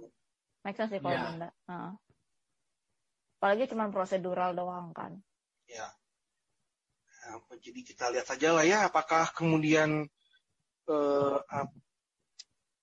make 0.64 0.74
sense 0.74 0.90
sih 0.90 1.00
kalau 1.00 1.12
Iya. 1.12 1.22
denda 1.28 1.48
Heeh. 1.68 1.90
Apalagi 3.42 3.66
cuma 3.74 3.90
prosedural 3.90 4.54
doang 4.54 4.94
kan 4.94 5.18
Ya. 5.72 5.88
Nah, 7.24 7.40
jadi 7.56 7.80
kita 7.80 8.12
lihat 8.12 8.28
saja 8.28 8.52
lah 8.52 8.64
ya 8.66 8.84
apakah 8.92 9.30
kemudian 9.32 10.04
eh, 10.90 11.36
ap- 11.48 11.80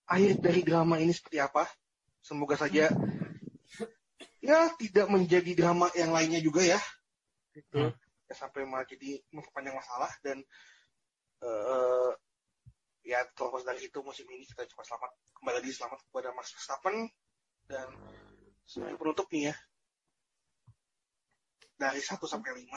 akhir 0.09 0.41
dari 0.41 0.61
drama 0.65 0.97
ini 0.97 1.13
seperti 1.13 1.37
apa. 1.37 1.69
Semoga 2.19 2.57
saja 2.57 2.89
ya 4.41 4.59
tidak 4.81 5.07
menjadi 5.11 5.51
drama 5.53 5.93
yang 5.93 6.09
lainnya 6.09 6.41
juga 6.41 6.65
ya. 6.65 6.81
Gitu. 7.53 7.77
Hmm. 7.77 7.93
Ya, 8.25 8.33
sampai 8.33 8.65
malah 8.65 8.85
jadi 8.89 9.21
memperpanjang 9.29 9.77
masalah 9.77 10.09
dan 10.25 10.41
eh 11.39 12.11
ya 13.05 13.23
terlepas 13.31 13.63
dari 13.63 13.87
itu 13.87 14.01
musim 14.03 14.27
ini 14.27 14.43
kita 14.43 14.67
coba 14.75 14.83
selamat 14.83 15.11
kembali 15.39 15.55
lagi 15.61 15.71
selamat 15.71 15.99
kepada 16.09 16.29
Max 16.35 16.51
Verstappen 16.51 17.07
dan 17.71 17.87
sebagai 18.67 18.99
penutup 18.99 19.25
nih 19.31 19.49
ya 19.49 19.55
dari 21.79 22.03
1 22.03 22.19
sampai 22.27 22.51
5 22.59 22.67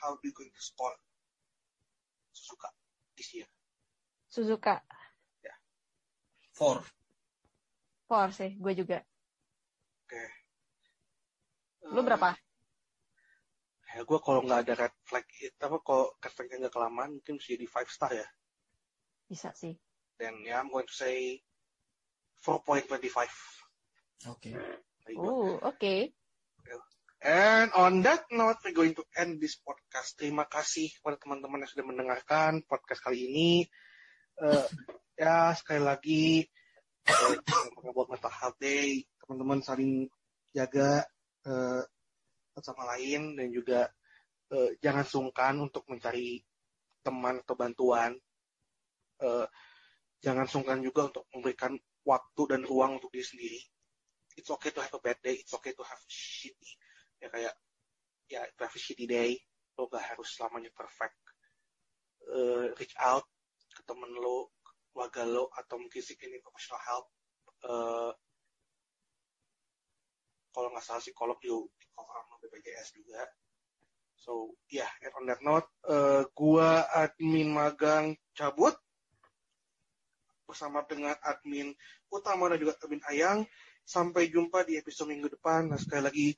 how 0.00 0.16
do 0.16 0.24
you 0.24 0.32
going 0.32 0.48
to 0.48 0.62
score 0.64 0.96
Suzuka 2.32 2.72
this 3.14 3.28
year 3.36 3.48
Suzuka. 4.26 4.80
Four. 6.52 6.80
Four 8.08 8.28
sih, 8.32 8.56
gue 8.56 8.72
juga. 8.72 9.00
Lu 11.92 12.00
Eh, 12.00 12.04
berapa? 12.04 12.32
ya 13.92 14.00
gue 14.04 14.18
kalau 14.24 14.40
nggak 14.40 14.60
ada 14.64 14.74
red 14.88 14.94
flag 15.04 15.28
itu 15.36 15.52
apa 15.60 15.76
kalau 15.84 16.16
red 16.16 16.32
flagnya 16.32 16.56
nggak 16.64 16.72
kelamaan 16.72 17.20
mungkin 17.20 17.36
bisa 17.36 17.52
jadi 17.56 17.68
5 17.68 17.92
star 17.92 18.12
ya 18.16 18.24
Bisa 19.28 19.52
sih. 19.52 19.76
dan 20.16 20.40
ya 20.44 20.60
I'm 20.64 20.72
going 20.72 20.88
to 20.88 20.96
say 20.96 21.44
4.25 22.40 22.88
Oke. 24.32 24.48
Go. 25.12 25.20
Oh, 25.20 25.52
oke. 25.60 25.94
And 27.22 27.70
on 27.78 28.02
that 28.02 28.26
note, 28.34 28.58
we're 28.66 28.74
going 28.74 28.98
to 28.98 29.06
end 29.14 29.38
this 29.38 29.54
podcast. 29.54 30.18
Terima 30.18 30.42
kasih 30.42 30.90
kepada 30.98 31.22
teman-teman 31.22 31.62
yang 31.62 31.70
sudah 31.70 31.86
mendengarkan 31.86 32.66
podcast 32.66 32.98
kali 32.98 33.30
ini. 33.30 33.50
Eh, 34.42 34.66
ya, 35.14 35.54
sekali 35.54 35.86
lagi, 35.86 36.42
eh, 37.06 37.34
buat 37.94 38.10
mental 38.10 38.26
health 38.26 38.58
teman-teman 39.22 39.62
saling 39.62 40.10
jaga 40.50 41.06
satu 41.46 42.66
sama 42.74 42.90
lain 42.98 43.38
dan 43.38 43.54
juga 43.54 43.86
eh, 44.50 44.74
jangan 44.82 45.06
sungkan 45.06 45.62
untuk 45.62 45.86
mencari 45.86 46.42
teman 47.06 47.38
atau 47.38 47.54
bantuan. 47.54 48.18
Eh, 49.22 49.46
jangan 50.18 50.50
sungkan 50.50 50.82
juga 50.82 51.06
untuk 51.06 51.30
memberikan 51.30 51.78
waktu 52.02 52.42
dan 52.50 52.66
ruang 52.66 52.98
untuk 52.98 53.14
diri 53.14 53.30
sendiri. 53.30 53.62
It's 54.34 54.50
okay 54.50 54.74
to 54.74 54.82
have 54.82 54.90
a 54.90 54.98
bad 54.98 55.22
day. 55.22 55.38
It's 55.38 55.54
okay 55.54 55.70
to 55.70 55.86
have 55.86 56.02
shitty 56.10 56.81
ya 57.22 57.28
kayak 57.30 57.54
ya 58.26 58.42
shitty 58.74 59.06
day 59.06 59.38
lo 59.78 59.86
gak 59.88 60.04
harus 60.04 60.28
selamanya 60.34 60.68
perfect. 60.74 61.16
Eh, 62.28 62.70
reach 62.76 62.94
out 63.00 63.24
ke 63.72 63.82
temen 63.88 64.10
lo 64.12 64.52
keluarga 64.92 65.24
lo 65.24 65.48
atau 65.56 65.80
mungkin 65.80 66.02
seeking 66.04 66.36
professional 66.44 66.82
help. 66.84 67.06
Eh, 67.64 68.12
kalau 70.52 70.68
nggak 70.68 70.84
salah 70.84 71.00
psikolog 71.00 71.40
juga 71.40 71.72
di 71.80 71.86
cover 71.96 72.20
BPJS 72.44 72.88
juga. 73.00 73.24
So 74.22 74.54
ya 74.68 74.84
yeah, 74.84 74.90
and 75.08 75.12
on 75.18 75.24
that 75.26 75.40
note 75.40 75.68
eh, 75.88 76.22
gua 76.36 76.86
admin 76.92 77.48
magang 77.50 78.14
cabut. 78.36 78.76
Bersama 80.44 80.84
dengan 80.84 81.16
admin 81.24 81.72
utama 82.12 82.52
dan 82.52 82.60
juga 82.60 82.76
admin 82.84 83.02
ayang. 83.08 83.48
Sampai 83.82 84.30
jumpa 84.30 84.62
di 84.68 84.78
episode 84.78 85.10
minggu 85.10 85.32
depan. 85.32 85.72
Nah 85.72 85.80
sekali 85.80 86.02
lagi 86.04 86.28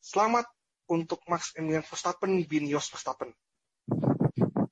Selamat 0.00 0.46
untuk 0.86 1.22
Max 1.26 1.54
Emilian 1.58 1.82
Verstappen 1.82 2.42
bin 2.46 2.68
Jos 2.70 2.90
Verstappen. 2.90 3.34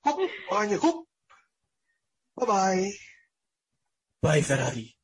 Hup, 0.04 0.18
orangnya 0.52 0.78
hup. 0.78 1.06
Bye-bye. 2.38 2.90
Bye 4.22 4.42
Ferrari. 4.42 4.94